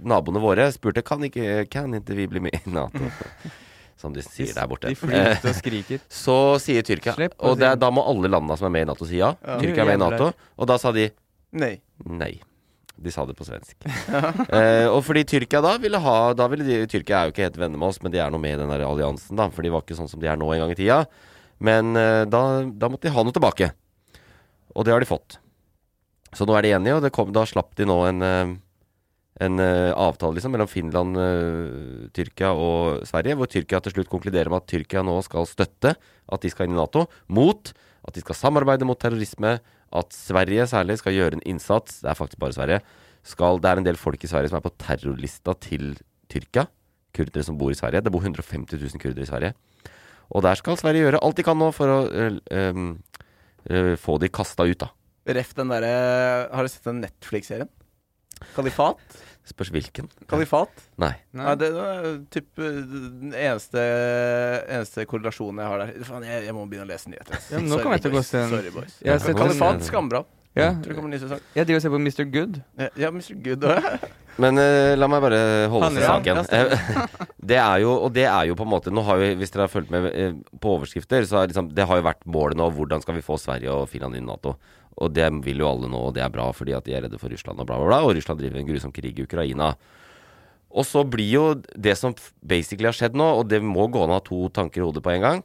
naboene 0.02 0.41
våre 0.41 0.64
spurte 0.74 1.04
Kan 1.06 1.22
ikke 1.28 1.68
Kan 1.70 1.94
ikke 1.94 2.16
vi 2.18 2.26
bli 2.26 2.41
med 2.41 2.58
i 2.58 2.72
Nato? 2.74 3.06
Som 4.00 4.14
de 4.16 4.24
sier 4.26 4.54
der 4.56 4.68
borte. 4.68 4.89
De 4.91 4.96
flyter 5.00 5.50
og 5.52 5.56
skriker. 5.60 6.02
Så 6.24 6.38
sier 6.64 6.84
Tyrkia. 6.86 7.14
Og 7.39 7.58
det, 7.60 7.68
er- 7.70 7.80
da 7.80 7.89
må 7.94 8.04
alle 8.10 8.32
landene 8.32 8.58
som 8.60 8.68
er 8.68 8.74
med 8.76 8.88
i 8.88 8.89
Nato 8.89 9.06
si 9.08 9.20
ja. 9.22 9.34
Ja. 9.46 9.60
Tyrkia 9.62 9.84
er 9.86 9.91
med 9.94 10.00
i 10.00 10.04
Nato. 10.04 10.32
Og 10.58 10.68
da 10.70 10.80
sa 10.82 10.91
de 10.96 11.10
Nei. 11.54 11.76
nei. 12.10 12.32
De 13.04 13.12
sa 13.14 13.24
det 13.30 13.36
på 13.38 13.46
svensk. 13.46 13.76
eh, 14.58 14.88
og 14.89 15.00
fordi 15.06 15.24
Tyrkia 15.30 15.62
da 15.66 15.76
ville 15.82 16.00
ha 16.02 16.16
da 16.38 16.48
ville 16.50 16.66
de, 16.66 16.80
Tyrkia 16.89 17.20
er 17.20 17.30
jo 17.30 17.34
ikke 17.36 17.46
helt 17.48 17.60
venner 17.62 17.78
med 17.82 17.89
oss, 17.91 18.00
men 18.02 18.14
de 18.14 18.20
er 18.22 18.32
noe 18.34 18.41
med 18.41 18.56
i 18.56 18.60
den 18.62 18.70
der 18.74 18.84
alliansen, 18.88 19.38
da. 19.38 19.48
For 19.54 19.66
de 19.66 19.72
var 19.74 19.84
ikke 19.86 19.98
sånn 19.98 20.10
som 20.12 20.22
de 20.22 20.30
er 20.32 20.38
nå 20.39 20.50
en 20.56 20.64
gang 20.64 20.74
i 20.74 20.78
tida. 20.80 21.00
Men 21.64 21.94
eh, 22.00 22.24
da, 22.30 22.41
da 22.66 22.89
måtte 22.91 23.08
de 23.10 23.14
ha 23.16 23.24
noe 23.26 23.36
tilbake. 23.36 23.70
Og 24.74 24.86
det 24.88 24.94
har 24.96 25.04
de 25.04 25.10
fått. 25.10 25.38
Så 26.34 26.48
nå 26.50 26.56
er 26.58 26.66
de 26.66 26.72
enige, 26.74 26.96
og 26.98 27.04
det 27.06 27.12
kom, 27.14 27.30
da 27.36 27.44
slapp 27.46 27.76
de 27.78 27.86
nå 27.86 27.98
en, 28.10 28.24
eh, 28.26 28.54
en 29.41 29.57
uh, 29.57 29.91
avtale 29.97 30.38
liksom 30.38 30.53
mellom 30.53 30.69
Finland, 30.69 31.17
uh, 31.17 32.09
Tyrkia 32.13 32.51
og 32.53 33.07
Sverige, 33.09 33.38
hvor 33.39 33.49
Tyrkia 33.49 33.79
til 33.81 33.95
slutt 33.95 34.11
konkluderer 34.11 34.51
med 34.53 34.61
at 34.61 34.69
Tyrkia 34.69 35.01
nå 35.05 35.15
skal 35.25 35.47
støtte 35.49 35.95
at 35.95 36.43
de 36.43 36.51
skal 36.53 36.69
inn 36.69 36.75
i 36.75 36.79
Nato, 36.79 37.07
mot 37.34 37.73
at 38.03 38.13
de 38.13 38.21
skal 38.21 38.38
samarbeide 38.38 38.86
mot 38.86 38.99
terrorisme, 38.99 39.57
at 39.93 40.15
Sverige 40.15 40.67
særlig 40.69 40.99
skal 41.01 41.15
gjøre 41.15 41.38
en 41.38 41.45
innsats, 41.53 42.01
det 42.03 42.11
er 42.11 42.19
faktisk 42.19 42.41
bare 42.41 42.55
Sverige, 42.55 42.79
skal, 43.23 43.61
det 43.63 43.69
er 43.69 43.79
en 43.79 43.88
del 43.88 43.99
folk 43.99 44.23
i 44.25 44.29
Sverige 44.29 44.51
som 44.51 44.59
er 44.59 44.65
på 44.65 44.73
terrorlista 44.81 45.55
til 45.63 45.93
Tyrkia, 46.31 46.67
kurdere 47.15 47.45
som 47.47 47.57
bor 47.59 47.71
i 47.71 47.77
Sverige. 47.77 48.01
Det 48.03 48.11
bor 48.11 48.25
150 48.25 48.75
000 48.75 49.01
kurdere 49.01 49.23
i 49.23 49.29
Sverige. 49.29 49.53
Og 50.34 50.43
der 50.43 50.59
skal 50.59 50.79
Sverige 50.79 51.05
gjøre 51.05 51.21
alt 51.23 51.39
de 51.39 51.45
kan 51.45 51.59
nå 51.59 51.69
for 51.75 51.93
å 51.93 51.99
uh, 52.09 53.95
få 54.01 54.17
de 54.19 54.31
kasta 54.34 54.65
ut, 54.67 54.81
da. 54.81 54.89
Ref 55.38 55.53
den 55.55 55.69
derre 55.71 55.91
Har 56.51 56.65
du 56.65 56.71
sett 56.71 56.89
den 56.89 56.99
Netflix-serien? 56.99 57.69
Kalifat? 58.56 59.20
Spørs 59.44 59.74
hvilken. 59.76 60.08
Kalifat? 60.32 60.86
Nei. 61.04 61.12
Nei, 61.36 61.56
det 61.60 61.68
er 61.76 62.06
typ 62.32 62.62
eh, 62.64 62.78
den 62.94 63.34
eneste, 63.36 63.82
eneste 64.72 65.04
korrelasjonen 65.10 65.60
jeg 65.64 65.72
har 65.74 65.84
der. 65.84 66.06
Faen, 66.08 66.24
jeg, 66.28 66.46
jeg 66.48 66.56
må 66.56 66.64
begynne 66.72 66.88
å 66.88 66.91
lese 66.94 67.12
nyheter. 67.12 67.41
Ja, 67.52 67.60
nå 67.60 67.76
Sorry, 67.82 67.98
jeg 68.00 68.14
boys. 68.16 68.32
Sorry, 68.32 68.72
boys. 68.72 68.96
Jeg 69.04 69.18
har 69.20 69.38
Kalifat, 69.44 69.84
skambra. 69.89 70.24
Ja. 70.54 70.70
Tror 70.78 70.94
det 70.94 70.96
kommer 71.00 71.10
en 71.10 71.16
ny 71.16 71.22
sesong. 71.22 71.39
Jeg 71.58 71.66
driver 71.66 71.80
og 71.80 71.84
ser 71.84 71.94
på 71.96 72.00
Mr. 72.04 72.28
Good. 72.30 72.60
Ja, 72.78 72.88
Ja, 73.04 73.10
Mr. 73.12 73.34
Good 73.44 73.66
òg. 73.66 73.88
Men 74.44 74.58
uh, 74.58 74.94
la 74.98 75.06
meg 75.10 75.22
bare 75.22 75.39
holde 75.70 75.89
Han- 75.89 75.98
til 75.98 76.06
saken. 76.08 76.39
det 77.52 77.58
er 77.62 77.82
jo, 77.84 77.91
og 78.06 78.14
det 78.16 78.24
er 78.30 78.48
jo 78.50 78.56
på 78.58 78.66
en 78.66 78.72
måte 78.72 78.89
Nå 78.94 79.04
har 79.06 79.20
jo, 79.22 79.28
Hvis 79.38 79.52
dere 79.54 79.68
har 79.68 79.70
fulgt 79.70 79.91
med 79.94 80.08
eh, 80.10 80.32
på 80.62 80.72
overskrifter, 80.78 81.26
så 81.30 81.41
er 81.44 81.52
liksom, 81.52 81.70
det 81.78 81.86
har 81.89 82.00
jo 82.00 82.06
vært 82.08 82.26
målet 82.26 82.58
nå. 82.58 82.70
Hvordan 82.74 83.04
skal 83.06 83.18
vi 83.20 83.26
få 83.26 83.38
Sverige 83.41 83.74
og 83.74 83.89
Finland 83.91 84.18
inn 84.18 84.26
i 84.26 84.30
Nato? 84.32 84.56
Og 84.98 85.14
det 85.14 85.26
vil 85.46 85.64
jo 85.64 85.70
alle 85.70 85.89
nå, 85.89 86.00
og 86.10 86.14
det 86.14 86.22
er 86.24 86.30
bra 86.34 86.52
fordi 86.54 86.74
at 86.78 86.86
de 86.86 86.94
er 86.94 87.02
redde 87.08 87.18
for 87.20 87.30
Russland 87.34 87.60
og 87.60 87.66
bla, 87.68 87.78
bla, 87.82 87.88
bla. 87.88 88.02
Og 88.06 88.16
Russland 88.18 88.39
driver 88.39 88.60
en 88.62 88.68
grusom 88.68 88.91
krig 88.94 89.18
i 89.20 89.24
Ukraina. 89.26 89.74
Og 90.74 90.86
så 90.86 91.04
blir 91.06 91.32
jo 91.32 91.46
det 91.78 91.96
som 92.00 92.16
basically 92.41 92.89
har 92.89 92.98
skjedd 92.98 93.16
nå, 93.18 93.26
og 93.39 93.48
det 93.50 93.62
må 93.62 93.88
gå 93.94 94.04
an 94.04 94.14
å 94.14 94.20
ha 94.20 94.24
to 94.26 94.48
tanker 94.50 94.82
i 94.82 94.86
hodet 94.86 95.04
på 95.06 95.12
en 95.14 95.22
gang 95.26 95.44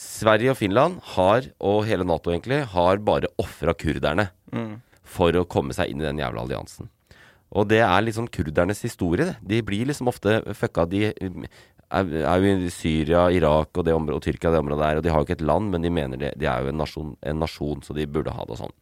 Sverige 0.00 0.52
og 0.54 0.56
Finland 0.56 1.00
har, 1.16 1.48
og 1.60 1.82
hele 1.84 2.06
Nato 2.06 2.30
egentlig, 2.30 2.62
har 2.72 3.00
bare 3.04 3.28
ofra 3.42 3.74
kurderne 3.74 4.30
Mm. 4.54 4.80
for 5.04 5.30
å 5.38 5.44
komme 5.46 5.74
seg 5.74 5.90
inn 5.90 6.00
i 6.00 6.06
den 6.06 6.18
jævla 6.18 6.42
alliansen. 6.42 6.88
Og 7.52 7.68
det 7.68 7.80
er 7.82 8.02
liksom 8.02 8.28
kurdernes 8.30 8.80
historie. 8.82 9.36
De 9.42 9.60
blir 9.62 9.86
liksom 9.86 10.08
ofte 10.08 10.40
fucka. 10.54 10.88
De 10.88 11.12
er, 11.90 12.10
er 12.22 12.44
jo 12.44 12.56
i 12.56 12.72
Syria, 12.72 13.26
Irak 13.34 13.74
og, 13.74 13.84
det 13.86 13.94
området, 13.96 14.18
og 14.20 14.24
Tyrkia 14.26 14.52
det 14.54 14.62
området 14.62 14.82
der, 14.84 15.00
og 15.00 15.04
de 15.04 15.12
har 15.12 15.22
jo 15.22 15.28
ikke 15.28 15.38
et 15.38 15.46
land, 15.50 15.70
men 15.72 15.84
de 15.84 15.92
mener 15.94 16.20
det, 16.20 16.32
de 16.40 16.48
er 16.48 16.64
jo 16.64 16.72
en 16.72 16.80
nasjon, 16.80 17.12
en 17.26 17.42
nasjon, 17.42 17.82
så 17.86 17.96
de 17.96 18.06
burde 18.10 18.34
ha 18.34 18.46
det 18.46 18.56
og 18.56 18.62
sånn. 18.64 18.76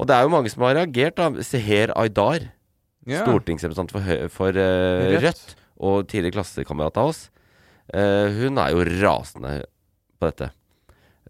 Og 0.00 0.08
det 0.08 0.16
er 0.16 0.24
jo 0.24 0.32
mange 0.32 0.52
som 0.52 0.64
har 0.64 0.78
reagert, 0.78 1.18
da. 1.18 1.44
Seher 1.44 1.92
Aydar, 1.98 2.46
yeah. 3.08 3.24
stortingsrepresentant 3.24 3.92
for, 3.92 4.28
for 4.32 4.56
uh, 4.56 5.18
Rødt. 5.20 5.56
Og 5.80 6.08
tidligere 6.08 6.36
klassekamerat 6.36 6.98
av 7.00 7.10
oss, 7.12 7.26
uh, 7.96 8.28
hun 8.36 8.60
er 8.60 8.72
jo 8.74 8.86
rasende 9.00 9.54
på 10.20 10.28
dette. 10.28 10.50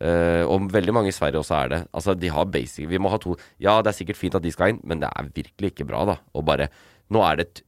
Uh, 0.01 0.47
og 0.49 0.71
veldig 0.73 0.95
mange 0.97 1.11
i 1.11 1.15
Sverige 1.15 1.43
også 1.43 1.57
er 1.59 1.73
det. 1.75 1.81
Altså, 1.95 2.15
de 2.17 2.31
har 2.33 2.47
basic 2.49 2.87
Vi 2.89 2.99
må 3.03 3.11
ha 3.13 3.19
to 3.21 3.35
Ja, 3.61 3.75
det 3.85 3.91
er 3.91 3.99
sikkert 3.99 4.17
fint 4.17 4.39
at 4.39 4.47
de 4.47 4.53
skal 4.55 4.73
inn, 4.73 4.79
men 4.81 5.03
det 5.03 5.11
er 5.13 5.29
virkelig 5.35 5.75
ikke 5.75 5.87
bra, 5.91 6.07
da. 6.09 6.17
Og 6.33 6.47
bare 6.49 6.71
Nå 7.13 7.21
er 7.27 7.37
det 7.37 7.47
et 7.47 7.63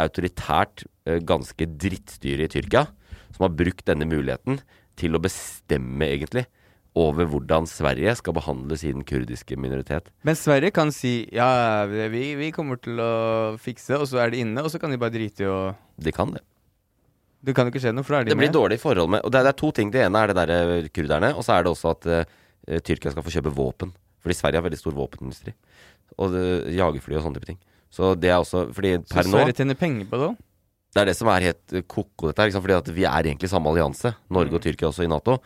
autoritært, 0.00 0.86
eh, 1.06 1.20
ganske 1.20 1.66
drittstyre 1.66 2.46
i 2.46 2.52
Tyrkia 2.52 2.86
som 3.32 3.46
har 3.46 3.56
brukt 3.56 3.84
denne 3.88 4.06
muligheten 4.08 4.60
til 5.00 5.16
å 5.16 5.22
bestemme, 5.22 6.04
egentlig, 6.06 6.46
over 6.94 7.24
hvordan 7.24 7.64
Sverige 7.70 8.12
skal 8.18 8.34
behandle 8.36 8.76
sin 8.76 9.04
kurdiske 9.08 9.56
minoritet. 9.56 10.10
Men 10.28 10.36
Sverige 10.36 10.74
kan 10.76 10.92
si 10.92 11.22
ja, 11.32 11.86
vi, 11.88 12.34
vi 12.36 12.50
kommer 12.52 12.76
til 12.82 13.00
å 13.00 13.12
fikse, 13.60 13.96
og 13.96 14.04
så 14.10 14.20
er 14.20 14.34
de 14.34 14.42
inne, 14.44 14.60
og 14.60 14.68
så 14.72 14.80
kan 14.80 14.92
de 14.92 15.00
bare 15.00 15.14
drite 15.14 15.46
i 15.46 15.48
å 15.48 15.72
De 15.96 16.12
kan 16.12 16.34
det. 16.34 16.42
Det 17.42 17.56
kan 17.56 17.66
jo 17.66 17.72
ikke 17.72 17.82
skje 17.82 17.94
noe, 17.96 18.06
for 18.06 18.14
da 18.14 18.20
er 18.20 18.28
de 18.28 18.34
Det 18.34 18.38
blir 18.38 18.52
med. 18.52 18.54
dårlig 18.54 18.78
forhold 18.78 19.10
med 19.10 19.24
Og 19.24 19.32
det 19.32 19.40
er, 19.40 19.48
det 19.48 19.50
er 19.50 19.58
to 19.58 19.72
ting. 19.74 19.90
Det 19.90 20.04
ene 20.04 20.20
er 20.20 20.30
det 20.30 20.36
der 20.38 20.52
eh, 20.54 20.88
kurderne, 20.94 21.32
og 21.34 21.42
så 21.42 21.56
er 21.56 21.64
det 21.64 21.72
også 21.72 21.90
at 21.96 22.06
uh, 22.06 22.78
Tyrkia 22.86 23.10
skal 23.10 23.24
få 23.24 23.32
kjøpe 23.34 23.50
våpen. 23.56 23.90
Fordi 24.22 24.36
Sverige 24.38 24.60
har 24.60 24.66
veldig 24.68 24.78
stor 24.78 24.94
våpenindustri. 24.94 25.54
Og 26.22 26.36
det, 26.36 26.44
jagerfly 26.76 27.16
og 27.18 27.24
sånne 27.24 27.40
type 27.40 27.50
ting. 27.50 27.58
Så 27.92 28.14
det 28.16 28.30
er 28.32 28.40
også 28.40 28.66
Fordi 28.72 28.96
per 29.10 29.26
nå 29.28 29.36
Sverige 29.36 29.58
tjener 29.58 29.78
penger 29.78 30.08
på 30.08 30.20
det 30.20 30.30
òg? 30.30 30.38
Det 30.92 31.00
er 31.00 31.08
det 31.08 31.16
som 31.16 31.28
er 31.32 31.46
helt 31.46 31.74
koko 31.88 32.04
ko-ko, 32.04 32.30
dette 32.30 32.44
her. 32.44 32.62
Fordi 32.64 32.76
at 32.76 32.88
vi 32.92 33.04
er 33.08 33.28
egentlig 33.28 33.48
samme 33.48 33.70
allianse. 33.70 34.12
Norge 34.32 34.58
og 34.58 34.64
Tyrkia 34.64 34.90
også 34.90 35.06
i 35.06 35.08
Nato. 35.08 35.38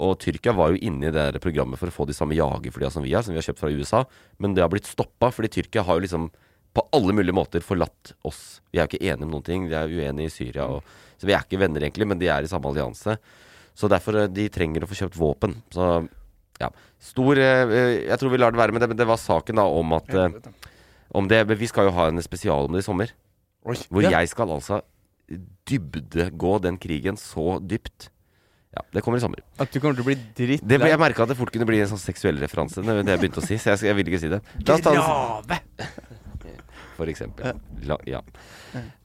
Og 0.00 0.14
Tyrkia 0.18 0.54
var 0.56 0.72
jo 0.72 0.80
inne 0.80 1.10
i 1.10 1.12
det 1.12 1.26
der 1.36 1.42
programmet 1.44 1.78
for 1.78 1.90
å 1.90 1.94
få 1.94 2.06
de 2.08 2.16
samme 2.16 2.36
jagerflya 2.38 2.88
som 2.90 3.04
vi 3.04 3.12
har, 3.12 3.22
som 3.22 3.34
vi 3.34 3.38
har 3.38 3.46
kjøpt 3.46 3.60
fra 3.60 3.70
USA. 3.70 4.00
Men 4.40 4.56
det 4.56 4.64
har 4.64 4.72
blitt 4.72 4.88
stoppa, 4.88 5.28
fordi 5.28 5.52
Tyrkia 5.58 5.84
har 5.84 6.00
jo 6.00 6.06
liksom 6.06 6.30
på 6.74 6.82
alle 6.96 7.14
mulige 7.14 7.36
måter 7.36 7.62
forlatt 7.62 8.14
oss. 8.26 8.62
Vi 8.72 8.80
er 8.80 8.88
jo 8.88 8.94
ikke 8.94 9.04
enige 9.12 9.28
om 9.28 9.36
noen 9.36 9.46
ting. 9.46 9.68
Vi 9.68 9.76
er 9.78 9.92
uenige 9.92 10.32
i 10.32 10.34
Syria. 10.34 10.66
Og, 10.72 10.96
så 11.20 11.28
vi 11.28 11.36
er 11.36 11.44
ikke 11.44 11.60
venner, 11.60 11.84
egentlig, 11.84 12.08
men 12.10 12.18
de 12.18 12.32
er 12.32 12.42
i 12.42 12.50
samme 12.50 12.72
allianse. 12.72 13.18
Så 13.76 13.90
derfor 13.92 14.24
eh, 14.24 14.30
de 14.32 14.48
trenger 14.50 14.82
å 14.82 14.88
få 14.90 14.98
kjøpt 15.04 15.20
våpen. 15.20 15.54
Så 15.74 15.92
ja. 16.62 16.70
Stor 17.02 17.38
eh, 17.38 17.62
eh, 17.68 17.94
Jeg 18.08 18.18
tror 18.20 18.32
vi 18.32 18.40
lar 18.40 18.54
det 18.54 18.60
være 18.60 18.74
med 18.74 18.82
det, 18.82 18.90
men 18.90 18.98
det 18.98 19.06
var 19.08 19.20
saken 19.20 19.60
da 19.60 19.68
om 19.68 19.94
at 19.98 20.10
eh, 20.14 20.36
om 21.14 21.28
det, 21.30 21.42
men 21.48 21.58
Vi 21.60 21.68
skal 21.70 21.86
jo 21.88 21.94
ha 21.96 22.08
en 22.10 22.20
spesial 22.24 22.66
om 22.68 22.72
det 22.74 22.82
i 22.82 22.86
sommer. 22.88 23.12
Oi. 23.64 23.76
Hvor 23.88 24.02
Ja. 24.04 24.10
jeg 24.20 24.28
skal 24.32 24.50
altså 24.50 24.82
dybdegå 25.68 26.58
den 26.62 26.76
krigen 26.78 27.16
så 27.16 27.58
dypt. 27.62 28.10
Ja, 28.74 28.82
det 28.92 29.02
kommer 29.04 29.18
i 29.18 29.22
sommer. 29.22 29.38
At 29.58 29.70
du 29.70 29.78
kommer 29.80 29.94
til 29.94 30.02
å 30.02 30.08
bli 30.08 30.16
dritt 30.34 30.64
Det, 30.66 30.80
jeg 30.80 30.98
merka 30.98 31.22
at 31.22 31.30
det 31.30 31.36
fort 31.38 31.52
kunne 31.54 31.66
bli 31.68 31.78
en 31.80 31.86
sånn 31.92 32.00
seksuell 32.02 32.36
referanse. 32.42 32.82
Det 32.82 32.96
det 33.06 33.14
jeg 33.14 33.20
begynte 33.22 33.40
å 33.40 33.46
si, 33.46 33.54
så 33.62 33.70
jeg, 33.72 33.86
jeg 33.86 33.96
ville 33.96 34.10
ikke 34.10 34.20
si 34.24 34.28
det. 34.32 34.40
Det, 34.58 36.50
for 36.96 37.10
eksempel. 37.10 37.54
La, 37.86 37.96
ja. 38.06 38.20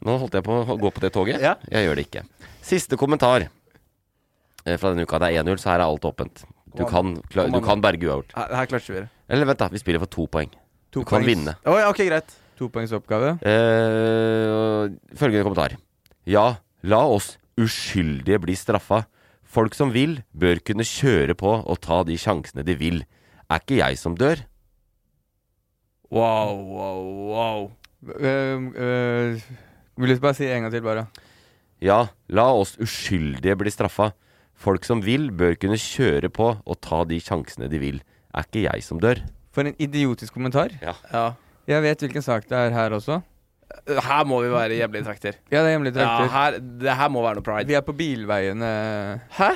Nå 0.06 0.18
holdt 0.22 0.34
jeg 0.40 0.46
på 0.46 0.58
å 0.66 0.78
gå 0.80 0.92
på 0.94 1.04
det 1.06 1.12
toget. 1.14 1.42
Ja. 1.42 1.56
Jeg 1.70 1.86
gjør 1.88 2.00
det 2.00 2.06
ikke. 2.08 2.24
Siste 2.66 2.98
kommentar 2.98 3.46
eh, 3.46 4.78
fra 4.78 4.92
denne 4.92 5.06
uka. 5.06 5.22
Det 5.22 5.32
er 5.32 5.44
1-0, 5.44 5.62
så 5.62 5.72
her 5.74 5.84
er 5.84 5.88
alt 5.88 6.06
åpent. 6.10 6.44
Du 6.78 6.84
kan, 6.90 7.16
du 7.34 7.60
kan 7.66 7.82
berge 7.82 8.06
uavgjort. 8.10 8.36
Her 8.38 8.68
klarte 8.70 8.94
vi 8.94 9.00
det. 9.02 9.08
Eller 9.30 9.50
vent, 9.50 9.62
da. 9.62 9.70
Vi 9.74 9.82
spiller 9.82 10.02
for 10.02 10.10
to 10.14 10.28
poeng. 10.30 10.52
To 10.92 11.02
Du 11.02 11.06
kan 11.06 11.22
poengs- 11.22 11.28
vinne. 11.28 11.56
ja, 11.66 11.90
ok, 11.90 11.98
greit. 12.08 12.36
Topoengsoppgave. 12.58 13.38
Eh, 13.46 14.90
følgende 15.16 15.44
kommentar. 15.46 15.78
Ja, 16.26 16.58
la 16.84 17.02
oss 17.08 17.38
uskyldige 17.58 18.40
bli 18.42 18.56
straffa. 18.56 19.06
Folk 19.44 19.74
som 19.74 19.92
vil, 19.94 20.24
bør 20.38 20.60
kunne 20.66 20.84
kjøre 20.86 21.34
på 21.36 21.52
og 21.66 21.80
ta 21.82 22.04
de 22.04 22.18
sjansene 22.18 22.64
de 22.66 22.76
vil. 22.76 23.04
Er 23.50 23.60
ikke 23.60 23.78
jeg 23.80 23.98
som 23.98 24.16
dør? 24.16 24.44
Wow, 26.12 26.56
wow, 26.74 27.02
wow. 27.30 27.72
Uh, 28.04 28.58
uh, 28.74 29.40
vil 30.00 30.16
du 30.16 30.20
bare 30.24 30.34
si 30.38 30.48
en 30.48 30.64
gang 30.66 30.72
til, 30.74 30.82
bare? 30.86 31.08
Ja, 31.82 32.08
la 32.34 32.48
oss 32.56 32.76
uskyldige 32.82 33.56
bli 33.60 33.72
straffa. 33.72 34.12
Folk 34.60 34.84
som 34.88 35.02
vil, 35.06 35.30
bør 35.32 35.56
kunne 35.56 35.78
kjøre 35.80 36.30
på 36.34 36.50
og 36.66 36.80
ta 36.84 37.04
de 37.08 37.20
sjansene 37.24 37.70
de 37.72 37.80
vil. 37.80 38.02
Er 38.36 38.44
ikke 38.48 38.66
jeg 38.66 38.84
som 38.84 39.00
dør? 39.00 39.22
For 39.56 39.66
en 39.66 39.76
idiotisk 39.82 40.34
kommentar. 40.36 40.74
Ja. 40.84 40.94
Ja. 41.14 41.26
Jeg 41.70 41.86
vet 41.86 42.04
hvilken 42.06 42.26
sak 42.26 42.48
det 42.50 42.58
er 42.58 42.74
her 42.74 42.94
også. 42.98 43.22
Her 43.90 44.24
må 44.26 44.40
vi 44.42 44.50
være 44.50 44.78
hjemlige 44.80 45.06
trakter. 45.06 45.36
Ja, 45.52 45.62
det 45.62 45.70
er 45.70 45.76
hjemlige 45.78 46.00
Ja, 46.02 46.06
trakter. 46.06 46.30
her, 46.34 46.60
det 46.82 46.96
her 46.98 47.10
må 47.14 47.22
være 47.26 47.38
noe 47.38 47.46
pride. 47.46 47.68
Vi 47.70 47.78
er 47.78 47.84
på 47.86 47.94
bilveiene. 47.98 48.70
Hæ? 49.38 49.50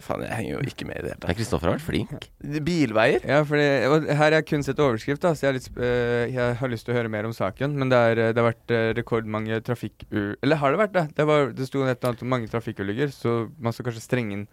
Faen, 0.00 0.22
jeg 0.22 0.30
henger 0.38 0.52
jo 0.52 0.60
ikke 0.70 0.86
med 0.86 0.94
i 1.00 1.02
det 1.02 1.10
hele 1.10 1.20
tatt. 1.24 1.36
Kristoffer 1.36 1.68
har 1.68 1.74
vært 1.74 1.84
flink. 1.84 2.28
Bilveier? 2.64 3.24
Ja, 3.26 3.40
fordi, 3.42 3.66
og 3.90 4.06
her 4.06 4.20
har 4.20 4.36
jeg 4.36 4.46
kun 4.46 4.62
sett 4.62 4.78
overskrift, 4.78 5.24
da, 5.24 5.32
så 5.34 5.48
jeg, 5.48 5.50
er 5.50 5.56
litt, 5.58 5.68
eh, 5.82 6.36
jeg 6.36 6.54
har 6.60 6.70
lyst 6.70 6.86
til 6.86 6.94
å 6.94 6.98
høre 7.00 7.10
mer 7.10 7.26
om 7.26 7.34
saken. 7.34 7.74
Men 7.80 7.90
det, 7.90 7.98
er, 8.12 8.20
eh, 8.28 8.30
det 8.32 8.38
har 8.42 8.46
vært 8.52 8.74
eh, 8.76 8.86
rekordmange 9.00 9.58
trafikkulykker 9.66 10.38
Eller 10.46 10.60
har 10.62 10.70
det 10.76 10.80
vært 10.84 10.94
det? 10.94 11.04
Det, 11.18 11.26
var, 11.28 11.50
det 11.50 11.66
sto 11.66 11.82
et 11.82 11.90
eller 11.98 12.12
annet 12.12 12.22
om 12.22 12.32
mange 12.36 12.50
trafikkulykker, 12.52 13.10
så 13.12 13.36
man 13.58 13.74
skal 13.74 13.88
kanskje 13.90 14.04
strenge 14.06 14.38
inn 14.38 14.46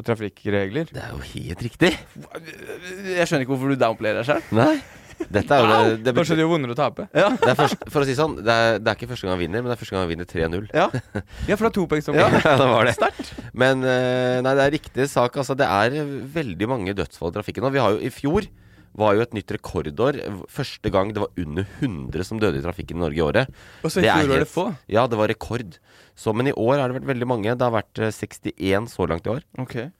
på 0.00 0.06
trafikkregler. 0.08 0.88
Det 0.94 1.02
er 1.04 1.12
jo 1.12 1.20
helt 1.34 1.66
riktig. 1.66 1.92
Jeg 1.92 3.28
skjønner 3.28 3.44
ikke 3.44 3.54
hvorfor 3.54 3.74
du 3.74 3.80
downplayer 3.80 4.20
deg 4.22 4.28
selv. 4.32 4.56
Nei. 4.56 4.80
Dette 5.28 5.52
er 5.52 5.60
jo 5.60 5.68
det, 5.68 5.96
det, 6.00 6.12
Kanskje 6.16 6.36
det 6.38 6.44
gjør 6.44 6.52
vondere 6.54 6.72
å 6.72 6.78
tape? 6.78 7.04
Ja. 7.12 7.26
det 7.34 7.50
er 7.52 7.58
først, 7.58 7.82
For 7.92 8.00
å 8.00 8.06
si 8.08 8.14
sånn, 8.16 8.38
det 8.40 8.54
er, 8.54 8.78
det 8.80 8.88
er 8.88 8.96
ikke 8.96 9.10
første 9.10 9.26
gang 9.26 9.34
han 9.34 9.42
vinner, 9.42 9.60
men 9.60 9.68
det 9.68 9.74
er 9.74 9.80
første 9.82 9.96
gang 9.96 10.04
han 10.06 10.12
vinner 10.14 10.28
3-0. 10.30 10.70
Ja. 10.72 10.86
Ja, 11.50 11.56
for 11.58 11.66
det 11.66 11.70
er 11.70 11.76
to 11.76 11.84
poeng 11.90 12.04
som 12.04 12.16
Ja, 12.16 12.28
det 12.62 12.68
var 12.70 12.88
det. 12.88 13.10
Men 13.52 13.84
eh, 13.84 14.40
nei, 14.44 14.54
det 14.56 14.64
er 14.64 14.74
riktig 14.78 15.08
sak. 15.12 15.36
Altså, 15.42 15.56
det 15.58 15.68
er 15.68 15.98
veldig 16.40 16.70
mange 16.70 16.96
dødsfall 16.96 17.34
i 17.34 17.36
trafikken. 17.36 17.66
Og 17.68 17.74
vi 17.76 17.82
har 17.82 17.96
jo 17.96 18.00
i 18.00 18.12
fjor 18.14 18.48
var 18.98 19.14
jo 19.14 19.22
et 19.24 19.34
nytt 19.36 19.52
rekordår. 19.54 20.18
Første 20.50 20.90
gang 20.92 21.12
det 21.14 21.22
var 21.22 21.30
under 21.38 21.66
100 21.78 22.26
som 22.26 22.40
døde 22.42 22.58
i 22.58 22.64
trafikken 22.64 22.98
i 22.98 23.04
Norge 23.04 23.20
i 23.20 23.24
året. 23.24 23.60
Og 23.84 23.92
så 23.92 24.02
i 24.02 24.08
fjor 24.08 24.32
var 24.32 24.42
det 24.42 24.50
få. 24.50 24.66
Ja, 24.90 25.06
det 25.10 25.18
var 25.20 25.30
rekord. 25.30 25.78
Så, 26.18 26.34
men 26.36 26.50
i 26.50 26.56
år 26.56 26.80
har 26.80 26.90
det 26.90 26.98
vært 26.98 27.10
veldig 27.12 27.28
mange. 27.30 27.54
Det 27.54 27.66
har 27.66 27.76
vært 27.76 28.02
eh, 28.02 28.12
61 28.12 28.90
så 28.92 29.06
langt 29.08 29.28
i 29.28 29.34
år. 29.36 29.46
Okay. 29.62 29.90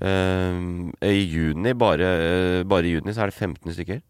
Uh, 0.00 0.88
I 1.04 1.20
juni, 1.20 1.74
bare, 1.76 2.08
eh, 2.24 2.62
bare 2.64 2.88
i 2.88 2.94
juni, 2.94 3.12
så 3.12 3.26
er 3.26 3.32
det 3.32 3.36
15 3.36 3.76
stykker. 3.76 4.00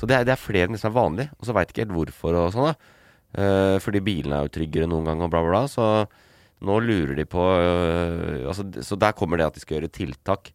Så 0.00 0.08
det 0.08 0.16
er, 0.16 0.24
det 0.26 0.32
er 0.34 0.40
flere 0.40 0.66
enn 0.66 0.74
det 0.74 0.80
som 0.82 0.90
er 0.90 0.98
vanlig. 0.98 1.28
Og 1.38 1.46
så 1.46 1.54
veit 1.54 1.70
ikke 1.70 1.84
helt 1.84 1.96
hvorfor 1.98 2.40
og 2.40 2.56
sånn, 2.56 2.72
da. 2.72 2.98
Uh, 3.32 3.76
fordi 3.80 4.02
bilene 4.04 4.38
er 4.38 4.48
jo 4.48 4.52
tryggere 4.58 4.88
noen 4.90 5.06
gang 5.08 5.22
og 5.24 5.30
bla, 5.32 5.44
bla, 5.44 5.60
bla. 5.60 5.68
Så 5.70 6.64
nå 6.64 6.80
lurer 6.84 7.14
de 7.18 7.24
på 7.28 7.42
uh, 7.42 8.48
altså, 8.48 8.66
Så 8.84 8.98
der 9.00 9.14
kommer 9.16 9.40
det 9.40 9.46
at 9.46 9.56
de 9.56 9.62
skal 9.62 9.78
gjøre 9.78 9.92
tiltak. 9.92 10.52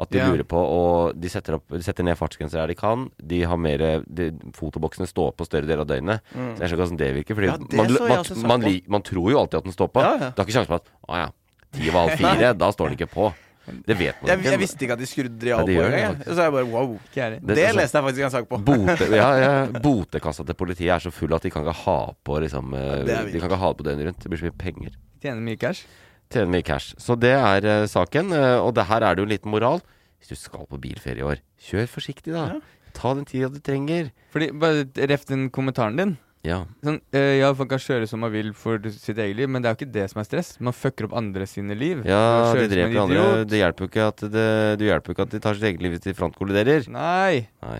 At 0.00 0.08
de 0.08 0.16
yeah. 0.20 0.30
lurer 0.32 0.46
på 0.48 0.56
Og 0.56 1.18
de 1.20 1.28
setter, 1.28 1.58
opp, 1.58 1.66
de 1.74 1.82
setter 1.84 2.06
ned 2.06 2.16
fartsgrenser 2.16 2.62
der 2.62 2.72
de 2.72 2.76
kan. 2.78 3.08
De 3.20 3.42
har 3.44 3.58
mer 3.60 3.82
de, 4.08 4.30
Fotoboksene 4.56 5.08
står 5.10 5.34
på 5.36 5.44
større 5.48 5.68
del 5.68 5.82
av 5.82 5.90
døgnet. 5.90 6.24
Mm. 6.32 6.54
Så 6.56 6.64
jeg 6.64 6.70
skjønner 6.70 6.72
ikke 6.72 6.80
hvordan 6.86 7.02
det 7.02 7.10
virker. 7.18 7.38
Fordi 7.40 7.50
Ja, 7.50 7.58
det 7.60 7.76
man, 7.76 7.92
man, 8.00 8.64
man, 8.64 8.80
man 8.96 9.04
tror 9.04 9.30
jo 9.34 9.42
alltid 9.42 9.60
at 9.60 9.68
den 9.68 9.76
står 9.76 9.92
på. 9.92 10.06
Ja, 10.06 10.16
ja. 10.16 10.32
Du 10.32 10.40
har 10.40 10.48
ikke 10.48 10.56
sjanse 10.56 10.72
på 10.72 10.80
at 10.80 10.90
Å 11.04 11.20
ja, 11.20 11.28
ti 11.76 11.92
var 11.92 12.08
halv 12.08 12.24
fire, 12.24 12.52
da 12.64 12.72
står 12.72 12.90
den 12.90 12.98
ikke 13.00 13.12
på. 13.12 13.28
Det 13.70 13.94
vet 13.94 14.16
man 14.22 14.30
Jeg, 14.30 14.40
ikke. 14.40 14.50
jeg 14.50 14.60
visste 14.64 14.84
ikke 14.86 14.94
at 14.96 15.00
de 15.02 15.06
skrudde 15.06 15.38
de 15.44 15.52
av 15.54 15.60
på 15.68 15.74
engang. 15.84 16.16
Så 16.24 16.36
jeg 16.40 16.54
bare 16.56 16.66
wow. 16.72 16.94
Det. 17.14 17.26
Det, 17.44 17.54
Det- 17.54 17.74
leste 17.76 17.98
jeg 18.00 18.06
faktisk 18.08 18.24
en 18.26 18.32
sak 18.34 18.48
på. 18.50 18.58
Bote, 18.70 19.08
ja, 19.14 19.28
ja, 19.38 19.50
botekassa 19.84 20.46
til 20.48 20.56
politiet 20.58 20.94
er 20.96 21.04
så 21.04 21.12
full 21.14 21.34
at 21.36 21.44
de 21.44 21.52
kan 21.52 21.62
ikke 21.66 21.76
ha 21.84 21.98
på 22.26 22.40
liksom, 22.46 22.74
eh, 22.74 23.04
De 23.04 23.38
kan 23.38 23.50
ikke 23.50 23.60
ha 23.62 23.70
det 23.72 23.78
på 23.82 23.86
døgnet 23.86 24.08
rundt. 24.10 24.22
Det 24.24 24.32
blir 24.32 24.42
så 24.42 24.48
mye 24.48 24.58
penger. 24.64 24.96
Tjener 25.22 25.44
mye 25.44 25.60
cash. 25.60 25.84
Tjener 26.30 26.50
mye 26.52 26.66
cash. 26.66 26.94
Så 27.02 27.16
det 27.18 27.32
er 27.34 27.66
uh, 27.66 27.88
saken. 27.90 28.30
Uh, 28.34 28.58
og 28.62 28.74
det 28.78 28.86
her 28.86 29.02
er 29.02 29.16
det 29.16 29.24
jo 29.24 29.28
en 29.28 29.34
liten 29.34 29.50
moral. 29.52 29.82
Hvis 30.20 30.30
du 30.30 30.38
skal 30.38 30.66
på 30.68 30.78
bilferie 30.80 31.22
i 31.22 31.26
år, 31.26 31.40
kjør 31.64 31.86
forsiktig, 31.88 32.34
da. 32.34 32.46
Ja. 32.54 32.90
Ta 32.94 33.14
den 33.16 33.24
tida 33.28 33.48
du 33.50 33.60
trenger. 33.64 34.10
Fordi, 34.34 34.50
bare 34.60 34.84
ref 35.10 35.24
den 35.28 35.48
kommentaren 35.54 35.96
din. 35.96 36.18
Ja. 36.44 36.62
Sånn, 36.84 36.98
eh, 37.12 37.36
ja, 37.40 37.50
folk 37.56 37.68
kan 37.72 37.80
kjøre 37.82 38.06
som 38.08 38.22
man 38.24 38.32
vil 38.32 38.54
for 38.56 38.80
sitt 38.94 39.18
eget 39.20 39.36
liv, 39.36 39.48
men 39.48 39.60
det 39.60 39.68
er 39.68 39.74
jo 39.74 39.80
ikke 39.80 39.94
det 39.96 40.06
som 40.12 40.22
er 40.22 40.28
stress. 40.28 40.54
Man 40.60 40.76
fucker 40.76 41.08
opp 41.08 41.16
andre 41.20 41.48
sine 41.48 41.76
liv. 41.76 42.00
Ja, 42.08 42.52
de 42.56 42.68
dreper 42.70 43.02
andre. 43.02 43.26
Det 43.48 43.60
hjelper 43.60 43.84
jo 43.84 43.90
ikke 43.92 44.06
at 44.12 44.24
det, 44.24 44.48
det 44.80 44.88
hjelper 44.88 45.16
ikke 45.16 45.26
at 45.28 45.34
de 45.34 45.42
tar 45.44 45.58
sitt 45.58 45.68
eget 45.68 45.84
liv 45.84 45.96
hvis 45.96 46.06
de 46.06 46.16
frontkolliderer. 46.16 46.88
Nei. 46.92 47.44
Nei. 47.64 47.78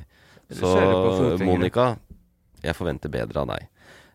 Så. 0.57 0.74
Monica, 1.44 1.94
jeg 2.64 2.76
forventer 2.76 3.12
bedre 3.12 3.44
av 3.44 3.53
deg. 3.55 3.68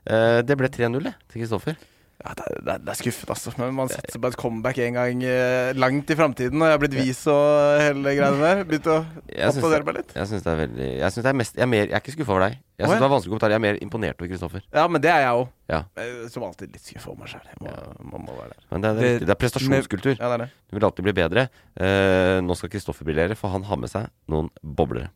Uh, 0.05 0.39
det 0.45 0.57
ble 0.59 0.69
3-0 0.69 1.01
til 1.01 1.39
Kristoffer. 1.39 1.77
Ja, 2.23 2.31
det, 2.37 2.45
er, 2.47 2.59
det, 2.63 2.73
er, 2.73 2.77
det 2.85 2.91
er 2.93 2.97
skuffet, 2.97 3.29
altså. 3.29 3.51
Men 3.59 3.73
man 3.75 3.89
satser 3.91 4.21
på 4.23 4.29
et 4.31 4.37
comeback 4.39 4.77
en 4.81 4.95
gang 4.95 5.23
eh, 5.27 5.73
langt 5.75 6.09
i 6.09 6.15
framtiden. 6.17 6.61
Og 6.61 6.69
jeg 6.69 6.73
har 6.77 6.81
blitt 6.81 6.95
vis 6.95 7.19
og 7.27 7.81
hele 7.83 8.13
greiene 8.17 8.39
der. 8.39 8.61
Begynt 8.69 8.87
å 8.89 8.95
oppdatere 9.49 9.83
meg 9.89 9.97
litt. 9.99 10.13
jeg 10.15 10.29
syns 10.31 10.45
det 10.45 10.53
er 10.53 10.61
veldig 10.61 10.87
Jeg 10.95 11.17
det 11.25 11.31
er 11.33 11.37
mest 11.41 11.59
Jeg 11.59 11.65
er, 11.67 11.71
mer, 11.73 11.83
jeg 11.89 11.97
er 11.99 12.03
ikke 12.05 12.15
skuffa 12.15 12.33
over 12.37 12.45
deg. 12.47 12.55
Jeg 12.55 12.87
synes 12.87 12.93
syns 12.95 13.01
det 13.01 13.05
var 13.05 13.13
vanskelig 13.15 13.33
kommentar. 13.35 13.53
Jeg 13.55 13.59
er 13.59 13.65
mer 13.67 13.81
imponert 13.83 14.23
over 14.23 14.31
Kristoffer. 14.31 14.63
Ja, 14.79 14.87
men 14.91 15.03
det 15.03 15.11
er 15.11 15.21
jeg 15.25 15.41
òg. 15.41 15.51
Ja. 15.75 15.81
Som 16.31 16.47
alltid 16.47 16.71
litt 16.77 16.87
skuffa 16.87 17.11
over 17.11 17.19
meg 17.25 17.33
sjøl. 17.35 17.51
Man 18.15 18.25
må 18.29 18.39
være 18.39 18.55
der. 18.55 18.63
Men 18.71 18.81
det 18.87 18.89
er, 18.89 18.95
det, 19.01 19.11
Det- 19.19 19.27
det 19.27 19.35
er 19.35 19.41
prestasjonskultur. 19.43 20.15
Ja, 20.15 20.31
det 20.31 20.39
er 20.39 20.43
det. 20.45 20.49
Du 20.71 20.79
vil 20.79 20.87
alltid 20.89 21.07
bli 21.09 21.15
bedre. 21.19 21.47
Eh, 21.75 22.39
nå 22.47 22.55
skal 22.57 22.71
Kristoffer 22.73 23.07
briljere, 23.11 23.35
for 23.39 23.51
han 23.53 23.67
har 23.67 23.79
med 23.83 23.91
seg 23.91 24.07
noen 24.31 24.49
boblere. 24.63 25.11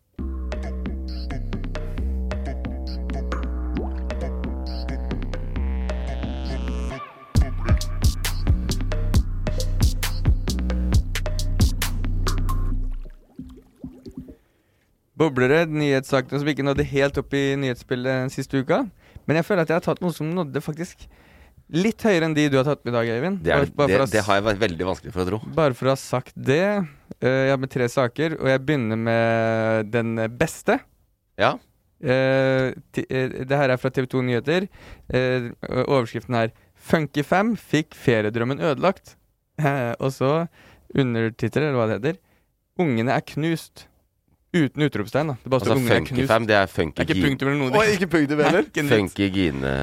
Boblere, 15.19 15.65
nyhetssakene 15.67 16.39
som 16.39 16.47
ikke 16.47 16.63
nådde 16.63 16.85
helt 16.87 17.17
opp 17.19 17.33
i 17.35 17.43
nyhetsbildet 17.59 18.23
den 18.23 18.31
siste 18.33 18.61
uka. 18.61 18.85
Men 19.27 19.39
jeg 19.39 19.47
føler 19.47 19.65
at 19.65 19.71
jeg 19.73 19.81
har 19.81 19.87
tatt 19.89 20.03
noe 20.03 20.15
som 20.15 20.29
nådde 20.31 20.61
faktisk 20.63 21.03
litt 21.69 22.01
høyere 22.01 22.25
enn 22.25 22.35
de 22.37 22.47
du 22.49 22.57
har 22.57 22.65
tatt 22.65 22.81
med 22.85 22.93
i 22.93 22.95
dag, 22.95 23.09
Eivind. 23.13 23.41
Det, 23.45 23.53
er, 23.53 23.67
det, 23.69 23.97
det 24.13 24.23
har 24.25 24.39
jeg 24.39 24.45
vært 24.47 24.61
veldig 24.63 24.87
vanskelig 24.87 25.13
for 25.13 25.21
å 25.21 25.27
tro. 25.27 25.39
Bare 25.57 25.75
for 25.77 25.89
å 25.89 25.93
ha 25.93 25.99
sagt 26.01 26.33
det. 26.33 26.63
eh, 27.19 27.41
jeg 27.45 27.51
har 27.53 27.59
med 27.61 27.73
tre 27.73 27.89
saker, 27.91 28.39
og 28.39 28.49
jeg 28.49 28.63
begynner 28.65 29.01
med 29.09 29.91
den 29.93 30.15
beste. 30.39 30.79
Ja. 31.39 31.57
Eh, 31.99 32.71
eh, 33.03 33.35
det 33.43 33.59
her 33.59 33.75
er 33.75 33.81
fra 33.81 33.91
TV 33.93 34.07
2 34.09 34.23
Nyheter. 34.25 34.69
Overskriften 35.85 36.39
er 36.41 36.55
'Funky 36.79 37.25
Fam 37.27 37.53
fikk 37.59 37.93
feriedrømmen 37.93 38.63
ødelagt'. 38.63 39.17
Og 40.03 40.09
så 40.15 40.47
undertitler, 40.95 41.69
eller 41.69 41.77
hva 41.77 41.87
det 41.91 41.99
heter. 41.99 42.19
'Ungene 42.79 43.13
er 43.13 43.21
knust'. 43.21 43.88
Uten 44.53 44.81
utropstegn. 44.81 45.27
da 45.29 45.35
Det 45.43 45.49
bare 45.53 45.59
står 45.61 45.75
Altså 45.75 45.93
er 45.93 45.99
knust'. 45.99 46.07
Funkyfam, 46.09 46.47
det 46.47 46.55
er 46.55 46.65
Det 46.65 46.69
Funky 46.73 46.99
er 47.01 47.05
ikke 47.05 47.21
punktum 47.27 47.47
eller 47.49 47.59
noe. 47.59 47.79
Oi, 47.79 47.85
ikke 47.93 48.07
punktum 48.09 48.39
heller. 48.43 48.63
Funky 48.89 49.27
Gine 49.33 49.73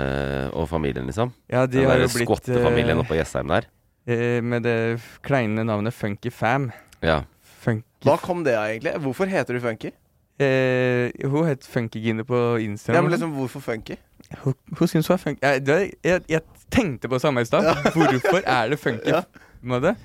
og 0.53 0.69
familien, 0.69 1.07
liksom. 1.07 1.33
Ja, 1.51 1.67
de 1.67 1.73
Den 1.79 1.85
har 1.91 1.99
jo 1.99 2.09
blitt 2.09 2.27
skottefamilien 2.29 2.91
eh, 2.97 2.99
oppe 2.99 3.09
på 3.15 3.19
Jessheim 3.21 3.49
der. 3.49 3.67
eh, 4.09 4.41
Med 4.43 4.63
det 4.63 5.01
kleine 5.23 5.65
navnet 5.65 5.95
Funkyfam. 5.95 6.73
Ja. 7.03 7.21
Funky 7.63 7.85
Hva 8.05 8.17
kom 8.19 8.43
det 8.45 8.55
av, 8.57 8.67
egentlig? 8.67 8.93
Hvorfor 9.03 9.27
heter 9.27 9.55
du 9.55 9.61
Funky? 9.61 9.93
eh, 10.41 11.11
Hun 11.25 11.47
het 11.47 11.63
Funkygine 11.65 12.25
på 12.25 12.59
Instagram. 12.61 12.95
Ja, 12.97 13.03
men 13.03 13.11
liksom, 13.13 13.33
hvorfor 13.39 13.61
Funky? 13.61 13.97
Hun, 14.43 14.55
hun 14.79 14.89
syns 14.89 15.07
hun 15.07 15.15
er 15.15 15.19
funky. 15.19 15.39
Jeg, 15.43 15.93
jeg, 16.05 16.23
jeg 16.29 16.41
tenkte 16.71 17.09
på 17.09 17.19
samme 17.21 17.41
i 17.41 17.45
stad. 17.45 17.63
Hvorfor 17.95 18.43
er 18.45 18.69
det 18.69 18.79
funky? 18.79 19.07
Ja. 19.13 19.21
Med 19.63 19.83
det? 19.83 19.97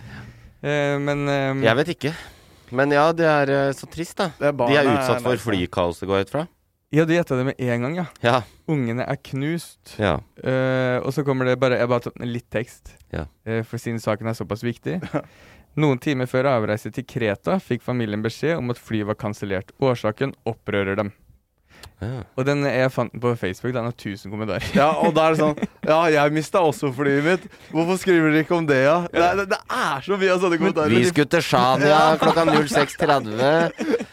Eh, 0.61 0.99
men 1.01 1.27
eh, 1.27 1.63
Jeg 1.65 1.75
vet 1.75 1.87
ikke. 1.95 2.13
Men 2.71 2.91
ja, 2.95 3.05
det 3.15 3.27
er 3.27 3.51
eh, 3.51 3.73
så 3.77 3.87
trist, 3.91 4.15
da. 4.19 4.29
Det 4.39 4.49
er 4.51 4.57
De 4.57 4.77
er 4.79 4.89
utsatt 4.93 5.21
for 5.23 5.35
flykaos, 5.35 5.99
flykaoset, 5.99 6.07
går 6.09 6.21
jeg 6.21 6.27
ut 6.29 6.33
fra. 6.37 6.47
Ja, 6.91 7.05
du 7.07 7.13
gjetta 7.15 7.37
det 7.39 7.45
med 7.47 7.61
en 7.63 7.85
gang, 7.85 7.93
ja. 8.01 8.05
Ja. 8.23 8.41
Ungene 8.71 9.05
er 9.07 9.15
knust. 9.23 9.93
ja. 9.99 10.17
Eh, 10.43 10.97
og 10.99 11.13
så 11.15 11.23
kommer 11.23 11.47
det 11.47 11.57
bare 11.59 11.77
Jeg 11.79 11.87
bare 11.87 12.03
tatt 12.07 12.19
litt 12.27 12.49
tekst, 12.51 12.95
Ja. 13.13 13.25
eh, 13.45 13.61
for 13.63 13.77
siden 13.79 13.99
saken 14.03 14.27
er 14.27 14.35
såpass 14.35 14.63
viktig. 14.63 14.99
Noen 15.79 15.99
timer 16.03 16.27
før 16.27 16.49
avreise 16.51 16.91
til 16.91 17.05
Kreta 17.07 17.55
fikk 17.63 17.81
familien 17.81 18.21
beskjed 18.23 18.57
om 18.59 18.69
at 18.73 18.77
flyet 18.81 19.07
var 19.07 19.15
kansellert. 19.15 19.71
Årsaken 19.79 20.33
opprører 20.45 20.97
dem. 20.99 21.13
Ja. 22.01 22.21
Og 22.33 22.45
den 22.47 22.63
jeg 22.65 22.91
fant 22.93 23.11
den 23.13 23.21
på 23.21 23.33
Facebook. 23.37 23.73
Den 23.75 23.85
har 23.85 23.93
1000 23.93 24.31
kommentarer. 24.33 24.65
Ja, 24.73 24.87
og 25.05 25.13
da 25.13 25.27
er 25.27 25.35
det 25.35 25.41
sånn 25.41 25.59
Ja, 25.91 25.99
jeg 26.09 26.33
mista 26.33 26.63
også 26.65 26.89
flyet 26.95 27.27
mitt. 27.27 27.45
Hvorfor 27.73 27.99
skriver 28.01 28.33
dere 28.33 28.45
ikke 28.45 28.57
om 28.57 28.69
det, 28.69 28.79
ja? 28.87 28.95
Det, 29.11 29.27
det, 29.41 29.45
det 29.53 29.59
er 29.77 30.07
så 30.07 30.17
mye 30.17 30.33
av 30.33 30.41
sånne 30.45 30.61
kommentarer. 30.61 30.95
Vi 30.95 31.03
skulle 31.11 31.29
til 31.35 31.45
Shania 31.45 32.01
klokka 32.21 32.47
06.30. 32.49 34.07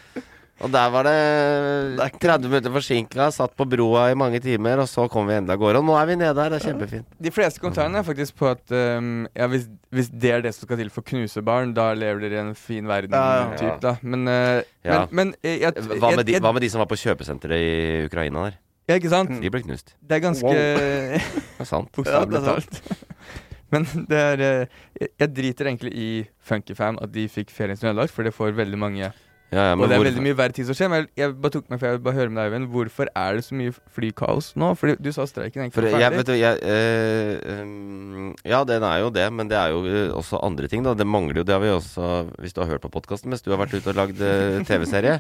Og 0.59 0.73
der 0.75 0.89
var 0.91 1.07
det 1.07 2.09
30 2.19 2.49
minutter 2.51 2.73
forsinka, 2.75 3.29
satt 3.31 3.53
på 3.55 3.67
broa 3.71 4.09
i 4.11 4.17
mange 4.19 4.41
timer, 4.43 4.81
og 4.83 4.89
så 4.91 5.05
kom 5.11 5.29
vi 5.31 5.37
endelig 5.37 5.55
av 5.55 5.61
gårde. 5.63 5.83
Og 5.83 5.87
nå 5.87 5.95
er 6.01 6.09
vi 6.11 6.17
nede 6.19 6.35
her, 6.43 6.51
det 6.51 6.59
er 6.59 6.65
kjempefint. 6.73 7.07
De 7.23 7.31
fleste 7.35 7.63
kommentarene 7.63 8.01
er 8.01 8.07
faktisk 8.09 8.35
på 8.41 8.49
at 8.51 8.75
um, 8.75 9.29
ja, 9.39 9.47
hvis, 9.53 9.69
hvis 9.95 10.09
det 10.11 10.33
er 10.35 10.43
det 10.43 10.53
som 10.57 10.67
skal 10.67 10.81
til 10.83 10.91
for 10.91 11.07
å 11.07 11.09
knuse 11.13 11.45
barn, 11.47 11.75
da 11.77 11.93
lever 11.95 12.25
dere 12.27 12.41
i 12.41 12.43
en 12.49 12.57
fin 12.59 12.91
verden. 12.91 13.15
Ja, 13.15 13.45
ja. 13.45 13.61
Typ, 13.61 13.77
da. 13.85 13.95
Men, 14.03 14.27
uh, 14.27 14.63
Ja. 14.83 15.05
men, 15.13 15.31
men 15.31 15.35
jeg, 15.47 15.61
jeg, 15.63 15.85
Hva 16.01 16.11
med, 16.17 16.25
de, 16.27 16.35
jeg, 16.39 16.43
hva 16.43 16.53
med 16.57 16.65
de 16.67 16.73
som 16.75 16.83
var 16.83 16.91
på 16.91 16.99
kjøpesenteret 17.05 17.63
i 17.63 18.09
Ukraina 18.09 18.49
der? 18.49 18.59
Ja, 18.89 18.97
ikke 18.99 19.11
sant? 19.13 19.35
De 19.39 19.51
ble 19.53 19.61
knust. 19.63 19.95
Det 20.01 20.17
er 20.19 20.25
ganske 20.25 20.49
Det 20.59 21.23
er 21.61 21.69
sant. 21.69 21.91
bokstavelig 21.95 22.43
talt. 22.47 22.83
Men 23.75 23.85
det 24.09 24.19
er 24.33 24.43
eh, 24.43 24.77
jeg, 24.97 25.11
jeg 25.21 25.33
driter 25.37 25.69
egentlig 25.69 25.91
i 25.95 26.11
Funkyfam 26.51 26.99
at 27.05 27.13
de 27.13 27.27
fikk 27.31 27.51
ferien 27.53 27.77
sin 27.77 27.91
ødelagt, 27.93 28.15
for 28.15 28.25
det 28.25 28.33
får 28.35 28.55
veldig 28.57 28.79
mange 28.81 29.11
Ja, 29.49 29.63
ja, 29.71 29.73
Og 29.73 29.81
det 29.89 29.95
er 29.97 29.97
hvorfor? 29.97 30.05
veldig 30.11 30.23
mye 30.27 30.37
verre 30.37 30.53
tid 30.53 30.67
som 30.69 30.77
skjer. 30.77 30.91
Men 30.93 30.99
jeg, 31.01 31.09
jeg 31.17 31.37
bare 31.41 31.55
tok 31.55 31.71
meg 31.73 31.79
for 31.81 31.89
jeg 31.89 31.97
vil 31.97 32.03
bare 32.05 32.17
høre 32.19 32.29
med 32.33 32.39
deg, 32.43 32.51
Øyvind. 32.53 32.67
Hvorfor 32.75 33.09
er 33.17 33.39
det 33.39 33.45
så 33.47 33.57
mye 33.57 33.73
flykaos 33.97 34.51
nå? 34.61 34.69
Fordi 34.77 34.97
du 35.01 35.09
sa 35.17 35.25
streiken 35.31 35.63
egentlig 35.65 35.77
for 35.79 35.89
jeg, 35.89 36.13
vet 36.19 36.29
du, 36.29 36.35
jeg, 36.37 36.61
øh, 36.69 38.35
Ja, 38.45 38.61
den 38.69 38.85
er 38.85 38.99
jo 39.07 39.09
det, 39.15 39.25
men 39.33 39.49
det 39.49 39.57
er 39.57 39.73
jo 39.73 39.81
eh, 39.89 40.13
også 40.13 40.43
andre 40.45 40.69
ting, 40.69 40.85
da. 40.85 40.93
Det 40.99 41.09
mangler 41.09 41.41
jo, 41.41 41.47
det 41.49 41.57
har 41.57 41.65
vi 41.65 41.73
også 41.73 42.11
Hvis 42.43 42.53
du 42.53 42.61
har 42.61 42.69
hørt 42.75 42.85
på 42.85 42.93
podkasten 42.93 43.33
mens 43.33 43.45
du 43.45 43.51
har 43.55 43.61
vært 43.63 43.73
ute 43.73 43.89
og 43.89 43.97
lagd 43.97 44.21
eh, 44.21 44.61
TV-serie, 44.69 45.19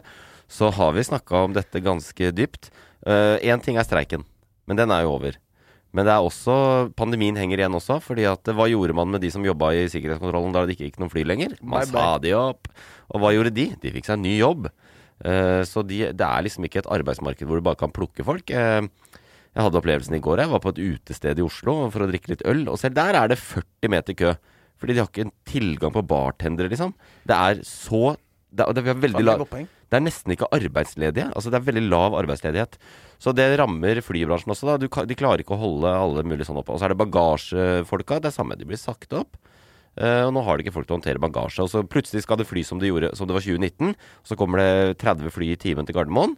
så 0.48 0.70
har 0.76 0.92
vi 0.96 1.08
snakka 1.08 1.44
om 1.48 1.56
dette 1.56 1.80
ganske 1.84 2.30
dypt. 2.32 2.70
Én 3.08 3.60
ting 3.64 3.76
er 3.78 3.84
streiken, 3.86 4.24
men 4.68 4.76
den 4.76 4.90
er 4.92 5.04
jo 5.04 5.16
over. 5.16 5.36
Men 5.96 6.04
det 6.04 6.12
er 6.12 6.24
også 6.24 6.54
Pandemien 6.98 7.38
henger 7.40 7.62
igjen 7.62 7.76
også. 7.78 7.96
fordi 8.04 8.26
at 8.28 8.50
eh, 8.50 8.56
hva 8.56 8.68
gjorde 8.68 8.96
man 8.96 9.10
med 9.14 9.24
de 9.24 9.30
som 9.32 9.44
jobba 9.46 9.72
i 9.76 9.86
sikkerhetskontrollen 9.92 10.52
da 10.54 10.66
det 10.66 10.76
ikke 10.76 10.90
gikk 10.90 11.00
noen 11.00 11.12
fly 11.12 11.24
lenger? 11.24 11.56
Man 11.62 11.80
Bye, 11.80 11.92
sa 11.92 12.18
de 12.22 12.34
opp. 12.36 12.68
Og 13.08 13.22
hva 13.22 13.32
gjorde 13.32 13.54
de? 13.56 13.70
De 13.80 13.94
fikk 13.94 14.10
seg 14.10 14.18
en 14.18 14.26
ny 14.26 14.36
jobb. 14.36 14.68
Uh, 15.18 15.64
så 15.66 15.82
de, 15.82 16.04
det 16.14 16.26
er 16.26 16.44
liksom 16.46 16.66
ikke 16.68 16.84
et 16.84 16.90
arbeidsmarked 16.94 17.48
hvor 17.48 17.58
du 17.58 17.64
bare 17.66 17.80
kan 17.80 17.94
plukke 17.94 18.26
folk. 18.26 18.52
Uh, 18.52 18.86
jeg 19.56 19.64
hadde 19.64 19.80
opplevelsen 19.80 20.18
i 20.18 20.22
går. 20.22 20.44
Jeg 20.44 20.52
var 20.52 20.62
på 20.62 20.74
et 20.74 20.84
utested 20.84 21.40
i 21.40 21.46
Oslo 21.46 21.80
for 21.90 22.04
å 22.04 22.10
drikke 22.10 22.34
litt 22.34 22.44
øl. 22.46 22.66
Og 22.70 22.78
selv 22.78 22.94
der 23.00 23.16
er 23.18 23.32
det 23.32 23.40
40 23.40 23.90
meter 23.90 24.18
kø. 24.18 24.36
Fordi 24.78 24.94
de 24.94 25.02
har 25.02 25.08
ikke 25.10 25.24
en 25.26 25.34
tilgang 25.48 25.94
på 25.94 26.04
bartendere, 26.06 26.70
liksom. 26.70 26.92
Det 27.26 27.34
er 27.34 27.64
så 27.66 28.12
det, 28.48 28.62
er- 28.64 28.76
det, 28.76 28.84
har 28.86 29.00
veldig 29.02 29.24
Faen, 29.48 29.66
det 29.88 29.96
er. 29.96 30.00
Det 30.00 30.04
nesten 30.04 30.34
ikke 30.34 30.48
arbeidsledige. 30.52 31.28
Altså 31.34 31.50
det 31.50 31.58
er 31.58 31.68
veldig 31.68 31.84
lav 31.88 32.16
arbeidsledighet. 32.18 32.78
Så 33.18 33.32
det 33.32 33.48
rammer 33.58 34.00
flybransjen 34.04 34.52
også, 34.52 34.68
da. 34.68 34.76
Du, 34.78 34.88
de 34.88 35.18
klarer 35.18 35.42
ikke 35.42 35.56
å 35.56 35.62
holde 35.62 35.88
alle 35.90 36.24
mulige 36.24 36.46
sånn 36.48 36.60
oppe. 36.60 36.74
Og 36.74 36.78
så 36.80 36.86
er 36.86 36.94
det 36.94 37.00
bagasjefolka. 37.00 38.20
Det 38.20 38.30
er 38.30 38.36
samme, 38.36 38.58
de 38.58 38.68
blir 38.68 38.80
sagt 38.80 39.16
opp. 39.16 39.38
Uh, 39.98 40.28
og 40.28 40.34
nå 40.36 40.44
har 40.46 40.58
de 40.58 40.62
ikke 40.62 40.76
folk 40.76 40.86
til 40.86 40.94
å 40.94 40.98
håndtere 41.00 41.22
bagasje. 41.22 41.64
Og 41.64 41.72
så 41.72 41.82
plutselig 41.82 42.22
skal 42.22 42.38
det 42.38 42.46
fly 42.46 42.62
som 42.66 42.78
det, 42.78 42.92
gjorde, 42.92 43.14
som 43.18 43.26
det 43.26 43.34
var 43.34 43.42
2019. 43.42 43.96
Så 44.28 44.38
kommer 44.38 44.62
det 44.62 45.00
30 45.02 45.34
fly 45.34 45.50
i 45.54 45.58
timen 45.58 45.88
til 45.88 45.96
Gardermoen. 45.96 46.36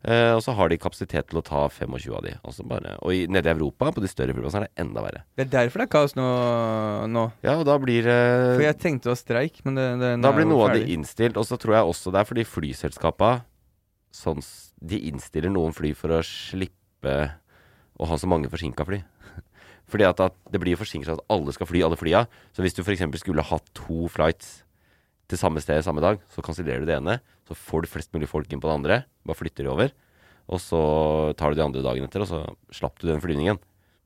Eh, 0.00 0.32
og 0.32 0.40
så 0.40 0.54
har 0.56 0.70
de 0.72 0.78
kapasitet 0.80 1.28
til 1.28 1.40
å 1.40 1.44
ta 1.44 1.66
25 1.68 2.14
av 2.16 2.22
de. 2.24 2.32
Og, 2.40 2.56
bare, 2.70 2.94
og 3.04 3.12
i, 3.12 3.26
nede 3.28 3.50
i 3.50 3.52
Europa, 3.52 3.90
på 3.92 4.00
de 4.00 4.08
større 4.08 4.32
flyplassene, 4.32 4.64
er 4.64 4.72
det 4.72 4.84
enda 4.86 5.04
verre. 5.04 5.22
Det 5.36 5.44
er 5.44 5.50
derfor 5.52 5.82
det 5.82 5.86
er 5.88 5.92
kaos 5.92 6.16
nå. 6.16 6.28
nå. 7.12 7.26
Ja, 7.44 7.58
og 7.58 7.66
da 7.68 7.76
blir 7.82 8.08
uh, 8.08 8.54
For 8.54 8.64
jeg 8.64 8.78
tenkte 8.80 9.10
det 9.10 9.12
var 9.12 9.20
streik, 9.20 9.60
men 9.66 9.76
det, 9.76 9.86
det 10.00 10.14
Da 10.24 10.32
blir 10.36 10.48
noe 10.48 10.70
av 10.70 10.78
det 10.78 10.86
innstilt. 10.94 11.36
Og 11.36 11.44
så 11.48 11.60
tror 11.60 11.76
jeg 11.76 11.92
også 11.92 12.14
det 12.14 12.22
er 12.22 12.30
fordi 12.30 12.46
flyselskapa 12.48 13.30
sånn, 14.16 14.40
De 14.80 15.02
innstiller 15.10 15.52
noen 15.52 15.76
fly 15.76 15.92
for 15.98 16.16
å 16.16 16.22
slippe 16.24 17.18
å 18.00 18.08
ha 18.08 18.16
så 18.16 18.28
mange 18.30 18.48
forsinka 18.48 18.86
fly. 18.88 19.02
Fordi 19.90 20.06
at, 20.06 20.20
at 20.24 20.36
det 20.48 20.60
blir 20.62 20.78
forsinkelser 20.80 21.18
at 21.18 21.32
alle 21.34 21.52
skal 21.52 21.68
fly 21.68 21.82
alle 21.84 21.98
flya. 22.00 22.24
Så 22.56 22.64
hvis 22.64 22.76
du 22.76 22.80
f.eks. 22.80 23.04
skulle 23.20 23.44
hatt 23.44 23.68
to 23.76 24.08
flights 24.08 24.62
til 25.30 25.40
samme 25.40 25.62
sted 25.62 25.82
samme 25.86 26.02
dag, 26.04 26.20
så 26.34 26.42
kansellerer 26.44 26.82
du 26.84 26.88
det 26.90 26.98
ene. 26.98 27.18
Så 27.48 27.56
får 27.58 27.84
du 27.86 27.90
flest 27.92 28.12
mulig 28.14 28.28
folk 28.30 28.50
inn 28.52 28.62
på 28.62 28.68
det 28.70 28.76
andre. 28.76 29.00
Bare 29.26 29.38
flytter 29.38 29.66
de 29.66 29.72
over. 29.72 29.94
Og 30.50 30.58
så 30.62 30.80
tar 31.38 31.52
du 31.54 31.60
de 31.60 31.64
andre 31.64 31.82
dagen 31.86 32.06
etter, 32.06 32.24
og 32.24 32.30
så 32.30 32.42
slapp 32.74 32.98
du 32.98 33.06
den 33.10 33.22
flyvningen. 33.22 33.60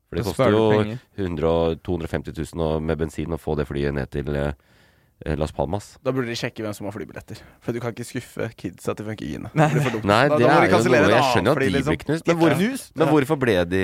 For 0.05 0.19
det 0.19 0.25
koster 0.27 0.53
jo 0.53 0.63
penger. 0.75 0.99
100 1.17 1.81
250 1.85 2.37
000 2.53 2.85
med 2.85 2.99
bensin 3.01 3.33
å 3.33 3.41
få 3.41 3.55
det 3.57 3.65
flyet 3.65 3.95
ned 3.97 4.11
til 4.13 4.29
eh, 4.37 4.53
Las 5.39 5.53
Palmas. 5.55 5.95
Da 6.05 6.13
burde 6.13 6.29
de 6.29 6.37
sjekke 6.37 6.61
hvem 6.61 6.75
som 6.77 6.85
har 6.85 6.93
flybilletter. 6.93 7.41
For 7.65 7.73
du 7.73 7.81
kan 7.81 7.95
ikke 7.95 8.05
skuffe 8.05 8.51
kidsa 8.59 8.93
til 8.93 9.09
funkygine. 9.09 9.49
Nei. 9.57 9.71
Det. 9.73 10.03
Nei, 10.05 10.21
det 10.29 10.37
da 10.37 10.45
må 10.45 10.61
er 10.61 10.69
jo 10.69 10.83
noe 10.85 11.09
Jeg 11.15 11.27
skjønner 11.31 11.49
jo 11.49 11.55
at 11.55 11.65
de 11.65 11.71
liksom. 11.73 11.91
blir 11.95 12.03
knust. 12.05 12.29
Men, 12.29 12.39
hvor, 12.43 12.55
Knust? 12.59 12.93
men 13.01 13.13
hvorfor 13.15 13.41
ble 13.41 13.57
de 13.73 13.83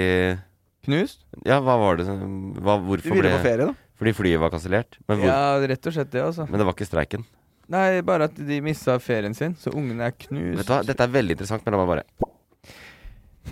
Knust? 0.85 1.19
Ja, 1.45 1.59
hva 1.61 1.75
var 1.77 1.99
det 1.99 2.07
som 2.07 2.21
Hvorfor 2.57 3.01
De 3.03 3.11
ville 3.13 3.21
ble 3.27 3.33
på 3.35 3.43
ferie, 3.45 3.67
da. 3.69 3.73
Fordi 4.01 4.13
flyet 4.17 4.39
var 4.41 4.49
kansellert? 4.49 4.97
Men, 5.07 5.19
hvor, 5.21 5.29
Ja, 5.29 5.59
rett 5.69 5.85
og 5.85 5.93
slett 5.93 6.09
det, 6.11 6.23
altså. 6.25 6.47
men 6.49 6.57
det 6.57 6.65
var 6.65 6.73
ikke 6.73 6.87
streiken? 6.89 7.25
Nei, 7.71 8.01
bare 8.03 8.25
at 8.27 8.35
de 8.35 8.57
mista 8.65 8.95
ferien 8.99 9.35
sin, 9.37 9.53
så 9.55 9.69
ungene 9.77 10.07
er 10.09 10.15
knust. 10.17 10.57
Vet 10.57 10.67
du 10.67 10.73
hva, 10.73 10.79
Dette 10.89 11.05
er 11.05 11.13
veldig 11.13 11.35
interessant, 11.37 11.61
men 11.65 11.75
la 11.77 11.83
meg 11.85 11.91
bare 11.93 12.29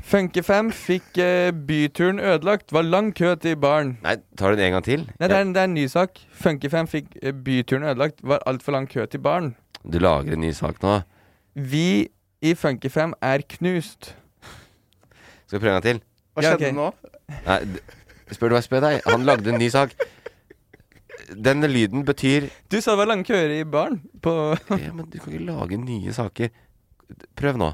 Funky5 0.09 0.69
fikk 0.73 1.17
eh, 1.21 1.51
byturen 1.51 2.19
ødelagt. 2.21 2.71
Var 2.73 2.85
lang 2.85 3.11
kø 3.17 3.31
til 3.41 3.55
baren. 3.61 3.95
Nei, 4.03 4.15
tar 4.37 4.53
du 4.53 4.57
den 4.59 4.67
en 4.69 4.75
gang 4.77 4.85
til? 4.85 5.05
Nei, 5.19 5.27
det 5.29 5.35
er, 5.37 5.41
en- 5.45 5.53
det 5.53 5.61
er 5.63 5.69
en 5.69 5.73
ny 5.77 5.85
sak. 5.89 6.19
Funky5 6.43 6.89
fikk 6.91 7.17
eh, 7.23 7.31
byturen 7.33 7.83
ødelagt. 7.89 8.21
Var 8.23 8.41
altfor 8.49 8.71
lang 8.75 8.87
kø 8.89 9.05
til 9.09 9.19
baren. 9.25 9.55
Du 9.83 9.97
lager 10.01 10.33
en 10.35 10.41
ny 10.45 10.51
sak 10.53 10.81
nå. 10.83 10.99
Vi 11.55 12.07
i 12.41 12.53
Funky5 12.53 13.13
er 13.21 13.41
knust. 13.55 14.13
Skal 15.47 15.59
vi 15.59 15.63
prøve 15.65 15.75
en 15.75 15.81
gang 15.81 15.87
til? 15.89 16.01
Hva 16.37 16.43
Ja, 16.45 16.53
skjedde 16.55 16.69
ok. 16.69 16.75
nå? 16.75 16.91
Nei, 17.47 17.59
d- 17.65 18.33
spør 18.35 18.49
du 18.49 18.55
hva 18.55 18.61
jeg 18.61 18.69
spør 18.69 18.85
deg? 18.85 19.01
Han 19.09 19.25
lagde 19.25 19.49
en 19.53 19.59
ny 19.59 19.69
sak. 19.73 19.95
Den 21.35 21.61
lyden 21.61 22.05
betyr 22.05 22.49
Du 22.69 22.79
sa 22.81 22.91
det 22.95 22.97
var 23.03 23.05
lange 23.11 23.23
køer 23.27 23.51
i 23.59 23.63
baren. 23.63 24.01
På 24.21 24.55
Ja, 24.69 24.91
men 24.93 25.09
du 25.09 25.19
kan 25.19 25.33
ikke 25.33 25.45
lage 25.45 25.77
nye 25.77 26.13
saker. 26.13 26.49
Prøv 27.35 27.57
nå. 27.57 27.73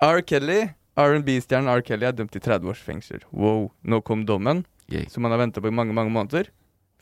R. 0.00 0.20
Kelly, 0.22 0.68
R&B-stjernen 0.96 1.68
R. 1.72 1.80
Kelly 1.82 2.06
er 2.06 2.12
dømt 2.12 2.30
til 2.32 2.40
30 2.44 2.68
års 2.70 2.82
fengsel. 2.82 3.22
Wow. 3.32 3.70
Nå 3.82 4.00
kom 4.06 4.24
dommen, 4.26 4.64
Yay. 4.90 5.06
som 5.10 5.24
han 5.24 5.32
har 5.34 5.40
venta 5.42 5.60
på 5.60 5.68
i 5.68 5.74
mange, 5.74 5.92
mange 5.94 6.10
måneder. 6.14 6.50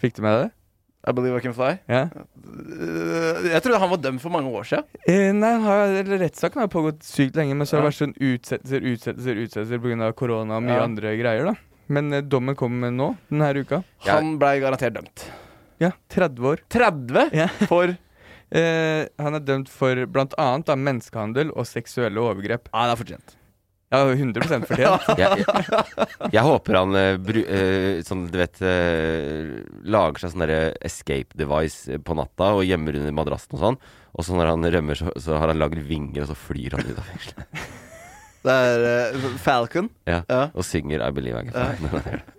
Fikk 0.00 0.16
du 0.16 0.22
med 0.22 0.32
deg 0.36 0.46
det? 0.46 0.52
I 1.06 1.12
believe 1.14 1.36
I 1.38 1.40
can 1.44 1.54
fly. 1.54 1.76
Ja. 1.88 2.08
Øh, 2.10 3.44
Jeg 3.52 3.62
trodde 3.62 3.78
han 3.78 3.90
var 3.92 4.00
dømt 4.02 4.20
for 4.24 4.32
mange 4.34 4.50
år 4.50 4.64
siden. 4.66 4.84
Eh, 5.06 5.30
nei, 5.32 5.52
han 5.52 5.62
har, 5.62 5.92
eller 6.00 6.18
rettssaken 6.24 6.64
har 6.64 6.68
pågått 6.72 7.04
sykt 7.06 7.36
lenge, 7.38 7.54
men 7.54 7.66
så 7.66 7.76
har 7.76 7.84
det 7.84 7.86
Ja. 7.86 7.90
vært 7.92 8.00
sånn 8.02 8.16
utsettelser, 8.18 8.80
utsettelser, 8.90 9.38
utsettelser 9.44 9.78
pga. 9.84 10.12
korona 10.18 10.56
og 10.56 10.62
mye 10.64 10.74
Ja. 10.80 10.82
andre 10.82 11.16
greier, 11.16 11.44
da. 11.44 11.54
Men 11.92 12.12
eh, 12.12 12.24
dommen 12.24 12.56
kom 12.58 12.80
nå, 12.80 13.12
denne 13.30 13.52
uka. 13.62 13.82
Han 14.08 14.36
blei 14.40 14.58
garantert 14.64 14.96
dømt. 14.98 15.26
Ja, 15.82 15.92
30 16.12 16.50
år. 16.52 16.62
30 16.72 17.30
Ja. 17.36 17.48
for 17.68 17.96
Eh, 18.46 19.08
han 19.18 19.34
er 19.34 19.42
dømt 19.42 19.66
for 19.66 19.98
blant 20.06 20.36
annet 20.38 20.68
da, 20.68 20.76
menneskehandel 20.78 21.48
og 21.50 21.66
seksuelle 21.66 22.20
overgrep. 22.22 22.68
Ja, 22.70 22.84
det 22.86 22.92
er 22.94 23.00
fortjent. 23.00 23.32
Ja, 23.90 24.00
100 24.06 24.46
fortjent. 24.46 24.70
Jeg, 25.18 25.42
jeg, 25.48 26.30
jeg 26.34 26.44
håper 26.46 26.78
han 26.78 26.94
eh, 26.98 27.16
bru, 27.22 27.40
eh, 27.42 27.98
sånn, 28.06 28.24
du 28.30 28.38
vet 28.38 28.58
eh, 28.66 29.50
Lager 29.86 30.22
seg 30.22 30.32
sånn 30.32 30.42
derre 30.44 30.60
escape 30.86 31.34
device 31.38 31.90
eh, 31.94 31.98
på 32.02 32.14
natta 32.18 32.52
og 32.58 32.62
gjemmer 32.66 32.98
under 33.00 33.14
madrassen 33.18 33.58
og 33.58 33.62
sånn. 33.64 33.80
Og 34.14 34.26
så 34.26 34.38
når 34.38 34.52
han 34.54 34.70
rømmer, 34.78 34.98
så, 35.02 35.10
så 35.22 35.38
har 35.42 35.50
han 35.50 35.58
lagd 35.60 35.82
vinger, 35.86 36.22
og 36.24 36.30
så 36.30 36.38
flyr 36.46 36.78
han 36.78 36.86
ut 36.86 37.02
av 37.02 37.10
fengselet. 37.10 37.66
Det 38.46 38.54
er 38.54 39.12
uh, 39.16 39.28
Falcon. 39.42 39.88
Ja. 40.06 40.20
Ja. 40.30 40.42
Og 40.54 40.64
synger 40.66 41.02
I 41.02 41.10
Believe 41.16 41.40
I 41.42 41.50
Can 41.50 41.90
Fly. 41.90 42.20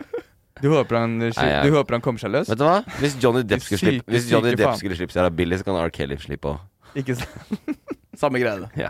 Du 0.58 0.72
håper 0.74 0.98
han, 0.98 1.12
eh, 1.22 1.30
Nei, 1.38 1.44
jeg- 1.52 1.68
du 1.70 1.76
håper 1.76 1.94
han 1.94 2.02
kommer 2.02 2.18
seg 2.18 2.32
løs? 2.34 2.48
Vet 2.50 2.58
du 2.58 2.64
hva? 2.66 2.80
Hvis 2.98 3.14
Johnny 3.22 3.44
Depp 3.46 3.62
skulle 3.62 3.78
slippe 3.78 4.10
Hvis 4.10 4.26
Johnny 4.32 4.50
syke 4.56 4.58
Depp 4.58 4.72
faen. 4.72 4.80
skulle 4.80 4.96
slippe 4.98 5.14
seg 5.14 5.28
av 5.30 5.36
Billy, 5.38 5.60
så 5.60 5.68
kan 5.68 5.76
R. 5.78 5.92
Kelly 5.94 6.18
slippe 6.18 6.50
òg. 6.50 6.64
Ikke 6.98 7.14
sant? 7.20 7.76
Samme 8.18 8.42
greie. 8.42 8.66
Ja. 8.80 8.90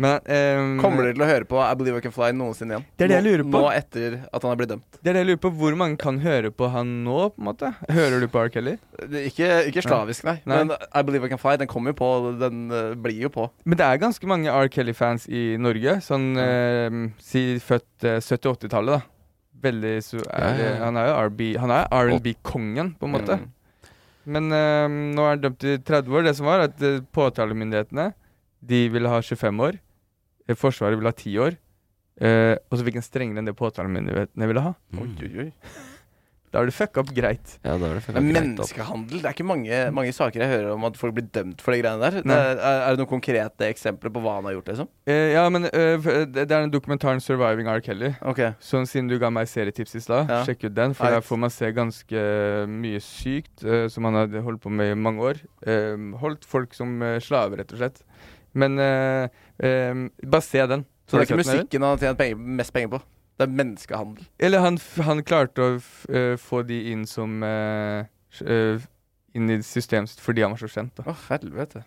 Men 0.00 0.24
um, 0.24 0.72
Kommer 0.80 1.06
dere 1.06 1.16
til 1.16 1.24
å 1.24 1.28
høre 1.28 1.46
på 1.48 1.60
I 1.60 1.74
Believe 1.78 2.00
I 2.00 2.04
Can 2.04 2.14
Fly 2.14 2.30
noensinne 2.36 2.76
igjen? 2.76 2.86
Det 2.96 3.06
er 3.06 3.12
det 3.12 3.18
jeg 3.18 3.26
lurer 3.26 3.44
på. 3.44 3.60
Nå 3.60 3.72
etter 3.74 4.16
at 4.22 4.46
han 4.46 4.54
er 4.54 4.60
blitt 4.60 4.72
dømt. 4.72 4.98
Det 5.00 5.12
er 5.12 5.18
det 5.18 5.22
jeg 5.22 5.28
lurer 5.30 5.42
på. 5.44 5.52
Hvor 5.60 5.76
mange 5.82 6.00
kan 6.00 6.20
høre 6.24 6.52
på 6.54 6.70
han 6.74 6.94
nå, 7.04 7.18
på 7.34 7.42
en 7.42 7.48
måte? 7.50 7.72
Hører 7.90 8.24
du 8.24 8.28
på 8.32 8.42
R. 8.42 8.50
Kelly? 8.54 8.74
Ikke, 9.22 9.50
ikke 9.70 9.84
slavisk, 9.84 10.26
nei. 10.28 10.38
Nei. 10.48 10.62
Men 10.62 10.74
I 10.74 11.04
Believe 11.06 11.28
I 11.28 11.32
Can 11.34 11.42
Fly, 11.42 11.56
den 11.60 11.70
kommer 11.70 11.94
jo 11.94 12.00
på. 12.00 12.10
Den 12.40 12.66
uh, 12.72 12.96
blir 12.96 13.26
jo 13.26 13.32
på. 13.34 13.46
Men 13.68 13.80
det 13.80 13.86
er 13.86 14.02
ganske 14.02 14.30
mange 14.30 14.50
R. 14.52 14.72
Kelly-fans 14.72 15.28
i 15.28 15.44
Norge. 15.60 15.98
Sånn 16.04 16.32
ehm, 16.40 17.08
si 17.20 17.44
født 17.64 18.08
uh, 18.08 18.18
70-80-tallet, 18.18 19.00
da. 19.00 19.16
Veldig 19.60 19.96
så 20.04 20.20
er 20.32 20.54
det. 20.56 20.68
Han 20.80 20.96
er 20.96 21.10
jo 21.10 21.16
R&B-kongen, 22.00 22.94
på 22.96 23.08
en 23.08 23.18
måte. 23.18 23.36
Mm. 23.42 23.48
Men 24.30 24.52
ehm, 24.54 24.98
nå 25.16 25.24
er 25.24 25.34
han 25.34 25.44
dømt 25.44 25.60
til 25.62 25.78
30 25.86 26.16
år. 26.16 26.26
Det 26.26 26.34
som 26.38 26.48
var, 26.48 26.66
at 26.68 26.82
eh, 26.84 27.00
påtalemyndighetene 27.14 28.10
De 28.60 28.80
ville 28.92 29.08
ha 29.08 29.20
25 29.24 29.62
år. 29.64 29.78
Eh, 30.50 30.58
Forsvaret 30.58 30.98
ville 30.98 31.12
ha 31.12 31.16
10 31.16 31.38
år. 31.46 31.56
Eh, 32.20 32.56
og 32.68 32.76
så 32.76 32.84
fikk 32.84 32.98
en 33.00 33.06
strengere 33.06 33.40
enn 33.40 33.48
det 33.48 33.56
påtalemyndighetene 33.56 34.50
ville 34.50 34.66
ha. 34.66 34.74
Mm. 34.92 35.00
Oi, 35.06 35.08
oi, 35.24 35.46
oi. 35.46 35.52
Da 36.50 36.58
har 36.58 36.66
du 36.66 36.72
fucka 36.74 36.98
opp 37.04 37.12
greit. 37.14 37.52
Ja, 37.62 37.76
da 37.78 37.86
er 37.92 38.00
det 38.00 38.10
Men 38.10 38.24
greit 38.26 38.58
opp. 38.58 38.58
menneskehandel 38.58 39.20
Det 39.22 39.28
er 39.28 39.34
ikke 39.36 39.44
mange, 39.46 39.76
mange 39.94 40.10
saker 40.12 40.42
jeg 40.42 40.50
hører 40.50 40.72
om 40.74 40.82
at 40.88 40.96
folk 40.98 41.14
blir 41.14 41.28
dømt 41.30 41.60
for 41.62 41.70
de 41.70 41.78
greiene 41.84 42.02
der. 42.02 42.16
Det 42.26 42.34
er, 42.34 42.58
er 42.58 42.88
det 42.90 42.98
noen 42.98 43.08
konkrete 43.12 43.68
eksempler 43.70 44.10
på 44.10 44.18
hva 44.24 44.32
han 44.40 44.48
har 44.48 44.56
gjort, 44.56 44.66
liksom? 44.72 44.88
Eh, 45.06 45.28
ja, 45.36 45.44
men 45.48 45.68
eh, 45.70 45.94
det 46.02 46.26
det 46.34 46.42
er 46.50 46.64
den 46.66 46.72
dokumentaren 46.74 47.22
'Surviving 47.22 47.70
R. 47.70 47.78
Kelly'. 47.86 48.16
Ok 48.26 48.42
Sånn 48.58 48.82
Siden 48.90 49.06
du 49.08 49.14
ga 49.22 49.30
meg 49.30 49.46
serietips 49.46 49.94
i 49.94 50.00
stad, 50.02 50.26
Ja. 50.28 50.42
sjekk 50.44 50.64
ut 50.66 50.74
den. 50.74 50.92
For 50.92 51.04
Right. 51.06 51.22
der 51.22 51.28
får 51.30 51.38
man 51.38 51.50
se 51.54 51.70
ganske 51.70 52.66
mye 52.66 52.98
sykt 52.98 53.62
eh, 53.64 53.86
som 53.86 54.04
han 54.10 54.14
hadde 54.18 54.42
holdt 54.42 54.60
på 54.60 54.70
med 54.74 54.90
i 54.90 54.98
mange 54.98 55.20
år. 55.22 55.38
Eh, 55.64 55.96
holdt 56.18 56.44
folk 56.44 56.74
som 56.74 57.00
eh, 57.00 57.20
slaver, 57.20 57.58
rett 57.62 57.72
og 57.72 57.78
slett. 57.78 58.02
Men 58.52 58.76
eh, 58.80 59.28
eh, 59.62 60.04
bare 60.26 60.46
se 60.46 60.66
den. 60.66 60.84
Så 61.06 61.16
det 61.16 61.24
er 61.24 61.28
ikke 61.28 61.42
musikken 61.42 61.82
han 61.82 61.96
har 61.96 62.02
tjent 62.04 62.20
penger, 62.20 62.44
mest 62.60 62.74
penger 62.74 62.92
på? 62.92 63.00
Det 63.40 63.46
er 63.46 63.54
menneskehandel. 63.56 64.26
Eller 64.38 64.60
han, 64.60 64.76
han 65.06 65.22
klarte 65.26 65.64
å 65.64 65.76
f 65.78 66.04
eh, 66.12 66.34
få 66.38 66.60
de 66.68 66.80
inn 66.92 67.06
som 67.08 67.40
uh, 67.42 68.04
eh, 68.44 68.88
Inn 69.38 69.46
i 69.46 69.60
systemet 69.62 70.10
sitt 70.10 70.20
fordi 70.20 70.42
han 70.42 70.52
var 70.52 70.60
så 70.60 70.68
kjent. 70.70 71.00
Å, 71.00 71.12
oh, 71.12 71.20
helvete. 71.30 71.84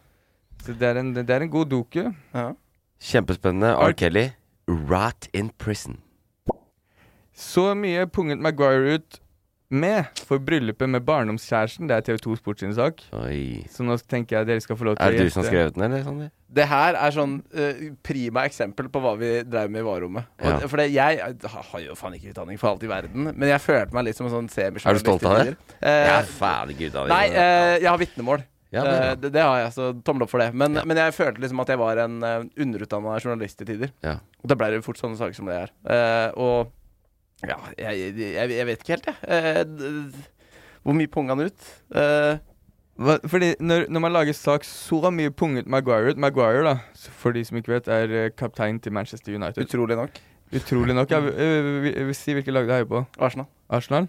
Så 0.63 0.75
det 0.79 0.87
er 0.87 1.01
en, 1.01 1.11
det 1.13 1.27
er 1.27 1.43
en 1.43 1.51
god 1.51 1.69
doku. 1.73 2.05
Ja. 2.31 2.45
Kjempespennende. 3.03 3.73
R. 3.75 3.91
R. 3.91 3.95
Kelly, 3.99 4.29
Rat 4.89 5.27
in 5.35 5.51
Prison. 5.59 5.99
Så 7.35 7.73
mye 7.75 8.05
punget 8.07 8.39
Maguire 8.39 8.95
ut 8.95 9.19
med 9.73 10.21
for 10.27 10.41
bryllupet 10.43 10.89
med 10.89 11.03
barndomskjæresten. 11.07 11.89
Det 11.89 11.97
er 11.97 12.05
TV2 12.07 12.37
Sports 12.39 12.63
sin 12.63 12.75
sak. 12.77 13.01
Oi. 13.17 13.63
Så 13.73 13.85
nå 13.85 13.97
tenker 14.09 14.39
jeg 14.39 14.49
dere 14.51 14.63
skal 14.63 14.79
få 14.79 14.87
lov 14.89 14.99
til 14.99 15.05
Er 15.07 15.17
det 15.17 15.25
å 15.25 15.27
du 15.27 15.33
som 15.33 15.43
har 15.43 15.49
skrevet 15.49 15.75
den, 15.77 15.85
eller? 15.89 16.05
Sander? 16.05 16.31
Det 16.53 16.67
her 16.69 16.99
er 17.01 17.15
sånn 17.15 17.35
uh, 17.57 17.83
prima 18.05 18.43
eksempel 18.45 18.87
på 18.93 19.01
hva 19.01 19.15
vi 19.17 19.31
drev 19.41 19.73
med 19.73 19.81
i 19.81 19.87
varerommet. 19.87 20.29
Ja. 20.37 20.59
For 20.69 20.77
det, 20.83 20.91
jeg 20.93 21.19
har 21.55 21.81
jo 21.81 21.97
faen 21.97 22.19
ikke 22.19 22.35
utdanning 22.35 22.61
for 22.61 22.75
alt 22.75 22.85
i 22.85 22.91
verden, 22.91 23.31
men 23.33 23.49
jeg 23.49 23.63
følte 23.63 23.97
meg 23.97 24.05
litt 24.09 24.19
som 24.21 24.29
en 24.29 24.35
sånn 24.37 24.51
semisjournalist. 24.53 24.87
Er 24.87 25.01
du 25.01 25.09
stolt 25.09 25.29
av 25.29 25.39
det? 25.41 25.57
Uh, 25.81 25.89
jeg 25.89 26.01
er 26.05 26.11
Ja, 26.13 26.23
faen 26.37 26.73
av 26.93 27.13
Nei, 27.15 27.23
uh, 27.33 27.75
jeg 27.81 27.89
har 27.89 28.01
vitnemål. 28.05 28.45
Ja, 28.73 28.83
Eh, 28.83 29.09
det 29.13 29.21
det, 29.21 29.33
det 29.37 29.41
har 29.45 29.59
jeg, 29.61 29.73
så 29.75 29.91
tommel 30.05 30.25
opp 30.25 30.31
for 30.33 30.41
det. 30.41 30.53
Men, 30.53 30.73
Ja. 30.75 30.83
men 30.85 30.97
jeg 30.97 31.13
følte 31.13 31.41
liksom 31.41 31.59
at 31.61 31.69
jeg 31.69 31.77
var 31.77 31.97
en 31.97 32.23
uh, 32.23 32.43
underutdanna 32.57 33.19
journalist 33.19 33.61
i 33.61 33.65
tider. 33.65 33.91
Ja. 34.01 34.17
Og 34.41 34.49
da 34.49 34.55
ble 34.55 34.71
det 34.73 34.83
fort 34.83 34.97
sånne 34.97 35.17
saker 35.19 35.33
som 35.37 35.45
det 35.45 35.59
er. 35.61 35.69
Eh, 35.85 36.31
og 36.33 36.71
ja, 37.47 37.57
jeg, 37.77 38.15
jeg, 38.17 38.49
jeg 38.57 38.65
vet 38.69 38.81
ikke 38.83 38.93
helt, 38.95 39.05
jeg. 39.05 39.15
Eh, 39.27 40.23
hvor 40.83 40.95
mye 40.97 41.07
pung 41.11 41.29
han 41.31 41.39
ut? 41.45 41.69
Eh, 41.95 42.37
Hva, 43.03 43.15
fordi 43.25 43.55
når, 43.59 43.87
når 43.89 44.03
man 44.03 44.13
lager 44.13 44.35
sak 44.37 44.63
så 44.67 44.99
mye 45.11 45.31
punget 45.33 45.65
Maguire 45.65 46.11
ut 46.13 46.19
Maguire, 46.21 46.61
da, 46.67 46.75
for 47.17 47.33
de 47.33 47.41
som 47.47 47.57
ikke 47.57 47.71
vet, 47.73 47.87
er 47.89 48.11
eh, 48.25 48.29
kaptein 48.37 48.77
til 48.83 48.93
Manchester 48.93 49.33
United. 49.33 49.65
utrolig 49.65 49.97
nok. 49.97 50.19
Utrolig 50.53 50.93
nok. 50.93 51.09
Vi- 51.09 51.93
vi- 52.05 52.13
si 52.13 52.35
hvilket 52.37 52.53
lag 52.53 52.67
du 52.67 52.73
heier 52.75 52.85
på. 52.85 53.01
Arsenal. 53.17 53.47
Arsenal. 53.69 54.07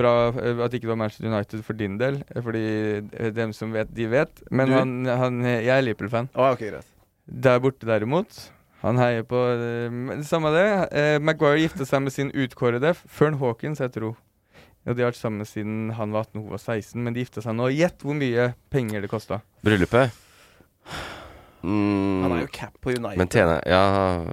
bra 0.00 0.28
at 0.30 0.72
ikke 0.72 0.86
det 0.86 0.88
var 0.88 0.96
Manchester 0.96 1.26
United 1.28 1.62
for 1.66 1.74
din 1.76 1.98
del, 1.98 2.22
fordi 2.40 3.00
dem 3.36 3.52
som 3.52 3.72
vet, 3.74 3.90
de 3.94 4.06
vet. 4.08 4.30
Men 4.50 4.70
han, 4.72 5.04
han 5.04 5.40
Jeg 5.44 5.68
er 5.76 5.82
Liverpool-fan. 5.82 6.30
Å, 6.34 6.52
okay, 6.54 6.70
greit. 6.70 6.86
Der 7.28 7.58
borte 7.60 7.84
derimot 7.86 8.46
han 8.80 8.96
heier 9.00 9.22
på 9.28 9.36
eh, 9.36 10.22
Samme 10.24 10.50
det. 10.54 10.66
Eh, 10.96 11.18
Maguire 11.20 11.60
gifta 11.60 11.84
seg 11.88 12.02
med 12.06 12.12
sin 12.14 12.30
utkårede 12.32 12.94
Fern 13.06 13.36
Hawkins, 13.40 13.80
jeg 13.82 13.92
tror. 13.96 14.16
Ja, 14.86 14.94
de 14.96 15.02
har 15.04 15.10
vært 15.10 15.20
sammen 15.20 15.44
siden 15.44 15.90
han 15.98 16.12
var 16.14 16.24
18 16.24 16.38
og 16.40 16.44
hun 16.46 16.54
var 16.54 16.62
16, 16.62 17.02
men 17.04 17.12
de 17.16 17.20
gifta 17.24 17.42
seg 17.44 17.52
nå. 17.58 17.66
Gjett 17.76 18.00
hvor 18.00 18.16
mye 18.16 18.46
penger 18.72 19.04
det 19.04 19.10
kosta. 19.12 19.42
Bryllupet? 19.66 20.14
Mm, 21.60 22.22
Han 22.24 22.32
er 22.32 22.40
jo 22.46 22.48
cap 22.56 22.78
på 22.80 22.94
United. 22.94 23.18
men 23.20 23.28
tjener 23.28 23.60
Ja, 23.68 23.80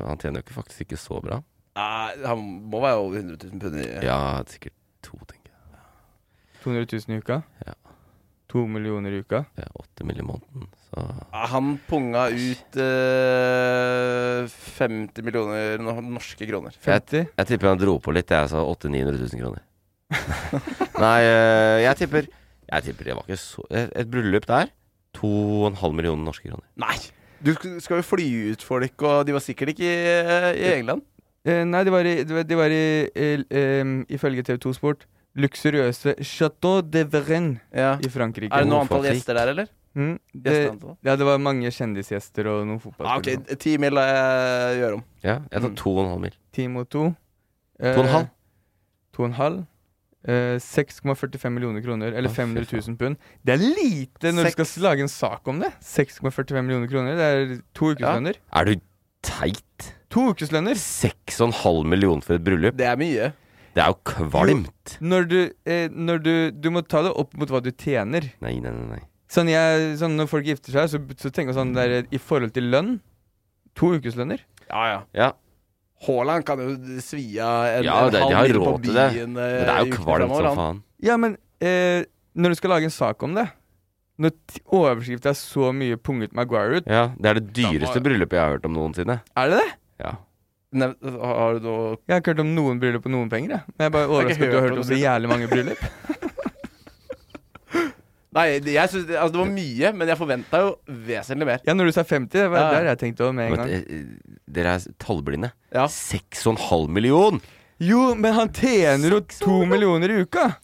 han 0.08 0.18
tjener 0.22 0.40
jo 0.40 0.46
ikke 0.46 0.56
faktisk 0.62 0.86
ikke 0.86 1.00
så 1.02 1.20
bra. 1.22 1.42
Nei, 1.76 2.14
han 2.24 2.40
må 2.72 2.80
være 2.82 3.02
over 3.04 3.20
100 3.20 3.50
000 3.52 3.60
pund 3.62 3.76
i 3.84 3.90
Ja, 4.08 4.20
sikkert 4.48 4.74
to, 5.04 5.20
tenker 5.28 5.52
jeg. 5.52 5.84
200 6.64 6.88
000 7.10 7.18
i 7.18 7.20
uka. 7.20 7.42
Ja. 7.68 7.76
To 8.48 8.64
millioner 8.72 9.12
i 9.12 9.20
uka. 9.20 9.42
Ja, 9.60 9.68
80 9.76 10.08
mill. 10.08 10.20
i 10.22 10.24
måneden. 10.24 10.68
Så 10.88 11.04
Han 11.52 11.74
punga 11.90 12.30
ut 12.32 12.78
eh, 12.80 14.48
50 14.48 15.26
millioner 15.28 15.84
norske 16.02 16.48
kroner. 16.48 16.76
50. 16.80 17.26
jeg 17.38 17.50
tipper 17.50 17.68
han 17.74 17.82
dro 17.82 17.98
på 18.00 18.14
litt, 18.16 18.32
jeg 18.32 18.52
sa 18.54 18.64
800 18.64 19.12
000-900 19.12 19.36
000 19.36 19.42
kroner. 19.44 19.66
Nei, 21.04 21.20
eh, 21.28 21.82
jeg 21.84 22.00
tipper 22.00 22.30
Jeg 22.72 22.84
tipper 22.86 23.10
det 23.10 23.16
var 23.18 23.26
ikke 23.28 23.36
så 23.42 23.66
Et, 23.76 23.90
et 23.92 24.08
bryllup 24.08 24.46
der 24.48 24.70
2,5 25.18 25.98
millioner 25.98 26.24
norske 26.24 26.48
kroner. 26.48 26.64
Nei! 26.80 26.96
Du 27.44 27.52
skal 27.54 28.00
jo 28.00 28.06
fly 28.06 28.26
ut 28.54 28.64
folk, 28.66 29.04
og 29.06 29.28
de 29.28 29.36
var 29.36 29.44
sikkert 29.46 29.76
ikke 29.76 29.86
i, 29.86 30.00
i 30.58 30.72
England. 30.78 31.04
Eh, 31.46 31.64
nei, 31.68 31.84
de 31.86 31.94
var 31.94 32.08
i, 32.08 32.16
de 32.24 32.58
var, 32.58 32.74
i, 32.74 32.88
i 33.08 33.28
eh, 33.46 33.92
ifølge 34.14 34.44
TV2 34.48 34.74
Sport 34.78 35.06
luksuriøse 35.38 36.16
Chateau 36.26 36.82
de 36.82 37.04
Verenne 37.06 37.60
Ja. 37.76 37.96
i 38.02 38.10
Frankrike. 38.10 38.52
Er 38.54 38.64
det 38.66 38.72
noe 38.72 38.82
antall 38.86 39.04
gjester 39.08 39.38
der, 39.38 39.54
eller? 39.54 39.68
Mm, 39.98 40.20
det, 40.36 40.54
ja, 41.04 41.16
det 41.18 41.26
var 41.26 41.40
mange 41.42 41.72
kjendisgjester 41.74 42.46
og 42.52 42.68
noen 42.68 42.78
Ah, 42.78 42.84
fotballspillere. 42.84 43.40
ok, 43.50 43.58
ti 43.64 43.78
mil 43.82 43.96
lar 43.98 44.12
jeg 44.12 44.82
gjøre 44.84 44.94
om. 45.00 45.04
Ja, 45.24 45.40
jeg 45.52 45.62
tar 45.64 45.74
to 45.80 45.94
og 45.96 46.04
en 46.04 46.12
halv 46.12 46.22
mill. 46.28 46.36
Ti 46.54 46.68
mot 46.68 46.90
to. 46.94 47.08
Eh, 47.80 47.94
To 47.96 48.02
og 48.02 48.06
en 48.06 48.12
halv? 48.14 48.30
To 49.18 49.24
og 49.24 49.30
en 49.32 49.34
halv. 49.40 49.64
Eh, 50.28 50.58
6,45 50.60 51.50
millioner 51.54 51.82
kroner, 51.82 52.14
eller 52.14 52.30
500 52.30 52.68
000 52.70 52.98
pund. 53.00 53.18
Det 53.46 53.54
er 53.56 53.64
lite 53.64 54.34
når 54.36 54.44
du 54.52 54.52
skal 54.52 54.84
lage 54.84 55.02
en 55.06 55.08
sak 55.10 55.48
om 55.48 55.60
det. 55.64 55.72
6,45 55.82 56.62
millioner 56.62 56.88
kroner. 56.92 57.16
Det 57.18 57.28
er 57.58 57.62
to 57.74 57.94
ukeslønner. 57.96 58.36
Er 58.54 58.66
du 58.66 58.76
teit? 59.24 59.94
To 60.14 60.30
ukeslønner! 60.34 60.76
6,5 60.78 61.86
millioner 61.90 62.22
for 62.22 62.36
et 62.38 62.44
bryllup? 62.44 62.78
Det 62.78 62.86
er 62.86 62.96
mye. 63.00 63.32
Det 63.78 63.84
er 63.86 63.92
jo 63.94 64.00
kvalmt! 64.10 64.96
Når 65.06 65.28
du, 65.30 65.38
eh, 65.70 65.88
når 65.94 66.22
du 66.26 66.32
Du 66.52 66.72
må 66.74 66.82
ta 66.82 67.04
det 67.06 67.12
opp 67.14 67.36
mot 67.38 67.52
hva 67.54 67.62
du 67.62 67.70
tjener. 67.72 68.32
Nei, 68.42 68.56
nei, 68.64 68.72
nei. 68.74 68.88
nei. 68.98 69.02
Sånn, 69.30 69.50
jeg, 69.52 69.98
sånn 70.02 70.16
Når 70.18 70.30
folk 70.32 70.48
gifter 70.50 70.74
seg, 70.74 70.88
så, 70.90 71.02
så 71.20 71.30
tenker 71.30 71.52
jeg 71.54 71.60
sånn 71.60 71.76
der, 71.78 72.00
i 72.10 72.18
forhold 72.18 72.56
til 72.58 72.72
lønn 72.74 72.96
To 73.78 73.92
ukeslønner. 74.00 74.40
Ja, 74.72 74.82
ja. 74.90 75.02
Ja, 75.14 75.28
Haaland 76.08 76.46
kan 76.46 76.60
jo 76.62 76.74
svi 77.02 77.38
av 77.42 77.66
en, 77.80 77.84
Ja, 77.86 78.00
en 78.06 78.12
det- 78.12 78.20
de 78.20 78.24
halv 78.26 78.36
har 78.38 78.48
mil 78.48 78.60
på 78.62 78.74
byen. 78.82 78.94
det. 78.94 79.28
men 79.28 79.34
det 79.36 79.70
er 79.74 79.86
jo 79.86 79.94
kvalmt 79.98 80.36
som 80.36 80.58
faen. 80.58 80.82
Ja, 81.02 81.18
men 81.18 81.38
eh, 81.62 82.04
når 82.36 82.50
du 82.54 82.56
skal 82.60 82.70
lage 82.74 82.84
en 82.90 82.94
sak 82.94 83.22
om 83.26 83.34
det 83.38 83.48
Når 84.20 84.32
overskrifta 84.74 85.30
er 85.30 85.38
så 85.38 85.70
mye 85.74 85.98
punget 85.98 86.34
Maguire 86.34 86.78
ut 86.82 86.88
Ja, 86.90 87.08
Det 87.18 87.26
er 87.30 87.34
det 87.40 87.54
dyreste 87.54 87.98
må- 88.02 88.06
bryllupet 88.10 88.34
jeg 88.34 88.42
har 88.42 88.56
hørt 88.58 88.66
om 88.66 88.74
noensinne. 88.74 89.22
Er 89.38 89.50
det 89.50 89.60
det? 89.62 89.72
Ja. 90.06 90.12
Nev, 90.78 90.94
har 91.02 91.58
du 91.58 91.66
noe 91.66 91.98
Jeg 92.08 92.14
har 92.14 92.22
ikke 92.22 92.34
hørt 92.36 92.44
om 92.44 92.52
noen 92.58 92.80
bryllup 92.82 93.06
og 93.08 93.12
noen 93.16 93.30
penger. 93.32 93.50
Jeg. 93.58 93.62
Men 93.74 93.84
jeg 93.86 93.90
er 93.90 93.96
bare 93.98 94.10
overrasket 94.12 94.44
at 94.48 94.52
du 94.52 94.58
har 94.60 94.68
hørt 94.68 94.78
om 94.78 94.88
så 94.88 95.00
jævlig 95.02 95.32
mange 95.32 95.48
bryllup. 95.52 95.82
Nei, 98.38 98.60
det- 98.62 98.74
jeg 98.76 98.90
synes, 98.92 99.08
altså, 99.10 99.32
det 99.34 99.40
var 99.40 99.50
mye, 99.50 99.92
men 99.98 100.08
jeg 100.12 100.18
forventa 100.20 100.60
jo 100.62 100.76
vesentlig 101.08 101.46
mer. 101.48 101.60
Ja, 101.66 101.74
når 101.74 101.86
du 101.90 101.92
sa 101.96 102.04
50, 102.04 102.30
det 102.38 102.50
var 102.52 102.60
Ja. 102.60 102.72
der 102.76 102.90
jeg 102.92 103.00
tenkte 103.00 103.24
over 103.24 103.34
med 103.34 103.48
en 103.52 103.56
gang. 103.56 103.70
eh, 103.72 104.06
dere 104.48 104.76
er 104.76 104.80
tallblinde. 105.00 105.52
Ja. 105.74 105.88
6,5 105.88 106.88
million! 106.90 107.42
Jo, 107.80 108.14
men 108.16 108.34
han 108.34 108.50
tjener 108.50 109.10
jo 109.10 109.20
to 109.22 109.66
millioner 109.66 110.10
i 110.10 110.22
uka! 110.22 110.58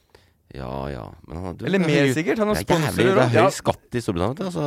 Ja 0.53 0.89
ja. 0.91 1.03
Men 1.25 1.38
han, 1.41 1.55
du, 1.57 1.65
Eller 1.65 1.81
er 1.81 1.89
mer 1.89 2.09
sikkert. 2.13 2.41
Han 2.43 2.51
har 2.51 2.59
Det 2.59 2.67
er 2.69 2.84
jævlig, 2.84 2.91
sponsorer 2.93 3.15
det 3.17 3.23
er 3.23 3.47
høy 3.47 3.55
skatt 3.55 3.97
i 3.97 4.01
Storbritannia. 4.05 4.49
Altså 4.49 4.51
Så 4.59 4.65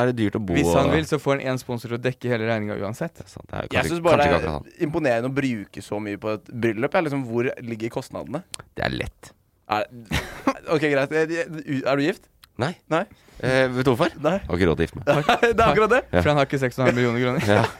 er 0.00 0.10
det 0.10 0.14
dyrt 0.20 0.38
å 0.38 0.42
bo 0.48 0.56
Hvis 0.56 0.70
han 0.72 0.92
vil, 0.94 1.08
så 1.10 1.18
får 1.20 1.36
han 1.36 1.52
én 1.52 1.60
sponsor 1.60 1.92
til 1.92 1.98
å 1.98 2.02
dekke 2.06 2.30
hele 2.32 2.48
regninga 2.48 2.78
uansett. 2.80 3.12
Det 3.18 3.26
er 3.26 3.32
sant, 3.34 3.48
det 3.50 3.58
er 3.58 3.68
kanskje, 3.68 3.82
Jeg 3.82 3.92
syns 3.92 4.04
bare 4.06 4.24
det 4.24 4.38
er 4.38 4.86
imponerende 4.88 5.28
å 5.28 5.36
bruke 5.36 5.84
så 5.84 6.00
mye 6.00 6.20
på 6.22 6.32
et 6.38 6.48
bryllup. 6.64 6.96
Ja. 6.96 7.04
Liksom, 7.04 7.26
hvor 7.28 7.50
ligger 7.68 7.92
kostnadene? 7.98 8.42
Det 8.72 8.86
er 8.88 8.96
lett. 8.96 9.32
Er, 9.76 9.86
ok, 10.74 10.88
greit. 10.94 11.12
Er 11.12 12.00
du 12.00 12.04
gift? 12.06 12.30
Nei. 12.62 12.72
Nei. 12.88 13.04
Eh, 13.44 13.66
vet 13.68 13.84
du 13.84 13.92
hvorfor? 13.92 14.16
Nei. 14.24 14.38
Har 14.46 14.56
ikke 14.56 14.70
råd 14.70 14.80
til 14.80 14.86
å 14.86 14.88
gifte 14.88 15.02
meg. 15.02 15.32
det 15.44 15.52
er 15.52 15.66
akkurat 15.68 15.92
det. 15.92 16.02
Ja. 16.08 16.22
For 16.22 16.32
han 16.32 16.40
har 16.40 16.48
ikke 16.48 16.62
6,5 16.64 16.96
millioner 16.96 17.20
kroner. 17.26 17.50
Ja. 17.58 17.66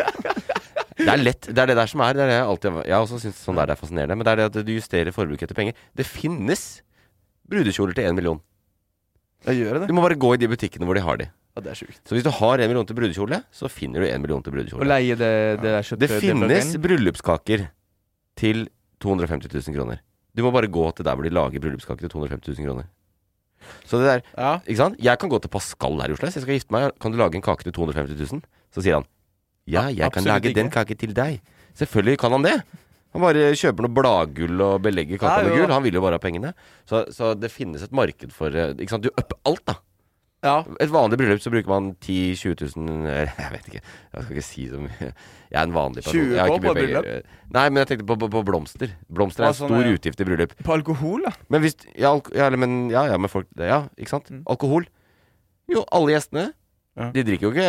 Det 0.97 1.13
er 1.13 1.21
lett. 1.21 1.45
Det 1.53 1.61
er 1.61 1.69
det 1.69 1.75
der 1.77 1.91
som 1.91 2.01
er. 2.03 2.17
Det 2.17 2.23
er 2.25 2.31
det 2.31 2.37
jeg 2.39 2.45
alltid 2.51 2.77
Jeg 2.89 2.95
har 2.97 3.03
også 3.05 3.19
syntes 3.21 3.41
sånn 3.45 3.59
der 3.61 3.71
er 3.71 3.79
fascinerende. 3.79 4.17
Men 4.17 4.27
det 4.27 4.33
er 4.33 4.41
det 4.41 4.47
at 4.49 4.57
du 4.65 4.71
justerer 4.73 5.13
forbruket 5.15 5.45
etter 5.45 5.59
penger. 5.59 5.77
Det 5.95 6.07
finnes 6.09 6.63
brudekjoler 7.51 7.97
til 7.97 8.09
én 8.11 8.17
million. 8.19 8.41
Jeg 9.47 9.61
gjør 9.63 9.81
det. 9.83 9.89
Du 9.91 9.95
må 9.97 10.03
bare 10.03 10.19
gå 10.19 10.33
i 10.35 10.41
de 10.43 10.49
butikkene 10.51 10.89
hvor 10.89 10.99
de 10.99 11.05
har 11.05 11.21
de. 11.21 11.29
Ja, 11.57 11.63
det 11.65 11.71
er 11.73 11.79
sjukt. 11.79 12.01
Så 12.05 12.17
hvis 12.17 12.25
du 12.27 12.31
har 12.37 12.61
en 12.61 12.69
million 12.69 12.87
til 12.89 12.97
brudekjole, 12.99 13.39
så 13.55 13.69
finner 13.73 14.03
du 14.05 14.09
en 14.11 14.21
million 14.25 14.43
til 14.45 14.53
brudekjole. 14.53 14.83
brudekjole. 14.83 14.91
leie 14.93 15.17
det, 15.17 15.61
det 15.63 15.73
der 15.77 16.01
Det 16.03 16.11
finnes 16.21 16.75
bryllupskaker 16.83 17.69
til 18.37 18.67
250 19.01 19.49
000 19.69 19.77
kroner. 19.79 20.03
Du 20.37 20.43
må 20.45 20.51
bare 20.53 20.69
gå 20.69 20.85
til 20.97 21.07
der 21.07 21.17
hvor 21.17 21.25
de 21.25 21.33
lager 21.33 21.63
bryllupskaker 21.63 22.05
til 22.05 22.13
250 22.13 22.59
000 22.59 22.69
kroner. 22.69 22.85
Så 23.89 23.99
det 23.99 24.07
der 24.07 24.21
Ja. 24.37 24.59
Ikke 24.67 24.77
sant? 24.77 24.99
Jeg 25.01 25.19
kan 25.19 25.31
gå 25.33 25.39
til 25.41 25.49
Pascal 25.49 25.97
her 26.01 26.13
i 26.13 26.13
Oslo. 26.13 26.27
Jeg 26.29 26.43
skal 26.45 26.55
gifte 26.59 26.73
meg, 26.75 26.91
kan 27.01 27.13
du 27.13 27.17
lage 27.19 27.35
en 27.39 27.43
kake 27.43 27.65
til 27.65 27.73
250 27.73 28.33
000? 28.33 28.43
Så 28.75 28.83
sier 28.85 29.01
han 29.01 29.07
ja, 29.67 29.89
jeg 29.91 30.13
kan 30.13 30.23
lage 30.23 30.47
lage 30.47 30.55
den 30.55 30.67
ikke. 30.69 30.85
kake 30.85 30.95
til 30.95 31.15
deg. 31.17 31.41
Selvfølgelig 31.75 32.19
kan 32.19 32.31
han 32.37 32.45
det. 32.45 32.63
Han 33.17 33.25
bare 33.25 33.51
kjøper 33.57 33.87
noe 33.87 33.97
bladgull 33.97 34.63
og 34.67 34.79
belegger 34.85 35.21
kaka 35.23 35.47
med 35.47 35.57
gull. 35.57 35.73
Han 35.73 35.85
vil 35.87 35.97
jo 35.97 36.05
bare 36.05 36.19
ha 36.19 36.23
pengene. 36.23 36.53
Så, 36.89 37.07
så 37.17 37.33
det 37.39 37.49
finnes 37.53 37.85
et 37.87 37.95
marked 37.97 38.35
for 38.37 38.53
eh, 38.53 38.75
Ikke 38.77 38.93
sant? 38.93 39.07
Du 39.07 39.13
upper 39.15 39.41
alt, 39.49 39.65
da. 39.71 39.79
Ja. 40.45 40.59
Et 40.85 40.93
vanlig 40.93 41.17
bryllup 41.19 41.41
så 41.43 41.51
bruker 41.51 41.71
man 41.73 41.89
10 42.05 42.37
000-20 42.37 42.77
000 42.77 43.09
eh, 43.11 43.33
Jeg 43.41 43.53
vet 43.55 43.71
ikke. 43.71 43.81
Jeg 43.81 44.27
skal 44.27 44.37
ikke 44.37 44.45
si 44.51 44.67
så 44.69 44.83
mye. 44.83 45.09
Jeg 45.09 45.57
er 45.57 45.65
en 45.65 45.75
vanlig 45.75 46.05
person. 46.05 46.29
20 46.37 46.53
på 46.53 46.61
på 46.67 46.77
bryllup? 46.77 47.09
Nei, 47.57 47.65
men 47.71 47.81
jeg 47.83 47.91
tenkte 47.93 48.09
på, 48.13 48.19
på, 48.21 48.31
på 48.37 48.45
blomster. 48.53 48.93
Blomster 49.09 49.47
er 49.47 49.55
en 49.55 49.59
sånn, 49.63 49.73
stor 49.73 49.89
ja. 49.89 49.97
utgift 49.97 50.23
i 50.23 50.29
bryllup. 50.29 50.55
På 50.67 50.77
alkohol, 50.77 51.25
da. 51.27 51.33
Men 51.49 51.65
hvis 51.65 51.81
Ja, 51.97 52.13
men, 52.53 52.79
ja, 52.93 53.09
ja, 53.15 53.19
men 53.19 53.33
folk 53.33 53.49
Ja, 53.57 53.87
ikke 53.97 54.13
sant? 54.13 54.31
Mm. 54.31 54.45
Alkohol. 54.53 54.87
Jo, 55.73 55.89
alle 55.89 56.15
gjestene. 56.15 56.51
De 57.13 57.21
drikker 57.27 57.51
jo 57.51 57.53
ikke 57.53 57.65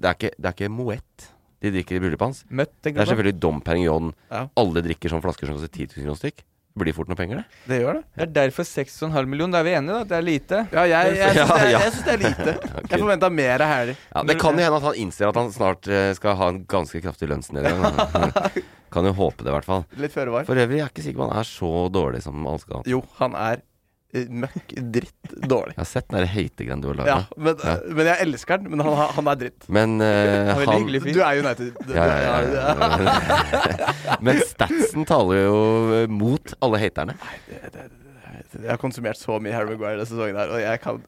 Det 0.00 0.06
er 0.08 0.14
ikke, 0.16 0.30
det 0.32 0.48
er 0.48 0.54
ikke 0.54 0.70
Moet 0.72 1.26
de 1.60 1.70
drikker 1.74 1.98
i 1.98 2.00
bryllupet 2.04 2.24
hans. 2.24 2.44
Møtt, 2.48 2.72
Det 2.82 2.94
er 2.96 3.04
selvfølgelig 3.10 3.38
Dom 3.42 3.60
Perignon. 3.64 4.14
Ja. 4.30 4.46
Alle 4.60 4.82
drikker 4.86 5.12
sånne 5.12 5.24
flasker 5.26 5.46
som 5.50 5.58
koster 5.58 5.68
10 5.74 5.90
000 5.96 6.06
kroner 6.06 6.20
stykk. 6.22 6.44
Det 6.70 6.78
blir 6.84 6.94
fort 6.94 7.08
noe 7.10 7.18
penger, 7.18 7.40
det. 7.40 7.58
Det 7.66 7.78
gjør 7.82 7.96
det. 7.98 8.02
Det 8.14 8.22
er 8.22 8.30
derfor 8.36 8.62
6,5 8.64 9.26
millioner. 9.26 9.52
Da 9.56 9.58
er 9.58 9.66
vi 9.66 9.72
enige, 9.74 9.96
da. 9.96 10.04
Det 10.06 10.16
er 10.16 10.22
lite. 10.24 10.60
Ja, 10.70 10.84
jeg, 10.86 11.16
jeg, 11.18 11.32
syns 11.34 11.34
det, 11.34 11.56
er- 11.56 11.64
Ja, 11.66 11.70
ja. 11.74 11.80
jeg 11.82 11.92
syns 11.96 12.04
det 12.06 12.12
er 12.14 12.22
lite. 12.22 12.54
Jeg 12.90 13.00
forventa 13.02 13.30
mer 13.30 13.64
her. 13.66 13.90
Ja, 14.14 14.22
det 14.30 14.36
kan 14.40 14.54
jo 14.56 14.64
hende 14.64 14.78
at 14.78 14.86
han 14.86 15.00
innser 15.02 15.28
at 15.32 15.36
han 15.40 15.50
snart 15.52 15.88
eh, 15.90 16.12
skal 16.16 16.36
ha 16.38 16.48
en 16.54 16.60
ganske 16.70 17.02
kraftig 17.02 17.28
lønnsnedgang. 17.28 17.82
kan 18.94 19.06
jo 19.06 19.12
håpe 19.18 19.42
det, 19.44 19.50
i 19.50 19.54
hvert 19.58 19.66
fall. 19.68 19.84
Litt 20.00 20.14
føre 20.14 20.32
var. 20.34 20.46
For 20.48 20.58
øvrig 20.62 20.78
er 20.78 20.84
jeg 20.84 20.92
ikke 20.94 21.04
sikker 21.08 21.20
på 21.20 21.28
han 21.28 21.42
er 21.42 21.50
så 21.50 21.72
dårlig 21.94 22.22
som 22.24 22.38
alle 22.46 22.62
skal 22.62 22.78
ha. 22.80 22.82
Jo, 22.90 23.02
han 23.18 23.34
er 23.38 23.60
møkk 24.12 24.72
dritt 24.92 25.34
dårlig. 25.46 25.74
Jeg 25.76 25.80
har 25.82 25.88
sett 25.90 26.08
den 26.10 26.18
der 26.20 26.26
hategreien 26.32 26.80
du 26.82 26.88
har 26.90 26.96
laga. 26.98 27.12
Ja, 27.12 27.18
men, 27.38 27.60
Ja. 27.64 27.74
men 27.94 28.06
jeg 28.10 28.24
elsker 28.26 28.58
den. 28.58 28.70
Men 28.74 28.82
han, 28.86 28.96
han 29.16 29.30
er 29.32 29.38
dritt. 29.44 29.68
Men 29.68 30.00
eh, 30.00 30.50
er 30.50 30.64
han. 30.66 30.86
Du 30.88 31.20
er 31.22 31.38
United. 31.44 31.70
Du- 31.86 31.94
ja, 31.94 32.06
ja, 32.10 32.40
ja, 32.42 32.74
ja. 32.74 33.94
Men 34.26 34.40
statsen 34.44 35.06
taler 35.08 35.44
jo 35.44 35.60
eh, 36.00 36.06
mot 36.10 36.54
alle 36.60 36.80
haterne. 36.82 37.14
Jeg 38.50 38.66
har 38.72 38.80
konsumert 38.82 39.16
så 39.20 39.38
mye 39.40 39.54
Harry 39.54 39.70
Maguire 39.76 39.94
denne 40.00 40.08
sesongen 40.10 40.36
her, 40.40 40.50
og 40.50 40.60
jeg 40.60 40.80
kan, 40.82 40.98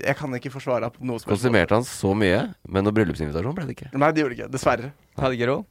jeg 0.00 0.16
kan 0.16 0.34
ikke 0.38 0.50
forsvare 0.54 0.88
på 0.94 1.04
noe 1.04 1.20
som. 1.20 1.28
Konsumerte 1.34 1.76
han 1.76 1.84
så 1.86 2.14
mye, 2.16 2.40
men 2.66 2.86
noe 2.88 2.94
bryllupsinvitasjon 2.96 3.54
ble 3.58 3.66
det 3.68 3.76
ikke. 3.76 3.90
Nei, 4.00 4.10
det 4.16 4.24
gjorde 4.24 4.34
det 4.34 4.40
ikke. 4.40 4.52
Dessverre. 4.56 4.92
Hadde 5.20 5.36
ikke 5.36 5.50
råd. 5.52 5.66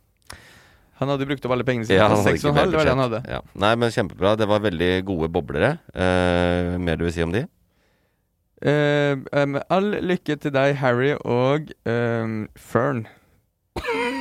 Han 1.01 1.09
hadde 1.09 1.27
brukt 1.29 1.45
opp 1.47 1.55
alle 1.55 1.65
pengene 1.67 1.87
sine. 1.87 1.97
Ja, 1.97 2.07
han 2.11 2.19
hadde 2.19 2.35
ikke 2.37 2.51
6,5 2.51 2.55
mer 2.57 2.69
det 2.69 2.77
var 2.77 2.87
det 2.87 2.93
han 2.93 3.03
hadde. 3.03 3.21
Ja. 3.33 3.41
Nei, 3.65 3.73
men 3.81 3.93
kjempebra. 3.95 4.35
Det 4.39 4.47
var 4.51 4.63
veldig 4.63 4.91
gode 5.09 5.29
boblere. 5.33 5.71
Eh, 5.93 6.77
mer 6.77 6.99
du 6.99 7.07
vil 7.07 7.15
si 7.15 7.25
om 7.25 7.33
de? 7.33 7.45
Eh, 8.63 9.17
em, 9.41 9.59
all 9.73 9.89
lykke 10.05 10.37
til 10.39 10.53
deg, 10.55 10.77
Harry 10.83 11.13
og 11.19 11.73
Fern. 12.69 13.05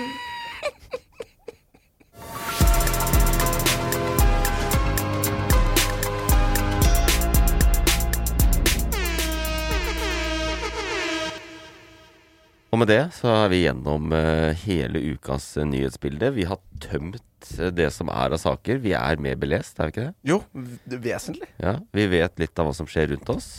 Og 12.72 12.80
med 12.80 12.88
det 12.88 13.02
så 13.12 13.28
er 13.28 13.50
vi 13.52 13.58
gjennom 13.66 14.12
eh, 14.16 14.56
hele 14.64 15.00
ukas 15.12 15.50
eh, 15.60 15.66
nyhetsbilde. 15.68 16.30
Vi 16.38 16.46
har 16.48 16.60
tømt 16.80 17.50
eh, 17.58 17.68
det 17.68 17.90
som 17.92 18.08
er 18.08 18.32
av 18.32 18.40
saker. 18.40 18.80
Vi 18.80 18.94
er 18.96 19.20
mer 19.20 19.36
belest, 19.40 19.76
er 19.76 19.90
vi 19.90 19.92
ikke 19.92 20.06
det? 20.06 20.14
Jo, 20.30 20.38
vesentlig. 20.88 21.50
Ja, 21.60 21.76
Vi 21.92 22.06
vet 22.14 22.40
litt 22.40 22.56
av 22.56 22.70
hva 22.70 22.74
som 22.76 22.88
skjer 22.88 23.12
rundt 23.12 23.28
oss. 23.34 23.50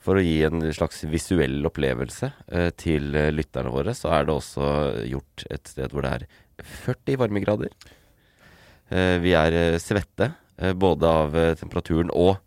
For 0.00 0.16
å 0.16 0.24
gi 0.24 0.40
en 0.48 0.64
slags 0.74 1.04
visuell 1.12 1.60
opplevelse 1.68 2.32
til 2.80 3.12
lytterne 3.36 3.70
våre, 3.70 3.94
så 3.94 4.10
er 4.16 4.26
det 4.26 4.34
også 4.34 4.70
gjort 5.12 5.44
et 5.52 5.70
sted 5.70 5.92
hvor 5.92 6.06
det 6.06 6.14
er 6.16 6.24
40 6.88 7.20
varmegrader. 7.20 7.74
Vi 9.20 9.34
er 9.36 9.76
svette, 9.78 10.32
både 10.80 11.12
av 11.20 11.36
temperaturen 11.60 12.10
og 12.16 12.40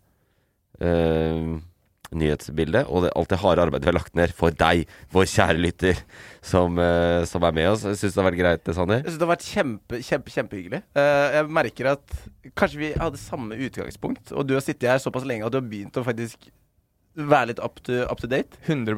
nyhetsbildet. 2.18 2.86
Og 2.88 3.04
det, 3.06 3.12
alt 3.18 3.28
det 3.34 3.38
harde 3.42 3.62
arbeidet 3.66 3.84
vi 3.86 3.92
har 3.92 3.98
lagt 3.98 4.14
ned 4.18 4.32
for 4.36 4.50
deg, 4.50 4.86
vår 5.14 5.28
kjære 5.34 5.60
lytter, 5.60 6.00
som, 6.44 6.78
uh, 6.78 7.22
som 7.28 7.44
er 7.48 7.52
med 7.60 7.70
oss. 7.74 7.84
Syns 7.86 8.02
det 8.14 8.20
har 8.22 8.30
vært 8.30 8.40
greit, 8.42 8.74
Sander? 8.76 9.02
Jeg 9.02 9.10
synes 9.12 9.20
det 9.22 9.28
har 9.28 9.34
vært 9.36 9.48
kjempe, 9.50 10.02
kjempe, 10.10 10.34
kjempehyggelig. 10.38 10.82
Uh, 10.96 11.28
jeg 11.38 11.52
merker 11.60 11.92
at 11.94 12.18
kanskje 12.58 12.82
vi 12.82 12.92
hadde 13.00 13.20
samme 13.22 13.56
utgangspunkt, 13.68 14.32
og 14.32 14.46
du 14.48 14.54
har 14.58 14.64
sittet 14.64 14.90
her 14.94 15.00
såpass 15.02 15.24
lenge 15.28 15.46
at 15.46 15.52
du 15.54 15.60
har 15.62 15.66
begynt 15.70 15.96
å 16.00 16.04
faktisk 16.06 16.50
være 17.14 17.52
litt 17.52 17.60
up 17.62 17.76
to, 17.86 18.00
up 18.10 18.18
to 18.18 18.26
date. 18.26 18.56
100 18.66 18.96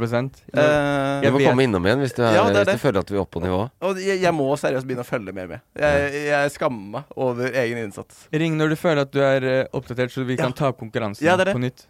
Eh, 0.56 1.20
Du 1.20 1.34
må 1.34 1.40
komme 1.44 1.66
innom 1.66 1.84
igjen 1.84 2.00
hvis 2.00 2.14
du, 2.16 2.22
er, 2.24 2.32
Ja, 2.32 2.44
det 2.48 2.62
er 2.62 2.64
hvis 2.64 2.70
det. 2.70 2.76
du 2.78 2.84
føler 2.86 3.00
at 3.04 3.10
vi 3.12 3.16
er 3.18 3.20
oppe 3.20 3.34
på 3.36 3.42
nivå. 3.44 3.58
Og 3.84 3.98
jeg, 4.00 4.22
jeg 4.22 4.32
må 4.32 4.46
seriøst 4.56 4.88
begynne 4.88 5.04
å 5.04 5.08
følge 5.10 5.34
mer 5.36 5.50
med. 5.50 5.60
Jeg, 5.76 6.22
jeg 6.30 6.54
skammer 6.54 6.86
meg 6.94 7.10
over 7.26 7.52
egen 7.52 7.82
innsats. 7.84 8.22
Ring 8.32 8.56
når 8.56 8.72
du 8.72 8.76
føler 8.80 9.02
at 9.04 9.12
du 9.12 9.20
er 9.20 9.44
eh, 9.50 9.60
oppdatert, 9.76 10.14
så 10.16 10.24
vi 10.24 10.38
Ja. 10.38 10.46
kan 10.46 10.56
ta 10.56 10.70
opp 10.72 10.80
konkurransen 10.80 11.26
Ja, 11.28 11.36
det 11.36 11.44
er 11.44 11.52
det. 11.52 11.56
på 11.58 11.64
nytt. 11.66 11.84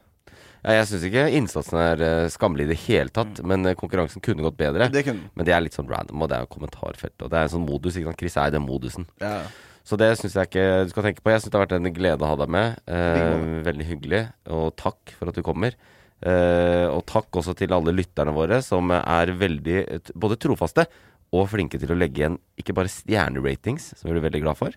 Ja, 0.65 0.79
jeg 0.81 0.89
syns 0.91 1.05
ikke 1.07 1.27
innsatsen 1.39 1.79
er 1.79 2.03
eh, 2.07 2.31
skammelig 2.33 2.67
i 2.67 2.71
det 2.73 2.79
hele 2.87 3.13
tatt, 3.15 3.43
men 3.47 3.67
eh, 3.69 3.77
konkurransen 3.79 4.23
kunne 4.25 4.45
gått 4.47 4.59
bedre. 4.59 4.89
Det 4.93 5.05
kunne. 5.07 5.31
Men 5.37 5.49
det 5.49 5.55
er 5.55 5.63
litt 5.65 5.77
sånn 5.77 5.91
random, 5.91 6.25
og 6.25 6.31
det 6.31 6.39
er 6.39 6.47
jo 6.47 6.53
kommentarfelt. 6.57 7.17
Og 7.23 7.31
det 7.33 7.39
er 7.39 7.49
en 7.49 7.55
sånn 7.55 7.67
modus. 7.69 7.97
ikke 7.99 8.11
sant? 8.11 8.23
Chris 8.25 8.39
er 8.41 8.51
i 8.51 8.57
den 8.57 8.67
modusen. 8.67 9.07
Ja. 9.23 9.39
Så 9.87 9.95
det 10.01 10.09
syns 10.19 10.35
jeg 10.35 10.51
ikke 10.51 10.65
du 10.83 10.91
skal 10.91 11.07
tenke 11.07 11.23
på. 11.23 11.31
Jeg 11.31 11.45
syns 11.45 11.53
det 11.53 11.59
har 11.61 11.67
vært 11.69 11.77
en 11.77 11.93
glede 11.95 12.27
å 12.27 12.31
ha 12.33 12.39
deg 12.41 12.51
med. 12.51 12.81
Eh, 12.91 13.45
veldig 13.69 13.87
hyggelig. 13.93 14.23
Og 14.57 14.73
takk 14.81 15.15
for 15.15 15.31
at 15.31 15.39
du 15.39 15.45
kommer. 15.47 15.77
Eh, 16.27 16.87
og 16.91 17.05
takk 17.07 17.39
også 17.39 17.55
til 17.55 17.75
alle 17.77 17.95
lytterne 17.95 18.35
våre, 18.35 18.59
som 18.65 18.91
er 18.97 19.31
veldig 19.37 19.79
både 20.17 20.39
trofaste 20.43 20.87
og 21.37 21.47
flinke 21.53 21.79
til 21.79 21.93
å 21.93 21.99
legge 21.99 22.23
igjen 22.23 22.39
ikke 22.59 22.75
bare 22.75 22.91
stjerneratings, 22.91 23.93
som 23.99 24.09
vi 24.09 24.17
blir 24.17 24.27
veldig 24.27 24.43
glad 24.43 24.59
for. 24.59 24.75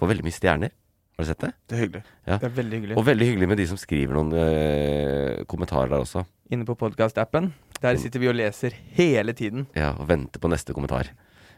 Får 0.00 0.12
veldig 0.12 0.24
mye 0.24 0.36
stjerner. 0.36 0.72
Har 1.16 1.24
du 1.24 1.28
sett 1.30 1.40
det? 1.40 1.48
Det 1.64 1.76
er 1.76 1.80
hyggelig. 1.80 2.00
Ja. 2.28 2.36
Det 2.36 2.44
er 2.44 2.56
veldig 2.58 2.76
hyggelig. 2.76 2.96
Og 3.00 3.04
veldig 3.06 3.26
hyggelig 3.30 3.46
med 3.48 3.56
de 3.56 3.64
som 3.70 3.78
skriver 3.80 4.18
noen 4.18 4.34
øh, 4.36 5.44
kommentarer 5.48 5.88
der 5.88 6.02
også. 6.02 6.26
Inne 6.52 6.66
på 6.68 6.74
podkast-appen. 6.76 7.46
Der 7.80 7.96
sitter 8.02 8.20
vi 8.20 8.28
og 8.28 8.34
leser 8.36 8.76
hele 8.98 9.32
tiden. 9.32 9.64
Ja, 9.72 9.94
og 9.96 10.10
venter 10.10 10.42
på 10.42 10.50
neste 10.52 10.76
kommentar. 10.76 11.08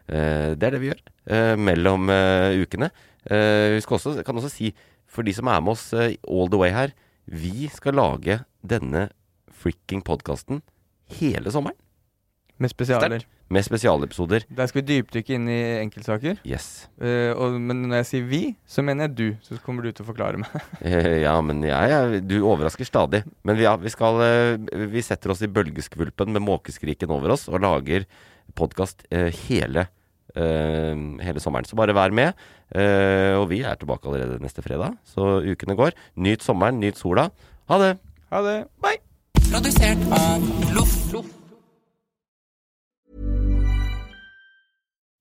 Uh, 0.07 0.55
det 0.55 0.63
er 0.63 0.77
det 0.77 0.81
vi 0.85 0.93
gjør 0.93 1.01
uh, 1.03 1.57
mellom 1.59 2.07
uh, 2.07 2.55
ukene. 2.55 2.93
Vi 3.29 3.83
skal 3.83 3.99
også, 3.99 4.13
kan 4.25 4.39
også 4.39 4.53
si, 4.55 4.71
for 5.11 5.27
de 5.27 5.35
som 5.35 5.51
er 5.51 5.59
med 5.61 5.75
oss 5.75 5.91
all 5.93 6.47
the 6.49 6.61
way 6.63 6.71
her, 6.73 6.95
vi 7.27 7.67
skal 7.75 7.99
lage 7.99 8.39
denne 8.63 9.09
freaking 9.51 10.01
podkasten 10.07 10.63
hele 11.19 11.51
sommeren. 11.53 11.77
Med 12.63 12.73
spesialer. 12.73 13.27
Med 13.49 13.65
spesialepisoder. 13.65 14.45
Der 14.53 14.69
skal 14.69 14.83
vi 14.83 14.87
dypdykke 14.91 15.37
inn 15.39 15.47
i 15.49 15.61
enkeltsaker. 15.81 16.41
Yes. 16.45 16.89
Uh, 17.01 17.33
og, 17.33 17.57
men 17.57 17.87
når 17.87 18.03
jeg 18.03 18.09
sier 18.11 18.27
vi, 18.29 18.43
så 18.69 18.85
mener 18.85 19.09
jeg 19.09 19.15
du. 19.17 19.27
Så 19.47 19.57
kommer 19.65 19.87
du 19.87 19.93
til 19.93 20.05
å 20.05 20.09
forklare 20.11 20.43
meg. 20.43 20.53
uh, 20.83 21.15
ja, 21.27 21.33
men 21.41 21.65
jeg, 21.65 21.93
jeg, 21.95 22.25
du 22.29 22.37
overrasker 22.43 22.89
stadig. 22.89 23.23
Men 23.49 23.57
vi, 23.57 23.65
ja, 23.65 23.73
vi 23.81 23.93
skal 23.95 24.21
uh, 24.21 24.85
Vi 24.93 25.05
setter 25.05 25.33
oss 25.33 25.41
i 25.45 25.49
bølgeskvulpen 25.49 26.37
med 26.37 26.45
måkeskriken 26.45 27.15
over 27.15 27.37
oss 27.39 27.49
og 27.49 27.63
lager 27.65 28.05
podkast 28.59 29.05
hele, 29.13 29.83
hele 30.35 31.43
sommeren. 31.43 31.69
Så 31.69 31.77
bare 31.79 31.95
vær 31.95 32.15
med. 32.17 32.33
Eh, 32.75 33.33
og 33.39 33.49
vi 33.53 33.63
er 33.65 33.79
tilbake 33.81 34.09
allerede 34.09 34.43
neste 34.45 34.65
fredag, 34.65 34.99
så 35.05 35.41
ukene 35.41 35.77
går. 35.79 35.97
Nyt 36.17 36.45
sommeren, 36.45 36.81
nyt 36.81 37.01
sola. 37.01 37.31
Ha 37.69 37.81
det. 37.85 37.97
Ha 38.33 38.45
det. 38.45 38.59
Bye. 38.85 39.01
Produsert 39.49 40.05
av 40.13 40.49
Loff. 40.77 41.38